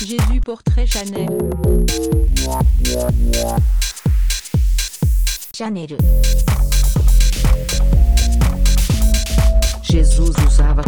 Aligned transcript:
Jésus 0.00 0.40
portrait 0.44 0.86
Chanel. 0.86 1.26
Chanel. 5.52 5.88
Jesus 9.82 10.36
usava 10.46 10.82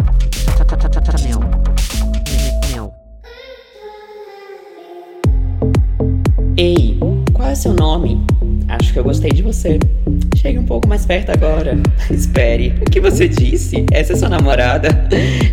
Chanel. 1.17 1.39
Mel. 2.71 2.93
Ei, 6.55 6.97
qual 7.33 7.49
é 7.49 7.55
seu 7.55 7.73
nome? 7.73 8.25
Acho 8.69 8.93
que 8.93 8.99
eu 8.99 9.03
gostei 9.03 9.31
de 9.31 9.41
você. 9.41 9.77
Chegue 10.37 10.57
um 10.57 10.65
pouco 10.65 10.87
mais 10.87 11.05
perto 11.05 11.31
agora. 11.31 11.77
Espere, 12.09 12.69
o 12.81 12.89
que 12.89 13.01
você 13.01 13.27
disse? 13.27 13.85
Essa 13.91 14.13
é 14.13 14.15
sua 14.15 14.29
namorada? 14.29 14.87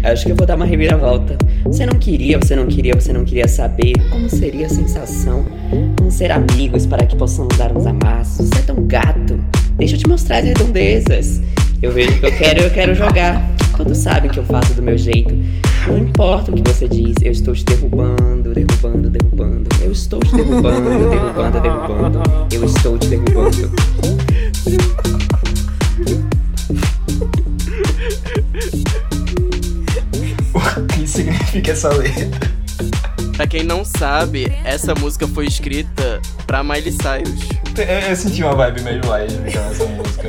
Acho 0.05 0.27
que 0.27 0.33
eu 0.33 0.37
vou 0.37 0.47
dar 0.47 0.55
uma 0.55 0.65
reviravolta. 0.65 1.37
Você 1.65 1.85
não 1.85 1.99
queria, 1.99 2.39
você 2.39 2.57
não 2.57 2.67
queria, 2.67 2.95
você 2.95 3.13
não 3.13 3.25
queria 3.25 3.49
saber 3.49 3.93
como 4.11 4.29
seria 4.29 4.67
a 4.67 4.69
sensação. 4.69 5.45
Vamos 5.99 6.15
ser 6.15 6.31
amigos 6.31 6.87
para 6.87 7.05
que 7.07 7.17
possamos 7.17 7.57
dar 7.57 7.77
uns 7.77 7.87
amassos. 7.87 8.49
Você 8.49 8.59
é 8.59 8.63
tão 8.63 8.87
gato. 8.87 9.39
Deixa 9.77 9.95
eu 9.95 9.99
te 9.99 10.09
mostrar 10.09 10.39
as 10.39 10.45
redondezas. 10.45 11.41
Eu 11.81 11.93
vejo 11.93 12.19
que 12.19 12.27
eu 12.27 12.33
quero, 12.37 12.61
eu 12.63 12.71
quero 12.71 12.95
jogar. 12.95 13.49
Todos 13.77 13.99
sabem 13.99 14.29
que 14.31 14.39
eu 14.39 14.45
faço 14.45 14.75
do 14.75 14.83
meu 14.83 14.99
jeito. 14.99 15.33
Não 15.87 15.99
importa 15.99 16.51
o 16.51 16.55
que 16.55 16.63
você 16.69 16.89
diz, 16.89 17.15
eu 17.23 17.31
estou 17.31 17.55
te 17.55 17.65
derrubando, 17.65 18.53
derrubando, 18.53 19.09
derrubando. 19.09 19.69
Eu 19.81 19.93
estou 19.93 20.19
te 20.19 20.35
derrubando, 20.35 20.91
derrubando, 21.09 21.61
derrubando. 21.61 22.23
Eu 22.53 22.65
estou 22.65 22.99
te 22.99 23.07
derrubando. 23.07 23.71
significa 31.19 31.73
essa 31.73 31.89
letra? 31.89 32.49
Pra 33.37 33.47
quem 33.47 33.65
não 33.65 33.85
sabe, 33.85 34.53
essa 34.65 34.95
música 34.95 35.27
foi 35.27 35.47
escrita 35.47 36.21
pra 36.47 36.63
Miley 36.63 36.93
Cyrus. 36.93 37.49
Eu, 37.77 38.09
eu 38.11 38.17
senti 38.17 38.43
uma 38.43 38.55
vibe 38.55 38.83
meio 38.83 39.07
light 39.07 39.33
nessa 39.35 39.85
música. 39.87 40.29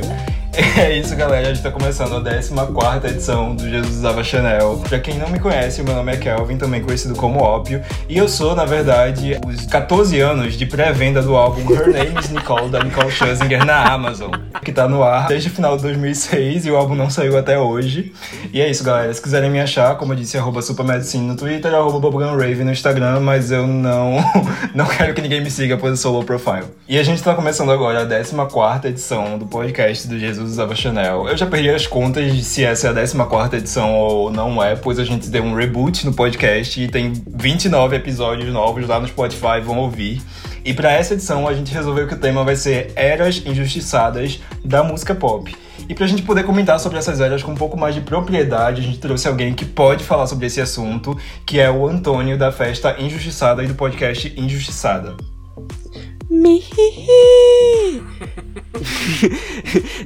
É 0.52 0.98
isso, 0.98 1.14
galera. 1.14 1.46
A 1.46 1.54
gente 1.54 1.62
tá 1.62 1.70
começando 1.70 2.16
a 2.16 2.66
14 2.66 3.06
edição 3.06 3.54
do 3.54 3.68
Jesus 3.68 3.96
Usava 3.96 4.24
Chanel. 4.24 4.82
Pra 4.88 4.98
quem 4.98 5.16
não 5.16 5.28
me 5.28 5.38
conhece, 5.38 5.82
meu 5.82 5.94
nome 5.94 6.12
é 6.12 6.16
Kelvin, 6.16 6.56
também 6.56 6.82
conhecido 6.82 7.14
como 7.14 7.40
Ópio. 7.40 7.82
E 8.08 8.18
eu 8.18 8.28
sou, 8.28 8.56
na 8.56 8.64
verdade, 8.64 9.38
os 9.46 9.66
14 9.66 10.18
anos 10.20 10.54
de 10.54 10.66
pré-venda 10.66 11.22
do 11.22 11.36
álbum 11.36 11.60
Her 11.72 11.92
Name 11.92 12.18
is 12.18 12.30
Nicole, 12.30 12.68
da 12.68 12.82
Nicole 12.82 13.10
Scherzinger, 13.10 13.64
na 13.64 13.92
Amazon. 13.92 14.30
Que 14.64 14.72
tá 14.72 14.88
no 14.88 15.04
ar 15.04 15.28
desde 15.28 15.48
o 15.48 15.52
final 15.52 15.76
de 15.76 15.82
2006 15.84 16.66
e 16.66 16.70
o 16.70 16.76
álbum 16.76 16.94
não 16.94 17.08
saiu 17.08 17.38
até 17.38 17.58
hoje. 17.58 18.12
E 18.52 18.60
é 18.60 18.68
isso, 18.68 18.82
galera. 18.82 19.12
Se 19.14 19.22
quiserem 19.22 19.50
me 19.50 19.60
achar, 19.60 19.96
como 19.96 20.12
eu 20.12 20.16
disse, 20.16 20.36
arroba 20.36 20.62
Supermedicine 20.62 21.26
no 21.26 21.36
Twitter, 21.36 21.72
arroba 21.72 22.10
Rave 22.36 22.64
no 22.64 22.72
Instagram, 22.72 23.20
mas 23.20 23.52
eu 23.52 23.66
não, 23.66 24.16
não 24.74 24.86
quero 24.86 25.14
que 25.14 25.22
ninguém 25.22 25.42
me 25.42 25.50
siga, 25.50 25.76
pois 25.76 25.92
eu 25.92 25.96
sou 25.96 26.12
low 26.12 26.24
profile. 26.24 26.64
E 26.88 26.98
a 26.98 27.02
gente 27.02 27.22
tá 27.22 27.34
começando 27.34 27.70
agora 27.70 28.02
a 28.02 28.06
14 28.06 28.88
edição 28.88 29.38
do 29.38 29.46
podcast 29.46 30.08
do 30.08 30.18
Jesus 30.18 30.39
usava 30.44 30.74
Chanel. 30.74 31.28
Eu 31.28 31.36
já 31.36 31.46
perdi 31.46 31.70
as 31.70 31.86
contas 31.86 32.46
se 32.46 32.64
essa 32.64 32.88
é 32.88 32.90
a 32.90 32.94
14 32.94 33.56
edição 33.56 33.94
ou 33.94 34.30
não 34.30 34.62
é, 34.62 34.74
pois 34.74 34.98
a 34.98 35.04
gente 35.04 35.28
deu 35.28 35.42
um 35.42 35.54
reboot 35.54 36.06
no 36.06 36.12
podcast 36.12 36.80
e 36.80 36.88
tem 36.88 37.12
29 37.26 37.96
episódios 37.96 38.52
novos 38.52 38.86
lá 38.86 38.98
no 38.98 39.08
Spotify, 39.08 39.60
vão 39.62 39.78
ouvir. 39.78 40.20
E 40.64 40.74
para 40.74 40.92
essa 40.92 41.14
edição 41.14 41.48
a 41.48 41.54
gente 41.54 41.72
resolveu 41.72 42.06
que 42.06 42.14
o 42.14 42.18
tema 42.18 42.44
vai 42.44 42.56
ser 42.56 42.92
Eras 42.94 43.42
Injustiçadas 43.44 44.40
da 44.64 44.82
música 44.82 45.14
pop. 45.14 45.54
E 45.88 45.94
pra 45.94 46.06
gente 46.06 46.22
poder 46.22 46.44
comentar 46.44 46.78
sobre 46.78 46.98
essas 46.98 47.20
eras 47.20 47.42
com 47.42 47.52
um 47.52 47.56
pouco 47.56 47.76
mais 47.76 47.94
de 47.94 48.00
propriedade, 48.00 48.80
a 48.80 48.84
gente 48.84 48.98
trouxe 48.98 49.26
alguém 49.26 49.54
que 49.54 49.64
pode 49.64 50.04
falar 50.04 50.26
sobre 50.26 50.46
esse 50.46 50.60
assunto, 50.60 51.18
que 51.44 51.58
é 51.58 51.70
o 51.70 51.86
Antônio 51.88 52.38
da 52.38 52.52
festa 52.52 52.94
Injustiçada 52.98 53.64
e 53.64 53.66
do 53.66 53.74
podcast 53.74 54.32
Injustiçada. 54.36 55.16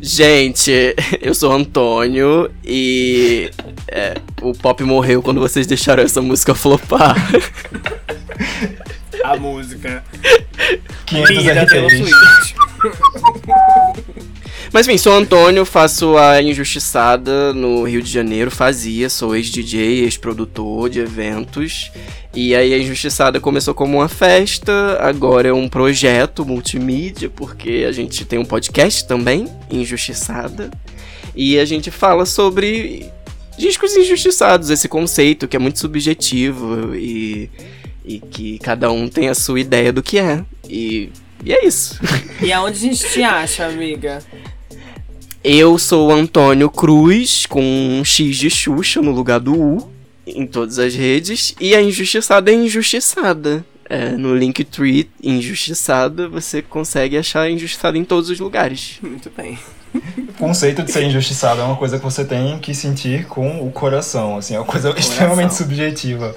Gente, 0.01 0.97
eu 1.21 1.35
sou 1.35 1.53
Antônio 1.53 2.51
e 2.65 3.51
é, 3.89 4.15
o 4.41 4.53
pop 4.53 4.83
morreu 4.85 5.23
quando 5.23 5.39
vocês 5.41 5.67
deixaram 5.67 6.03
essa 6.03 6.23
música 6.23 6.55
flopar. 6.55 7.15
A 9.23 9.37
música. 9.37 10.03
500 11.07 11.31
Lida 11.31 11.67
pelo 11.67 11.87
RTs. 11.89 11.99
Switch. 11.99 12.55
Mas 14.75 14.89
enfim, 14.89 14.99
sou 14.99 15.13
Antônio, 15.13 15.65
faço 15.65 16.17
a 16.17 16.43
Injustiçada 16.43 17.55
no 17.55 17.85
Rio 17.85 18.03
de 18.03 18.11
Janeiro, 18.11 18.51
fazia, 18.51 19.09
sou 19.09 19.37
ex-DJ, 19.37 20.01
ex-produtor 20.01 20.91
de 20.91 20.99
eventos. 20.99 21.93
E 22.35 22.57
aí 22.57 22.75
a 22.75 22.79
Injustiçada 22.79 23.39
começou 23.39 23.73
como 23.73 23.99
uma 23.99 24.09
festa, 24.09 24.99
agora 24.99 25.49
é 25.49 25.53
um 25.53 25.69
projeto 25.69 26.45
multimídia, 26.45 27.31
porque 27.31 27.87
a 27.89 27.93
gente 27.93 28.25
tem 28.25 28.37
um 28.37 28.45
podcast 28.45 29.07
também, 29.07 29.47
Injustiçada. 29.71 30.73
E 31.37 31.57
a 31.57 31.65
gente 31.65 31.93
fala 31.93 32.27
sobre 32.27 33.09
discos 33.57 33.95
injustiçados, 33.95 34.71
esse 34.71 34.89
conceito 34.89 35.47
que 35.47 35.55
é 35.55 35.61
muito 35.61 35.79
subjetivo 35.79 36.97
e, 36.97 37.49
e 38.05 38.19
que 38.19 38.59
cada 38.59 38.91
um 38.91 39.07
tem 39.07 39.29
a 39.29 39.37
sua 39.37 39.61
ideia 39.61 39.93
do 39.93 40.03
que 40.03 40.19
é. 40.19 40.45
E, 40.69 41.11
e 41.45 41.53
é 41.53 41.65
isso. 41.65 42.01
E 42.43 42.53
aonde 42.53 42.77
a 42.77 42.81
gente 42.81 43.09
te 43.09 43.23
acha, 43.23 43.67
amiga? 43.67 44.21
Eu 45.47 45.79
sou 45.79 46.09
o 46.09 46.11
Antônio 46.11 46.71
Cruz, 46.71 47.45
com 47.45 47.63
um 47.63 48.03
X 48.03 48.35
de 48.39 48.49
Xuxa 48.49 49.03
no 49.03 49.11
lugar 49.11 49.39
do 49.39 49.55
U, 49.55 49.91
em 50.27 50.47
todas 50.47 50.79
as 50.79 50.95
redes. 50.95 51.55
E 51.61 51.77
a 51.77 51.83
Injustiçada 51.83 52.51
é 52.51 52.55
Injustiçada. 52.55 53.63
É, 53.87 54.13
no 54.13 54.35
Linktree 54.35 55.11
Injustiçada, 55.23 56.27
você 56.31 56.63
consegue 56.63 57.19
achar 57.19 57.51
Injustiçada 57.51 57.99
em 57.99 58.05
todos 58.05 58.31
os 58.31 58.41
lugares. 58.41 58.97
Muito 59.03 59.31
bem. 59.37 59.59
O 59.95 60.33
conceito 60.33 60.83
de 60.83 60.91
ser 60.91 61.05
injustiçado 61.05 61.61
é 61.61 61.65
uma 61.65 61.77
coisa 61.77 61.99
que 61.99 62.05
você 62.05 62.25
tem 62.25 62.59
que 62.59 62.75
sentir 62.75 63.27
com 63.27 63.65
o 63.65 63.71
coração, 63.71 64.39
assim, 64.39 64.55
é 64.55 64.59
uma 64.59 64.67
coisa 64.67 64.93
extremamente 64.99 65.55
subjetiva. 65.55 66.35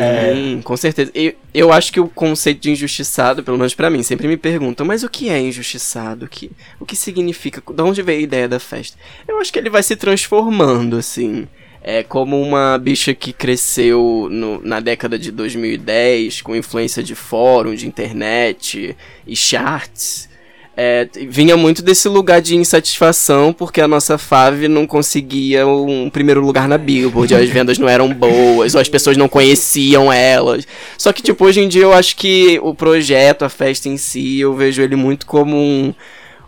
Sim, 0.00 0.58
É. 0.58 0.62
com 0.62 0.76
certeza. 0.76 1.10
Eu, 1.14 1.32
eu 1.54 1.72
acho 1.72 1.92
que 1.92 2.00
o 2.00 2.08
conceito 2.08 2.60
de 2.60 2.70
injustiçado, 2.70 3.42
pelo 3.42 3.56
menos 3.56 3.74
pra 3.74 3.90
mim, 3.90 4.02
sempre 4.02 4.28
me 4.28 4.36
perguntam, 4.36 4.84
mas 4.86 5.02
o 5.02 5.08
que 5.08 5.28
é 5.28 5.40
injustiçado? 5.40 6.26
O 6.26 6.28
que, 6.28 6.50
o 6.80 6.84
que 6.86 6.94
significa? 6.96 7.62
De 7.72 7.82
onde 7.82 8.02
veio 8.02 8.18
a 8.20 8.22
ideia 8.22 8.48
da 8.48 8.58
festa? 8.60 8.96
Eu 9.26 9.38
acho 9.40 9.52
que 9.52 9.58
ele 9.58 9.70
vai 9.70 9.82
se 9.82 9.96
transformando, 9.96 10.96
assim. 10.96 11.46
É 11.88 12.02
como 12.02 12.40
uma 12.42 12.76
bicha 12.78 13.14
que 13.14 13.32
cresceu 13.32 14.28
no- 14.30 14.60
na 14.62 14.80
década 14.80 15.16
de 15.16 15.30
2010, 15.30 16.42
com 16.42 16.56
influência 16.56 17.00
de 17.02 17.14
fórum, 17.14 17.74
de 17.74 17.86
internet 17.86 18.96
e 19.26 19.36
charts. 19.36 20.28
É, 20.78 21.08
vinha 21.30 21.56
muito 21.56 21.80
desse 21.80 22.06
lugar 22.06 22.42
de 22.42 22.54
insatisfação 22.54 23.50
porque 23.50 23.80
a 23.80 23.88
nossa 23.88 24.18
Fave 24.18 24.68
não 24.68 24.86
conseguia 24.86 25.66
um 25.66 26.10
primeiro 26.10 26.44
lugar 26.44 26.68
na 26.68 26.76
Billboard, 26.76 27.34
as 27.34 27.48
vendas 27.48 27.78
não 27.78 27.88
eram 27.88 28.12
boas, 28.12 28.74
ou 28.74 28.80
as 28.82 28.88
pessoas 28.88 29.16
não 29.16 29.26
conheciam 29.26 30.12
elas. 30.12 30.66
Só 30.98 31.14
que, 31.14 31.22
tipo, 31.22 31.46
hoje 31.46 31.62
em 31.62 31.68
dia 31.68 31.82
eu 31.82 31.94
acho 31.94 32.14
que 32.14 32.60
o 32.62 32.74
projeto, 32.74 33.42
a 33.42 33.48
festa 33.48 33.88
em 33.88 33.96
si, 33.96 34.40
eu 34.40 34.54
vejo 34.54 34.82
ele 34.82 34.96
muito 34.96 35.24
como 35.24 35.56
um, 35.56 35.94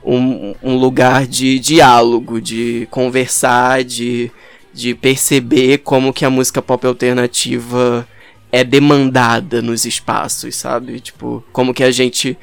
um, 0.04 0.54
um 0.62 0.76
lugar 0.76 1.26
de 1.26 1.58
diálogo, 1.58 2.38
de 2.38 2.86
conversar, 2.90 3.82
de, 3.82 4.30
de 4.74 4.94
perceber 4.94 5.78
como 5.78 6.12
que 6.12 6.26
a 6.26 6.30
música 6.30 6.60
pop 6.60 6.86
alternativa 6.86 8.06
é 8.52 8.62
demandada 8.62 9.62
nos 9.62 9.86
espaços, 9.86 10.54
sabe? 10.54 11.00
Tipo, 11.00 11.42
como 11.50 11.72
que 11.72 11.82
a 11.82 11.90
gente 11.90 12.36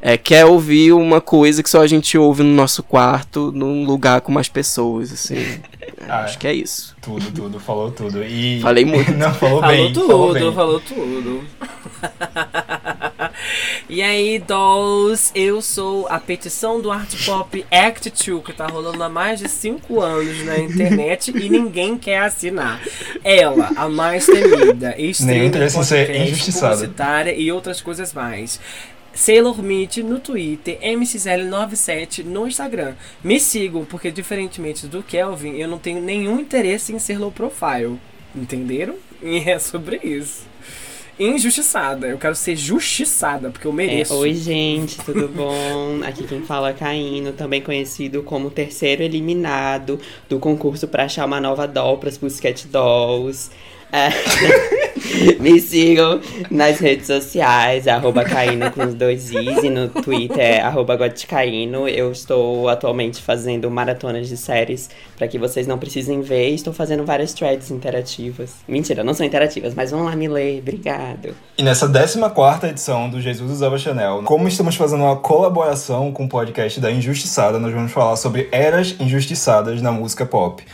é, 0.00 0.16
quer 0.16 0.44
ouvir 0.44 0.92
uma 0.92 1.20
coisa 1.20 1.62
que 1.62 1.70
só 1.70 1.80
a 1.82 1.86
gente 1.86 2.16
ouve 2.18 2.42
no 2.42 2.54
nosso 2.54 2.82
quarto, 2.82 3.50
num 3.52 3.84
lugar 3.84 4.20
com 4.20 4.30
mais 4.32 4.48
pessoas, 4.48 5.12
assim. 5.12 5.36
Ah, 6.08 6.20
acho 6.20 6.38
que 6.38 6.46
é 6.46 6.52
isso. 6.52 6.94
Tudo, 7.00 7.32
tudo, 7.32 7.58
falou 7.58 7.90
tudo. 7.90 8.22
E... 8.22 8.60
Falei 8.62 8.84
muito. 8.84 9.10
Não, 9.14 9.32
falou, 9.34 9.60
Falou 9.60 9.76
bem. 9.76 9.92
tudo, 9.92 10.06
falou 10.06 10.52
falou, 10.52 10.78
bem. 10.80 10.88
tudo. 10.88 11.44
e 13.88 14.02
aí, 14.02 14.38
dolls, 14.38 15.32
eu 15.34 15.60
sou 15.62 16.06
a 16.08 16.20
petição 16.20 16.80
do 16.80 16.92
Art 16.92 17.12
Pop 17.24 17.64
Act 17.70 18.10
2, 18.10 18.44
que 18.44 18.52
tá 18.52 18.66
rolando 18.66 19.02
há 19.02 19.08
mais 19.08 19.40
de 19.40 19.48
5 19.48 20.00
anos 20.00 20.44
na 20.44 20.58
internet 20.58 21.32
e 21.36 21.48
ninguém 21.48 21.96
quer 21.96 22.18
assinar. 22.18 22.80
Ela, 23.24 23.70
a 23.76 23.88
mais 23.88 24.26
temida, 24.26 24.94
ser 25.12 25.50
podcast, 25.50 26.12
injustiçada. 26.12 26.74
publicitária 26.74 27.34
e 27.34 27.50
outras 27.50 27.80
coisas 27.80 28.12
mais. 28.12 28.60
Sailor 29.16 29.62
Meat 29.62 30.02
no 30.02 30.20
Twitter, 30.20 30.78
MCL97 30.80 32.22
no 32.22 32.46
Instagram. 32.46 32.94
Me 33.24 33.40
sigam, 33.40 33.84
porque 33.84 34.10
diferentemente 34.10 34.86
do 34.86 35.02
Kelvin, 35.02 35.56
eu 35.56 35.66
não 35.66 35.78
tenho 35.78 36.00
nenhum 36.00 36.38
interesse 36.38 36.92
em 36.92 36.98
ser 36.98 37.18
low 37.18 37.32
profile. 37.32 37.98
Entenderam? 38.34 38.94
E 39.22 39.38
é 39.48 39.58
sobre 39.58 39.98
isso. 40.04 40.42
Injustiçada. 41.18 42.06
Eu 42.06 42.18
quero 42.18 42.34
ser 42.34 42.54
justiçada, 42.54 43.48
porque 43.50 43.66
eu 43.66 43.72
É, 43.72 43.74
mereço. 43.74 44.14
oi, 44.14 44.34
gente, 44.34 44.98
tudo 44.98 45.26
bom? 45.26 46.00
Aqui 46.06 46.24
quem 46.24 46.42
fala 46.42 46.68
é 46.68 46.72
Caíno, 46.74 47.32
também 47.32 47.62
conhecido 47.62 48.22
como 48.22 48.50
terceiro 48.50 49.02
eliminado 49.02 49.98
do 50.28 50.38
concurso 50.38 50.86
para 50.86 51.04
achar 51.04 51.24
uma 51.24 51.40
nova 51.40 51.66
doll 51.66 51.96
para 51.96 52.10
as 52.10 52.18
Pussycat 52.18 52.68
Dolls. 52.68 53.50
É, 53.92 54.08
Me 55.40 55.60
sigam 55.60 56.20
nas 56.50 56.78
redes 56.78 57.06
sociais, 57.06 57.86
arroba 57.86 58.24
Caíno 58.24 58.70
com 58.70 58.84
os 58.84 58.94
dois 58.94 59.30
Is, 59.30 59.62
e 59.62 59.70
no 59.70 59.88
Twitter 59.88 60.38
é 60.38 60.60
arroba 60.60 60.96
Goticaíno. 60.96 61.88
Eu 61.88 62.12
estou 62.12 62.68
atualmente 62.68 63.22
fazendo 63.22 63.70
maratonas 63.70 64.28
de 64.28 64.36
séries 64.36 64.90
para 65.16 65.28
que 65.28 65.38
vocês 65.38 65.66
não 65.66 65.78
precisem 65.78 66.20
ver. 66.20 66.50
Estou 66.50 66.72
fazendo 66.72 67.04
várias 67.04 67.32
threads 67.32 67.70
interativas. 67.70 68.56
Mentira, 68.66 69.04
não 69.04 69.14
são 69.14 69.24
interativas, 69.24 69.74
mas 69.74 69.90
vão 69.90 70.04
lá 70.04 70.16
me 70.16 70.28
ler. 70.28 70.58
Obrigado. 70.58 71.34
E 71.56 71.62
nessa 71.62 71.88
14 71.88 72.66
edição 72.66 73.08
do 73.08 73.20
Jesus 73.20 73.50
Usava 73.50 73.78
Chanel, 73.78 74.22
como 74.24 74.48
estamos 74.48 74.76
fazendo 74.76 75.04
uma 75.04 75.16
colaboração 75.16 76.12
com 76.12 76.24
o 76.24 76.28
podcast 76.28 76.80
da 76.80 76.90
Injustiçada, 76.90 77.58
nós 77.58 77.72
vamos 77.72 77.92
falar 77.92 78.16
sobre 78.16 78.48
eras 78.50 78.96
injustiçadas 78.98 79.80
na 79.80 79.92
música 79.92 80.26
pop. 80.26 80.64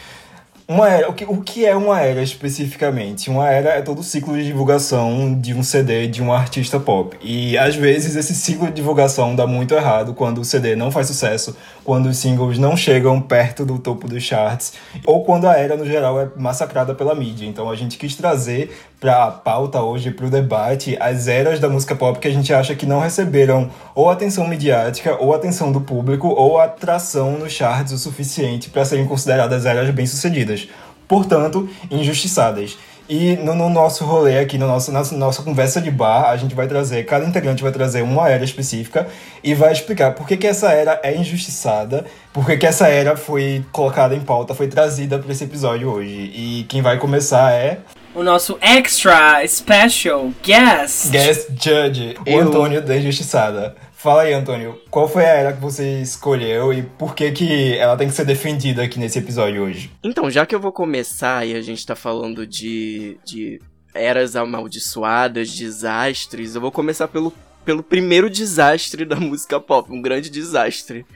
Uma 0.73 0.89
era, 0.89 1.11
o, 1.11 1.13
que, 1.13 1.25
o 1.27 1.37
que 1.43 1.67
é 1.67 1.77
uma 1.77 2.01
era 2.01 2.23
especificamente? 2.23 3.29
Uma 3.29 3.51
era 3.51 3.75
é 3.75 3.83
todo 3.83 3.99
o 3.99 4.03
ciclo 4.03 4.35
de 4.35 4.47
divulgação 4.47 5.39
de 5.39 5.53
um 5.53 5.63
CD 5.63 6.09
de 6.09 6.23
um 6.23 6.33
artista 6.33 6.81
pop. 6.81 7.15
E 7.21 7.59
às 7.59 7.77
vezes 7.77 8.17
esse 8.17 8.35
ciclo 8.35 8.69
de 8.69 8.73
divulgação 8.73 9.37
dá 9.37 9.47
muito 9.47 9.75
errado 9.75 10.15
quando 10.15 10.41
o 10.41 10.45
CD 10.47 10.75
não 10.75 10.91
faz 10.91 11.09
sucesso, 11.09 11.55
quando 11.85 12.07
os 12.07 12.17
singles 12.17 12.59
não 12.59 12.77
chegam 12.77 13.21
perto 13.21 13.65
do 13.65 13.79
topo 13.79 14.09
dos 14.09 14.23
charts, 14.23 14.75
ou 15.05 15.25
quando 15.25 15.49
a 15.49 15.57
era 15.57 15.77
no 15.77 15.85
geral 15.85 16.21
é 16.21 16.29
massacrada 16.37 16.95
pela 16.95 17.15
mídia. 17.15 17.47
Então 17.47 17.71
a 17.71 17.77
gente 17.77 17.97
quis 17.97 18.15
trazer 18.15 18.77
para 19.01 19.25
a 19.25 19.31
pauta 19.31 19.81
hoje, 19.83 20.11
para 20.11 20.27
o 20.27 20.31
debate, 20.31 20.97
as 21.01 21.27
eras 21.27 21.59
da 21.59 21.69
música 21.69 21.95
pop 21.95 22.19
que 22.19 22.29
a 22.29 22.33
gente 22.33 22.53
acha 22.55 22.75
que 22.75 22.87
não 22.87 23.01
receberam 23.01 23.71
ou 23.95 24.09
atenção 24.09 24.47
midiática, 24.47 25.17
ou 25.21 25.35
atenção 25.35 25.73
do 25.73 25.81
público, 25.81 26.29
ou 26.29 26.59
atração 26.59 27.33
nos 27.33 27.53
charts 27.53 27.93
o 27.93 27.99
suficiente 27.99 28.71
para 28.71 28.85
serem 28.85 29.07
consideradas 29.07 29.67
eras 29.67 29.91
bem-sucedidas. 29.91 30.69
Portanto, 31.09 31.69
injustiçadas. 31.91 32.79
E 33.09 33.37
no, 33.37 33.55
no, 33.55 33.69
nosso 33.69 34.05
rolê 34.05 34.39
aqui, 34.39 34.57
no 34.57 34.67
nosso, 34.67 34.93
na 34.93 35.03
nossa 35.13 35.43
conversa 35.43 35.81
de 35.81 35.91
bar, 35.91 36.31
a 36.31 36.37
gente 36.37 36.55
vai 36.55 36.67
trazer, 36.67 37.05
cada 37.05 37.25
integrante 37.25 37.63
vai 37.63 37.73
trazer 37.73 38.03
uma 38.03 38.29
era 38.29 38.45
específica 38.45 39.07
e 39.43 39.55
vai 39.55 39.73
explicar 39.73 40.15
por 40.15 40.27
que, 40.27 40.37
que 40.37 40.47
essa 40.47 40.73
era 40.73 41.01
é 41.03 41.15
injustiçada, 41.17 42.05
por 42.33 42.47
que, 42.47 42.57
que 42.57 42.67
essa 42.67 42.89
era 42.89 43.17
foi 43.17 43.65
colocada 43.73 44.15
em 44.15 44.21
pauta, 44.21 44.55
foi 44.55 44.69
trazida 44.69 45.19
para 45.19 45.33
esse 45.33 45.45
episódio 45.45 45.91
hoje. 45.91 46.33
E 46.35 46.67
quem 46.69 46.81
vai 46.81 46.99
começar 46.99 47.53
é 47.53 47.79
o 48.15 48.23
nosso 48.23 48.59
extra 48.61 49.43
special 49.47 50.31
guest. 50.43 51.11
Guest 51.11 51.49
Judge, 51.51 52.15
o 52.27 52.29
Eu. 52.29 52.41
Antônio 52.41 52.83
da 52.83 52.95
Injustiçada. 52.95 53.75
Fala 54.03 54.23
aí, 54.23 54.33
Antônio, 54.33 54.81
qual 54.91 55.09
foi 55.09 55.25
a 55.25 55.29
era 55.29 55.53
que 55.53 55.61
você 55.61 56.01
escolheu 56.01 56.73
e 56.73 56.83
por 56.83 57.15
que, 57.15 57.31
que 57.31 57.79
ela 57.79 57.97
tem 57.97 58.09
que 58.09 58.15
ser 58.15 58.25
defendida 58.25 58.83
aqui 58.83 58.99
nesse 58.99 59.21
episódio 59.21 59.63
hoje? 59.63 59.93
Então, 60.03 60.29
já 60.29 60.45
que 60.45 60.53
eu 60.53 60.59
vou 60.59 60.73
começar 60.73 61.47
e 61.47 61.55
a 61.55 61.63
gente 61.63 61.87
tá 61.87 61.95
falando 61.95 62.45
de, 62.45 63.17
de 63.25 63.61
eras 63.95 64.35
amaldiçoadas, 64.35 65.55
desastres, 65.55 66.57
eu 66.57 66.61
vou 66.61 66.73
começar 66.73 67.07
pelo, 67.07 67.33
pelo 67.65 67.81
primeiro 67.81 68.29
desastre 68.29 69.05
da 69.05 69.15
música 69.21 69.61
pop, 69.61 69.93
um 69.93 70.03
grande 70.03 70.29
desastre. 70.29 71.07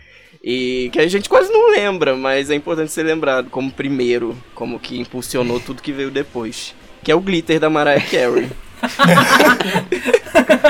E 0.41 0.89
que 0.93 1.01
a 1.01 1.09
gente 1.09 1.29
quase 1.29 1.53
não 1.53 1.73
lembra, 1.73 2.15
mas 2.15 2.51
é 2.51 2.55
importante 2.55 2.93
ser 2.93 3.03
lembrado 3.03 3.51
como 3.51 3.69
primeiro, 3.69 4.37
como 4.55 4.79
que 4.79 4.97
impulsionou 5.01 5.59
tudo 5.59 5.83
que 5.83 5.91
veio 5.91 6.13
depois. 6.13 6.73
Que 7.03 7.11
é 7.11 7.17
o 7.17 7.21
glitter 7.21 7.59
da 7.59 7.69
Mariah 7.69 8.01
Carey. 8.09 8.49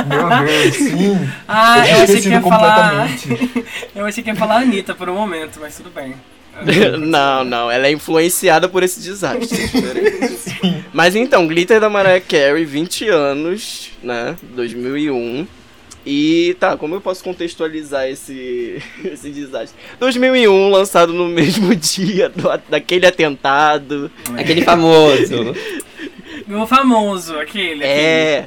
Meu 0.07 0.29
Deus, 0.47 0.75
sim! 0.75 1.29
Ah, 1.47 1.89
eu 1.89 2.03
achei 2.03 2.21
que 2.21 2.29
ia 2.29 2.43
falar. 2.43 3.09
eu 3.95 4.07
achei 4.07 4.23
que 4.23 4.31
ia 4.31 4.37
falar 4.37 4.57
a 4.57 4.61
Anitta 4.61 4.95
por 4.95 5.09
um 5.09 5.15
momento, 5.15 5.59
mas 5.61 5.77
tudo 5.77 5.91
bem. 5.91 6.15
não, 6.99 7.45
não, 7.45 7.71
ela 7.71 7.87
é 7.87 7.93
influenciada 7.93 8.69
por 8.69 8.83
esse 8.83 9.01
desastre. 9.01 9.59
Mas 10.93 11.15
então, 11.15 11.47
Glitter 11.47 11.81
da 11.81 11.91
Mariah 11.91 12.21
Carey, 12.21 12.65
20 12.65 13.09
anos, 13.09 13.91
né? 14.03 14.37
2001. 14.55 15.47
E 16.07 16.57
tá, 16.61 16.77
como 16.77 16.95
eu 16.95 17.01
posso 17.01 17.23
contextualizar 17.23 18.09
esse, 18.09 18.81
esse 19.05 19.29
desastre? 19.31 19.77
2001, 19.99 20.71
lançado 20.71 21.13
no 21.13 21.27
mesmo 21.27 21.75
dia 21.75 22.29
do, 22.29 22.49
daquele 22.71 23.07
atentado. 23.07 24.11
Aquele 24.37 24.63
famoso. 24.63 25.55
Meu 26.47 26.67
famoso, 26.67 27.39
aquele. 27.39 27.85
É. 27.85 28.47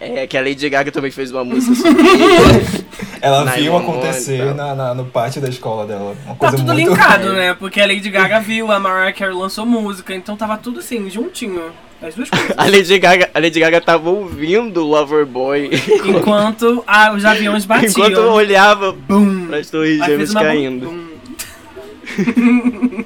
É, 0.00 0.28
que 0.28 0.38
a 0.38 0.40
Lady 0.40 0.68
Gaga 0.70 0.92
também 0.92 1.10
fez 1.10 1.32
uma 1.32 1.42
música 1.42 1.74
sobre 1.74 2.02
isso. 2.62 2.86
Ela 3.20 3.44
viu 3.46 3.76
acontecer 3.76 4.54
na, 4.54 4.72
na- 4.72 4.94
no 4.94 5.06
pátio 5.06 5.42
da 5.42 5.48
escola 5.48 5.84
dela. 5.86 6.14
Uma 6.24 6.34
Tá 6.34 6.38
coisa 6.38 6.56
tudo 6.56 6.72
muito... 6.72 6.88
linkado, 6.90 7.30
né? 7.34 7.52
Porque 7.54 7.80
a 7.80 7.86
Lady 7.86 8.08
Gaga 8.08 8.38
viu, 8.38 8.70
a 8.70 8.78
Mariah 8.78 9.12
Carey 9.12 9.34
lançou 9.34 9.66
música, 9.66 10.14
então 10.14 10.36
tava 10.36 10.56
tudo 10.56 10.78
assim, 10.78 11.10
juntinho. 11.10 11.62
As 12.00 12.14
duas 12.14 12.30
coisas. 12.30 12.50
A 12.56 12.64
Lady 12.66 12.96
Gaga, 12.96 13.28
a 13.34 13.40
Lady 13.40 13.58
Gaga 13.58 13.80
tava 13.80 14.08
ouvindo 14.08 14.84
Loverboy 14.84 15.68
Enquanto 16.06 16.84
ah, 16.86 17.12
os 17.12 17.24
aviões 17.24 17.64
batiam. 17.64 17.90
enquanto 17.90 18.18
eu 18.18 18.30
olhava 18.30 18.92
Bum! 18.92 19.48
as 19.52 19.68
torres 19.68 19.98
gêmeas 20.06 20.32
caindo. 20.32 20.86
bum. 20.86 23.04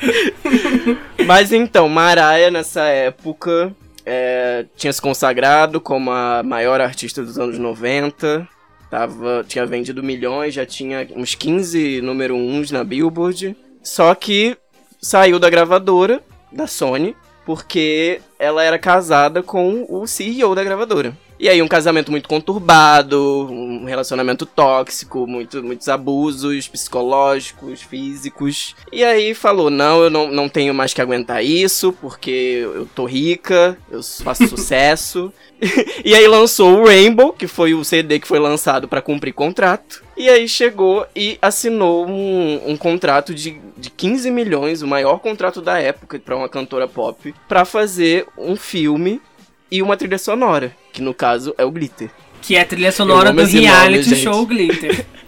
Mas 1.26 1.52
então, 1.52 1.88
Mariah 1.88 2.50
nessa 2.50 2.82
época 2.82 3.74
é, 4.04 4.64
tinha 4.76 4.92
se 4.92 5.00
consagrado 5.00 5.80
como 5.80 6.10
a 6.10 6.42
maior 6.42 6.80
artista 6.80 7.22
dos 7.22 7.38
anos 7.38 7.58
90. 7.58 8.48
Tava, 8.90 9.44
tinha 9.46 9.64
vendido 9.64 10.02
milhões, 10.02 10.54
já 10.54 10.66
tinha 10.66 11.06
uns 11.14 11.34
15 11.34 12.00
número 12.00 12.34
1 12.34 12.64
na 12.72 12.82
Billboard. 12.82 13.56
Só 13.82 14.14
que 14.14 14.56
saiu 15.00 15.38
da 15.38 15.48
gravadora, 15.48 16.20
da 16.50 16.66
Sony, 16.66 17.16
porque 17.46 18.20
ela 18.38 18.62
era 18.62 18.78
casada 18.78 19.42
com 19.42 19.86
o 19.88 20.06
CEO 20.06 20.54
da 20.54 20.64
gravadora. 20.64 21.16
E 21.40 21.48
aí 21.48 21.62
um 21.62 21.68
casamento 21.68 22.10
muito 22.10 22.28
conturbado, 22.28 23.48
um 23.50 23.86
relacionamento 23.86 24.44
tóxico, 24.44 25.26
muito, 25.26 25.62
muitos 25.62 25.88
abusos 25.88 26.68
psicológicos, 26.68 27.80
físicos. 27.80 28.76
E 28.92 29.02
aí 29.02 29.32
falou, 29.32 29.70
não, 29.70 30.02
eu 30.02 30.10
não, 30.10 30.30
não 30.30 30.50
tenho 30.50 30.74
mais 30.74 30.92
que 30.92 31.00
aguentar 31.00 31.42
isso, 31.42 31.94
porque 31.94 32.60
eu 32.62 32.86
tô 32.94 33.06
rica, 33.06 33.78
eu 33.90 34.02
faço 34.02 34.46
sucesso. 34.54 35.32
e 36.04 36.14
aí 36.14 36.28
lançou 36.28 36.80
o 36.80 36.86
Rainbow, 36.86 37.32
que 37.32 37.46
foi 37.46 37.72
o 37.72 37.82
CD 37.84 38.20
que 38.20 38.28
foi 38.28 38.38
lançado 38.38 38.86
pra 38.86 39.00
cumprir 39.00 39.32
contrato. 39.32 40.04
E 40.18 40.28
aí 40.28 40.46
chegou 40.46 41.06
e 41.16 41.38
assinou 41.40 42.06
um, 42.06 42.70
um 42.70 42.76
contrato 42.76 43.34
de, 43.34 43.58
de 43.78 43.88
15 43.88 44.30
milhões, 44.30 44.82
o 44.82 44.86
maior 44.86 45.18
contrato 45.18 45.62
da 45.62 45.78
época 45.78 46.18
pra 46.18 46.36
uma 46.36 46.50
cantora 46.50 46.86
pop, 46.86 47.34
pra 47.48 47.64
fazer 47.64 48.26
um 48.36 48.56
filme 48.56 49.22
e 49.70 49.82
uma 49.82 49.96
trilha 49.96 50.18
sonora, 50.18 50.74
que 50.92 51.00
no 51.00 51.14
caso 51.14 51.54
é 51.56 51.64
o 51.64 51.70
Glitter. 51.70 52.10
Que 52.42 52.56
é 52.56 52.62
a 52.62 52.64
trilha 52.64 52.90
sonora 52.90 53.32
do 53.32 53.42
nome, 53.42 53.60
reality 53.60 54.16
show 54.16 54.44
Glitter. 54.46 55.04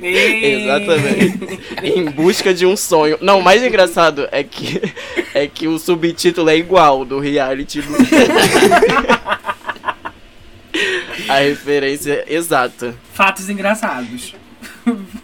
Exatamente. 0.00 1.60
em 1.82 2.04
busca 2.04 2.54
de 2.54 2.64
um 2.64 2.76
sonho. 2.76 3.18
Não, 3.20 3.40
o 3.40 3.42
mais 3.42 3.62
engraçado 3.62 4.28
é 4.30 4.42
que 4.42 4.80
é 5.34 5.46
que 5.46 5.66
o 5.66 5.78
subtítulo 5.78 6.48
é 6.48 6.56
igual 6.56 7.04
do 7.04 7.18
reality 7.18 7.82
do 7.82 7.92
A 11.28 11.38
referência 11.38 12.24
é 12.26 12.34
exata. 12.34 12.94
Fatos 13.12 13.48
engraçados. 13.48 14.34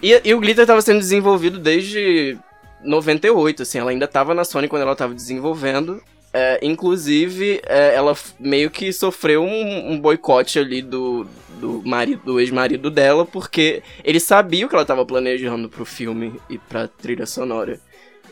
E, 0.02 0.21
e 0.25 0.35
o 0.35 0.40
Glitter 0.40 0.62
estava 0.62 0.81
sendo 0.81 0.99
desenvolvido 0.99 1.59
desde 1.59 2.38
98, 2.83 3.62
assim, 3.62 3.79
ela 3.79 3.90
ainda 3.90 4.07
estava 4.07 4.35
na 4.35 4.45
Sony 4.45 4.69
quando 4.69 4.83
ela 4.83 4.93
estava 4.93 5.14
desenvolvendo. 5.14 6.02
É, 6.33 6.61
inclusive, 6.63 7.61
é, 7.67 7.95
ela 7.95 8.17
meio 8.39 8.71
que 8.71 8.93
sofreu 8.93 9.43
um, 9.43 9.93
um 9.93 10.01
boicote 10.01 10.61
ali 10.61 10.81
do, 10.81 11.27
do, 11.59 11.83
marido, 11.85 12.23
do 12.25 12.41
ex-marido 12.41 12.89
dela, 12.89 13.27
porque 13.27 13.83
ele 14.05 14.21
sabia 14.21 14.65
o 14.65 14.69
que 14.69 14.75
ela 14.75 14.83
estava 14.83 15.05
planejando 15.05 15.69
pro 15.69 15.85
filme 15.85 16.41
e 16.49 16.57
pra 16.57 16.87
trilha 16.87 17.27
sonora. 17.27 17.81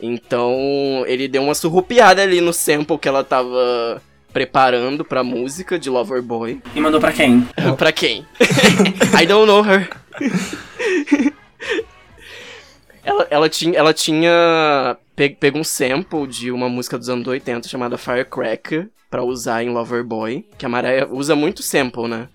Então, 0.00 1.04
ele 1.06 1.26
deu 1.26 1.42
uma 1.42 1.54
surrupiada 1.54 2.22
ali 2.22 2.40
no 2.40 2.52
sample 2.52 2.98
que 2.98 3.08
ela 3.08 3.24
tava 3.24 4.00
preparando 4.32 5.04
pra 5.04 5.24
música 5.24 5.76
de 5.76 5.90
Loverboy. 5.90 6.62
E 6.76 6.80
mandou 6.80 7.00
pra 7.00 7.12
quem? 7.12 7.48
pra 7.76 7.90
quem? 7.90 8.24
I 9.20 9.26
don't 9.26 9.46
know 9.46 9.64
her. 9.64 9.88
ela, 13.04 13.26
ela 13.28 13.48
tinha, 13.48 13.76
ela 13.76 13.92
tinha 13.92 14.96
pe- 15.18 15.36
pego 15.38 15.58
um 15.58 15.64
sample 15.64 16.26
de 16.26 16.50
uma 16.52 16.68
música 16.68 16.96
dos 16.96 17.08
anos 17.08 17.26
80 17.26 17.68
chamada 17.68 17.98
Firecracker 17.98 18.88
pra 19.10 19.24
usar 19.24 19.62
em 19.64 19.70
Loverboy, 19.70 20.46
que 20.56 20.64
a 20.64 20.68
Mariah 20.68 21.08
usa 21.10 21.34
muito 21.34 21.62
sample, 21.62 22.06
né? 22.08 22.28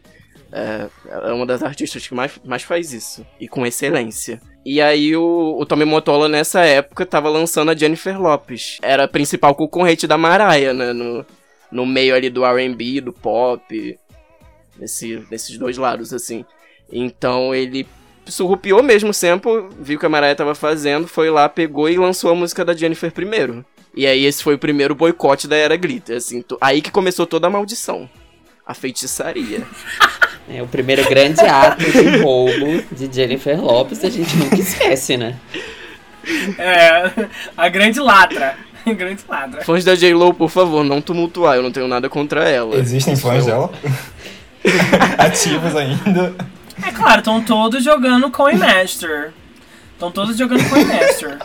É, 0.51 0.87
é 1.29 1.31
uma 1.33 1.45
das 1.45 1.63
artistas 1.63 2.05
que 2.05 2.13
mais, 2.13 2.39
mais 2.45 2.61
faz 2.61 2.91
isso, 2.93 3.25
e 3.39 3.47
com 3.47 3.65
excelência. 3.65 4.39
E 4.65 4.79
aí 4.81 5.15
o, 5.15 5.57
o 5.59 5.65
Tommy 5.65 5.85
Mottola 5.85 6.27
nessa 6.27 6.61
época 6.61 7.05
tava 7.05 7.29
lançando 7.29 7.71
a 7.71 7.75
Jennifer 7.75 8.21
Lopes. 8.21 8.77
Era 8.81 9.05
a 9.05 9.07
principal 9.07 9.55
concorrente 9.55 10.05
da 10.05 10.17
Mariah, 10.17 10.73
né? 10.73 10.93
No, 10.93 11.25
no 11.71 11.85
meio 11.85 12.13
ali 12.15 12.29
do 12.29 12.45
R&B, 12.45 13.01
do 13.01 13.11
pop, 13.11 13.97
nesse, 14.77 15.25
nesses 15.31 15.57
dois 15.57 15.77
lados, 15.77 16.13
assim. 16.13 16.45
Então 16.91 17.53
ele 17.55 17.87
surrupiou 18.25 18.81
mesmo 18.81 19.09
o 19.09 19.13
sample, 19.13 19.67
viu 19.79 19.97
o 19.97 19.99
que 19.99 20.05
a 20.05 20.09
Mariah 20.09 20.35
tava 20.35 20.55
fazendo, 20.55 21.07
foi 21.07 21.29
lá, 21.29 21.47
pegou 21.49 21.89
e 21.89 21.97
lançou 21.97 22.31
a 22.31 22.35
música 22.35 22.63
da 22.63 22.73
Jennifer 22.73 23.11
primeiro. 23.11 23.65
E 23.95 24.07
aí 24.07 24.25
esse 24.25 24.43
foi 24.43 24.55
o 24.55 24.59
primeiro 24.59 24.95
boicote 24.95 25.47
da 25.47 25.55
era 25.55 25.75
glitter, 25.75 26.17
assim, 26.17 26.43
aí 26.59 26.81
que 26.81 26.91
começou 26.91 27.25
toda 27.25 27.47
a 27.47 27.49
maldição. 27.49 28.09
A 28.65 28.73
feitiçaria. 28.73 29.61
É 30.49 30.61
o 30.61 30.67
primeiro 30.67 31.07
grande 31.07 31.39
ato 31.39 31.89
de 31.89 32.17
roubo 32.17 32.83
de 32.91 33.09
Jennifer 33.09 33.57
Lopes, 33.63 34.03
a 34.03 34.09
gente 34.09 34.35
nunca 34.35 34.55
esquece, 34.59 35.15
né? 35.15 35.39
É, 36.57 37.27
a 37.55 37.69
grande 37.69 38.01
ladra. 38.01 38.57
A 38.85 38.91
grande 38.91 39.21
ladra. 39.29 39.63
Fãs 39.63 39.85
da 39.85 39.95
J-Lo, 39.95 40.33
por 40.33 40.49
favor, 40.49 40.83
não 40.83 41.01
tumultuar, 41.01 41.55
eu 41.55 41.63
não 41.63 41.71
tenho 41.71 41.87
nada 41.87 42.09
contra 42.09 42.49
ela. 42.49 42.75
Existem 42.75 43.15
fãs 43.15 43.45
dela? 43.45 43.71
Ativos 45.17 45.73
ainda. 45.73 46.35
É 46.81 46.91
claro, 46.91 47.19
estão 47.19 47.43
todos 47.43 47.83
jogando 47.83 48.31
Coin 48.31 48.55
Master. 48.57 49.33
Estão 49.93 50.11
todos 50.11 50.37
jogando 50.37 50.67
Coin 50.69 50.85
Master. 50.85 51.39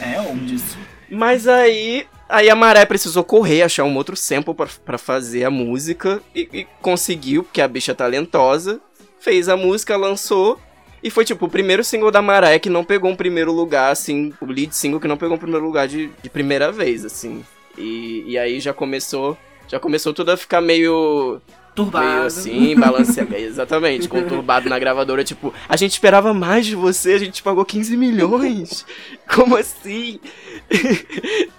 É, 0.00 0.20
oldies. 0.20 0.76
Mas 1.10 1.46
aí, 1.46 2.06
aí 2.28 2.50
a 2.50 2.54
Maré 2.54 2.84
precisou 2.84 3.24
correr, 3.24 3.62
achar 3.62 3.84
um 3.84 3.96
outro 3.96 4.16
sample 4.16 4.54
pra 4.84 4.98
fazer 4.98 5.44
a 5.44 5.50
música 5.50 6.20
e, 6.34 6.48
e 6.52 6.66
conseguiu, 6.80 7.42
porque 7.42 7.60
a 7.60 7.68
bicha 7.68 7.92
é 7.92 7.94
talentosa. 7.94 8.80
Fez 9.20 9.48
a 9.48 9.56
música, 9.56 9.96
lançou. 9.96 10.60
E 11.02 11.10
foi 11.10 11.24
tipo 11.24 11.46
o 11.46 11.50
primeiro 11.50 11.84
single 11.84 12.10
da 12.10 12.22
Maré 12.22 12.58
que 12.58 12.70
não 12.70 12.84
pegou 12.84 13.10
um 13.10 13.16
primeiro 13.16 13.52
lugar, 13.52 13.92
assim, 13.92 14.32
o 14.40 14.46
lead 14.46 14.74
single 14.74 15.00
que 15.00 15.06
não 15.08 15.16
pegou 15.16 15.36
um 15.36 15.38
primeiro 15.38 15.64
lugar 15.64 15.86
de, 15.86 16.10
de 16.22 16.30
primeira 16.30 16.72
vez, 16.72 17.04
assim. 17.04 17.44
E, 17.76 18.24
e 18.26 18.38
aí 18.38 18.58
já 18.60 18.72
começou. 18.72 19.36
Já 19.68 19.78
começou 19.78 20.14
tudo 20.14 20.30
a 20.30 20.36
ficar 20.36 20.60
meio 20.60 21.40
Turbado. 21.76 22.06
Meio 22.06 22.22
assim, 22.22 22.74
balanceado. 22.74 23.36
Exatamente, 23.36 24.08
conturbado 24.08 24.66
na 24.66 24.78
gravadora. 24.78 25.22
Tipo, 25.22 25.52
a 25.68 25.76
gente 25.76 25.92
esperava 25.92 26.32
mais 26.32 26.64
de 26.64 26.74
você, 26.74 27.12
a 27.12 27.18
gente 27.18 27.42
pagou 27.42 27.66
15 27.66 27.94
milhões. 27.98 28.86
Como 29.28 29.54
assim? 29.54 30.18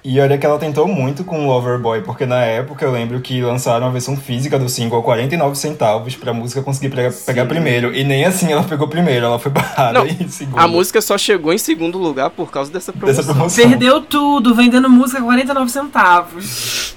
E 0.03 0.19
olha 0.19 0.38
que 0.39 0.45
ela 0.45 0.57
tentou 0.57 0.88
muito 0.88 1.24
com 1.24 1.45
o 1.45 1.47
Loverboy, 1.47 2.01
porque 2.01 2.25
na 2.25 2.43
época 2.43 2.83
eu 2.83 2.91
lembro 2.91 3.21
que 3.21 3.41
lançaram 3.41 3.86
a 3.86 3.89
versão 3.91 4.17
física 4.17 4.57
do 4.57 4.67
single 4.67 5.00
a 5.00 5.03
49 5.03 5.55
centavos 5.55 6.15
pra 6.15 6.33
música 6.33 6.63
conseguir 6.63 6.89
pegar, 6.89 7.13
pegar 7.13 7.45
primeiro. 7.45 7.93
E 7.93 8.03
nem 8.03 8.25
assim 8.25 8.51
ela 8.51 8.63
pegou 8.63 8.88
primeiro, 8.88 9.27
ela 9.27 9.38
foi 9.38 9.51
barrada 9.51 10.00
Não, 10.00 10.07
em 10.09 10.27
segundo. 10.29 10.57
A 10.57 10.67
música 10.67 11.00
só 11.00 11.15
chegou 11.15 11.53
em 11.53 11.59
segundo 11.59 12.00
lugar 12.00 12.31
por 12.31 12.50
causa 12.50 12.71
dessa 12.71 12.91
promoção. 12.91 13.21
dessa 13.21 13.33
promoção. 13.33 13.69
Perdeu 13.69 14.01
tudo, 14.01 14.55
vendendo 14.55 14.89
música 14.89 15.19
a 15.19 15.24
49 15.24 15.69
centavos. 15.69 16.95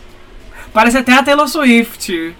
Parece 0.72 0.96
até 0.96 1.12
a 1.12 1.22
Taylor 1.22 1.48
Swift. 1.48 2.34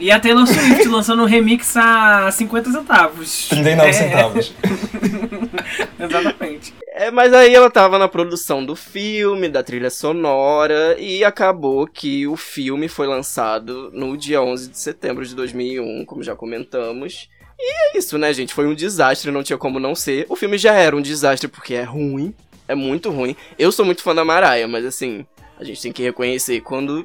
E 0.00 0.10
a 0.10 0.18
Taylor 0.18 0.46
Swift 0.46 0.88
lançando 0.88 1.22
um 1.22 1.26
remix 1.26 1.76
a 1.76 2.30
50 2.30 2.72
centavos. 2.72 3.48
39 3.48 3.88
É, 3.88 3.92
centavos. 3.92 4.54
Exatamente. 6.00 6.74
É, 6.88 7.10
mas 7.10 7.32
aí 7.32 7.54
ela 7.54 7.70
tava 7.70 7.98
na 7.98 8.08
produção 8.08 8.64
do 8.64 8.74
filme, 8.74 9.48
da 9.48 9.62
trilha 9.62 9.90
sonora, 9.90 10.96
e 10.98 11.22
acabou 11.24 11.86
que 11.86 12.26
o 12.26 12.36
filme 12.36 12.88
foi 12.88 13.06
lançado 13.06 13.90
no 13.92 14.16
dia 14.16 14.42
11 14.42 14.70
de 14.70 14.78
setembro 14.78 15.24
de 15.24 15.34
2001, 15.34 16.04
como 16.06 16.22
já 16.22 16.34
comentamos. 16.34 17.28
E 17.58 17.94
é 17.94 17.98
isso, 17.98 18.16
né, 18.16 18.32
gente? 18.32 18.54
Foi 18.54 18.66
um 18.66 18.74
desastre, 18.74 19.30
não 19.30 19.42
tinha 19.42 19.58
como 19.58 19.78
não 19.78 19.94
ser. 19.94 20.24
O 20.28 20.36
filme 20.36 20.56
já 20.56 20.72
era 20.74 20.96
um 20.96 21.02
desastre 21.02 21.46
porque 21.46 21.74
é 21.74 21.82
ruim, 21.82 22.34
é 22.66 22.74
muito 22.74 23.10
ruim. 23.10 23.36
Eu 23.58 23.70
sou 23.70 23.84
muito 23.84 24.02
fã 24.02 24.14
da 24.14 24.24
Mariah, 24.24 24.66
mas 24.66 24.84
assim, 24.86 25.26
a 25.58 25.64
gente 25.64 25.82
tem 25.82 25.92
que 25.92 26.02
reconhecer 26.02 26.60
quando, 26.62 27.04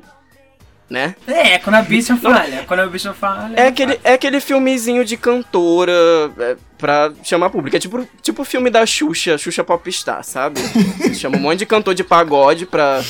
né? 0.90 1.16
É, 1.28 1.58
quando 1.60 1.76
a 1.76 1.82
bicha 1.82 2.16
falha. 2.16 2.64
Quando 2.68 2.80
a 2.82 2.86
bicha 2.88 3.14
falha. 3.14 3.54
É 3.56 3.68
aquele, 3.68 4.00
é 4.04 4.14
aquele 4.14 4.40
filmezinho 4.40 5.04
de 5.04 5.18
cantora 5.18 5.92
é, 6.40 6.56
pra 6.78 7.12
chamar 7.24 7.50
público. 7.50 7.76
É 7.76 7.80
tipo, 7.80 8.08
tipo 8.22 8.42
o 8.44 8.46
filme 8.46 8.70
da 8.70 8.86
Xuxa, 8.86 9.38
Xuxa 9.38 9.64
Popstar, 9.64 10.24
sabe? 10.24 10.60
Você 10.62 11.14
chama 11.16 11.38
um 11.38 11.42
monte 11.42 11.60
de 11.60 11.66
cantor 11.66 11.96
de 11.96 12.04
pagode 12.04 12.66
pra, 12.66 13.02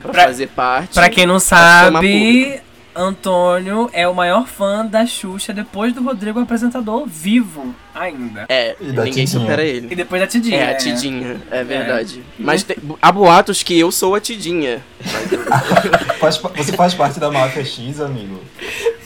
pra, 0.00 0.12
Pra- 0.12 0.24
fazer 0.26 0.46
parte. 0.48 0.94
Pra 0.94 1.08
quem 1.08 1.26
não 1.26 1.40
sabe, 1.40 2.60
Antônio 2.96 3.90
é 3.92 4.06
o 4.06 4.14
maior 4.14 4.46
fã 4.46 4.86
da 4.86 5.04
Xuxa 5.06 5.52
depois 5.52 5.92
do 5.92 6.02
Rodrigo 6.02 6.38
apresentador 6.40 7.06
vivo 7.06 7.74
ainda. 7.94 8.46
É, 8.48 8.76
E 8.80 8.92
da 8.92 9.04
ninguém 9.04 9.24
Tidinha. 9.24 9.40
supera 9.40 9.64
E 9.64 9.68
ele. 9.68 9.94
depois 9.96 10.20
da 10.20 10.26
Tidinha. 10.28 10.56
É, 10.58 10.70
a 10.70 10.76
Tidinha, 10.76 11.40
é 11.50 11.64
verdade. 11.64 12.22
Mas 12.38 12.62
te- 12.62 12.78
há 13.02 13.10
boatos 13.12 13.62
que 13.62 13.78
eu 13.78 13.90
sou 13.90 14.14
a 14.14 14.20
Tidinha. 14.20 14.82
Você 16.56 16.72
faz 16.72 16.94
parte 16.94 17.18
da 17.20 17.30
máfia 17.30 17.64
X, 17.64 18.00
amigo? 18.00 18.40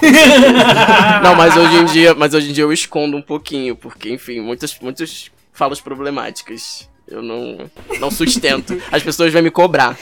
Não, 1.23 1.35
mas 1.35 1.57
hoje 1.57 1.77
em 1.77 1.85
dia, 1.87 2.15
mas 2.15 2.35
hoje 2.35 2.51
em 2.51 2.53
dia 2.53 2.65
eu 2.65 2.73
escondo 2.73 3.17
um 3.17 3.23
pouquinho, 3.23 3.75
porque, 3.75 4.11
enfim, 4.13 4.41
muitas, 4.41 4.79
muitas 4.81 5.31
falas 5.53 5.81
problemáticas. 5.81 6.89
Eu 7.11 7.23
não, 7.23 7.71
não 7.99 8.11
sustento. 8.11 8.81
As 8.93 9.03
pessoas 9.03 9.33
vão 9.33 9.43
me 9.43 9.51
cobrar. 9.51 9.99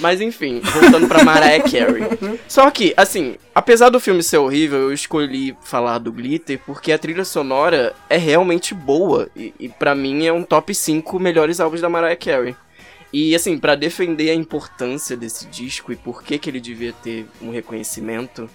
Mas 0.00 0.20
enfim, 0.20 0.60
voltando 0.60 1.06
pra 1.06 1.22
Mariah 1.22 1.62
Carey. 1.62 2.38
Só 2.48 2.70
que, 2.70 2.94
assim, 2.96 3.36
apesar 3.54 3.90
do 3.90 4.00
filme 4.00 4.22
ser 4.22 4.38
horrível, 4.38 4.78
eu 4.78 4.92
escolhi 4.92 5.54
falar 5.62 5.98
do 5.98 6.10
Glitter 6.10 6.58
porque 6.64 6.92
a 6.92 6.98
trilha 6.98 7.24
sonora 7.24 7.94
é 8.08 8.16
realmente 8.16 8.74
boa. 8.74 9.28
E, 9.36 9.52
e 9.60 9.68
para 9.68 9.94
mim 9.94 10.26
é 10.26 10.32
um 10.32 10.42
top 10.42 10.74
5 10.74 11.18
melhores 11.18 11.60
álbuns 11.60 11.80
da 11.80 11.88
Mariah 11.88 12.16
Carey. 12.16 12.56
E 13.12 13.34
assim, 13.34 13.58
pra 13.58 13.74
defender 13.74 14.30
a 14.30 14.34
importância 14.34 15.16
desse 15.16 15.46
disco 15.46 15.92
e 15.92 15.96
por 15.96 16.22
que, 16.22 16.38
que 16.38 16.50
ele 16.50 16.60
devia 16.60 16.92
ter 16.92 17.26
um 17.40 17.50
reconhecimento, 17.50 18.48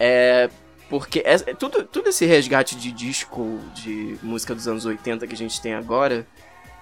é 0.00 0.48
porque 0.88 1.22
é 1.24 1.38
tudo, 1.54 1.82
tudo 1.84 2.10
esse 2.10 2.26
resgate 2.26 2.76
de 2.76 2.92
disco, 2.92 3.58
de 3.74 4.16
música 4.22 4.54
dos 4.54 4.68
anos 4.68 4.84
80 4.84 5.26
que 5.26 5.34
a 5.34 5.36
gente 5.36 5.60
tem 5.60 5.74
agora, 5.74 6.26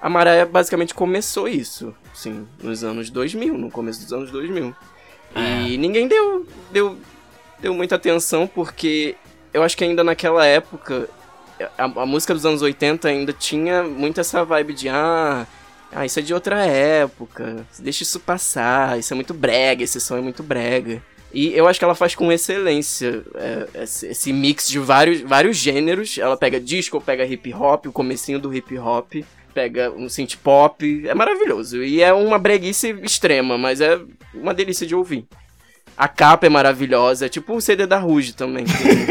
a 0.03 0.11
Mariah 0.11 0.45
basicamente 0.45 0.93
começou 0.93 1.47
isso, 1.47 1.95
sim, 2.13 2.45
nos 2.61 2.83
anos 2.83 3.09
2000, 3.09 3.57
no 3.57 3.71
começo 3.71 4.03
dos 4.03 4.13
anos 4.13 4.33
2000. 4.33 4.75
E 5.65 5.79
ninguém 5.79 6.09
deu, 6.09 6.45
deu, 6.73 6.99
deu 7.61 7.73
muita 7.73 7.95
atenção 7.95 8.49
porque 8.49 9.15
eu 9.55 9.63
acho 9.63 9.77
que 9.77 9.85
ainda 9.85 10.03
naquela 10.03 10.45
época, 10.45 11.09
a, 11.79 11.85
a 11.85 12.05
música 12.05 12.35
dos 12.35 12.45
anos 12.45 12.63
80 12.63 13.09
ainda 13.09 13.33
tinha 13.33 13.85
muito 13.85 14.21
essa 14.21 14.45
vibe 14.45 14.75
de 14.75 14.89
ah, 14.89 15.47
ah, 15.93 16.05
isso 16.05 16.19
é 16.19 16.23
de 16.23 16.35
outra 16.35 16.67
época, 16.67 17.65
deixa 17.79 18.03
isso 18.03 18.19
passar, 18.19 18.99
isso 18.99 19.13
é 19.13 19.15
muito 19.15 19.33
brega, 19.33 19.85
esse 19.85 20.01
som 20.01 20.17
é 20.17 20.21
muito 20.21 20.43
brega. 20.43 21.01
E 21.33 21.57
eu 21.57 21.67
acho 21.67 21.79
que 21.79 21.85
ela 21.85 21.95
faz 21.95 22.15
com 22.15 22.31
excelência 22.31 23.23
é, 23.37 23.83
esse, 23.83 24.07
esse 24.09 24.33
mix 24.33 24.69
de 24.69 24.79
vários, 24.79 25.23
vários 25.23 25.57
gêneros. 25.57 26.19
Ela 26.19 26.37
pega 26.37 26.61
disco, 26.61 27.01
pega 27.01 27.25
hip 27.25 27.55
hop, 27.55 27.87
o 27.87 27.93
comecinho 27.93 28.39
do 28.39 28.53
hip 28.53 28.77
hop, 28.79 29.15
pega 29.55 29.91
um 29.91 30.09
synth 30.09 30.37
pop. 30.43 31.07
É 31.07 31.15
maravilhoso. 31.15 31.83
E 31.83 32.03
é 32.03 32.13
uma 32.13 32.39
breguice 32.39 32.97
extrema, 33.03 33.57
mas 33.59 33.81
é 33.81 33.99
uma 34.35 34.53
delícia 34.55 34.87
de 34.87 34.95
ouvir. 34.95 35.25
A 35.97 36.09
capa 36.09 36.47
é 36.47 36.49
maravilhosa, 36.49 37.27
é 37.27 37.29
tipo 37.29 37.55
o 37.55 37.61
CD 37.61 37.87
da 37.87 37.99
Ruge 37.99 38.33
também. 38.33 38.65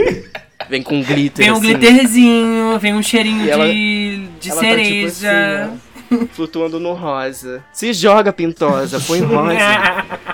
vem 0.69 0.81
com 0.81 1.01
glitter. 1.03 1.45
Vem 1.45 1.51
um 1.51 1.57
assim. 1.57 1.63
glitterzinho, 1.63 2.79
vem 2.79 2.93
um 2.93 3.03
cheirinho 3.03 3.49
ela- 3.49 3.67
de, 3.67 4.27
de 4.39 4.49
Ela 4.49 4.61
tá, 4.61 4.67
tipo, 4.67 4.77
cereja. 4.83 5.65
assim, 6.09 6.23
ó, 6.23 6.25
flutuando 6.33 6.79
no 6.79 6.93
rosa. 6.93 7.63
Se 7.71 7.93
joga, 7.93 8.33
pintosa, 8.33 8.99
põe 9.01 9.19
rosa. 9.21 9.57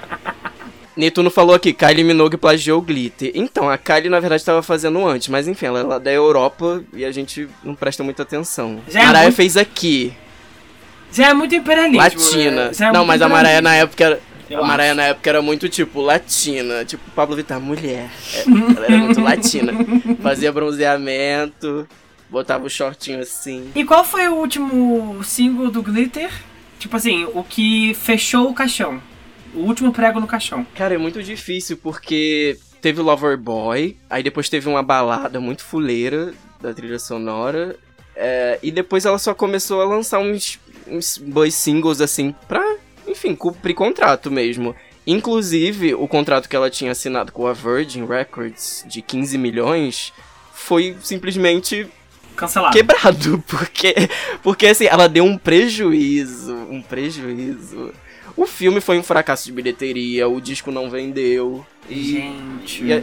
Netuno 0.97 1.29
falou 1.29 1.55
aqui, 1.55 1.71
Kylie 1.73 2.03
Minogue 2.03 2.35
plagiou 2.37 2.79
o 2.79 2.81
Glitter. 2.81 3.31
Então, 3.35 3.69
a 3.69 3.77
Kylie 3.77 4.09
na 4.09 4.19
verdade 4.19 4.41
estava 4.41 4.61
fazendo 4.63 5.05
antes, 5.07 5.27
mas 5.27 5.47
enfim, 5.47 5.67
ela 5.67 5.95
é 5.95 5.99
da 5.99 6.11
Europa 6.11 6.83
e 6.93 7.05
a 7.05 7.11
gente 7.11 7.47
não 7.63 7.75
presta 7.75 8.03
muita 8.03 8.23
atenção. 8.23 8.79
Já 8.89 9.01
é 9.01 9.05
Mariah 9.05 9.23
muito- 9.23 9.35
fez 9.35 9.55
aqui, 9.55 10.13
Já 11.11 11.27
é 11.29 11.33
muito 11.33 11.53
imperialismo. 11.55 11.99
latina. 12.21 12.65
né? 12.65 12.71
É 12.79 12.91
não, 12.91 13.05
mas 13.05 13.21
a 13.21 13.29
Mariah 13.29 13.61
na 13.61 13.75
época 13.75 14.03
era. 14.03 14.19
Eu 14.49 14.63
a 14.63 14.67
Mariah 14.67 14.91
acho. 14.91 14.95
na 14.97 15.03
época 15.07 15.29
era 15.29 15.41
muito 15.41 15.67
tipo 15.69 15.99
latina, 16.01 16.85
tipo 16.85 17.03
Pablo 17.11 17.35
Vittar, 17.35 17.59
mulher. 17.59 18.09
É, 18.33 18.41
ela 18.77 18.85
era 18.85 18.97
muito 18.97 19.21
latina. 19.21 19.73
Fazia 20.23 20.51
bronzeamento, 20.51 21.87
botava 22.29 22.65
o 22.65 22.69
shortinho 22.69 23.19
assim. 23.19 23.69
E 23.75 23.83
qual 23.83 24.03
foi 24.03 24.27
o 24.29 24.35
último 24.35 25.21
single 25.23 25.69
do 25.69 25.81
Glitter? 25.81 26.29
Tipo 26.79 26.95
assim, 26.95 27.25
o 27.33 27.43
que 27.43 27.93
fechou 27.95 28.49
o 28.49 28.53
caixão. 28.53 29.01
O 29.57 29.61
último 29.61 29.91
prego 29.91 30.19
no 30.19 30.27
caixão. 30.27 30.65
Cara, 30.75 30.93
é 30.93 30.97
muito 30.99 31.23
difícil 31.23 31.77
porque 31.77 32.59
teve 32.79 33.01
o 33.01 33.03
Lover 33.03 33.35
Boy, 33.35 33.97
aí 34.07 34.21
depois 34.21 34.49
teve 34.49 34.69
uma 34.69 34.83
balada 34.83 35.39
muito 35.39 35.63
fuleira 35.63 36.31
da 36.61 36.71
trilha 36.75 36.99
sonora, 36.99 37.75
é, 38.15 38.59
e 38.61 38.69
depois 38.69 39.03
ela 39.03 39.17
só 39.17 39.33
começou 39.33 39.81
a 39.81 39.85
lançar 39.85 40.19
uns, 40.19 40.59
uns 40.87 41.17
boys 41.17 41.55
singles 41.55 42.01
assim 42.01 42.35
pra, 42.47 42.63
enfim, 43.07 43.35
cumprir 43.35 43.73
contrato 43.73 44.29
mesmo. 44.29 44.75
Inclusive, 45.07 45.95
o 45.95 46.07
contrato 46.07 46.47
que 46.47 46.55
ela 46.55 46.69
tinha 46.69 46.91
assinado 46.91 47.31
com 47.31 47.47
a 47.47 47.53
Virgin 47.53 48.05
Records 48.05 48.85
de 48.87 49.01
15 49.01 49.39
milhões 49.39 50.13
foi 50.53 50.95
simplesmente 51.01 51.87
Cancelado. 52.35 52.73
quebrado, 52.73 53.43
porque, 53.49 53.95
porque 54.43 54.67
assim, 54.67 54.85
ela 54.85 55.09
deu 55.09 55.23
um 55.23 55.35
prejuízo, 55.35 56.53
um 56.53 56.79
prejuízo 56.79 57.91
O 58.37 58.45
filme 58.45 58.79
foi 58.79 58.99
um 58.99 59.03
fracasso 59.03 59.45
de 59.45 59.51
bilheteria, 59.51 60.29
o 60.29 60.39
disco 60.39 60.71
não 60.71 60.89
vendeu. 60.91 61.65
E, 61.89 62.11
Gente. 62.11 62.83
e, 62.83 62.93
a, 62.93 63.01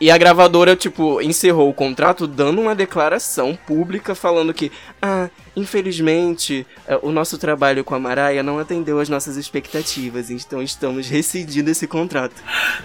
e 0.00 0.10
a 0.10 0.18
gravadora, 0.18 0.76
tipo, 0.76 1.18
encerrou 1.22 1.70
o 1.70 1.72
contrato 1.74 2.26
dando 2.26 2.60
uma 2.60 2.74
declaração 2.74 3.56
pública 3.66 4.14
falando 4.14 4.52
que, 4.52 4.70
ah, 5.00 5.30
infelizmente, 5.56 6.66
eh, 6.86 6.98
o 7.00 7.10
nosso 7.10 7.38
trabalho 7.38 7.84
com 7.84 7.94
a 7.94 7.98
Maraia 7.98 8.42
não 8.42 8.58
atendeu 8.58 8.98
às 9.00 9.08
nossas 9.08 9.36
expectativas, 9.36 10.30
então 10.30 10.60
estamos 10.60 11.08
rescindindo 11.08 11.70
esse 11.70 11.86
contrato. 11.86 12.34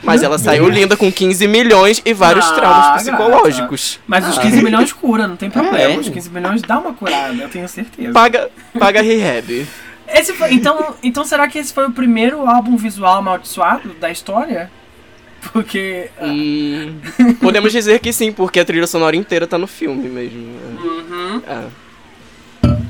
Mas 0.01 0.23
ela 0.23 0.37
saiu 0.37 0.69
linda 0.69 0.95
com 0.95 1.11
15 1.11 1.45
milhões 1.47 2.01
e 2.05 2.13
vários 2.13 2.45
Ah, 2.45 2.53
traumas 2.53 3.01
psicológicos. 3.01 3.99
Mas 4.07 4.29
os 4.29 4.37
15 4.37 4.61
milhões 4.63 4.93
cura, 4.93 5.27
não 5.27 5.35
tem 5.35 5.49
problema. 5.49 5.77
É. 5.93 5.97
Os 5.97 6.07
15 6.07 6.29
milhões 6.29 6.61
dá 6.61 6.79
uma 6.79 6.93
curada, 6.93 7.33
eu 7.33 7.49
tenho 7.49 7.67
certeza. 7.67 8.13
Paga, 8.13 8.49
paga 8.79 9.01
rehab. 9.01 9.67
Esse 10.13 10.33
foi- 10.33 10.53
então, 10.53 10.95
então 11.03 11.23
será 11.23 11.47
que 11.47 11.57
esse 11.59 11.73
foi 11.73 11.87
o 11.87 11.91
primeiro 11.91 12.47
álbum 12.47 12.75
visual 12.77 13.17
amaldiçoado 13.17 13.93
da 13.95 14.09
história? 14.11 14.71
Porque. 15.53 16.09
ah, 16.19 16.25
Hum, 16.25 16.99
podemos 17.39 17.71
dizer 17.71 17.99
que 17.99 18.11
sim, 18.11 18.31
porque 18.31 18.59
a 18.59 18.65
trilha 18.65 18.87
sonora 18.87 19.15
inteira 19.15 19.47
tá 19.47 19.57
no 19.57 19.67
filme 19.67 20.09
mesmo. 20.09 20.39
uhum. 20.83 21.41
É. 21.47 21.67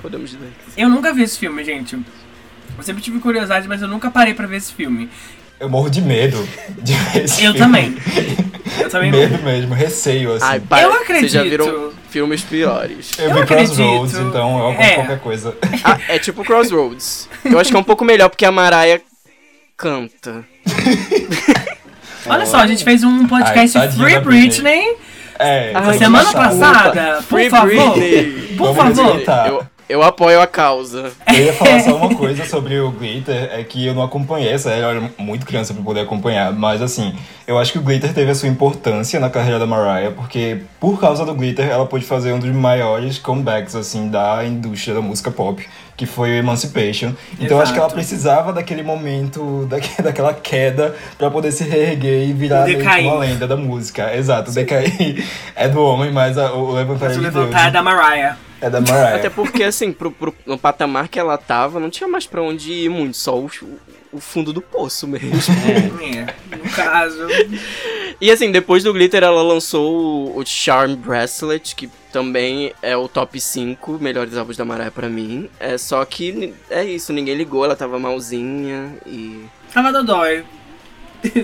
Podemos 0.02 0.30
dizer 0.32 0.48
que 0.66 0.72
sim. 0.72 0.82
Eu 0.82 0.90
nunca 0.90 1.14
vi 1.14 1.24
esse 1.24 1.38
filme, 1.38 1.64
gente. 1.64 1.96
Eu 1.96 2.84
sempre 2.84 3.02
tive 3.04 3.20
curiosidade, 3.20 3.68
mas 3.68 3.82
eu 3.82 3.88
nunca 3.88 4.10
parei 4.10 4.34
pra 4.34 4.48
ver 4.48 4.58
esse 4.58 4.74
filme. 4.74 5.10
Eu 5.60 5.70
morro 5.70 5.90
de 5.90 6.02
medo 6.02 6.48
de 6.82 6.94
ver 6.94 7.26
esse 7.26 7.44
Eu 7.44 7.54
filme. 7.54 7.60
também. 7.60 7.98
Eu 8.82 8.90
também 8.90 9.12
Medo 9.12 9.44
mesmo, 9.44 9.74
receio, 9.74 10.34
assim. 10.34 10.46
Ai, 10.46 10.60
para, 10.60 10.84
Eu 10.84 10.92
Vocês 11.06 11.32
já 11.32 11.42
acredito. 11.42 11.64
viram 11.66 11.92
filmes 12.10 12.42
piores. 12.42 13.12
eu 13.20 13.26
eu 13.30 13.34
vi 13.36 13.40
acredito. 13.42 13.76
Crossroads, 13.76 14.14
então 14.16 14.60
eu 14.60 14.68
amo 14.70 14.82
É. 14.82 14.94
qualquer 14.96 15.20
coisa. 15.20 15.58
Ah, 15.84 16.00
é 16.08 16.18
tipo 16.20 16.44
Crossroads. 16.46 17.28
Eu 17.44 17.60
acho 17.60 17.70
que 17.72 17.76
é 17.76 17.80
um 17.80 17.84
pouco 17.84 18.06
melhor 18.06 18.30
porque 18.30 18.46
a 18.46 18.52
Mariah 18.52 19.02
canta. 19.76 20.46
Olha 22.26 22.46
só, 22.46 22.58
a 22.58 22.68
gente 22.68 22.84
fez 22.84 23.04
um 23.04 23.28
podcast 23.28 23.78
Ai, 23.78 23.92
Free 23.92 24.20
Britney. 24.20 24.96
É, 25.38 25.72
Ai, 25.74 25.98
semana 25.98 26.32
passada. 26.34 27.24
Por 27.30 27.42
favor. 27.50 27.94
Por 28.58 28.76
favor. 28.76 29.06
respeitar. 29.08 29.48
Eu, 29.48 29.64
eu 29.90 30.04
apoio 30.04 30.40
a 30.40 30.46
causa. 30.48 31.12
Eu 31.28 31.46
ia 31.46 31.54
falar 31.54 31.80
só 31.80 31.96
uma 31.98 32.14
coisa 32.16 32.46
sobre 32.46 32.80
o 32.80 32.92
Glitter, 32.92 33.50
é 33.52 33.64
que 33.64 33.86
eu 33.88 33.94
não 33.96 34.04
acompanhei 34.04 34.52
essa, 34.54 34.70
eu 34.70 34.88
era 34.90 35.12
muito 35.18 35.46
criança 35.46 35.74
pra 35.74 35.82
poder 35.84 36.02
acompanhar, 36.02 36.54
mas 36.54 36.82
assim, 36.82 37.14
eu 37.48 37.58
acho 37.58 37.72
que 37.72 37.80
o 37.80 37.82
Glitter 37.82 38.14
teve 38.14 38.30
a 38.30 38.36
sua 38.36 38.48
importância 38.48 39.20
na 39.20 39.30
carreira 39.30 39.58
da 39.60 39.66
Mariah, 39.66 40.12
porque 40.16 40.60
por 40.80 41.00
causa 41.00 41.26
do 41.26 41.34
Glitter 41.34 41.68
ela 41.68 41.86
pôde 41.88 42.06
fazer 42.06 42.32
um 42.32 42.40
dos 42.40 42.52
maiores 42.52 43.18
comebacks, 43.18 43.76
assim, 43.76 44.08
da 44.10 44.46
indústria 44.46 44.94
da 44.94 45.02
música 45.02 45.32
pop, 45.32 45.68
que 45.98 46.06
foi 46.06 46.30
o 46.30 46.34
Emancipation. 46.36 47.12
Então 47.40 47.58
eu 47.58 47.62
acho 47.62 47.74
que 47.74 47.78
ela 47.78 47.88
Exato. 47.88 47.96
precisava 47.96 48.54
daquele 48.54 48.84
momento, 48.84 49.66
daque- 49.70 50.02
daquela 50.02 50.34
queda, 50.34 50.96
pra 51.18 51.30
poder 51.32 51.52
se 51.52 51.64
reerguer 51.64 52.30
e 52.30 52.32
virar 52.34 52.68
uma 53.02 53.16
lenda 53.20 53.48
da 53.48 53.58
música. 53.58 54.16
Exato, 54.16 54.52
decair 54.52 55.26
é 55.56 55.68
do 55.68 55.82
homem, 55.84 56.12
mas 56.12 56.38
a- 56.38 56.54
o 56.54 56.72
levantar 56.72 57.06
é 57.06 57.08
Mas 57.10 57.18
o 57.18 57.20
de 57.20 57.26
levantar 57.26 57.60
é 57.60 57.62
Deus. 57.64 57.74
da 57.74 57.82
Mariah. 57.84 58.38
É 58.62 58.70
da 58.70 58.82
Mariah. 58.82 59.16
Até 59.16 59.30
porque, 59.30 59.64
assim, 59.64 59.92
pro, 59.92 60.12
pro- 60.12 60.36
no 60.46 60.58
patamar 60.58 61.08
que 61.08 61.20
ela 61.20 61.38
tava, 61.38 61.80
não 61.80 61.90
tinha 61.90 62.08
mais 62.08 62.26
pra 62.28 62.42
onde 62.42 62.72
ir 62.72 62.90
muito, 62.90 63.16
só 63.16 63.38
o, 63.40 63.50
o 64.12 64.20
fundo 64.20 64.52
do 64.52 64.62
poço 64.62 65.08
mesmo. 65.08 65.30
É, 66.04 66.56
no 66.58 66.70
caso. 66.72 67.26
E 68.20 68.30
assim, 68.30 68.52
depois 68.52 68.84
do 68.84 68.92
Glitter, 68.92 69.24
ela 69.24 69.42
lançou 69.42 69.94
o, 70.36 70.38
o 70.40 70.46
Charm 70.46 70.96
Bracelet, 70.96 71.74
que 71.76 71.90
também 72.12 72.74
é 72.82 72.98
o 72.98 73.08
top 73.08 73.40
5 73.40 73.94
melhores 74.02 74.36
álbuns 74.36 74.58
da 74.58 74.66
Mariah 74.66 74.92
pra 74.92 75.08
mim. 75.08 75.50
É 75.60 75.78
só 75.78 76.04
que 76.04 76.54
é 76.70 76.84
isso, 76.84 77.14
ninguém 77.14 77.36
ligou, 77.36 77.64
ela 77.64 77.76
tava 77.78 77.98
malzinha 78.00 78.94
e. 79.06 79.46
Tava 79.74 79.92
dodói. 79.94 80.44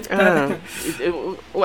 Ah, 0.10 0.56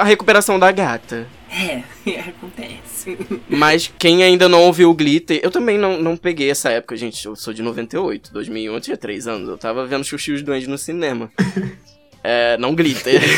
a 0.01 0.05
recuperação 0.05 0.59
da 0.59 0.71
gata. 0.73 1.27
É, 1.51 1.83
acontece. 2.21 3.19
Mas 3.49 3.93
quem 3.99 4.23
ainda 4.23 4.49
não 4.49 4.63
ouviu 4.63 4.89
o 4.91 4.95
Glitter, 4.95 5.41
eu 5.43 5.51
também 5.51 5.77
não, 5.77 6.01
não 6.01 6.17
peguei 6.17 6.51
essa 6.51 6.71
época, 6.71 6.97
gente. 6.97 7.27
Eu 7.27 7.35
sou 7.35 7.53
de 7.53 7.63
98, 7.63 8.33
2001, 8.33 8.75
eu 8.75 8.81
tinha 8.81 8.97
3 8.97 9.27
anos. 9.27 9.49
Eu 9.49 9.59
tava 9.59 9.85
vendo 9.87 10.05
Xuxa 10.05 10.31
e 10.31 10.35
os 10.35 10.43
Duendes 10.43 10.69
no 10.69 10.79
cinema. 10.79 11.31
É, 12.23 12.59
não 12.59 12.75
Glitter. 12.75 13.19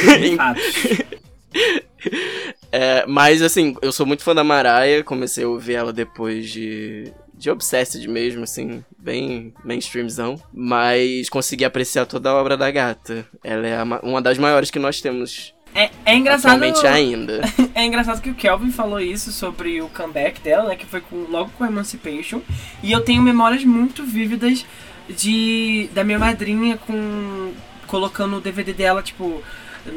É, 2.72 3.04
mas 3.06 3.42
assim, 3.42 3.76
eu 3.82 3.92
sou 3.92 4.06
muito 4.06 4.24
fã 4.24 4.34
da 4.34 4.42
Mariah, 4.42 5.04
comecei 5.04 5.44
a 5.44 5.48
ouvir 5.48 5.74
ela 5.74 5.92
depois 5.92 6.50
de. 6.50 7.12
De 7.32 7.50
Obsessed 7.50 8.08
mesmo, 8.08 8.42
assim, 8.44 8.84
bem 8.98 9.52
mainstreamzão. 9.64 10.40
Mas 10.52 11.28
consegui 11.28 11.64
apreciar 11.64 12.06
toda 12.06 12.30
a 12.30 12.34
obra 12.34 12.56
da 12.56 12.70
gata. 12.70 13.24
Ela 13.44 13.66
é 13.66 13.76
a 13.76 13.84
uma 14.02 14.20
das 14.20 14.38
maiores 14.38 14.70
que 14.70 14.78
nós 14.78 15.00
temos 15.00 15.54
É, 15.74 15.90
é 16.04 16.14
engraçado. 16.16 16.52
atualmente 16.62 16.86
ainda. 16.86 17.40
É 17.74 17.84
engraçado 17.86 18.20
que 18.20 18.28
o 18.28 18.34
Kelvin 18.34 18.70
falou 18.70 19.00
isso 19.00 19.32
sobre 19.32 19.80
o 19.80 19.88
comeback 19.88 20.40
dela, 20.42 20.68
né? 20.68 20.76
Que 20.76 20.84
foi 20.84 21.00
com- 21.00 21.24
logo 21.30 21.50
com 21.56 21.64
Emancipation. 21.64 22.42
E 22.82 22.92
eu 22.92 23.00
tenho 23.00 23.22
memórias 23.22 23.64
muito 23.64 24.04
vívidas 24.04 24.66
de 25.08 25.88
da 25.94 26.04
minha 26.04 26.18
madrinha 26.18 26.76
com 26.76 27.52
colocando 27.86 28.36
o 28.36 28.40
DVD 28.42 28.72
dela, 28.74 29.02
tipo, 29.02 29.42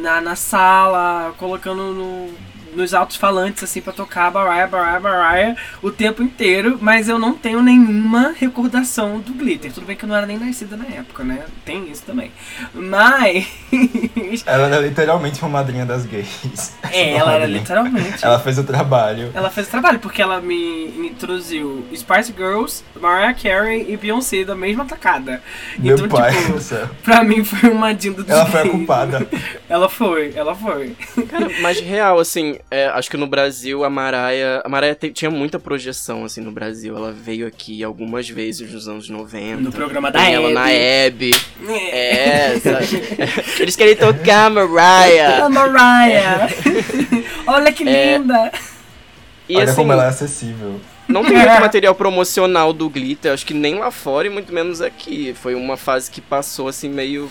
na, 0.01 0.21
na 0.21 0.35
sala, 0.37 1.33
colocando 1.37 1.93
no- 1.93 2.33
nos 2.75 2.93
altos-falantes, 2.93 3.63
assim, 3.63 3.81
pra 3.81 3.93
tocar 3.93 4.31
Mariah, 4.31 4.67
Mariah, 4.67 4.99
Mariah 4.99 5.55
o 5.81 5.91
tempo 5.91 6.21
inteiro. 6.21 6.77
Mas 6.81 7.09
eu 7.09 7.17
não 7.17 7.33
tenho 7.33 7.61
nenhuma 7.61 8.33
recordação 8.37 9.19
do 9.19 9.33
Glitter. 9.33 9.71
Tudo 9.71 9.85
bem 9.85 9.95
que 9.95 10.05
eu 10.05 10.09
não 10.09 10.15
era 10.15 10.25
nem 10.25 10.37
nascida 10.37 10.75
na 10.75 10.85
época, 10.85 11.23
né? 11.23 11.43
Tem 11.63 11.89
isso 11.89 12.03
também. 12.03 12.31
Mas... 12.73 13.47
Ela 14.45 14.67
era 14.67 14.79
literalmente 14.79 15.41
uma 15.41 15.49
madrinha 15.49 15.85
das 15.85 16.05
gays. 16.05 16.73
é, 16.91 17.13
ela 17.13 17.33
era 17.33 17.45
literalmente... 17.45 18.23
Ela 18.23 18.39
fez 18.39 18.57
o 18.57 18.63
trabalho. 18.63 19.31
Ela 19.33 19.49
fez 19.49 19.67
o 19.67 19.71
trabalho, 19.71 19.99
porque 19.99 20.21
ela 20.21 20.39
me 20.41 21.07
introduziu 21.07 21.85
Spice 21.95 22.33
Girls, 22.35 22.83
Mariah 22.99 23.33
Carey 23.33 23.85
e 23.91 23.97
Beyoncé 23.97 24.43
da 24.43 24.55
mesma 24.55 24.85
tacada. 24.85 25.41
Meu 25.77 25.95
então, 25.95 26.07
pai 26.07 26.31
tipo, 26.33 26.87
pra 27.03 27.23
mim 27.23 27.43
foi 27.43 27.69
uma 27.69 27.93
dinda 27.93 28.23
dos 28.23 28.31
Ela 28.31 28.45
foi 28.45 28.59
a 28.59 28.63
gays. 28.63 28.75
culpada. 28.75 29.27
Ela 29.69 29.89
foi, 29.89 30.33
ela 30.35 30.55
foi. 30.55 30.95
Cara, 31.29 31.49
mas 31.61 31.79
real, 31.79 32.19
assim, 32.19 32.57
é, 32.71 32.87
acho 32.87 33.09
que 33.09 33.17
no 33.17 33.27
Brasil 33.27 33.83
a 33.83 33.89
Mariah. 33.89 34.61
A 34.63 34.69
Mariah 34.69 34.95
te- 34.95 35.11
tinha 35.11 35.29
muita 35.31 35.59
projeção, 35.59 36.25
assim, 36.25 36.41
no 36.41 36.51
Brasil. 36.51 36.95
Ela 36.95 37.11
veio 37.11 37.45
aqui 37.47 37.83
algumas 37.83 38.27
vezes 38.29 38.71
nos 38.71 38.87
anos 38.87 39.09
90. 39.09 39.61
No 39.61 39.71
programa 39.71 40.11
da 40.11 40.27
ela 40.29 40.49
na 40.49 40.69
Hebe. 40.71 41.31
Hebe. 41.31 41.91
É, 41.91 42.59
sabe? 42.59 42.85
Eles 43.61 43.75
querem 43.75 43.95
tocar 43.95 44.49
Mariah. 44.49 45.45
A 45.45 45.49
Mariah! 45.49 46.47
Olha 47.47 47.71
que 47.71 47.87
É, 47.87 48.17
linda! 48.17 48.51
E 49.47 49.55
Olha 49.57 49.65
assim, 49.65 49.75
como 49.75 49.93
ela 49.93 50.05
é 50.05 50.09
acessível. 50.09 50.81
Não 51.07 51.23
tem 51.23 51.37
muito 51.37 51.59
material 51.61 51.95
promocional 51.95 52.73
do 52.73 52.89
Glitter, 52.89 53.31
acho 53.31 53.45
que 53.45 53.53
nem 53.53 53.75
lá 53.75 53.91
fora 53.91 54.27
e 54.27 54.29
muito 54.29 54.53
menos 54.53 54.81
aqui. 54.81 55.33
Foi 55.33 55.55
uma 55.55 55.77
fase 55.77 56.09
que 56.09 56.21
passou, 56.21 56.67
assim, 56.67 56.89
meio 56.89 57.29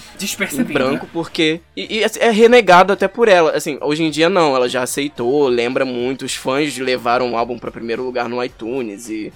em 0.53 0.63
branco, 0.63 1.09
porque. 1.13 1.61
E, 1.77 1.99
e, 1.99 2.05
assim, 2.05 2.21
é 2.21 2.31
renegado 2.31 2.93
até 2.93 3.09
por 3.09 3.29
ela. 3.29 3.53
Assim, 3.53 3.79
hoje 3.81 4.03
em 4.03 4.11
dia 4.11 4.29
não, 4.29 4.55
ela 4.55 4.69
já 4.69 4.83
aceitou, 4.83 5.49
lembra 5.49 5.85
muito. 5.85 6.25
Os 6.25 6.35
fãs 6.35 6.77
levaram 6.79 7.33
o 7.33 7.37
álbum 7.37 7.59
pra 7.59 7.71
primeiro 7.71 8.03
lugar 8.03 8.29
no 8.29 8.43
iTunes 8.43 9.09
e. 9.09 9.33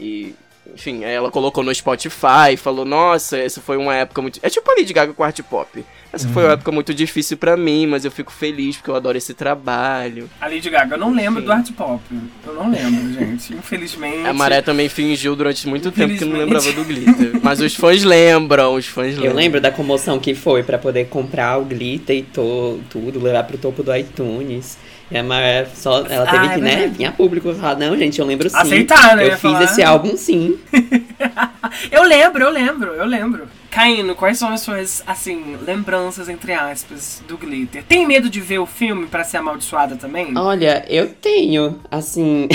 E. 0.00 0.34
Enfim, 0.74 1.04
ela 1.04 1.30
colocou 1.30 1.64
no 1.64 1.74
Spotify, 1.74 2.56
falou, 2.56 2.84
nossa, 2.84 3.36
essa 3.36 3.60
foi 3.60 3.76
uma 3.76 3.94
época 3.94 4.22
muito. 4.22 4.38
É 4.42 4.48
tipo 4.48 4.70
a 4.70 4.74
Lady 4.74 4.92
Gaga 4.92 5.12
com 5.12 5.22
Art 5.22 5.40
Pop. 5.42 5.84
Essa 6.12 6.28
foi 6.28 6.44
uma 6.44 6.52
época 6.52 6.70
muito 6.70 6.92
difícil 6.92 7.38
pra 7.38 7.56
mim, 7.56 7.86
mas 7.86 8.04
eu 8.04 8.10
fico 8.10 8.30
feliz 8.30 8.76
porque 8.76 8.90
eu 8.90 8.94
adoro 8.94 9.16
esse 9.16 9.32
trabalho. 9.32 10.28
A 10.38 10.46
Lady 10.46 10.68
Gaga, 10.68 10.96
eu 10.96 10.98
não 10.98 11.10
lembro 11.10 11.40
Sim. 11.40 11.46
do 11.46 11.52
art 11.52 11.72
pop. 11.72 12.02
Eu 12.46 12.54
não 12.54 12.70
lembro, 12.70 13.14
gente. 13.14 13.54
Infelizmente. 13.54 14.28
A 14.28 14.32
Maré 14.34 14.60
também 14.60 14.90
fingiu 14.90 15.34
durante 15.34 15.66
muito 15.66 15.90
tempo 15.90 16.14
que 16.14 16.24
não 16.26 16.36
lembrava 16.36 16.70
do 16.70 16.84
Glitter. 16.84 17.40
Mas 17.42 17.60
os 17.62 17.74
fãs 17.74 18.04
lembram, 18.04 18.74
os 18.74 18.86
fãs 18.86 19.14
lembram. 19.14 19.30
Eu 19.30 19.34
lembro 19.34 19.58
da 19.58 19.70
comoção 19.70 20.18
que 20.18 20.34
foi 20.34 20.62
pra 20.62 20.78
poder 20.78 21.06
comprar 21.06 21.56
o 21.56 21.64
glitter 21.64 22.16
e 22.16 22.22
to, 22.22 22.80
tudo, 22.90 23.18
levar 23.18 23.44
pro 23.44 23.56
topo 23.56 23.82
do 23.82 23.96
iTunes. 23.96 24.76
E 25.12 25.18
a 25.18 25.22
Mariah 25.22 25.68
só, 25.74 26.04
ela 26.06 26.26
teve 26.26 26.46
Ah, 26.46 26.50
é 26.52 26.54
que, 26.54 26.60
né, 26.60 26.70
verdade. 26.76 26.94
vir 26.98 27.04
a 27.04 27.12
público 27.12 27.50
e 27.50 27.54
falar, 27.54 27.76
não, 27.76 27.96
gente, 27.98 28.18
eu 28.18 28.24
lembro 28.26 28.48
sim. 28.48 28.56
Aceitar, 28.56 29.14
né? 29.16 29.24
Eu 29.24 29.28
Ia 29.28 29.32
fiz 29.36 29.40
falar. 29.42 29.64
esse 29.64 29.82
álbum 29.82 30.16
sim. 30.16 30.58
Eu 31.90 32.02
lembro, 32.02 32.42
eu 32.44 32.50
lembro, 32.50 32.90
eu 32.92 33.06
lembro. 33.06 33.48
Caíno, 33.70 34.14
quais 34.14 34.36
são 34.36 34.50
as 34.52 34.60
suas, 34.60 35.02
assim, 35.06 35.56
lembranças, 35.64 36.28
entre 36.28 36.52
aspas, 36.52 37.22
do 37.26 37.38
Glitter? 37.38 37.82
Tem 37.88 38.06
medo 38.06 38.28
de 38.28 38.40
ver 38.40 38.58
o 38.58 38.66
filme 38.66 39.06
pra 39.06 39.24
ser 39.24 39.38
amaldiçoada 39.38 39.96
também? 39.96 40.36
Olha, 40.36 40.84
eu 40.88 41.08
tenho, 41.08 41.80
assim. 41.90 42.46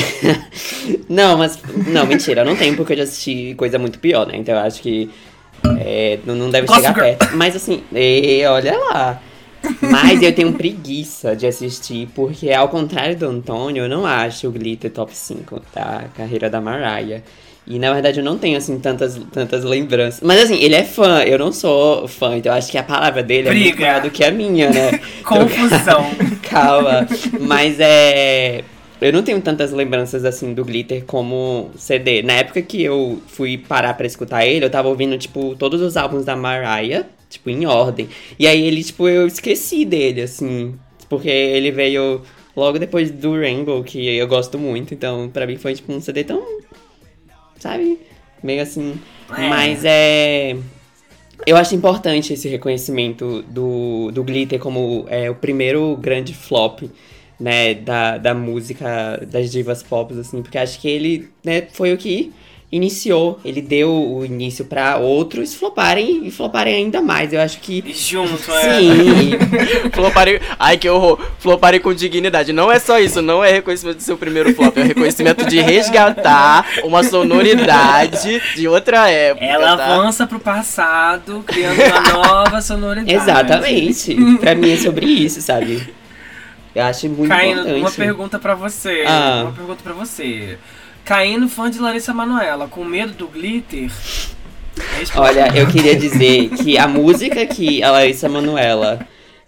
não, 1.10 1.38
mas. 1.38 1.58
Não, 1.88 2.06
mentira, 2.06 2.41
eu 2.41 2.46
não 2.46 2.56
tenho, 2.56 2.76
porque 2.76 2.93
eu 2.93 2.98
já 2.98 3.04
assisti 3.04 3.56
coisa 3.56 3.80
muito 3.80 3.98
pior, 3.98 4.28
né? 4.28 4.38
Então 4.38 4.54
eu 4.54 4.62
acho 4.62 4.82
que. 4.82 5.10
é, 5.80 6.20
não, 6.26 6.36
não 6.36 6.50
deve 6.52 6.67
Gossip 6.67 6.86
chegar 6.86 6.93
Girl. 6.93 7.17
perto. 7.17 7.36
Mas 7.36 7.56
assim, 7.56 7.84
e, 7.91 8.46
olha 8.46 8.78
lá. 8.78 9.20
Mas 9.82 10.21
eu 10.21 10.34
tenho 10.34 10.53
preguiça 10.53 11.36
de 11.36 11.45
assistir, 11.47 12.08
porque 12.15 12.51
ao 12.51 12.69
contrário 12.69 13.15
do 13.15 13.25
Antônio, 13.25 13.84
eu 13.84 13.89
não 13.89 14.06
acho 14.06 14.47
o 14.47 14.51
Glitter 14.51 14.91
top 14.91 15.15
5 15.15 15.62
da 15.73 16.06
carreira 16.15 16.49
da 16.49 16.62
Mariah. 16.62 17.21
E 17.69 17.77
na 17.77 17.91
verdade 17.91 18.21
eu 18.21 18.23
não 18.23 18.38
tenho, 18.38 18.58
assim, 18.58 18.80
tantas, 18.80 19.19
tantas 19.34 19.65
lembranças. 19.65 20.21
Mas 20.21 20.43
assim, 20.43 20.56
ele 20.56 20.73
é 20.73 20.84
fã, 20.84 21.21
eu 21.23 21.38
não 21.38 21.51
sou 21.51 22.08
fã, 22.08 22.38
então 22.38 22.53
eu 22.53 22.58
acho 22.58 22.71
que 22.71 22.77
a 22.77 22.84
palavra 22.84 23.21
dele 23.21 23.49
é 23.49 23.51
muito 23.51 23.63
Briga. 23.63 23.86
maior 23.86 24.01
do 24.01 24.10
que 24.10 24.23
a 24.23 24.32
minha, 24.32 24.69
né? 24.69 24.99
Confusão. 25.21 26.10
Calma. 26.49 27.06
Mas 27.41 27.77
é. 27.80 28.63
Eu 28.99 29.13
não 29.13 29.21
tenho 29.21 29.39
tantas 29.41 29.71
lembranças 29.71 30.25
assim 30.25 30.53
do 30.53 30.63
Glitter 30.65 31.03
como 31.06 31.69
CD. 31.75 32.23
Na 32.23 32.34
época 32.34 32.62
que 32.62 32.82
eu 32.82 33.21
fui 33.27 33.58
parar 33.58 33.93
pra 33.93 34.08
escutar 34.08 34.45
ele, 34.45 34.65
eu 34.65 34.69
tava 34.69 34.88
ouvindo, 34.88 35.17
tipo, 35.17 35.53
todos 35.56 35.82
os 35.82 35.97
álbuns 35.97 36.25
da 36.25 36.36
Mariah, 36.36 37.06
tipo, 37.30 37.50
em 37.50 37.66
ordem. 37.66 38.10
E 38.38 38.48
aí 38.48 38.62
ele, 38.62 38.84
tipo, 38.84 39.08
eu 39.08 39.28
esqueci 39.28 39.86
dele, 39.86 40.22
assim. 40.22 40.76
Porque 41.10 41.30
ele 41.30 41.72
veio 41.72 42.22
logo 42.56 42.80
depois 42.80 43.12
do 43.12 43.34
Rainbow, 43.34 43.84
que 43.84 44.06
eu 44.08 44.28
gosto 44.28 44.58
muito. 44.58 44.94
Então, 44.94 45.30
pra 45.30 45.46
mim 45.46 45.58
foi, 45.58 45.74
tipo, 45.74 45.92
um 45.94 46.02
CD 46.02 46.24
tão. 46.24 46.42
Sabe? 47.60 48.00
Meio 48.44 48.62
assim. 48.62 49.00
É. 49.36 49.50
Mas 49.50 49.84
é. 49.84 50.56
Eu 51.46 51.56
acho 51.56 51.76
importante 51.76 52.34
esse 52.34 52.48
reconhecimento 52.48 53.44
do, 53.44 54.12
do 54.12 54.24
Glitter 54.24 54.60
como 54.60 55.06
é, 55.08 55.30
o 55.30 55.36
primeiro 55.36 55.96
grande 55.96 56.34
flop, 56.34 56.82
né, 57.40 57.76
da, 57.76 58.18
da 58.18 58.34
música 58.34 59.24
das 59.30 59.52
divas 59.52 59.84
pop, 59.84 60.18
assim, 60.20 60.42
porque 60.42 60.58
acho 60.58 60.80
que 60.82 60.90
ele, 60.90 61.30
né, 61.44 61.68
foi 61.72 61.94
o 61.94 61.98
que 61.98 62.34
iniciou, 62.69 63.39
ele 63.45 63.62
deu 63.62 63.89
o 63.89 64.25
início 64.25 64.65
pra 64.65 64.97
outros 64.97 65.56
floparem 65.56 66.27
e 66.27 66.32
floparem 66.32 66.75
ainda 66.75 67.01
mais. 67.01 67.32
Eu 67.32 67.39
acho 67.39 67.60
que 67.60 67.82
Junto, 67.93 68.51
é. 68.51 68.80
sim, 68.80 69.32
Floparem. 69.93 70.39
Ai, 70.60 70.77
que 70.77 70.89
horror. 70.89 71.17
Floparem 71.39 71.80
com 71.80 71.93
dignidade. 71.93 72.51
Não 72.51 72.69
é 72.71 72.77
só 72.77 72.99
isso, 72.99 73.21
não 73.21 73.41
é 73.43 73.51
reconhecimento 73.51 73.97
do 73.97 74.03
seu 74.03 74.17
primeiro 74.17 74.53
flop, 74.53 74.75
é 74.77 74.84
reconhecimento 74.84 75.45
de 75.45 75.62
resgatar 75.62 76.65
uma 76.84 77.03
sonoridade 77.03 78.41
de 78.56 78.67
outra 78.67 79.10
época. 79.10 79.45
Ela 79.45 79.77
tá? 79.77 79.86
avança 79.95 80.27
pro 80.27 80.39
passado, 80.39 81.43
criando 81.47 81.80
uma 81.82 82.01
nova 82.01 82.62
sonoridade. 82.62 83.13
exatamente. 83.13 84.15
pra 84.39 84.53
mim 84.56 84.71
é 84.71 84.77
sobre 84.77 85.06
isso, 85.06 85.41
sabe? 85.41 85.88
Eu 86.75 86.84
acho 86.84 87.08
muito 87.10 87.30
Caíno, 87.30 87.62
importante. 87.62 87.80
uma 87.80 87.91
pergunta 87.91 88.38
pra 88.39 88.53
você. 88.56 89.03
Ah. 89.08 89.43
Uma 89.45 89.51
pergunta 89.53 89.80
pra 89.84 89.93
você. 89.93 90.58
Caíno, 91.08 91.48
fã 91.48 91.72
de 91.72 91.80
Larissa 91.80 92.13
Manoela, 92.13 92.67
com 92.67 92.84
medo 92.84 93.13
do 93.13 93.28
glitter? 93.30 93.89
Responde. 95.00 95.28
Olha, 95.30 95.58
eu 95.58 95.65
queria 95.67 95.96
dizer 95.96 96.50
que 96.50 96.78
a 96.78 96.86
música 96.88 97.46
que 97.46 97.82
a 97.82 97.91
Larissa 97.91 98.28
Manoela 98.28 99.00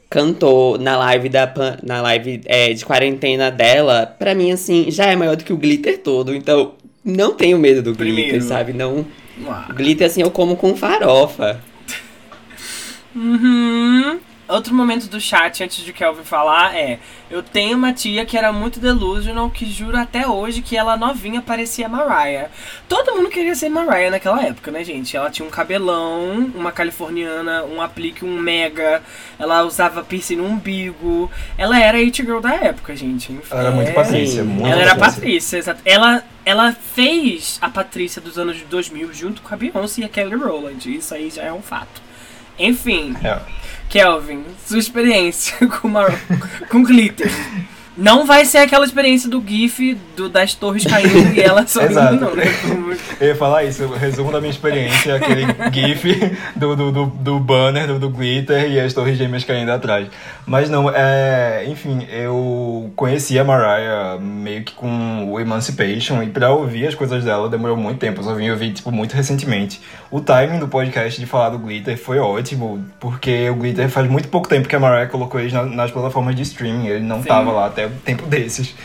cantou 0.10 0.78
na 0.80 0.98
live 0.98 1.28
da 1.30 1.46
Pan- 1.46 1.78
na 1.84 2.02
live 2.02 2.42
é, 2.46 2.72
de 2.74 2.86
quarentena 2.86 3.52
dela, 3.52 4.06
pra 4.18 4.34
mim 4.34 4.52
assim, 4.52 4.90
já 4.90 5.06
é 5.08 5.16
maior 5.18 5.36
do 5.36 5.44
que 5.44 5.52
o 5.54 5.58
glitter 5.58 5.98
todo, 6.00 6.34
então 6.34 6.76
não 7.04 7.34
tenho 7.34 7.60
medo 7.60 7.82
do 7.84 7.94
glitter, 7.94 8.24
Primeiro. 8.24 8.42
sabe? 8.46 8.72
Não, 8.74 9.06
Uau. 9.46 9.66
glitter 9.76 10.08
assim 10.08 10.22
eu 10.22 10.32
como 10.32 10.56
com 10.56 10.76
farofa. 10.78 11.60
Uhum. 13.16 14.20
Outro 14.50 14.74
momento 14.74 15.08
do 15.08 15.22
chat, 15.22 15.64
antes 15.64 15.86
de 15.86 15.94
Kelvin 15.94 16.24
falar, 16.24 16.76
é: 16.76 16.98
Eu 17.30 17.44
tenho 17.44 17.78
uma 17.78 17.94
tia 17.94 18.26
que 18.26 18.36
era 18.36 18.52
muito 18.52 18.80
delusional, 18.80 19.48
que 19.52 19.64
jura 19.72 20.02
até 20.02 20.28
hoje 20.28 20.64
que 20.64 20.76
ela 20.76 20.98
novinha 20.98 21.40
parecia 21.40 21.88
Mariah. 21.88 22.50
Todo 22.88 23.16
mundo 23.16 23.30
queria 23.30 23.54
ser 23.54 23.70
Mariah 23.70 24.10
naquela 24.10 24.44
época, 24.44 24.72
né, 24.72 24.84
gente? 24.84 25.16
Ela 25.16 25.30
tinha 25.30 25.48
um 25.48 25.52
cabelão, 25.52 26.52
uma 26.56 26.72
californiana, 26.72 27.64
um 27.64 27.80
aplique, 27.80 28.26
um 28.26 28.40
mega. 28.40 29.04
Ela 29.38 29.62
usava 29.64 30.04
piercing 30.04 30.38
no 30.38 30.46
umbigo. 30.46 31.30
Ela 31.56 31.80
era 31.80 32.00
a 32.00 32.02
it 32.02 32.20
girl 32.20 32.40
da 32.40 32.56
época, 32.56 32.96
gente. 32.96 33.32
Enfim, 33.32 33.48
Ela 33.52 33.62
era 33.62 33.72
muito 33.72 33.90
é- 33.90 33.94
Patrícia, 33.94 34.44
muito 34.44 34.68
Ela 34.68 34.82
era. 34.82 34.96
Patrícia, 34.96 35.58
exato. 35.58 35.82
Ela, 35.86 36.24
ela 36.44 36.72
fez 36.72 37.60
a 37.62 37.70
Patrícia 37.70 38.20
dos 38.20 38.40
anos 38.40 38.60
2000 38.64 39.14
junto 39.14 39.44
com 39.44 39.54
a 39.54 39.58
Beyoncé 39.58 40.02
e 40.02 40.06
a 40.06 40.10
Kelly 40.10 40.34
Rowland. 40.34 40.92
Isso 40.96 41.14
aí 41.14 41.30
já 41.30 41.44
é 41.44 41.54
um 41.54 41.62
fato. 41.62 42.09
Enfim, 42.60 43.16
É. 43.24 43.40
Kelvin, 43.90 44.44
sua 44.66 44.78
experiência 44.80 45.56
com, 45.68 45.88
Mar... 45.88 46.12
com 46.70 46.84
glitter. 46.84 47.32
Não 47.98 48.26
vai 48.26 48.46
ser 48.46 48.60
aquela 48.60 48.86
experiência 48.86 49.30
do 49.30 49.44
GIF 49.46 49.98
do, 50.16 50.30
das 50.30 50.54
torres 50.54 50.86
caindo 50.86 51.34
e 51.36 51.42
ela 51.42 51.66
sorrindo, 51.68 51.92
Exato. 51.92 52.16
não, 52.16 52.36
né? 52.36 52.46
Eu 53.20 53.28
ia 53.28 53.36
falar 53.36 53.66
isso, 53.66 53.84
o 53.84 53.94
resumo 53.98 54.32
da 54.32 54.40
minha 54.40 54.52
experiência 54.52 55.12
é 55.12 55.16
aquele 55.18 55.46
gif 55.74 56.38
do, 56.56 56.76
do, 56.76 56.92
do, 56.92 57.06
do 57.08 57.40
banner, 57.40 57.88
do, 57.88 58.00
do 58.00 58.10
glitter 58.10 58.72
e 58.72 58.80
as 58.80 58.94
torres 58.94 59.18
gêmeas 59.18 59.44
caindo 59.44 59.70
atrás. 59.72 60.08
Mas 60.46 60.70
não, 60.70 60.90
é. 60.90 61.66
Enfim, 61.68 62.08
eu 62.10 62.92
conheci 62.96 63.38
a 63.38 63.44
Mariah 63.44 64.18
meio 64.20 64.64
que 64.64 64.74
com 64.74 65.30
o 65.30 65.40
Emancipation 65.40 66.24
e 66.24 66.28
pra 66.28 66.52
ouvir 66.52 66.88
as 66.88 66.96
coisas 66.96 67.24
dela 67.26 67.50
demorou 67.50 67.76
muito 67.76 68.00
tempo. 68.00 68.20
Eu 68.22 68.24
só 68.24 68.34
vim 68.34 68.50
ouvir, 68.50 68.72
tipo, 68.72 68.92
muito 68.92 69.14
recentemente. 69.14 69.82
O 70.10 70.22
timing 70.22 70.60
do 70.60 70.68
podcast 70.70 71.20
de 71.20 71.26
falar 71.26 71.50
do 71.50 71.60
glitter 71.60 71.98
foi 71.98 72.18
ótimo, 72.20 72.84
porque 73.00 73.50
o 73.50 73.56
glitter 73.56 73.90
faz 73.90 74.10
muito 74.10 74.30
pouco 74.30 74.48
tempo 74.48 74.68
que 74.70 74.76
a 74.76 74.80
Mariah 74.80 75.08
colocou 75.10 75.40
eles 75.40 75.52
na- 75.52 75.66
nas 75.66 75.92
plataformas 75.92 76.36
de 76.36 76.44
streaming. 76.44 76.88
Ele 76.88 77.04
não 77.04 77.22
Sim. 77.22 77.28
tava 77.28 77.52
lá 77.52 77.66
até 77.68 77.89
tempo 78.04 78.26
desses. 78.26 78.76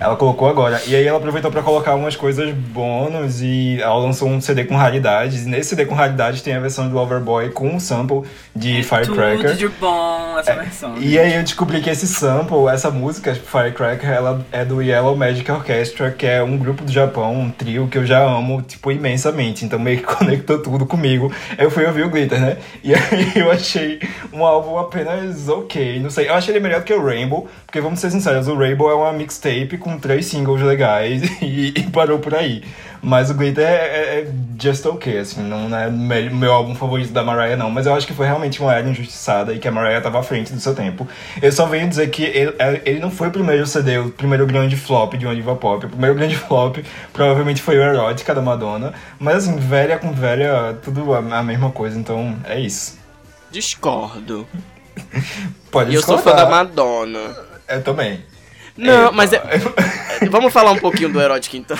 Ela 0.00 0.16
colocou 0.16 0.48
agora. 0.48 0.80
E 0.86 0.96
aí 0.96 1.06
ela 1.06 1.18
aproveitou 1.18 1.50
pra 1.50 1.62
colocar 1.62 1.94
umas 1.94 2.16
coisas 2.16 2.54
bônus 2.54 3.42
e 3.42 3.78
ela 3.82 3.96
lançou 3.96 4.30
um 4.30 4.40
CD 4.40 4.64
com 4.64 4.74
raridades. 4.74 5.44
E 5.44 5.48
nesse 5.48 5.68
CD 5.70 5.84
com 5.84 5.94
raridades 5.94 6.40
tem 6.40 6.54
a 6.54 6.60
versão 6.60 6.88
do 6.88 6.94
Loverboy 6.94 7.50
com 7.50 7.68
um 7.68 7.78
sample 7.78 8.22
de 8.56 8.82
Firecracker. 8.82 9.50
Tudo 9.50 9.58
de 9.58 9.68
bom 9.68 10.38
essa 10.38 10.54
versão. 10.54 10.96
E 10.98 11.18
aí 11.18 11.34
eu 11.34 11.42
descobri 11.42 11.82
que 11.82 11.90
esse 11.90 12.06
sample, 12.06 12.68
essa 12.72 12.90
música, 12.90 13.34
Firecracker, 13.34 14.08
ela 14.08 14.46
é 14.50 14.64
do 14.64 14.80
Yellow 14.80 15.14
Magic 15.14 15.50
Orchestra, 15.52 16.10
que 16.10 16.26
é 16.26 16.42
um 16.42 16.56
grupo 16.56 16.82
do 16.82 16.90
Japão, 16.90 17.38
um 17.38 17.50
trio 17.50 17.86
que 17.86 17.98
eu 17.98 18.06
já 18.06 18.22
amo, 18.22 18.62
tipo, 18.62 18.90
imensamente. 18.90 19.66
Então 19.66 19.78
meio 19.78 19.98
que 19.98 20.04
conectou 20.16 20.62
tudo 20.62 20.86
comigo. 20.86 21.30
Eu 21.58 21.70
fui 21.70 21.84
ouvir 21.84 22.04
o 22.04 22.08
Glitter, 22.08 22.40
né? 22.40 22.56
E 22.82 22.94
aí 22.96 23.32
eu 23.36 23.50
achei 23.50 24.00
um 24.32 24.46
álbum 24.46 24.78
apenas 24.78 25.46
ok. 25.46 26.00
Não 26.00 26.08
sei, 26.08 26.28
eu 26.28 26.34
achei 26.34 26.54
ele 26.54 26.62
melhor 26.62 26.80
do 26.80 26.84
que 26.84 26.94
o 26.94 27.04
Rainbow, 27.04 27.46
porque 27.66 27.82
vamos 27.82 28.00
ser 28.00 28.10
sinceros, 28.10 28.48
o 28.48 28.56
Rainbow 28.56 28.90
é 28.90 28.94
uma 28.94 29.12
mixtape 29.12 29.76
com 29.76 29.89
três 29.98 30.26
singles 30.26 30.60
legais 30.62 31.22
e, 31.42 31.68
e 31.76 31.82
parou 31.90 32.18
por 32.18 32.34
aí. 32.34 32.62
Mas 33.02 33.30
o 33.30 33.34
Glitter 33.34 33.66
é, 33.66 33.70
é- 33.70 34.20
é 34.20 34.30
just 34.62 34.84
ok, 34.84 35.18
assim, 35.18 35.40
não 35.42 35.74
é 35.74 35.88
me- 35.90 36.28
meu 36.28 36.52
álbum 36.52 36.74
favorito 36.74 37.10
da 37.12 37.22
Mariah, 37.24 37.56
não. 37.56 37.70
Mas 37.70 37.86
eu 37.86 37.94
acho 37.94 38.06
que 38.06 38.12
foi 38.12 38.26
realmente 38.26 38.60
uma 38.60 38.74
era 38.74 38.86
injustiçada 38.86 39.54
e 39.54 39.58
que 39.58 39.66
a 39.66 39.72
Mariah 39.72 40.02
tava 40.02 40.18
à 40.18 40.22
frente 40.22 40.52
do 40.52 40.60
seu 40.60 40.74
tempo. 40.74 41.08
Eu 41.40 41.50
só 41.50 41.64
venho 41.64 41.88
dizer 41.88 42.10
que 42.10 42.22
ele, 42.24 42.54
é- 42.58 42.82
ele 42.84 43.00
não 43.00 43.10
foi 43.10 43.28
o 43.28 43.30
primeiro 43.30 43.66
CD, 43.66 43.96
o 43.98 44.10
primeiro 44.10 44.46
grande 44.46 44.76
flop 44.76 45.14
de 45.14 45.24
uma 45.24 45.34
diva 45.34 45.56
pop. 45.56 45.86
O 45.86 45.88
primeiro 45.88 46.14
grande 46.14 46.36
flop 46.38 46.76
provavelmente 47.10 47.62
foi 47.62 47.78
o 47.78 47.82
Erótica 47.82 48.34
da 48.34 48.42
Madonna. 48.42 48.92
Mas 49.18 49.36
assim, 49.48 49.56
velha 49.56 49.98
com 49.98 50.12
velha, 50.12 50.76
tudo 50.82 51.14
a, 51.14 51.18
a 51.38 51.42
mesma 51.42 51.70
coisa, 51.70 51.98
então 51.98 52.36
é 52.44 52.60
isso. 52.60 52.98
Discordo. 53.50 54.46
Pode 55.70 55.90
E 55.90 55.94
eu 55.94 56.02
sou 56.02 56.18
fã 56.18 56.32
da 56.32 56.44
discordar. 56.44 56.50
Madonna. 56.50 57.36
Eu 57.68 57.82
também. 57.82 58.20
Não, 58.86 59.12
mas 59.12 59.32
é. 59.32 59.40
Vamos 60.30 60.52
falar 60.52 60.72
um 60.72 60.78
pouquinho 60.78 61.08
do 61.10 61.18
erótico 61.20 61.56
então. 61.56 61.76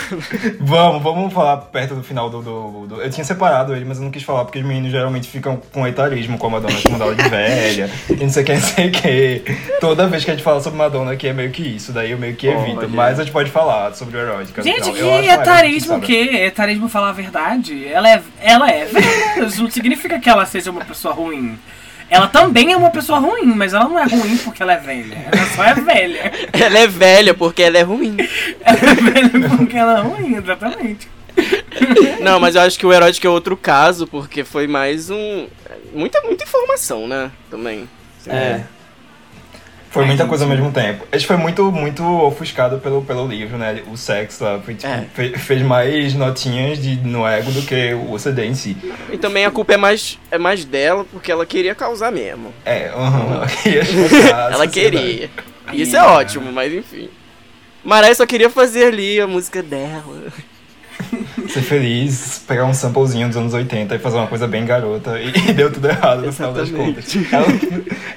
Vamos, 0.59 1.03
vamos 1.03 1.33
falar 1.33 1.59
perto 1.59 1.95
do 1.95 2.03
final 2.03 2.31
do, 2.31 2.41
do, 2.41 2.87
do- 2.87 3.03
Eu 3.03 3.11
tinha 3.11 3.23
separado 3.25 3.75
ele, 3.75 3.85
mas 3.85 3.99
eu 3.99 4.05
não 4.05 4.11
quis 4.11 4.23
falar 4.23 4.45
porque 4.45 4.59
os 4.59 4.65
meninos 4.65 4.91
geralmente 4.91 5.29
ficam 5.29 5.61
com 5.73 5.87
etarismo 5.87 6.39
com 6.39 6.47
a 6.47 6.51
Madonna, 6.51 6.75
chamando 6.79 7.03
ela 7.03 7.15
de 7.15 7.29
velha, 7.29 7.91
e 8.09 8.15
não 8.15 8.31
sei 8.31 8.43
o 8.43 8.47
que, 8.47 8.53
não 8.55 8.61
sei 8.61 8.89
o 8.89 8.93
que. 8.93 9.43
Toda 9.79 10.07
vez 10.07 10.25
que 10.25 10.31
a 10.31 10.35
gente 10.35 10.43
fala 10.43 10.61
sobre 10.63 10.79
Madonna 10.79 11.13
aqui 11.13 11.29
é 11.29 11.33
meio 11.35 11.51
que 11.51 11.63
isso, 11.63 11.93
daí 11.93 12.13
eu 12.13 12.19
meio 12.19 12.35
que 12.35 12.47
evito. 12.47 12.79
Olha. 12.79 12.89
mas 12.89 13.21
a 13.21 13.25
gente 13.25 13.33
pode 13.33 13.51
falar 13.51 13.93
sobre 13.95 14.17
o 14.17 14.21
erótica. 14.21 14.63
Gente, 14.63 14.87
Não, 14.87 14.93
que 14.95 15.29
etarismo 15.29 15.97
o 15.97 16.01
quê? 16.01 16.31
Etarismo 16.47 16.89
falar 16.89 17.11
a 17.11 17.13
verdade? 17.13 17.87
Ela 17.87 18.09
é, 18.11 18.23
ela 18.41 18.71
é 18.71 18.89
não 19.37 19.51
significa 19.71 20.19
que 20.19 20.31
ela 20.31 20.47
seja 20.47 20.71
uma 20.71 20.85
pessoa 20.85 21.13
ruim. 21.13 21.59
Ela 22.11 22.27
também 22.27 22.73
é 22.73 22.77
uma 22.77 22.91
pessoa 22.91 23.21
ruim, 23.21 23.47
mas 23.55 23.73
ela 23.73 23.89
não 23.89 23.99
é 23.99 24.05
ruim 24.05 24.37
porque 24.39 24.63
ela 24.63 24.73
é 24.73 24.79
velha. 24.79 25.25
Ela 25.33 25.47
só 25.55 25.65
é 25.65 25.75
velha. 25.75 26.33
Ela 26.53 26.79
é 26.81 26.87
velha 26.87 27.35
porque 27.35 27.63
ela 27.63 27.79
é 27.79 27.83
ruim. 27.83 28.17
Ela 28.61 28.91
é 28.91 28.95
velha 28.95 29.49
porque 29.57 29.77
ela 29.77 29.99
é 29.99 30.03
ruim, 30.03 30.35
exatamente. 30.35 31.09
Não, 32.21 32.41
mas 32.41 32.57
eu 32.57 32.63
acho 32.63 32.79
que 32.79 32.85
o 32.85 32.93
erótico 32.93 33.27
é 33.27 33.31
outro 33.31 33.57
caso, 33.57 34.07
porque 34.07 34.45
foi 34.45 34.67
mais 34.67 35.09
um. 35.09 35.47
Muita, 35.95 36.21
muita 36.23 36.45
informação, 36.45 37.07
né? 37.07 37.31
Também. 37.49 37.89
É. 38.27 38.63
Foi 39.91 40.05
muita 40.05 40.23
gente. 40.23 40.29
coisa 40.29 40.45
ao 40.45 40.51
mesmo 40.51 40.71
tempo. 40.71 41.05
Esse 41.11 41.27
foi 41.27 41.37
muito, 41.37 41.71
muito 41.73 42.05
ofuscado 42.05 42.79
pelo, 42.79 43.03
pelo 43.03 43.27
livro, 43.27 43.59
né? 43.59 43.83
O 43.91 43.97
sexo 43.97 44.45
lá 44.45 44.61
foi, 44.61 44.75
tipo, 44.75 44.87
É. 44.93 45.05
fe- 45.13 45.37
fez 45.37 45.63
mais 45.63 46.15
notinhas 46.15 46.81
de, 46.81 46.95
no 46.97 47.27
ego 47.27 47.51
do 47.51 47.61
que 47.63 47.93
o 48.09 48.17
CD 48.19 48.47
em 48.47 48.55
si. 48.55 48.77
E 49.13 49.19
também 49.19 49.45
a 49.45 49.51
culpa 49.51 49.75
é 49.75 49.77
mais, 49.77 50.17
é 50.31 50.39
mais 50.39 50.65
dela, 50.65 51.05
porque 51.11 51.33
ela 51.33 51.45
queria 51.45 51.75
causar 51.75 52.13
mesmo. 52.13 52.55
É, 52.65 52.89
aham. 52.95 53.35
ela 53.35 53.47
queria 53.49 53.83
a 54.37 54.51
ela 54.53 54.67
queria. 54.69 55.31
E 55.73 55.83
isso 55.83 55.97
é 55.97 56.03
ótimo, 56.03 56.53
mas 56.53 56.73
enfim. 56.73 57.09
Mariah 57.85 58.15
só 58.15 58.27
queria 58.27 58.49
fazer 58.51 58.85
ali 58.87 59.21
a 59.21 59.27
música 59.27 59.63
dela. 59.63 60.33
Ser 61.51 61.63
feliz, 61.63 62.43
pegar 62.47 62.65
um 62.65 62.75
samplezinho 62.75 63.29
dos 63.29 63.37
anos 63.37 63.55
80 63.55 63.95
e 63.95 63.99
fazer 63.99 64.17
uma 64.17 64.27
coisa 64.27 64.47
bem 64.47 64.65
garota. 64.65 65.19
E, 65.21 65.51
e 65.51 65.53
deu 65.53 65.73
tudo 65.73 65.89
errado 65.89 66.23
no 66.23 66.33
final 66.33 66.53
das 66.53 66.69
Exatamente. 66.69 67.19
contas. 67.19 67.33
Ela, 67.33 67.47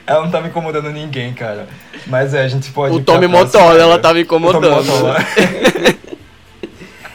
ela 0.08 0.24
não 0.26 0.32
tava 0.32 0.48
incomodando 0.48 0.92
ninguém, 0.92 1.34
cara. 1.34 1.68
Mas 2.08 2.34
é, 2.34 2.44
a 2.44 2.48
gente 2.48 2.72
pode. 2.72 2.96
O 2.96 3.02
Tommy 3.04 3.28
Motola, 3.28 3.80
ela 3.80 4.00
tava 4.00 4.20
O 4.20 4.26
Tommy 4.26 4.48
incomodando. 4.48 4.86
Motola. 4.86 5.18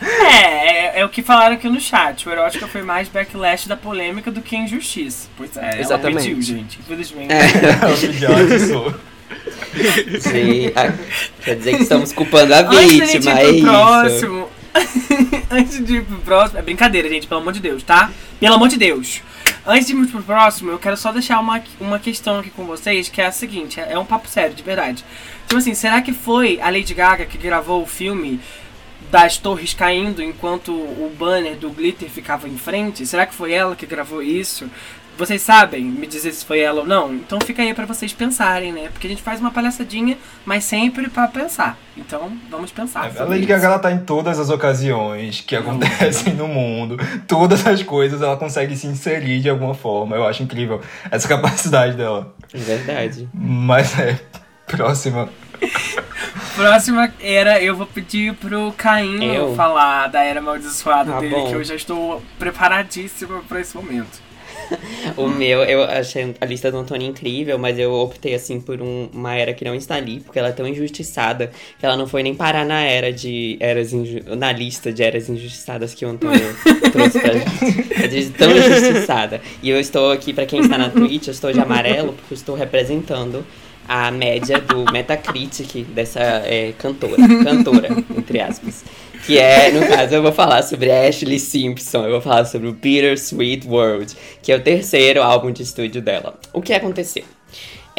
É, 0.01 0.99
é, 0.99 1.01
é 1.01 1.05
o 1.05 1.09
que 1.09 1.23
falaram 1.23 1.55
aqui 1.55 1.69
no 1.69 1.81
chat. 1.81 2.29
O 2.29 2.33
erótica 2.33 2.67
foi 2.67 2.83
mais 2.83 3.09
backlash 3.09 3.69
da 3.69 3.77
polêmica 3.77 4.31
do 4.31 4.41
que 4.41 4.57
injustiça. 4.57 5.29
Pois 5.37 5.57
é, 5.57 5.81
Exatamente. 5.81 6.27
ela 6.27 6.37
pediu, 6.37 6.43
gente. 6.43 6.79
Infelizmente. 6.81 7.33
É. 7.33 8.59
Sou. 8.67 8.95
Sim, 10.21 10.73
quer 11.45 11.57
dizer 11.57 11.77
que 11.77 11.83
estamos 11.83 12.13
culpando 12.13 12.55
a 12.55 12.61
Antes 12.61 12.75
da 12.75 12.83
gente 12.83 13.13
vítima, 13.19 13.33
ir 13.33 13.39
é 13.39 13.45
pro 13.45 13.55
isso. 13.55 13.67
próximo. 13.67 14.49
Antes 15.51 15.85
de 15.85 15.97
ir 15.97 16.05
pro 16.05 16.19
próximo. 16.19 16.59
É 16.59 16.63
brincadeira, 16.63 17.09
gente, 17.09 17.27
pelo 17.27 17.41
amor 17.41 17.53
de 17.53 17.61
Deus, 17.61 17.83
tá? 17.83 18.11
Pelo 18.39 18.55
amor 18.55 18.69
de 18.69 18.77
Deus. 18.77 19.23
Antes 19.67 19.87
de 19.87 19.95
ir 19.95 20.07
pro 20.07 20.23
próximo, 20.23 20.71
eu 20.71 20.79
quero 20.79 20.97
só 20.97 21.13
deixar 21.13 21.41
uma, 21.41 21.63
uma 21.81 21.99
questão 21.99 22.39
aqui 22.39 22.51
com 22.51 22.65
vocês, 22.65 23.09
que 23.09 23.21
é 23.21 23.27
a 23.27 23.33
seguinte, 23.33 23.81
é 23.81 23.99
um 23.99 24.05
papo 24.05 24.29
sério, 24.29 24.55
de 24.55 24.63
verdade. 24.63 25.05
Tipo 25.47 25.59
assim, 25.59 25.75
será 25.75 26.01
que 26.01 26.13
foi 26.13 26.61
a 26.61 26.71
Lady 26.71 26.95
Gaga 26.95 27.27
que 27.27 27.39
gravou 27.39 27.83
o 27.83 27.87
filme 27.87 28.41
das 29.11 29.39
torres 29.39 29.73
caindo 29.73 30.23
enquanto 30.23 30.73
o 30.73 31.13
banner 31.19 31.57
do 31.57 31.71
glitter 31.71 32.09
ficava 32.09 32.49
em 32.49 32.57
frente? 32.57 33.07
Será 33.07 33.27
que 33.27 33.35
foi 33.35 33.53
ela 33.53 33.75
que 33.75 33.87
gravou 33.87 34.23
isso? 34.23 34.71
Vocês 35.19 35.43
sabem 35.43 35.85
me 35.85 36.07
dizer 36.07 36.33
se 36.33 36.45
foi 36.45 36.61
ela 36.61 36.81
ou 36.83 36.87
não? 36.87 37.13
Então 37.13 37.41
fica 37.45 37.61
aí 37.61 37.75
pra 37.75 37.85
vocês 37.85 38.13
pensarem, 38.13 38.73
né? 38.73 38.89
Porque 38.93 39.07
a 39.09 39.11
gente 39.11 39.21
faz 39.21 39.41
uma 39.41 39.51
palhaçadinha, 39.51 40.17
mas 40.47 40.63
sempre 40.63 41.09
pra 41.11 41.27
pensar. 41.27 41.77
Então, 41.97 42.31
vamos 42.49 42.71
pensar. 42.71 43.01
A 43.07 43.11
sobre 43.11 43.25
Lady 43.25 43.39
isso. 43.41 43.49
Gaga 43.49 43.67
ela 43.67 43.79
tá 43.81 43.91
em 43.91 43.99
todas 43.99 44.39
as 44.39 44.49
ocasiões 44.49 45.41
que 45.41 45.57
acontecem 45.57 46.35
no 46.35 46.47
mundo. 46.47 46.97
Todas 47.27 47.67
as 47.67 47.83
coisas 47.83 48.23
ela 48.23 48.37
consegue 48.37 48.77
se 48.77 48.87
inserir 48.87 49.41
de 49.41 49.51
alguma 49.51 49.75
forma. 49.75 50.15
Eu 50.15 50.25
acho 50.25 50.43
incrível 50.45 50.81
essa 51.11 51.27
capacidade 51.29 51.97
dela. 51.97 52.33
É 52.55 52.59
verdade. 52.59 53.29
Mas 53.35 53.99
é. 53.99 54.21
Próxima. 54.69 55.29
Próxima 56.55 57.13
era, 57.21 57.61
eu 57.63 57.75
vou 57.77 57.87
pedir 57.87 58.35
pro 58.35 58.73
Caim 58.77 59.25
Eu? 59.25 59.55
falar 59.57 60.09
da 60.09 60.23
era 60.23 60.41
amaldiçoada 60.41 61.13
Tá 61.13 61.21
dele, 61.21 61.35
bom. 61.35 61.49
que 61.49 61.55
eu 61.55 61.65
já 61.65 61.75
estou 61.75 62.23
preparadíssima 62.39 63.41
pra 63.49 63.61
esse 63.61 63.77
momento. 63.77 64.28
O 65.17 65.27
meu, 65.27 65.63
eu 65.65 65.83
achei 65.85 66.35
a 66.41 66.45
lista 66.45 66.71
do 66.71 66.77
Antônio 66.79 67.09
incrível, 67.09 67.59
mas 67.59 67.79
eu 67.79 67.93
optei, 67.93 68.35
assim, 68.35 68.61
por 68.61 68.81
um- 68.81 69.09
uma 69.13 69.35
era 69.35 69.53
que 69.55 69.65
não 69.65 69.75
está 69.75 69.95
ali, 69.97 70.21
porque 70.21 70.39
ela 70.39 70.49
é 70.49 70.53
tão 70.53 70.67
injustiçada 70.67 71.51
que 71.79 71.85
ela 71.85 71.97
não 71.97 72.07
foi 72.07 72.23
nem 72.23 72.35
parar 72.35 72.65
na 72.65 72.83
era 72.83 73.13
de 73.13 73.57
eras 73.59 73.93
na 73.93 74.53
lista 74.53 74.93
de 74.93 75.03
eras 75.03 75.29
injustiçadas 75.29 75.95
que 75.95 76.05
o 76.05 76.11
Antônio 76.11 76.55
trouxe 76.93 77.19
pra 77.21 77.33
gente. 77.33 77.95
É 77.95 78.31
tão 78.37 78.51
injustiçada. 78.57 79.41
E 79.63 79.71
eu 79.71 79.81
estou 79.81 80.13
aqui, 80.13 80.33
pra 80.33 80.47
quem 80.47 80.61
está 80.61 80.77
na 80.77 80.91
Twitch, 80.91 81.29
eu 81.29 81.33
estou 81.33 81.53
de 81.53 81.61
amarelo, 81.61 82.13
porque 82.13 82.35
eu 82.35 82.37
estou 82.37 82.55
representando 82.55 83.45
a 83.89 84.11
média 84.11 84.61
do 84.61 84.85
Metacritic 84.93 85.85
dessa 85.87 86.21
é, 86.21 86.75
cantora. 86.79 87.17
Cantora, 87.43 87.89
entre 88.17 88.41
aspas. 88.41 88.85
Que 89.27 89.39
é, 89.39 89.71
no 89.71 89.87
caso, 89.87 90.15
eu 90.15 90.23
vou 90.23 90.33
falar 90.33 90.63
sobre 90.63 90.91
a 90.91 91.09
Ashley 91.09 91.39
Simpson, 91.39 92.05
eu 92.05 92.13
vou 92.13 92.21
falar 92.21 92.45
sobre 92.45 92.69
o 92.69 92.73
Bitter 92.73 93.15
Sweet 93.15 93.67
World, 93.67 94.15
que 94.43 94.53
é 94.53 94.57
o 94.57 94.61
terceiro 94.61 95.23
álbum 95.23 95.51
de 95.51 95.63
estúdio 95.63 96.01
dela. 96.01 96.39
O 96.53 96.63
que 96.63 96.73
aconteceu? 96.73 97.25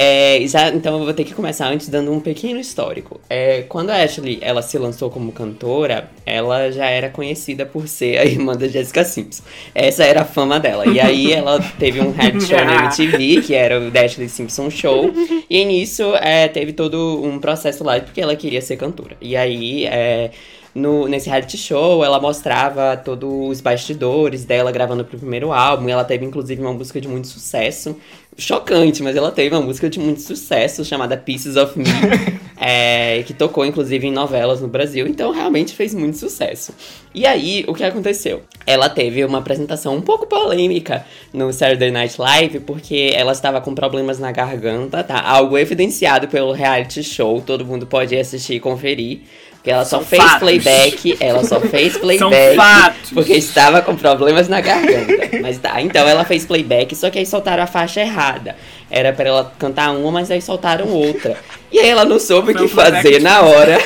É, 0.01 0.39
já, 0.47 0.69
então 0.69 0.97
eu 0.97 1.03
vou 1.03 1.13
ter 1.13 1.25
que 1.25 1.34
começar 1.34 1.67
antes 1.67 1.89
dando 1.89 2.13
um 2.13 2.21
pequeno 2.21 2.58
histórico. 2.58 3.19
É, 3.29 3.63
quando 3.63 3.89
a 3.89 4.01
Ashley 4.01 4.39
ela 4.41 4.62
se 4.62 4.77
lançou 4.77 5.10
como 5.10 5.34
cantora, 5.34 6.10
ela 6.25 6.71
já 6.71 6.86
era 6.86 7.10
conhecida 7.10 7.65
por 7.65 7.86
ser 7.86 8.17
a 8.17 8.23
irmã 8.23 8.55
da 8.55 8.65
Jessica 8.69 9.03
Simpson. 9.03 9.43
Essa 9.75 10.05
era 10.05 10.21
a 10.21 10.23
fama 10.23 10.58
dela. 10.58 10.88
E 10.88 11.01
aí 11.01 11.34
ela 11.34 11.60
teve 11.77 11.99
um 11.99 12.12
reality 12.12 12.45
show 12.45 12.63
na 12.63 12.86
MTV, 12.95 13.41
que 13.41 13.53
era 13.53 13.77
o 13.77 13.91
The 13.91 14.05
Ashley 14.05 14.29
Simpson 14.29 14.69
Show. 14.69 15.12
E 15.49 15.65
nisso 15.65 16.15
é, 16.15 16.47
teve 16.47 16.71
todo 16.71 17.21
um 17.21 17.38
processo 17.38 17.84
lá, 17.84 17.99
porque 17.99 18.21
ela 18.21 18.38
queria 18.38 18.62
ser 18.62 18.77
cantora. 18.77 19.17
E 19.19 19.36
aí, 19.36 19.84
é, 19.86 20.32
no, 20.73 21.08
nesse 21.08 21.27
reality 21.27 21.58
show, 21.58 22.03
ela 22.03 22.19
mostrava 22.19 22.95
todos 22.95 23.29
os 23.49 23.62
bastidores 23.62 24.45
dela 24.45 24.71
gravando 24.71 25.03
pro 25.03 25.17
primeiro 25.17 25.51
álbum. 25.51 25.89
E 25.89 25.91
ela 25.91 26.03
teve, 26.03 26.25
inclusive, 26.25 26.62
uma 26.62 26.73
música 26.73 27.01
de 27.01 27.08
muito 27.08 27.27
sucesso. 27.27 27.97
Chocante, 28.38 29.03
mas 29.03 29.15
ela 29.17 29.32
teve 29.32 29.53
uma 29.53 29.62
música 29.62 29.89
de 29.89 29.99
muito 29.99 30.21
sucesso 30.21 30.86
chamada 30.86 31.17
Pieces 31.17 31.58
of 31.58 31.77
Me, 31.77 31.86
é, 32.55 33.21
que 33.23 33.34
tocou, 33.34 33.65
inclusive, 33.65 34.08
em 34.08 34.12
novelas 34.12 34.62
no 34.62 34.67
Brasil. 34.67 35.05
Então, 35.08 35.32
realmente 35.32 35.73
fez 35.73 35.93
muito 35.93 36.17
sucesso. 36.17 36.73
E 37.13 37.25
aí, 37.25 37.65
o 37.67 37.73
que 37.73 37.84
aconteceu? 37.84 38.43
Ela 38.65 38.88
teve 38.88 39.25
uma 39.25 39.39
apresentação 39.39 39.95
um 39.95 40.01
pouco 40.01 40.25
polêmica 40.25 41.05
no 41.34 41.51
Saturday 41.51 41.91
Night 41.91 42.21
Live, 42.21 42.60
porque 42.62 43.12
ela 43.13 43.34
estava 43.34 43.60
com 43.60 43.75
problemas 43.75 44.19
na 44.19 44.32
garganta, 44.32 45.03
tá? 45.03 45.19
Algo 45.21 45.58
evidenciado 45.58 46.27
pelo 46.29 46.53
reality 46.53 47.03
show, 47.03 47.41
todo 47.41 47.65
mundo 47.65 47.86
pode 47.88 48.15
ir 48.15 48.19
assistir 48.19 48.53
e 48.53 48.60
conferir. 48.60 49.21
Porque 49.60 49.72
ela 49.72 49.84
só 49.84 49.98
São 49.98 50.06
fez 50.06 50.24
fatos. 50.24 50.39
playback, 50.39 51.17
ela 51.19 51.43
só 51.43 51.60
fez 51.60 51.98
playback 51.98 52.56
porque 53.13 53.34
estava 53.34 53.82
com 53.82 53.93
problemas 53.93 54.48
na 54.48 54.62
garganta. 54.62 55.38
Mas 55.41 55.58
tá, 55.58 55.82
então 55.82 56.08
ela 56.08 56.24
fez 56.24 56.45
playback, 56.45 56.95
só 56.95 57.10
que 57.10 57.19
aí 57.19 57.26
soltaram 57.26 57.63
a 57.63 57.67
faixa 57.67 58.00
errada. 58.00 58.56
Era 58.89 59.12
pra 59.12 59.28
ela 59.28 59.54
cantar 59.60 59.91
uma, 59.91 60.12
mas 60.12 60.32
aí 60.32 60.41
soltaram 60.41 60.88
outra. 60.88 61.36
E 61.69 61.78
aí 61.78 61.89
ela 61.89 62.06
não 62.06 62.19
soube 62.19 62.54
o 62.54 62.56
que 62.56 62.69
fazer 62.69 63.22
na 63.22 63.41
hora. 63.41 63.78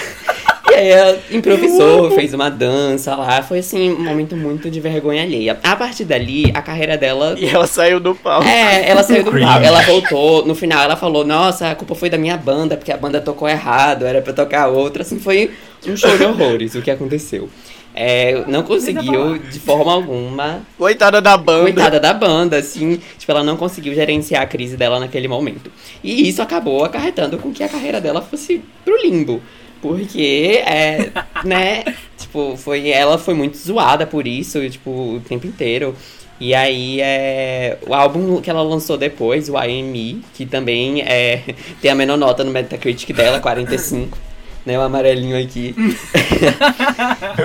E 0.70 0.74
aí 0.76 0.88
ela 0.90 1.20
improvisou, 1.30 2.12
fez 2.12 2.34
uma 2.34 2.50
dança 2.50 3.16
lá. 3.16 3.44
Foi 3.44 3.60
assim, 3.60 3.92
um 3.92 4.04
momento 4.04 4.36
muito 4.36 4.72
de 4.72 4.80
vergonha 4.80 5.22
alheia. 5.22 5.60
A 5.62 5.76
partir 5.76 6.06
dali, 6.06 6.52
a 6.54 6.62
carreira 6.62 6.98
dela 6.98 7.36
E 7.38 7.46
ela 7.46 7.68
saiu 7.68 8.00
do 8.00 8.16
palco. 8.16 8.48
é, 8.48 8.90
ela 8.90 9.04
saiu 9.04 9.24
do 9.24 9.32
palco, 9.32 9.64
ela 9.64 9.82
voltou. 9.82 10.46
No 10.46 10.56
final 10.56 10.82
ela 10.84 10.96
falou, 10.96 11.26
nossa, 11.26 11.70
a 11.72 11.76
culpa 11.76 11.94
foi 11.96 12.10
da 12.10 12.18
minha 12.18 12.38
banda, 12.38 12.78
porque 12.78 12.92
a 12.92 12.98
banda 12.98 13.20
tocou 13.22 13.48
errado, 13.48 14.06
era 14.06 14.22
pra 14.22 14.32
tocar 14.34 14.68
outra. 14.68 15.04
Assim, 15.04 15.20
foi 15.20 15.52
um 15.86 15.98
show 15.98 16.18
de 16.18 16.24
horrores 16.24 16.74
o 16.76 16.82
que 16.82 16.90
aconteceu. 16.90 17.50
É, 17.96 18.44
não 18.48 18.64
conseguiu, 18.64 19.38
de 19.38 19.60
forma 19.60 19.94
alguma, 19.94 20.62
Coitada 20.80 21.22
da 21.22 21.38
banda. 21.38 21.62
coitada 21.64 22.00
da 22.00 22.12
banda, 22.12 22.58
assim, 22.58 23.00
tipo, 23.20 23.32
ela 23.32 23.44
não 23.44 23.56
conseguiu 23.56 23.94
gerenciar 23.94 24.42
a 24.42 24.48
crise 24.48 24.76
dela 24.76 25.00
naquele 25.00 25.28
momento. 25.28 25.72
E 26.04 26.28
isso 26.28 26.42
acabou 26.42 26.84
acarretando 26.84 27.38
com 27.38 27.52
que 27.52 27.64
a 27.64 27.70
carreira 27.70 28.02
dela 28.02 28.20
fosse 28.20 28.62
pro 28.84 29.00
limbo. 29.00 29.40
Porque, 29.84 30.64
é, 30.66 31.12
né, 31.44 31.84
tipo, 32.18 32.56
foi, 32.56 32.90
ela 32.90 33.18
foi 33.18 33.34
muito 33.34 33.58
zoada 33.58 34.08
por 34.08 34.26
isso, 34.26 34.68
tipo, 34.70 34.90
o 34.90 35.20
tempo 35.20 35.46
inteiro. 35.46 35.94
E 36.40 36.56
aí, 36.56 37.02
é, 37.02 37.78
o 37.86 37.94
álbum 37.94 38.42
que 38.42 38.50
ela 38.50 38.64
lançou 38.64 38.98
depois, 38.98 39.50
o 39.50 39.62
IME, 39.62 40.24
que 40.34 40.46
também 40.46 41.02
é, 41.02 41.42
tem 41.82 41.92
a 41.92 41.96
menor 41.96 42.18
nota 42.18 42.46
no 42.46 42.52
Metacritic 42.52 43.14
dela, 43.14 43.42
45, 43.42 44.18
né, 44.66 44.80
o 44.80 44.82
amarelinho 44.82 45.38
aqui. 45.38 45.76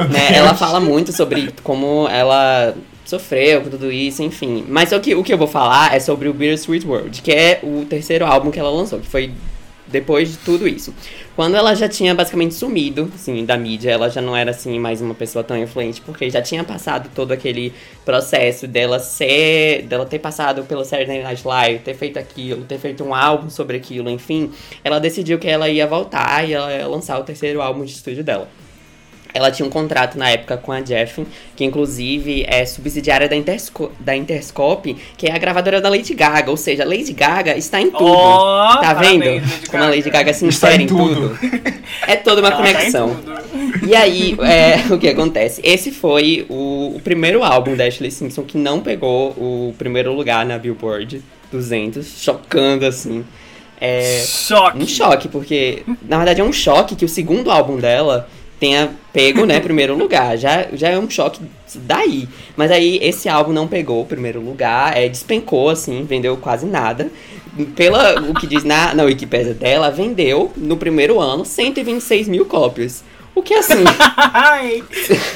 né, 0.08 0.36
ela 0.36 0.54
fala 0.54 0.78
muito 0.78 1.12
sobre 1.12 1.52
como 1.64 2.08
ela 2.08 2.72
sofreu 3.04 3.62
com 3.62 3.70
tudo 3.70 3.90
isso, 3.90 4.22
enfim. 4.22 4.64
Mas 4.68 4.92
o 4.92 5.00
que, 5.00 5.12
o 5.16 5.24
que 5.24 5.32
eu 5.32 5.38
vou 5.38 5.48
falar 5.48 5.92
é 5.92 5.98
sobre 5.98 6.28
o 6.28 6.32
Bittersweet 6.32 6.86
World, 6.86 7.20
que 7.20 7.32
é 7.32 7.58
o 7.64 7.84
terceiro 7.84 8.24
álbum 8.24 8.52
que 8.52 8.60
ela 8.60 8.70
lançou, 8.70 9.00
que 9.00 9.08
foi 9.08 9.32
depois 9.90 10.32
de 10.32 10.38
tudo 10.38 10.68
isso. 10.68 10.94
Quando 11.34 11.56
ela 11.56 11.74
já 11.74 11.88
tinha 11.88 12.14
basicamente 12.14 12.54
sumido, 12.54 13.10
assim, 13.14 13.44
da 13.44 13.56
mídia, 13.56 13.90
ela 13.90 14.08
já 14.08 14.20
não 14.20 14.36
era, 14.36 14.50
assim, 14.50 14.78
mais 14.78 15.00
uma 15.00 15.14
pessoa 15.14 15.44
tão 15.44 15.56
influente, 15.56 16.00
porque 16.00 16.28
já 16.30 16.42
tinha 16.42 16.64
passado 16.64 17.10
todo 17.14 17.32
aquele 17.32 17.72
processo 18.04 18.66
dela 18.66 18.98
ser... 18.98 19.82
dela 19.82 20.04
ter 20.04 20.18
passado 20.18 20.64
pelo 20.64 20.84
Saturday 20.84 21.22
Night 21.22 21.46
Live, 21.46 21.78
ter 21.80 21.94
feito 21.94 22.18
aquilo, 22.18 22.64
ter 22.64 22.78
feito 22.78 23.04
um 23.04 23.14
álbum 23.14 23.50
sobre 23.50 23.76
aquilo, 23.76 24.10
enfim. 24.10 24.50
Ela 24.82 24.98
decidiu 24.98 25.38
que 25.38 25.48
ela 25.48 25.68
ia 25.68 25.86
voltar 25.86 26.48
e 26.48 26.52
ela 26.52 26.72
ia 26.72 26.86
lançar 26.86 27.18
o 27.18 27.24
terceiro 27.24 27.62
álbum 27.62 27.84
de 27.84 27.92
estúdio 27.92 28.24
dela. 28.24 28.48
Ela 29.38 29.52
tinha 29.52 29.64
um 29.64 29.70
contrato 29.70 30.18
na 30.18 30.28
época 30.30 30.56
com 30.56 30.72
a 30.72 30.80
Jeff, 30.80 31.24
que 31.54 31.64
inclusive 31.64 32.44
é 32.48 32.66
subsidiária 32.66 33.28
da, 33.28 33.36
Intersco 33.36 33.92
da 34.00 34.16
Interscope, 34.16 34.96
que 35.16 35.28
é 35.28 35.32
a 35.32 35.38
gravadora 35.38 35.80
da 35.80 35.88
Lady 35.88 36.12
Gaga. 36.12 36.50
Ou 36.50 36.56
seja, 36.56 36.84
Lady 36.84 37.12
Gaga 37.12 37.56
está 37.56 37.80
em 37.80 37.88
tudo. 37.90 38.04
Ó, 38.04 38.74
tá 38.74 38.94
parabéns, 38.94 39.20
vendo? 39.24 39.42
Lady 39.44 39.70
Como 39.70 39.82
a 39.84 39.88
Lady 39.88 40.10
Gaga 40.10 40.34
se 40.34 40.44
insere 40.44 40.82
em 40.82 40.86
em 40.86 40.88
tudo. 40.88 41.38
É 42.06 42.16
toda 42.16 42.40
uma 42.42 42.48
Ela 42.48 42.56
tá 42.56 42.62
conexão. 42.62 43.14
tudo. 43.14 43.86
E 43.86 43.94
aí, 43.94 44.36
é, 44.42 44.84
o 44.92 44.98
que 44.98 45.08
acontece? 45.08 45.60
Esse 45.64 45.90
foi 45.90 46.44
o, 46.48 46.96
o 46.96 47.00
primeiro 47.00 47.42
álbum 47.42 47.76
da 47.76 47.84
Ashley 47.84 48.10
Simpson 48.10 48.42
que 48.42 48.58
não 48.58 48.80
pegou 48.80 49.30
o 49.30 49.74
primeiro 49.78 50.12
lugar 50.12 50.44
na 50.44 50.58
Billboard 50.58 51.22
200, 51.50 52.06
chocando 52.20 52.84
assim. 52.84 53.24
É, 53.80 54.24
Choque. 54.26 54.78
um 54.82 54.86
choque, 54.86 55.28
porque 55.28 55.84
na 56.02 56.16
verdade 56.16 56.40
é 56.40 56.44
um 56.44 56.52
choque 56.52 56.96
que 56.96 57.04
o 57.04 57.08
segundo 57.08 57.48
álbum 57.48 57.76
dela 57.76 58.28
tenha 58.58 58.90
pego, 59.12 59.44
né, 59.44 59.60
primeiro 59.60 59.96
lugar. 59.96 60.36
Já, 60.36 60.66
já 60.72 60.88
é 60.88 60.98
um 60.98 61.08
choque 61.08 61.40
daí. 61.74 62.28
Mas 62.56 62.70
aí 62.70 62.98
esse 63.02 63.28
álbum 63.28 63.52
não 63.52 63.68
pegou 63.68 64.02
o 64.02 64.06
primeiro 64.06 64.40
lugar, 64.40 64.96
é, 64.96 65.08
despencou, 65.08 65.70
assim, 65.70 66.04
vendeu 66.04 66.36
quase 66.36 66.66
nada. 66.66 67.10
Pela 67.74 68.20
o 68.20 68.34
que 68.34 68.46
diz 68.46 68.62
na, 68.64 68.94
na 68.94 69.02
Wikipedia 69.04 69.54
dela, 69.54 69.90
vendeu 69.90 70.52
no 70.56 70.76
primeiro 70.76 71.18
ano 71.18 71.44
126 71.44 72.28
mil 72.28 72.46
cópias. 72.46 73.02
O 73.38 73.42
que 73.42 73.54
assim, 73.54 73.84
Ai, 74.16 74.82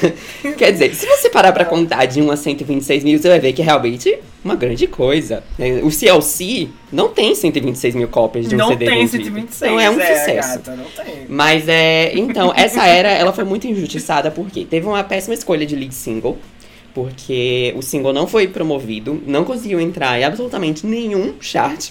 quer 0.57 0.73
dizer, 0.73 0.93
se 0.93 1.05
você 1.05 1.29
parar 1.29 1.53
pra 1.53 1.63
contar 1.63 2.05
de 2.05 2.21
1 2.21 2.31
a 2.31 2.35
126 2.35 3.01
mil, 3.01 3.17
você 3.17 3.29
vai 3.29 3.39
ver 3.39 3.53
que 3.53 3.61
é 3.61 3.65
realmente 3.65 4.19
uma 4.43 4.55
grande 4.55 4.87
coisa. 4.87 5.41
É, 5.57 5.79
O 5.81 5.89
CLC 5.89 6.67
não 6.91 7.07
tem 7.07 7.33
126 7.33 7.95
mil 7.95 8.09
cópias 8.09 8.49
de 8.49 8.55
um 8.55 8.57
não 8.57 8.67
CD 8.67 8.85
tem 8.87 9.05
vendido. 9.07 9.23
126. 9.23 9.71
Não 9.71 9.79
é 9.79 9.89
um 9.89 9.93
sucesso. 9.93 10.57
Gata, 10.57 10.75
não 10.75 10.83
tem. 10.83 11.25
Mas 11.29 11.65
é. 11.69 12.11
Então, 12.13 12.51
essa 12.53 12.85
era, 12.85 13.07
ela 13.09 13.31
foi 13.31 13.45
muito 13.45 13.67
injustiçada 13.67 14.29
porque 14.29 14.65
teve 14.65 14.85
uma 14.85 15.03
péssima 15.05 15.33
escolha 15.33 15.65
de 15.65 15.73
lead 15.73 15.95
single. 15.95 16.37
Porque 16.93 17.73
o 17.75 17.81
single 17.81 18.13
não 18.13 18.27
foi 18.27 18.47
promovido, 18.47 19.19
não 19.25 19.43
conseguiu 19.43 19.79
entrar 19.79 20.19
em 20.19 20.25
absolutamente 20.25 20.85
nenhum 20.85 21.33
chart. 21.39 21.89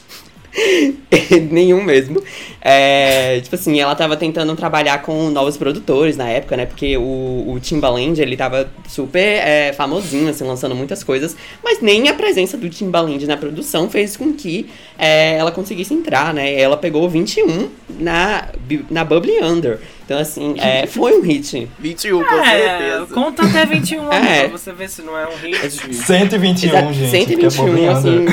nenhum 1.51 1.83
mesmo. 1.83 2.23
É, 2.61 3.41
tipo 3.41 3.55
assim, 3.55 3.81
ela 3.81 3.95
tava 3.95 4.17
tentando 4.17 4.55
trabalhar 4.55 5.03
com 5.03 5.31
novos 5.31 5.57
produtores 5.57 6.17
na 6.17 6.29
época, 6.29 6.57
né? 6.57 6.67
Porque 6.67 6.97
o, 6.97 7.53
o 7.55 7.59
Timbaland, 7.61 8.21
ele 8.21 8.37
tava 8.37 8.71
super 8.89 9.19
é, 9.19 9.73
famosinho, 9.73 10.29
assim, 10.29 10.45
lançando 10.45 10.75
muitas 10.75 11.03
coisas. 11.03 11.37
Mas 11.63 11.81
nem 11.81 12.09
a 12.09 12.15
presença 12.15 12.57
do 12.57 12.69
Timbaland 12.69 13.27
na 13.27 13.37
produção 13.37 13.89
fez 13.89 14.17
com 14.17 14.33
que 14.33 14.69
é, 14.99 15.37
ela 15.37 15.51
conseguisse 15.51 15.95
entrar, 15.95 16.33
né? 16.33 16.61
Ela 16.61 16.77
pegou 16.77 17.09
21 17.09 17.69
na, 17.99 18.49
na 18.91 19.05
Bubbly 19.05 19.43
Under. 19.43 19.81
Então, 20.13 20.21
assim, 20.21 20.55
é, 20.59 20.87
foi 20.87 21.15
um 21.19 21.23
hit. 21.23 21.67
21, 21.79 22.23
com 22.23 22.35
É, 22.35 22.79
certeza. 22.79 23.07
conta 23.15 23.45
até 23.47 23.65
21 23.65 24.13
É. 24.13 24.41
pra 24.49 24.59
você 24.59 24.71
ver 24.71 24.91
se 24.91 25.01
não 25.01 25.17
é 25.17 25.27
um 25.27 25.37
hit. 25.37 25.71
121, 26.05 26.69
Exato, 26.69 26.93
gente. 26.93 27.11
que 27.11 27.47
é 27.47 27.51
121, 27.51 27.67
bobeando. 27.67 27.99
assim, 27.99 28.27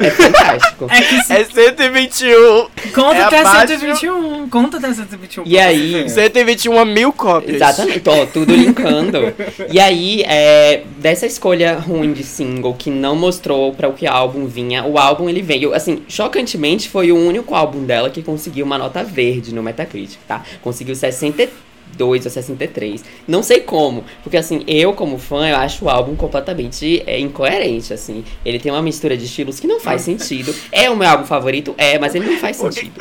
é 0.00 0.10
fantástico. 0.10 0.86
É 0.90 1.00
que 1.00 1.20
se 1.22 1.32
É 1.32 1.44
121. 1.44 2.66
conta 2.94 3.16
é 3.16 3.22
até 3.22 3.40
abaixo. 3.40 3.68
121. 3.68 4.48
Conta 4.50 4.76
até 4.76 4.92
121. 4.92 5.44
E 5.46 5.50
pra 5.54 5.64
aí- 5.64 5.92
você 5.92 6.02
ver. 6.02 6.08
121 6.10 6.84
mil 6.84 7.10
cópias. 7.10 7.56
Exatamente, 7.56 8.06
ó, 8.06 8.26
tudo 8.26 8.54
linkando. 8.54 9.32
E 9.72 9.80
aí, 9.80 10.22
é, 10.26 10.82
dessa 10.98 11.24
escolha 11.24 11.78
ruim 11.78 12.12
de 12.12 12.22
single 12.22 12.74
que 12.74 12.90
não 12.90 13.16
mostrou 13.16 13.72
para 13.72 13.88
o 13.88 13.94
que 13.94 14.04
o 14.06 14.10
álbum 14.12 14.44
vinha, 14.46 14.84
o 14.84 14.98
álbum 14.98 15.26
ele 15.30 15.40
veio, 15.40 15.72
assim, 15.72 16.02
chocantemente 16.06 16.86
foi 16.90 17.10
o 17.10 17.16
único 17.16 17.54
álbum 17.54 17.82
dela 17.84 18.10
que 18.10 18.22
conseguiu 18.22 18.66
uma 18.66 18.76
nota 18.76 19.02
verde 19.02 19.54
no 19.54 19.62
Metacritic, 19.62 20.18
tá? 20.28 20.42
Conseguiu 20.60 20.94
62 21.14 22.24
ou 22.24 22.30
63. 22.30 23.04
Não 23.26 23.42
sei 23.42 23.60
como, 23.60 24.04
porque 24.22 24.36
assim, 24.36 24.62
eu 24.66 24.92
como 24.92 25.18
fã, 25.18 25.48
eu 25.48 25.56
acho 25.56 25.84
o 25.84 25.88
álbum 25.88 26.14
completamente 26.14 27.02
é, 27.06 27.18
incoerente, 27.18 27.92
assim. 27.92 28.24
Ele 28.44 28.58
tem 28.58 28.70
uma 28.70 28.82
mistura 28.82 29.16
de 29.16 29.24
estilos 29.24 29.60
que 29.60 29.66
não 29.66 29.80
faz 29.80 30.02
sentido. 30.02 30.54
É 30.70 30.90
o 30.90 30.96
meu 30.96 31.08
álbum 31.08 31.24
favorito? 31.24 31.74
É, 31.78 31.98
mas 31.98 32.14
ele 32.14 32.26
não 32.26 32.38
faz 32.38 32.56
sentido. 32.56 32.92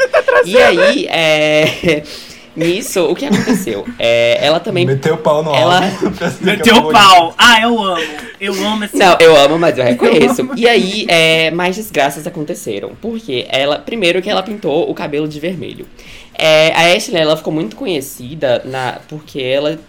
E 0.45 0.57
aí, 0.57 1.07
é... 1.07 2.03
Nisso, 2.55 3.05
o 3.05 3.15
que 3.15 3.25
aconteceu? 3.25 3.83
É, 3.97 4.37
ela 4.45 4.59
também 4.59 4.85
Meteu 4.85 5.15
o 5.15 5.17
pau 5.17 5.41
no 5.41 5.55
Ela- 5.55 5.81
Meteu 6.41 6.75
o 6.75 6.91
pau. 6.91 7.33
Ah, 7.35 7.59
eu 7.59 7.81
amo. 7.81 8.03
Eu 8.39 8.53
amo 8.53 8.83
esse 8.83 8.95
Não, 8.95 9.17
eu 9.19 9.35
amo, 9.35 9.57
mas 9.57 9.75
eu 9.77 9.83
reconheço. 9.83 10.47
E 10.55 10.67
aí, 10.67 11.05
é, 11.07 11.49
mais 11.49 11.75
desgraças 11.75 12.27
aconteceram. 12.27 12.91
Porque 13.01 13.47
ela, 13.49 13.79
primeiro 13.79 14.21
que 14.21 14.29
ela 14.29 14.43
pintou 14.43 14.87
o 14.89 14.93
cabelo 14.93 15.27
de 15.27 15.39
vermelho. 15.39 15.87
É, 16.33 16.71
a 16.73 16.95
Ashley, 16.95 17.21
ela 17.21 17.37
ficou 17.37 17.53
muito 17.53 17.75
conhecida 17.75 18.61
na, 18.65 18.99
porque 19.07 19.41
ela. 19.41 19.79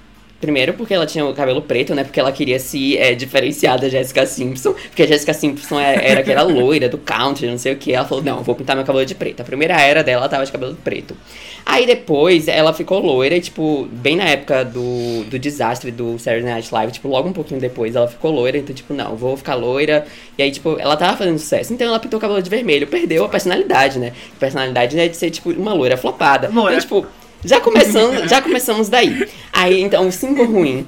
Primeiro 0.44 0.74
porque 0.74 0.92
ela 0.92 1.06
tinha 1.06 1.24
o 1.24 1.32
cabelo 1.32 1.62
preto, 1.62 1.94
né? 1.94 2.04
Porque 2.04 2.20
ela 2.20 2.30
queria 2.30 2.58
se 2.58 2.98
é, 2.98 3.14
diferenciar 3.14 3.80
da 3.80 3.88
Jessica 3.88 4.26
Simpson. 4.26 4.74
Porque 4.74 5.02
a 5.02 5.06
Jessica 5.06 5.32
Simpson 5.32 5.80
é- 5.80 6.10
era 6.10 6.20
aquela 6.20 6.42
loira 6.44 6.86
do 6.86 6.98
country, 6.98 7.46
não 7.46 7.56
sei 7.56 7.72
o 7.72 7.76
que. 7.76 7.94
Ela 7.94 8.04
falou, 8.04 8.22
não, 8.22 8.42
vou 8.42 8.54
pintar 8.54 8.76
meu 8.76 8.84
cabelo 8.84 9.06
de 9.06 9.14
preto. 9.14 9.40
A 9.40 9.44
primeira 9.44 9.80
era 9.80 10.04
dela, 10.04 10.20
ela 10.20 10.28
tava 10.28 10.44
de 10.44 10.52
cabelo 10.52 10.76
preto. 10.84 11.16
Aí 11.64 11.86
depois 11.86 12.46
ela 12.46 12.74
ficou 12.74 13.00
loira 13.00 13.34
e, 13.36 13.40
tipo, 13.40 13.88
bem 13.90 14.16
na 14.16 14.24
época 14.24 14.66
do, 14.66 15.24
do 15.30 15.38
desastre 15.38 15.90
do 15.90 16.18
Saturday 16.18 16.52
Night 16.52 16.68
Live, 16.70 16.92
tipo, 16.92 17.08
logo 17.08 17.30
um 17.30 17.32
pouquinho 17.32 17.58
depois 17.58 17.96
ela 17.96 18.06
ficou 18.06 18.30
loira, 18.30 18.58
então, 18.58 18.74
tipo, 18.74 18.92
não, 18.92 19.16
vou 19.16 19.34
ficar 19.34 19.54
loira. 19.54 20.04
E 20.36 20.42
aí, 20.42 20.50
tipo, 20.50 20.76
ela 20.78 20.94
tava 20.94 21.16
fazendo 21.16 21.38
sucesso, 21.38 21.72
então 21.72 21.86
ela 21.86 21.98
pintou 21.98 22.18
o 22.18 22.20
cabelo 22.20 22.42
de 22.42 22.50
vermelho, 22.50 22.86
perdeu 22.86 23.24
a 23.24 23.30
personalidade, 23.30 23.98
né? 23.98 24.12
A 24.36 24.40
personalidade 24.40 24.98
é 25.00 25.08
de 25.08 25.16
ser, 25.16 25.30
tipo, 25.30 25.52
uma 25.52 25.72
loira 25.72 25.96
flopada. 25.96 26.50
Loira. 26.52 26.76
Então, 26.76 27.00
tipo, 27.00 27.06
já 27.44 27.60
começamos, 27.60 28.28
já 28.30 28.40
começamos 28.40 28.88
daí. 28.88 29.28
Aí, 29.52 29.82
então, 29.82 30.08
o 30.08 30.12
single 30.12 30.46
ruim, 30.46 30.86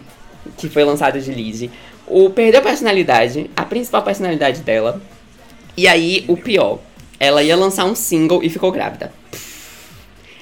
que 0.56 0.68
foi 0.68 0.84
lançado 0.84 1.20
de 1.20 1.32
Lizzie, 1.32 1.70
o 2.06 2.30
perdeu 2.30 2.60
a 2.60 2.62
personalidade, 2.62 3.50
a 3.56 3.64
principal 3.64 4.02
personalidade 4.02 4.60
dela. 4.60 5.00
E 5.76 5.86
aí, 5.86 6.24
o 6.28 6.36
pior, 6.36 6.78
ela 7.20 7.42
ia 7.42 7.56
lançar 7.56 7.84
um 7.84 7.94
single 7.94 8.42
e 8.42 8.48
ficou 8.48 8.72
grávida. 8.72 9.12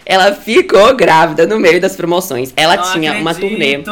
Ela 0.07 0.35
ficou 0.35 0.95
grávida 0.95 1.47
no 1.47 1.59
meio 1.59 1.81
das 1.81 1.97
promoções. 1.97 2.53
Ela 2.57 2.77
Não 2.77 2.93
tinha 2.93 3.15
uma 3.15 3.35
turnê. 3.35 3.77
acredito. 3.77 3.91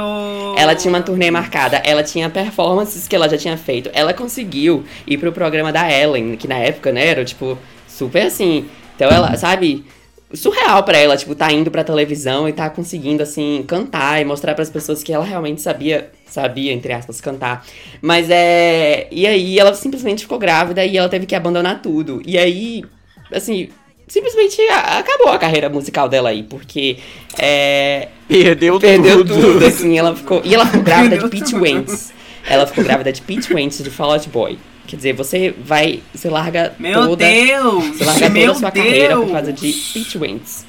Ela 0.58 0.74
tinha 0.74 0.92
uma 0.92 1.00
turnê 1.00 1.30
marcada, 1.30 1.78
ela 1.78 2.02
tinha 2.02 2.28
performances 2.28 3.08
que 3.08 3.16
ela 3.16 3.28
já 3.28 3.38
tinha 3.38 3.56
feito. 3.56 3.90
Ela 3.94 4.12
conseguiu 4.12 4.84
ir 5.06 5.16
pro 5.16 5.32
programa 5.32 5.72
da 5.72 5.90
Ellen, 5.90 6.36
que 6.36 6.46
na 6.46 6.56
época, 6.56 6.92
né, 6.92 7.06
era 7.06 7.24
tipo 7.24 7.56
super 7.88 8.26
assim. 8.26 8.66
Então 8.94 9.08
ela, 9.10 9.34
sabe, 9.38 9.86
surreal 10.34 10.82
pra 10.82 10.98
ela, 10.98 11.16
tipo, 11.16 11.34
tá 11.34 11.52
indo 11.52 11.70
pra 11.70 11.84
televisão 11.84 12.48
e 12.48 12.52
tá 12.52 12.68
conseguindo 12.70 13.22
assim 13.22 13.64
cantar 13.66 14.20
e 14.20 14.24
mostrar 14.24 14.54
pras 14.54 14.70
pessoas 14.70 15.02
que 15.02 15.12
ela 15.12 15.24
realmente 15.24 15.60
sabia, 15.60 16.10
sabia 16.26 16.72
entre 16.72 16.92
aspas 16.92 17.20
cantar. 17.20 17.64
Mas 18.00 18.28
é, 18.30 19.08
e 19.10 19.26
aí 19.26 19.58
ela 19.58 19.74
simplesmente 19.74 20.22
ficou 20.22 20.38
grávida 20.38 20.84
e 20.84 20.96
ela 20.96 21.08
teve 21.08 21.26
que 21.26 21.34
abandonar 21.34 21.82
tudo. 21.82 22.22
E 22.26 22.38
aí, 22.38 22.84
assim, 23.32 23.68
simplesmente 24.08 24.60
acabou 24.70 25.28
a 25.28 25.38
carreira 25.38 25.68
musical 25.68 26.08
dela 26.08 26.30
aí, 26.30 26.42
porque 26.42 26.98
é, 27.38 28.08
Perdeu, 28.28 28.78
Perdeu 28.78 29.18
tudo. 29.18 29.40
tudo, 29.40 29.66
assim, 29.66 29.98
ela 29.98 30.14
ficou. 30.16 30.40
E 30.44 30.54
ela 30.54 30.66
ficou 30.66 30.82
grávida 30.84 31.16
de 31.16 31.22
Perdeu 31.22 31.40
Pete 31.40 31.52
tudo. 31.52 31.62
Wentz. 31.62 32.12
Ela 32.48 32.66
ficou 32.66 32.82
grávida 32.82 33.12
de 33.12 33.22
Pete 33.22 33.54
Wentz 33.54 33.82
de 33.82 33.90
Fall 33.90 34.12
Out 34.12 34.28
Boy. 34.28 34.58
Quer 34.92 34.96
dizer, 34.96 35.12
você 35.14 35.54
vai. 35.64 36.02
Você 36.14 36.28
larga 36.28 36.74
Meu 36.78 37.08
toda. 37.08 37.24
Deus! 37.24 37.96
Você 37.96 38.04
larga 38.04 38.28
toda 38.28 38.50
a 38.50 38.54
sua 38.54 38.70
Deus! 38.70 38.84
carreira 38.86 39.16
por 39.16 39.32
causa 39.32 39.50
de 39.50 40.18
Wentz. 40.18 40.66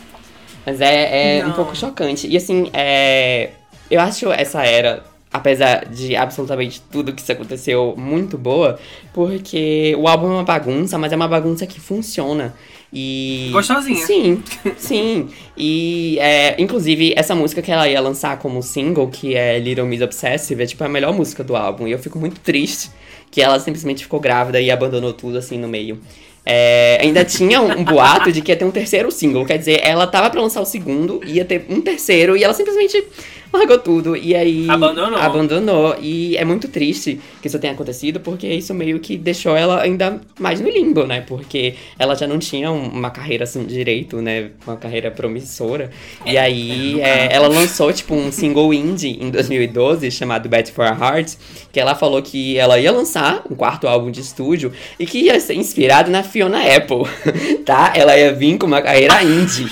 Mas 0.66 0.80
é, 0.80 1.40
é 1.40 1.46
um 1.46 1.52
pouco 1.52 1.76
chocante. 1.76 2.26
E 2.30 2.38
assim, 2.38 2.70
é. 2.72 3.50
Eu 3.92 4.00
acho 4.00 4.32
essa 4.32 4.64
era, 4.64 5.04
apesar 5.30 5.84
de 5.90 6.16
absolutamente 6.16 6.82
tudo 6.90 7.12
que 7.12 7.22
isso 7.22 7.34
aconteceu, 7.34 7.96
muito 7.98 8.38
boa, 8.38 8.80
porque 9.14 9.94
o 10.00 10.08
álbum 10.08 10.28
é 10.28 10.36
uma 10.36 10.44
bagunça, 10.46 10.98
mas 10.98 11.12
é 11.12 11.18
uma 11.18 11.28
bagunça 11.28 11.68
que 11.68 11.82
funciona. 11.82 12.56
E. 12.94 13.50
Gostosinha. 13.52 14.06
Sim, 14.06 14.42
sim. 14.78 15.30
E, 15.58 16.18
é, 16.22 16.56
inclusive, 16.62 17.14
essa 17.18 17.36
música 17.36 17.62
que 17.62 17.74
ela 17.74 17.90
ia 17.90 18.00
lançar 18.00 18.40
como 18.40 18.64
single, 18.64 19.10
que 19.10 19.36
é 19.36 19.60
Little 19.60 19.86
Miss 19.86 20.02
Obsessive, 20.02 20.64
é 20.64 20.66
tipo 20.66 20.82
a 20.82 20.88
melhor 20.88 21.12
música 21.12 21.44
do 21.44 21.58
álbum. 21.58 21.90
E 21.90 21.92
eu 21.92 22.00
fico 22.00 22.18
muito 22.18 22.40
triste 22.40 22.90
que 23.34 23.42
ela 23.42 23.60
simplesmente 23.60 24.04
ficou 24.04 24.20
grávida 24.20 24.62
e 24.62 24.70
abandonou 24.70 25.12
tudo 25.12 25.40
assim 25.40 25.58
no 25.58 25.68
meio. 25.68 26.00
É, 26.46 27.00
ainda 27.02 27.26
tinha 27.26 27.60
um, 27.60 27.80
um 27.80 27.84
boato 27.84 28.32
de 28.32 28.42
que 28.42 28.52
ia 28.52 28.56
ter 28.56 28.64
um 28.64 28.70
terceiro 28.70 29.10
single, 29.10 29.44
quer 29.44 29.58
dizer, 29.58 29.80
ela 29.82 30.06
tava 30.06 30.30
pra 30.30 30.40
lançar 30.40 30.62
o 30.62 30.66
segundo, 30.66 31.20
ia 31.26 31.44
ter 31.44 31.66
um 31.68 31.82
terceiro, 31.82 32.38
e 32.38 32.44
ela 32.44 32.54
simplesmente 32.54 33.04
largou 33.54 33.78
tudo. 33.80 34.16
E 34.16 34.36
aí. 34.36 34.68
Abandonou. 34.70 35.18
Abandonou. 35.20 35.96
E 36.02 36.36
é 36.38 36.44
muito 36.44 36.68
triste 36.68 37.20
que 37.42 37.48
isso 37.48 37.60
tenha 37.60 37.74
acontecido, 37.74 38.20
porque 38.20 38.48
isso 38.48 38.74
meio 38.74 39.00
que 39.00 39.18
deixou 39.18 39.56
ela 39.56 39.82
ainda 39.82 40.20
mais 40.40 40.60
no 40.60 40.70
limbo, 40.70 41.06
né? 41.06 41.22
Porque 41.22 41.76
ela 41.98 42.16
já 42.16 42.28
não 42.28 42.40
tinha 42.40 42.72
um- 42.72 42.88
uma 42.90 43.10
carreira 43.12 43.44
assim 43.44 43.64
direito, 43.66 44.22
né? 44.22 44.50
Uma 44.66 44.76
carreira 44.78 45.12
promissora. 45.12 45.92
e 46.26 46.38
aí 46.38 47.00
é, 47.02 47.30
ela 47.34 47.48
lançou, 47.48 47.92
tipo, 47.94 48.16
um 48.16 48.32
single 48.32 48.74
indie 48.74 49.18
em 49.22 49.30
2012 49.30 50.10
chamado 50.12 50.50
Bad 50.50 50.72
for 50.72 50.86
a 50.86 50.92
Heart, 50.98 51.34
que 51.72 51.80
ela 51.80 51.96
falou 51.96 52.22
que 52.22 52.58
ela 52.58 52.80
ia 52.80 52.92
lançar 52.92 53.44
um 53.50 53.56
quarto 53.56 53.88
álbum 53.88 54.10
de 54.12 54.22
estúdio 54.22 54.72
e 55.00 55.06
que 55.06 55.20
ia 55.20 55.40
ser 55.40 55.54
inspirado 55.56 56.10
na 56.10 56.24
Fiona 56.24 56.60
Apple, 56.76 57.04
tá? 57.66 57.94
Ela 57.96 58.18
ia 58.18 58.34
vir 58.34 58.58
com 58.58 58.66
uma 58.68 58.82
carreira 58.82 59.22
indie. 59.24 59.68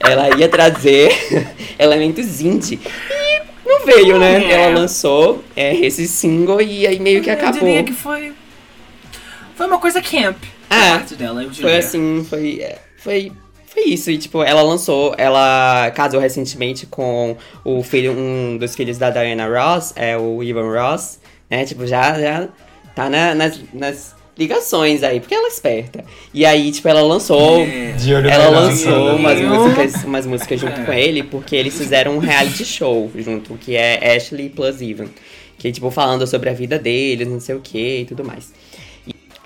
Ela 0.00 0.36
ia 0.36 0.48
trazer 0.48 1.10
elementos 1.78 2.40
indie. 2.40 2.80
E 3.10 3.68
não 3.68 3.84
veio, 3.84 4.18
né? 4.18 4.44
É. 4.44 4.52
Ela 4.52 4.80
lançou 4.80 5.44
é, 5.54 5.74
esse 5.76 6.08
single 6.08 6.60
e 6.60 6.86
aí 6.86 6.98
meio 6.98 7.22
que 7.22 7.30
Eu 7.30 7.34
acabou. 7.34 7.60
diria 7.60 7.84
que 7.84 7.92
foi. 7.92 8.32
Foi 9.54 9.66
uma 9.66 9.78
coisa 9.78 10.00
camp. 10.00 10.36
É, 10.70 10.90
parte 10.98 11.14
dela, 11.16 11.42
eu 11.42 11.50
diria. 11.50 11.68
Foi 11.68 11.78
assim, 11.78 12.26
foi. 12.28 12.60
é, 12.60 12.78
Foi. 12.98 13.32
Foi 13.72 13.84
isso, 13.84 14.10
e 14.10 14.18
tipo, 14.18 14.42
ela 14.42 14.62
lançou, 14.62 15.14
ela 15.16 15.92
casou 15.94 16.18
recentemente 16.18 16.86
com 16.86 17.36
o 17.64 17.84
filho, 17.84 18.10
um 18.18 18.56
dos 18.58 18.74
filhos 18.74 18.98
da 18.98 19.10
Diana 19.10 19.46
Ross, 19.46 19.92
é 19.94 20.16
o 20.18 20.42
Ivan 20.42 20.68
Ross, 20.72 21.20
né? 21.48 21.64
Tipo, 21.64 21.86
já, 21.86 22.18
já 22.20 22.48
tá 22.96 23.08
na- 23.08 23.32
nas, 23.32 23.60
nas 23.72 24.16
ligações 24.40 25.02
aí, 25.02 25.20
porque 25.20 25.34
ela 25.34 25.46
é 25.46 25.50
esperta. 25.50 26.02
E 26.32 26.46
aí, 26.46 26.72
tipo, 26.72 26.88
ela 26.88 27.02
lançou. 27.02 27.60
É. 27.60 27.92
De 27.92 28.14
olho 28.14 28.28
Ela 28.28 28.48
lançou 28.48 29.14
umas 29.14 29.38
músicas, 29.40 30.04
umas 30.04 30.26
músicas 30.26 30.58
junto 30.60 30.80
É. 30.80 30.84
com 30.84 30.92
ele, 30.92 31.22
porque 31.22 31.54
eles 31.54 31.76
fizeram 31.76 32.16
um 32.16 32.18
reality 32.18 32.64
show 32.64 33.10
junto, 33.14 33.54
que 33.58 33.76
é 33.76 34.16
Ashley 34.16 34.48
plus 34.48 34.80
Ivan. 34.80 35.06
Que, 35.58 35.70
tipo, 35.70 35.90
falando 35.90 36.26
sobre 36.26 36.48
a 36.48 36.54
vida 36.54 36.78
deles, 36.78 37.28
não 37.28 37.38
sei 37.38 37.54
o 37.54 37.60
que 37.60 37.98
e 38.00 38.04
tudo 38.06 38.24
mais. 38.24 38.50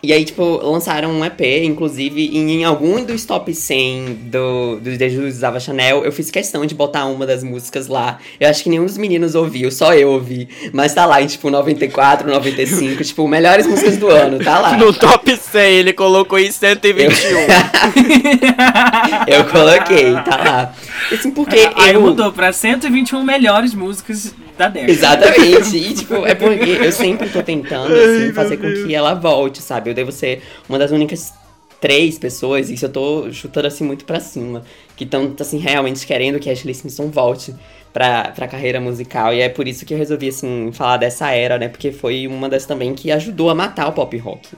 E, 0.05 0.12
aí, 0.12 0.24
tipo, 0.24 0.61
lançaram 0.62 1.11
um 1.11 1.24
EP, 1.24 1.40
inclusive, 1.64 2.20
e 2.20 2.38
em 2.38 2.64
algum 2.64 3.02
dos 3.05 3.24
top 3.24 3.55
100 3.55 4.18
do, 4.24 4.78
do 4.80 4.96
Jesus 4.96 5.36
usava 5.36 5.59
Chanel, 5.59 6.05
eu 6.05 6.12
fiz 6.12 6.30
questão 6.30 6.66
de 6.66 6.74
botar 6.74 7.07
uma 7.07 7.26
das 7.26 7.42
músicas 7.42 7.88
lá. 7.88 8.18
Eu 8.38 8.50
acho 8.50 8.62
que 8.62 8.68
nenhum 8.68 8.84
dos 8.84 8.98
meninos 8.98 9.34
ouviu, 9.34 9.70
só 9.70 9.94
eu 9.94 10.11
ouvi. 10.11 10.48
Mas 10.72 10.92
tá 10.92 11.07
lá 11.07 11.22
em, 11.22 11.26
tipo, 11.26 11.50
94, 11.50 12.30
95, 12.30 13.02
tipo, 13.02 13.26
melhores 13.26 13.66
músicas 13.66 13.96
do 13.96 14.09
ano, 14.09 14.38
tá 14.38 14.59
lá. 14.59 14.76
No 14.76 14.92
top 14.92 15.36
100, 15.36 15.74
ele 15.74 15.92
colocou 15.92 16.38
em 16.38 16.50
121. 16.50 17.14
Eu 19.26 19.44
coloquei, 19.46 20.12
tá 20.24 20.36
lá. 20.36 20.72
Assim, 21.12 21.30
porque 21.30 21.70
Aí 21.76 21.94
eu... 21.94 22.00
mudou 22.00 22.32
pra 22.32 22.52
121 22.52 23.22
melhores 23.22 23.74
músicas 23.74 24.34
da 24.57 24.68
década. 24.68 24.92
Exatamente. 24.92 25.76
E, 25.76 25.94
tipo, 25.94 26.26
é 26.26 26.34
porque 26.34 26.70
eu 26.70 26.92
sempre 26.92 27.28
tô 27.28 27.42
tentando, 27.42 27.94
assim, 27.94 28.32
fazer 28.32 28.57
com 28.57 28.72
que 28.72 28.94
ela 28.94 29.14
volte, 29.14 29.61
sabe? 29.61 29.90
Eu 29.95 30.05
devo 30.05 30.12
ser 30.12 30.42
uma 30.68 30.78
das 30.78 30.90
únicas 30.90 31.32
três 31.80 32.18
pessoas, 32.18 32.70
e 32.70 32.74
isso 32.74 32.86
eu 32.86 32.88
tô 32.92 33.30
chutando, 33.32 33.66
assim, 33.66 33.84
muito 33.84 34.05
pra 34.05 34.18
cima, 34.18 34.62
que 34.97 35.05
estão, 35.05 35.34
assim, 35.38 35.59
realmente 35.59 36.07
querendo 36.07 36.38
que 36.38 36.49
a 36.49 36.53
Ashley 36.53 36.74
Simpson 36.74 37.09
volte 37.11 37.55
pra, 37.92 38.30
pra 38.34 38.49
carreira 38.49 38.80
musical. 38.80 39.34
E 39.34 39.40
é 39.40 39.49
por 39.51 39.68
isso 39.68 39.84
que 39.84 39.92
eu 39.92 39.99
resolvi, 39.99 40.28
assim, 40.28 40.70
falar 40.72 40.97
dessa 40.97 41.30
era, 41.30 41.59
né? 41.59 41.68
Porque 41.68 41.92
foi 41.92 42.26
uma 42.26 42.49
das 42.49 42.64
também 42.64 42.95
que 42.95 43.11
ajudou 43.12 43.51
a 43.51 43.55
matar 43.55 43.86
o 43.88 43.92
pop 43.92 44.16
rock. 44.16 44.49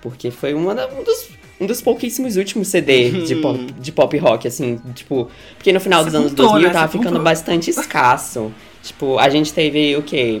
Porque 0.00 0.30
foi 0.30 0.54
uma 0.54 0.74
da- 0.74 0.86
um 0.88 1.02
dos 1.02 1.28
um 1.60 1.66
dos 1.66 1.82
pouquíssimos 1.82 2.38
últimos 2.38 2.68
CD 2.68 3.10
de 3.26 3.34
pop, 3.36 3.58
de 3.78 3.92
pop 3.92 4.16
rock, 4.16 4.48
assim, 4.48 4.80
tipo, 4.94 5.28
porque 5.58 5.70
no 5.74 5.78
final 5.80 6.02
dos 6.02 6.14
anos 6.14 6.30
Sepultou, 6.30 6.52
2000 6.52 6.68
né? 6.68 6.72
tava 6.72 6.86
Sepultou. 6.86 7.10
ficando 7.10 7.22
bastante 7.22 7.68
escasso. 7.68 8.50
Tipo, 8.82 9.18
a 9.18 9.28
gente 9.28 9.52
teve 9.52 9.94
o 9.94 10.02
quê? 10.02 10.40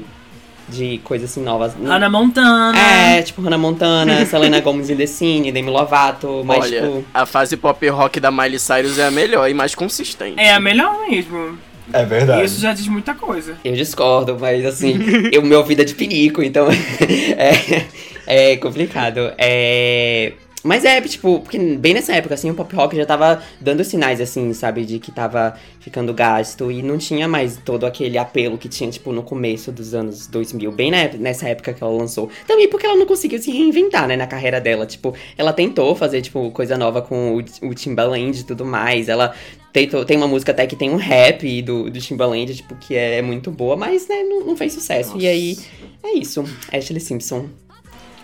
De 0.70 0.98
coisas 1.04 1.30
assim 1.30 1.42
novas. 1.42 1.74
Hannah 1.74 2.08
Montana. 2.08 2.78
É, 2.78 3.22
tipo, 3.22 3.42
Hannah 3.42 3.58
Montana, 3.58 4.24
Selena 4.26 4.60
Gomez 4.60 4.90
e 4.90 4.96
The 4.96 5.06
Cine, 5.06 5.52
Demi 5.52 5.70
Lovato, 5.70 6.42
mas 6.44 6.64
Olha, 6.64 6.82
tipo. 6.82 7.04
a 7.12 7.26
fase 7.26 7.56
pop 7.56 7.88
rock 7.88 8.20
da 8.20 8.30
Miley 8.30 8.58
Cyrus 8.58 8.98
é 8.98 9.06
a 9.06 9.10
melhor 9.10 9.48
e 9.50 9.54
mais 9.54 9.74
consistente. 9.74 10.38
É 10.38 10.54
a 10.54 10.60
melhor 10.60 10.96
mesmo. 11.08 11.58
É 11.92 12.04
verdade. 12.04 12.44
Isso 12.44 12.60
já 12.60 12.72
diz 12.72 12.86
muita 12.86 13.14
coisa. 13.14 13.56
Eu 13.64 13.74
discordo, 13.74 14.36
mas 14.38 14.64
assim, 14.64 14.98
eu, 15.32 15.42
meu 15.42 15.58
ouvido 15.58 15.82
é 15.82 15.84
de 15.84 15.94
pinico, 15.94 16.42
então 16.42 16.68
é, 17.36 17.86
é 18.26 18.56
complicado. 18.56 19.32
É. 19.36 20.32
Mas 20.62 20.84
é, 20.84 21.00
tipo, 21.00 21.40
porque 21.40 21.58
bem 21.58 21.94
nessa 21.94 22.12
época, 22.14 22.34
assim, 22.34 22.50
o 22.50 22.54
pop 22.54 22.74
rock 22.76 22.94
já 22.94 23.06
tava 23.06 23.42
dando 23.60 23.82
sinais, 23.82 24.20
assim, 24.20 24.52
sabe, 24.52 24.84
de 24.84 24.98
que 24.98 25.10
tava 25.10 25.54
ficando 25.80 26.12
gasto 26.12 26.70
e 26.70 26.82
não 26.82 26.98
tinha 26.98 27.26
mais 27.26 27.56
todo 27.64 27.86
aquele 27.86 28.18
apelo 28.18 28.58
que 28.58 28.68
tinha, 28.68 28.90
tipo, 28.90 29.10
no 29.12 29.22
começo 29.22 29.72
dos 29.72 29.94
anos 29.94 30.26
2000, 30.26 30.70
bem 30.70 30.90
na- 30.90 31.08
nessa 31.18 31.48
época 31.48 31.72
que 31.72 31.82
ela 31.82 31.92
lançou. 31.92 32.28
Também 32.46 32.68
porque 32.68 32.84
ela 32.84 32.96
não 32.96 33.06
conseguiu 33.06 33.40
se 33.40 33.50
reinventar, 33.50 34.06
né, 34.06 34.16
na 34.16 34.26
carreira 34.26 34.60
dela. 34.60 34.84
Tipo, 34.84 35.14
ela 35.38 35.52
tentou 35.52 35.94
fazer, 35.96 36.20
tipo, 36.20 36.50
coisa 36.50 36.76
nova 36.76 37.00
com 37.00 37.36
o, 37.36 37.68
o 37.68 37.74
Timbaland 37.74 38.38
e 38.38 38.44
tudo 38.44 38.64
mais. 38.66 39.08
Ela 39.08 39.34
tentou, 39.72 40.04
tem 40.04 40.16
uma 40.18 40.28
música 40.28 40.52
até 40.52 40.66
que 40.66 40.76
tem 40.76 40.90
um 40.90 40.96
rap 40.96 41.62
do, 41.62 41.88
do 41.90 41.98
Timbaland, 42.00 42.54
tipo, 42.54 42.74
que 42.76 42.94
é 42.94 43.22
muito 43.22 43.50
boa, 43.50 43.76
mas, 43.76 44.06
né, 44.08 44.22
não, 44.24 44.44
não 44.44 44.56
fez 44.56 44.74
sucesso. 44.74 45.16
E 45.18 45.26
aí, 45.26 45.56
é 46.02 46.18
isso. 46.18 46.44
Ashley 46.70 47.00
Simpson. 47.00 47.48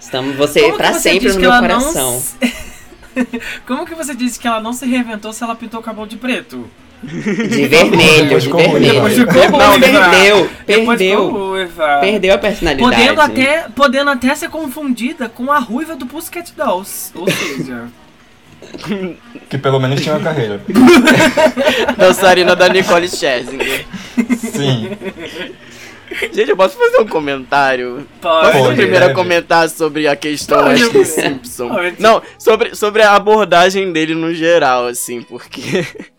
Estamos 0.07 0.37
você 0.37 0.61
Como 0.61 0.73
que 0.73 0.79
pra 0.79 0.93
você 0.93 1.01
sempre 1.01 1.33
no 1.33 1.41
meu 1.41 1.51
não 1.51 1.61
coração. 1.61 2.21
se- 2.21 2.37
Como 3.67 3.85
que 3.85 3.95
você 3.95 4.15
disse 4.15 4.39
que 4.39 4.47
ela 4.47 4.61
não 4.61 4.73
se 4.73 4.87
reinventou 4.87 5.33
se 5.33 5.43
ela 5.43 5.57
pintou 5.57 5.81
o 5.81 5.83
cabelo 5.83 6.07
de 6.07 6.17
preto? 6.17 6.71
De 7.03 7.67
vermelho, 7.67 8.23
Depois 8.25 8.43
de 8.45 8.49
ficou 8.49 8.61
ruiva. 8.63 8.79
vermelho. 8.79 9.17
Depois 9.27 9.45
ficou 9.45 9.59
Não, 9.59 9.81
perdeu, 9.81 10.51
perdeu. 10.65 11.69
Perdeu 12.01 12.35
a 12.35 12.39
personalidade. 12.39 12.97
Podendo 12.97 13.21
até, 13.21 13.67
podendo 13.75 14.11
até 14.11 14.35
ser 14.37 14.49
confundida 14.49 15.29
com 15.29 15.51
a 15.51 15.59
ruiva 15.59 15.97
do 15.97 16.07
Pussycat 16.07 16.53
Dolls. 16.57 17.11
Ou 17.15 17.29
seja, 17.29 17.85
Que 19.51 19.59
pelo 19.59 19.81
menos 19.81 20.01
tinha 20.01 20.15
uma 20.15 20.23
carreira. 20.25 20.61
Dançarina 21.99 22.55
da 22.55 22.69
Nicole 22.69 23.09
Scherzinger. 23.09 23.85
Sim. 24.39 24.91
Gente, 26.33 26.51
eu 26.51 26.57
posso 26.57 26.77
fazer 26.77 26.99
um 27.01 27.07
comentário? 27.07 28.07
pode. 28.21 28.47
Posso 28.47 28.59
Pode, 28.65 28.77
primeiro 28.77 29.07
deve. 29.07 29.15
comentar 29.15 29.69
sobre 29.69 30.07
a 30.09 30.17
questão 30.17 30.59
Pode, 30.63 30.75
Ashley 30.83 30.91
pode. 30.93 31.07
Simpson? 31.07 31.69
Pode. 31.69 32.03
Não, 32.03 32.23
sobre, 32.39 32.75
sobre 32.75 33.03
a 33.03 33.15
abordagem 33.15 33.93
dele 33.93 34.15
no 34.15 34.35
geral, 34.35 34.87
assim, 34.87 35.23
porque. 35.23 35.85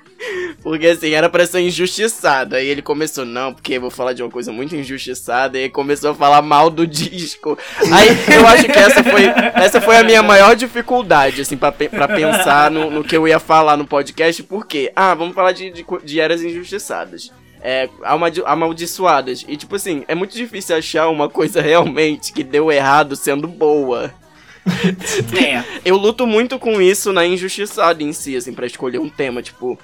Porque 0.63 0.87
assim, 0.87 1.11
era 1.11 1.29
pra 1.29 1.45
ser 1.45 1.61
injustiçado. 1.61 2.55
Aí 2.55 2.67
ele 2.67 2.81
começou, 2.81 3.23
não, 3.23 3.53
porque 3.53 3.73
eu 3.73 3.81
vou 3.81 3.91
falar 3.91 4.13
de 4.13 4.23
uma 4.23 4.31
coisa 4.31 4.51
muito 4.51 4.75
injustiçada. 4.75 5.57
E 5.57 5.63
aí 5.63 5.69
começou 5.69 6.11
a 6.11 6.15
falar 6.15 6.41
mal 6.41 6.69
do 6.71 6.85
disco. 6.87 7.57
Aí 7.91 8.07
eu 8.35 8.45
acho 8.47 8.65
que 8.65 8.71
essa 8.77 9.03
foi, 9.03 9.23
essa 9.53 9.79
foi 9.79 9.95
a 9.95 10.03
minha 10.03 10.23
maior 10.23 10.55
dificuldade, 10.55 11.41
assim, 11.41 11.55
pra, 11.55 11.71
pra 11.71 12.07
pensar 12.07 12.71
no, 12.71 12.89
no 12.89 13.03
que 13.03 13.15
eu 13.15 13.27
ia 13.27 13.39
falar 13.39 13.77
no 13.77 13.85
podcast. 13.85 14.41
Por 14.43 14.65
quê? 14.65 14.91
Ah, 14.95 15.13
vamos 15.13 15.35
falar 15.35 15.51
de, 15.51 15.69
de, 15.69 15.85
de 16.03 16.19
eras 16.19 16.41
injustiçadas. 16.41 17.31
É, 17.61 17.89
amaldi- 18.03 18.43
amaldiçoadas. 18.45 19.43
E 19.47 19.57
tipo 19.57 19.75
assim, 19.75 20.03
é 20.07 20.15
muito 20.15 20.35
difícil 20.35 20.75
achar 20.75 21.09
uma 21.09 21.27
coisa 21.29 21.61
realmente 21.61 22.31
que 22.31 22.43
deu 22.43 22.71
errado 22.71 23.15
sendo 23.15 23.47
boa. 23.47 24.11
É. 25.41 25.63
Eu 25.85 25.95
luto 25.95 26.27
muito 26.27 26.59
com 26.59 26.81
isso 26.81 27.13
na 27.13 27.25
injustiçada 27.25 28.03
em 28.03 28.11
si, 28.11 28.35
assim, 28.35 28.51
pra 28.53 28.65
escolher 28.65 28.99
um 28.99 29.07
tema, 29.09 29.41
tipo. 29.41 29.77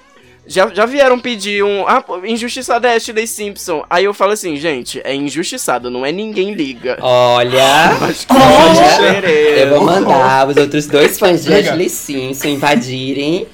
Já, 0.46 0.68
já 0.74 0.84
vieram 0.84 1.18
pedir 1.18 1.64
um. 1.64 1.88
Ah, 1.88 2.04
injustiçada 2.24 2.86
é 2.88 2.96
Ashley 2.96 3.26
Simpson. 3.26 3.82
Aí 3.88 4.04
eu 4.04 4.12
falo 4.12 4.32
assim, 4.32 4.56
gente, 4.56 5.00
é 5.02 5.14
injustiçada, 5.14 5.88
não 5.88 6.04
é 6.04 6.12
ninguém 6.12 6.52
liga. 6.52 6.98
Olha, 7.00 7.96
que 8.12 8.26
Olha, 8.30 9.08
é 9.08 9.14
querer. 9.20 9.58
eu 9.60 9.68
vou 9.70 9.84
mandar 9.86 10.46
os 10.48 10.56
outros 10.58 10.86
dois 10.86 11.18
fãs 11.18 11.44
de. 11.44 11.54
Ashley 11.54 11.88
Simpson 11.88 12.48
invadirem 12.48 13.46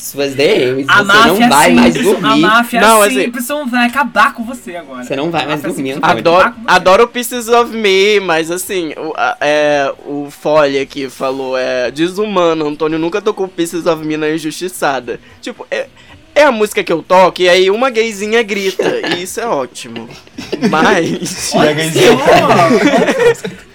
suas 0.00 0.34
DMs. 0.34 0.86
A 0.88 0.96
Você 0.98 1.04
não 1.04 1.14
máfia 1.38 1.48
vai 1.48 1.70
mais 1.72 1.94
Simpson, 1.94 2.10
a 2.10 2.12
dormir. 2.20 2.40
máfia 2.40 2.80
Não, 2.80 3.02
assim- 3.02 3.20
Simpson 3.22 3.66
vai 3.66 3.86
acabar 3.86 4.34
com 4.34 4.44
você 4.44 4.76
agora. 4.76 5.04
Você 5.04 5.14
não 5.16 5.30
vai 5.30 5.44
A 5.44 5.46
mais 5.48 5.62
máfia 5.62 5.74
dormir, 5.74 5.98
Adoro, 6.02 6.54
adoro 6.66 7.08
Pieces 7.08 7.48
of 7.48 7.74
Me, 7.76 8.20
mas 8.20 8.50
assim, 8.50 8.92
o, 8.96 9.12
a- 9.16 9.36
é, 9.40 9.92
o 10.06 10.28
Folha 10.30 10.82
aqui 10.82 11.08
falou, 11.08 11.56
é 11.56 11.90
desumano, 11.90 12.66
Antônio 12.68 12.98
nunca 12.98 13.20
tocou 13.20 13.46
Pieces 13.48 13.86
of 13.86 14.04
Me 14.04 14.16
na 14.16 14.30
Injustiçada. 14.30 15.20
Tipo, 15.40 15.66
é, 15.70 15.86
é 16.34 16.44
a 16.44 16.52
música 16.52 16.82
que 16.82 16.92
eu 16.92 17.02
toco 17.02 17.42
e 17.42 17.48
aí 17.48 17.70
uma 17.70 17.90
gayzinha 17.90 18.42
grita, 18.42 18.84
e 19.14 19.22
isso 19.24 19.40
é 19.40 19.46
ótimo. 19.46 20.08
Mas... 20.70 21.52
E 21.52 21.58
a 21.58 21.72
gayzinha. 21.72 22.10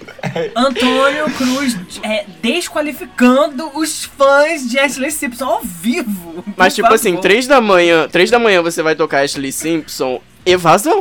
Antônio 0.54 1.24
Cruz 1.36 1.76
é, 2.02 2.24
desqualificando 2.42 3.70
os 3.78 4.04
fãs 4.04 4.68
de 4.68 4.78
Ashley 4.78 5.10
Simpson 5.10 5.44
ao 5.44 5.60
vivo. 5.62 6.44
Mas 6.56 6.74
tipo 6.74 6.92
assim, 6.92 7.10
favor. 7.10 7.22
três 7.22 7.46
da 7.46 7.60
manhã, 7.60 8.08
três 8.08 8.30
da 8.30 8.38
manhã 8.38 8.62
você 8.62 8.82
vai 8.82 8.94
tocar 8.94 9.22
Ashley 9.24 9.52
Simpson, 9.52 10.20
evasão 10.44 11.00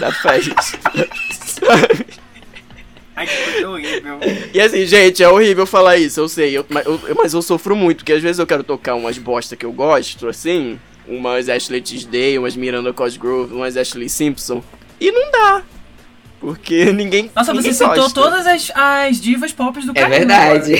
da 0.00 0.12
festa. 0.12 0.54
Ai, 3.14 3.26
que 3.26 3.64
horrível. 3.64 4.18
E 4.54 4.60
assim, 4.60 4.86
gente, 4.86 5.22
é 5.22 5.28
horrível 5.28 5.66
falar 5.66 5.98
isso, 5.98 6.18
eu 6.20 6.28
sei, 6.28 6.56
eu- 6.56 6.64
mas, 6.68 6.86
eu, 6.86 6.98
mas 7.14 7.34
eu 7.34 7.42
sofro 7.42 7.76
muito, 7.76 7.98
porque 7.98 8.12
às 8.14 8.22
vezes 8.22 8.38
eu 8.38 8.46
quero 8.46 8.64
tocar 8.64 8.94
umas 8.94 9.18
bosta 9.18 9.54
que 9.54 9.66
eu 9.66 9.72
gosto, 9.72 10.28
assim, 10.28 10.80
umas 11.06 11.48
Ashley 11.48 11.82
Tisdale, 11.82 12.38
umas 12.38 12.56
Miranda 12.56 12.90
Cosgrove, 12.92 13.52
umas 13.54 13.76
Ashley 13.76 14.08
Simpson, 14.08 14.62
e 14.98 15.12
não 15.12 15.30
dá. 15.30 15.62
Porque 16.42 16.86
ninguém. 16.92 17.30
Nossa, 17.36 17.54
ninguém 17.54 17.72
você 17.72 17.84
citou 17.84 17.94
gosta. 17.94 18.20
todas 18.20 18.46
as, 18.48 18.72
as 18.74 19.20
divas 19.20 19.52
pop 19.52 19.80
do 19.80 19.92
É 19.92 19.94
Carimbo. 19.94 20.18
verdade. 20.18 20.74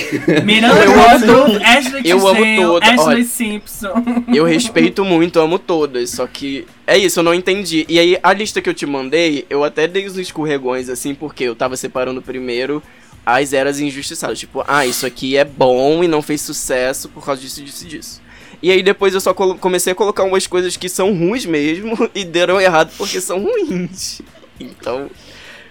Miranda 0.45 0.85
Eu 0.85 0.93
amo 0.93 1.11
Cosgrove, 1.11 1.65
Ashley 1.65 2.03
Eu 2.05 2.19
amo 2.27 2.35
Tisdale, 2.35 2.57
todas, 2.57 2.89
Ashley 2.89 3.07
olha. 3.07 3.25
Simpson. 3.25 3.93
Eu 4.35 4.45
respeito 4.45 5.05
muito, 5.05 5.39
amo 5.39 5.61
todas, 5.61 6.11
só 6.11 6.27
que 6.27 6.67
é 6.85 6.99
isso, 6.99 7.21
eu 7.21 7.23
não 7.23 7.33
entendi. 7.33 7.87
E 7.89 7.97
aí, 8.01 8.19
a 8.21 8.33
lista 8.33 8.61
que 8.61 8.69
eu 8.69 8.75
te 8.75 8.85
mandei, 8.87 9.47
eu 9.49 9.63
até 9.63 9.87
dei 9.87 10.05
os 10.05 10.19
escorregões, 10.19 10.89
assim, 10.89 11.15
porque 11.15 11.45
eu 11.45 11.55
tava 11.55 11.77
separando 11.77 12.21
primeiro 12.21 12.83
as 13.25 13.53
eras 13.53 13.79
injustiçadas. 13.79 14.41
Tipo, 14.41 14.65
ah, 14.67 14.85
isso 14.85 15.07
aqui 15.07 15.37
é 15.37 15.45
bom 15.45 16.03
e 16.03 16.09
não 16.09 16.21
fez 16.23 16.41
sucesso 16.41 17.09
por 17.09 17.25
causa 17.25 17.41
disso, 17.41 17.63
disso 17.63 17.85
e 17.85 17.89
disso. 17.89 18.23
E 18.61 18.71
aí 18.73 18.83
depois 18.83 19.15
eu 19.15 19.21
só 19.21 19.33
comecei 19.33 19.93
a 19.93 19.95
colocar 19.97 20.25
umas 20.25 20.49
coisas 20.49 20.77
que 20.77 20.89
são 20.89 21.13
ruins 21.17 21.47
mesmo 21.47 21.97
e 22.15 22.25
deram 22.25 22.61
errado 22.61 22.91
porque 22.99 23.21
são 23.21 23.41
ruins. 23.45 24.21
Então, 24.59 25.09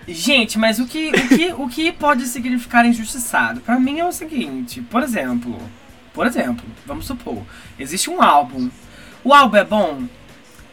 Gente, 0.08 0.58
mas 0.58 0.80
o 0.80 0.86
que, 0.86 1.10
o 1.10 1.28
que, 1.30 1.54
o 1.54 1.70
que 1.70 1.92
pode 1.92 2.26
significar 2.26 2.86
injustiçado? 2.86 3.62
Pra 3.62 3.80
mim 3.80 4.00
é 4.00 4.06
o 4.06 4.12
seguinte, 4.12 4.82
por 4.82 5.04
exemplo, 5.04 5.58
por 6.14 6.26
exemplo, 6.26 6.66
vamos 6.86 7.06
supor, 7.06 7.42
existe 7.78 8.10
um 8.10 8.22
álbum. 8.22 8.70
O 9.24 9.34
álbum 9.34 9.58
é 9.58 9.64
bom? 9.64 10.04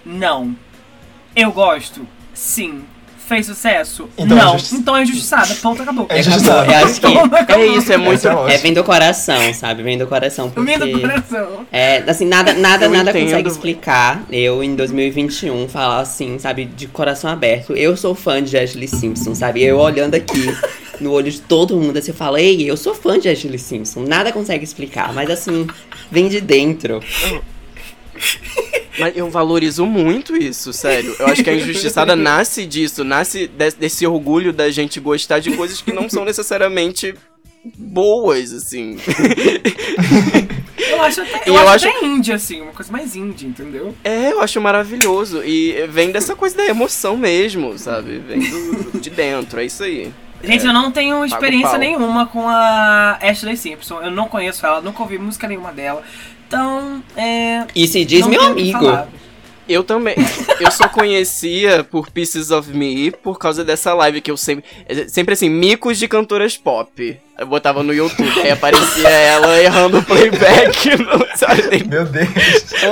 Não. 0.04 0.56
Eu 1.36 1.52
gosto? 1.52 2.06
Sim. 2.32 2.84
Fez 3.28 3.44
sucesso? 3.44 4.08
Então 4.16 4.38
é 4.38 4.42
não. 4.42 4.54
injusti- 4.54 4.74
então 4.76 4.96
é 4.96 5.02
injustiçado. 5.02 5.54
Ponto, 5.56 5.82
acabou. 5.82 6.06
É 6.08 6.18
injustiçado. 6.20 6.70
Eu 6.72 6.76
acho 6.86 6.98
que 7.00 7.06
acabou. 7.06 7.62
é 7.62 7.66
isso, 7.66 7.92
é 7.92 7.96
muito. 7.98 8.14
Essa 8.14 8.28
é 8.30 8.34
ótima. 8.34 8.52
é 8.54 8.56
vem 8.58 8.72
do 8.72 8.82
coração, 8.82 9.52
sabe? 9.54 9.82
Vem 9.82 9.98
do 9.98 10.06
coração. 10.06 10.48
Porque... 10.50 10.60
Comida 10.78 10.86
do 10.86 11.00
coração. 11.00 11.66
É, 11.70 11.98
assim, 12.06 12.24
nada, 12.24 12.54
nada, 12.54 12.86
Eu 12.86 12.90
nada 12.90 13.10
entendo. 13.10 13.24
consegue 13.24 13.48
explicar 13.48 14.22
eu 14.32 14.64
em 14.64 14.74
2021 14.74 15.68
falar 15.68 16.00
assim, 16.00 16.38
sabe, 16.38 16.64
de 16.64 16.86
coração 16.86 17.30
aberto. 17.30 17.74
Eu 17.74 17.96
sou 17.98 18.14
fã 18.14 18.42
de 18.42 18.56
Ashley 18.56 18.88
Simpson, 18.88 19.34
sabe? 19.34 19.62
Eu 19.62 19.78
olhando 19.78 20.14
aqui, 20.14 20.46
no 20.98 21.12
olho 21.12 21.30
de 21.30 21.40
todo 21.42 21.76
mundo. 21.76 21.98
Assim, 21.98 22.12
eu 22.12 22.16
falo, 22.16 22.38
ei, 22.38 22.62
eu 22.68 22.78
sou 22.78 22.94
fã 22.94 23.18
de 23.18 23.28
Ashley 23.28 23.58
Simpson. 23.58 24.00
Nada 24.08 24.32
consegue 24.32 24.64
explicar, 24.64 25.12
mas 25.12 25.28
assim, 25.30 25.66
vem 26.10 26.28
de 26.28 26.40
dentro. 26.40 27.02
Mas 28.98 29.16
eu 29.16 29.30
valorizo 29.30 29.86
muito 29.86 30.36
isso, 30.36 30.72
sério. 30.72 31.14
Eu 31.18 31.26
acho 31.26 31.44
que 31.44 31.50
a 31.50 31.54
injustiçada 31.54 32.14
nasce 32.16 32.66
disso, 32.66 33.04
nasce 33.04 33.46
de- 33.46 33.70
desse 33.72 34.06
orgulho 34.06 34.52
da 34.52 34.70
gente 34.70 34.98
gostar 34.98 35.38
de 35.38 35.52
coisas 35.52 35.80
que 35.80 35.92
não 35.92 36.08
são 36.08 36.24
necessariamente 36.24 37.14
boas, 37.76 38.52
assim. 38.52 38.96
Eu 40.90 41.02
acho 41.02 41.20
até, 41.20 41.42
eu 41.48 41.54
eu 41.54 41.68
acho 41.68 41.86
acho- 41.86 41.96
até 41.96 42.06
indie, 42.06 42.32
assim, 42.32 42.60
uma 42.60 42.72
coisa 42.72 42.90
mais 42.90 43.14
indie, 43.14 43.46
entendeu? 43.46 43.94
É, 44.02 44.32
eu 44.32 44.40
acho 44.40 44.60
maravilhoso. 44.60 45.42
E 45.44 45.86
vem 45.88 46.10
dessa 46.10 46.34
coisa 46.34 46.56
da 46.56 46.66
emoção 46.66 47.16
mesmo, 47.16 47.78
sabe? 47.78 48.18
Vem 48.18 48.40
do- 48.40 48.98
de 49.00 49.10
dentro, 49.10 49.60
é 49.60 49.64
isso 49.66 49.82
aí. 49.84 50.12
Gente, 50.42 50.64
eu 50.64 50.72
não 50.72 50.92
tenho 50.92 51.24
experiência 51.24 51.76
nenhuma 51.78 52.26
com 52.26 52.48
a 52.48 53.18
Ashley 53.20 53.56
Simpson. 53.56 54.00
Eu 54.02 54.10
não 54.10 54.28
conheço 54.28 54.64
ela, 54.64 54.80
nunca 54.80 55.02
ouvi 55.02 55.18
música 55.18 55.48
nenhuma 55.48 55.72
dela. 55.72 56.02
Então, 56.48 57.02
é. 57.14 57.66
E 57.74 57.86
se 57.86 58.04
diz 58.04 58.26
meu 58.26 58.42
amigo. 58.42 58.86
Eu 59.68 59.84
também. 59.84 60.16
Eu 60.58 60.70
só 60.70 60.88
conhecia 60.88 61.84
por 61.84 62.10
Pieces 62.10 62.50
of 62.50 62.70
Me 62.74 63.10
por 63.10 63.38
causa 63.38 63.62
dessa 63.62 63.92
live 63.92 64.20
que 64.22 64.30
eu 64.30 64.36
sempre. 64.36 64.64
Sempre 65.08 65.34
assim, 65.34 65.50
micos 65.50 65.98
de 65.98 66.08
cantoras 66.08 66.56
pop. 66.56 67.20
Eu 67.38 67.46
botava 67.46 67.82
no 67.84 67.94
YouTube, 67.94 68.40
aí 68.40 68.50
aparecia 68.50 69.06
ela 69.08 69.60
errando 69.62 69.98
o 69.98 70.02
playback 70.02 70.96
no 70.98 71.24
Saturday, 71.36 71.84
Meu 71.86 72.04
Deus. 72.06 72.28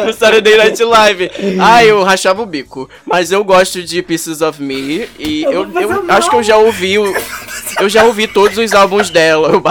no 0.04 0.12
Saturday 0.12 0.56
Night 0.56 0.84
Live. 0.84 1.30
Ah, 1.60 1.84
eu 1.84 2.04
rachava 2.04 2.42
o 2.42 2.46
bico. 2.46 2.88
Mas 3.04 3.32
eu 3.32 3.42
gosto 3.42 3.82
de 3.82 4.02
Pieces 4.02 4.42
of 4.42 4.62
Me 4.62 5.08
e 5.18 5.42
Eu 5.44 5.64
eu, 5.64 5.80
eu 5.80 6.04
acho 6.10 6.30
que 6.30 6.36
eu 6.36 6.42
já 6.42 6.58
ouvi 6.58 6.98
o, 6.98 7.12
Eu 7.80 7.88
já 7.88 8.04
ouvi 8.04 8.28
todos 8.28 8.58
os 8.58 8.72
álbuns 8.72 9.10
dela. 9.10 9.48
Eu, 9.48 9.62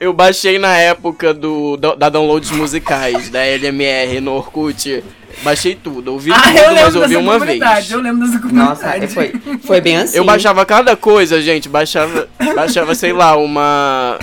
eu 0.00 0.12
baixei 0.12 0.58
na 0.58 0.76
época 0.76 1.32
do, 1.34 1.76
da, 1.76 1.94
da 1.94 2.08
downloads 2.08 2.50
musicais, 2.50 3.28
da 3.30 3.40
LMR 3.44 4.20
no 4.20 4.32
Orkut. 4.32 5.02
Baixei 5.42 5.74
tudo, 5.74 6.12
ouvi 6.12 6.30
Ah, 6.30 6.40
tudo, 6.42 6.58
eu 6.58 6.74
mas 6.74 6.94
ouvi 6.94 7.16
uma 7.16 7.38
vez. 7.38 7.90
eu 7.90 8.00
lembro 8.00 8.26
dessa 8.26 8.38
comunidade. 8.38 8.68
Nossa, 8.68 9.08
foi, 9.08 9.32
foi 9.64 9.80
bem 9.80 9.96
assim. 9.96 10.16
Eu 10.18 10.24
baixava 10.24 10.64
cada 10.66 10.94
coisa, 10.94 11.40
gente. 11.40 11.68
Baixava, 11.68 12.28
baixava 12.54 12.94
sei 12.94 13.12
lá, 13.14 13.34
uma 13.36 14.18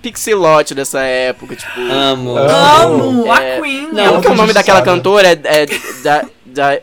Pixilote 0.00 0.72
dessa 0.72 1.00
época, 1.00 1.56
tipo. 1.56 1.80
Amo. 1.90 2.36
Amo, 2.38 3.26
É, 3.26 3.56
a 3.56 3.60
Queen. 3.60 3.88
não, 3.92 4.06
Como 4.08 4.20
que 4.22 4.28
é 4.28 4.30
o 4.30 4.34
nome 4.34 4.52
daquela 4.52 4.82
cantora? 4.82 5.28
É. 5.28 5.32
é 5.62 5.66
da, 6.04 6.24
da, 6.46 6.78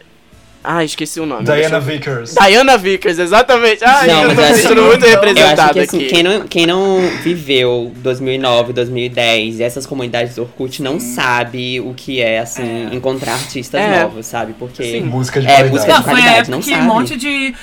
ah, 0.64 0.84
esqueci 0.84 1.20
o 1.20 1.26
nome. 1.26 1.44
Diana 1.44 1.78
eu- 1.78 1.82
Vickers. 1.82 2.36
Diana 2.36 2.78
Vickers, 2.78 3.20
exatamente. 3.20 3.84
Ai, 3.84 4.08
Não, 4.08 4.24
eu 4.24 4.36
tô 4.36 4.42
me 4.42 4.54
sentindo 4.54 4.82
muito 4.84 5.04
eu 5.06 5.10
Eu 5.12 5.18
acho 5.18 5.26
representada 5.28 5.74
que 5.74 5.80
assim, 5.80 5.98
aqui. 5.98 6.08
quem 6.08 6.24
não, 6.24 6.48
quem 6.48 6.66
não 6.66 7.00
viveu 7.22 7.92
2009, 7.98 8.74
2010 8.74 9.60
e 9.60 9.64
essas 9.64 9.86
comunidades 9.86 10.36
do 10.36 10.44
Orkut 10.44 10.82
não 10.82 11.00
sabe 11.00 11.80
o 11.82 11.94
que 11.94 12.22
é, 12.22 12.40
assim, 12.40 12.90
encontrar 12.94 13.34
artistas 13.34 13.82
É. 13.82 14.02
novos, 14.04 14.26
sabe? 14.26 14.54
Porque 14.54 15.00
Música 15.02 15.40
de 15.42 15.48
É, 15.48 15.50
qualidade. 15.50 15.72
música 15.74 15.92
Não, 15.94 16.00
de 16.00 16.04
foi 16.06 16.12
a 16.14 16.16
qualidade, 16.16 16.38
época 16.40 16.52
não 16.52 16.60
que 16.62 16.70
sabe. 16.72 16.82
um 16.82 16.86
monte 16.86 17.16
de. 17.18 17.56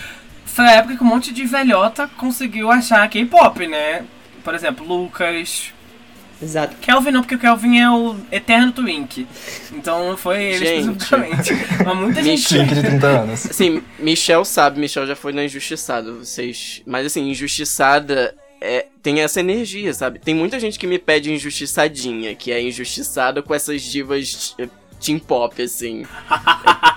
Foi 0.45 0.65
a 0.67 0.73
época 0.73 0.97
que 0.97 1.03
um 1.03 1.07
monte 1.07 1.33
de 1.33 1.45
velhota 1.47 2.11
conseguiu 2.19 2.71
achar 2.71 3.09
K-pop, 3.09 3.67
né? 3.67 4.03
Por 4.45 4.55
exemplo, 4.55 4.87
Lucas. 4.87 5.73
Exato. 6.43 6.77
Kelvin 6.81 7.11
não, 7.11 7.21
porque 7.21 7.35
o 7.35 7.39
Kelvin 7.39 7.79
é 7.79 7.91
o 7.91 8.17
eterno 8.33 8.73
Twink. 8.73 9.27
Então 9.73 10.09
não 10.09 10.17
foi 10.17 10.43
ele 10.43 10.65
Gente. 10.65 10.81
especificamente. 10.81 11.53
Mas 11.85 11.97
muita 11.97 12.23
gente. 12.23 12.43
Chink 12.43 12.75
de 12.75 12.81
30 12.81 13.07
anos. 13.07 13.47
Assim, 13.47 13.83
Michel 13.99 14.45
sabe, 14.45 14.81
Michel 14.81 15.07
já 15.07 15.15
foi 15.15 15.33
na 15.33 15.45
Injustiçada, 15.45 16.13
vocês. 16.13 16.83
Mas 16.87 17.07
assim, 17.07 17.31
Injustiçada 17.31 18.35
é, 18.61 18.87
tem 19.03 19.21
essa 19.21 19.41
energia, 19.41 19.93
sabe? 19.95 20.19
Tem 20.19 20.35
muita 20.35 20.59
gente 20.61 20.79
que 20.79 20.87
me 20.87 20.99
pede 20.99 21.33
Injustiçadinha, 21.33 22.35
que 22.35 22.53
é 22.53 22.61
injustiçada 22.61 23.43
com 23.43 23.55
essas 23.55 23.83
divas 23.83 24.55
teen 25.01 25.19
pop, 25.19 25.61
assim. 25.61 26.07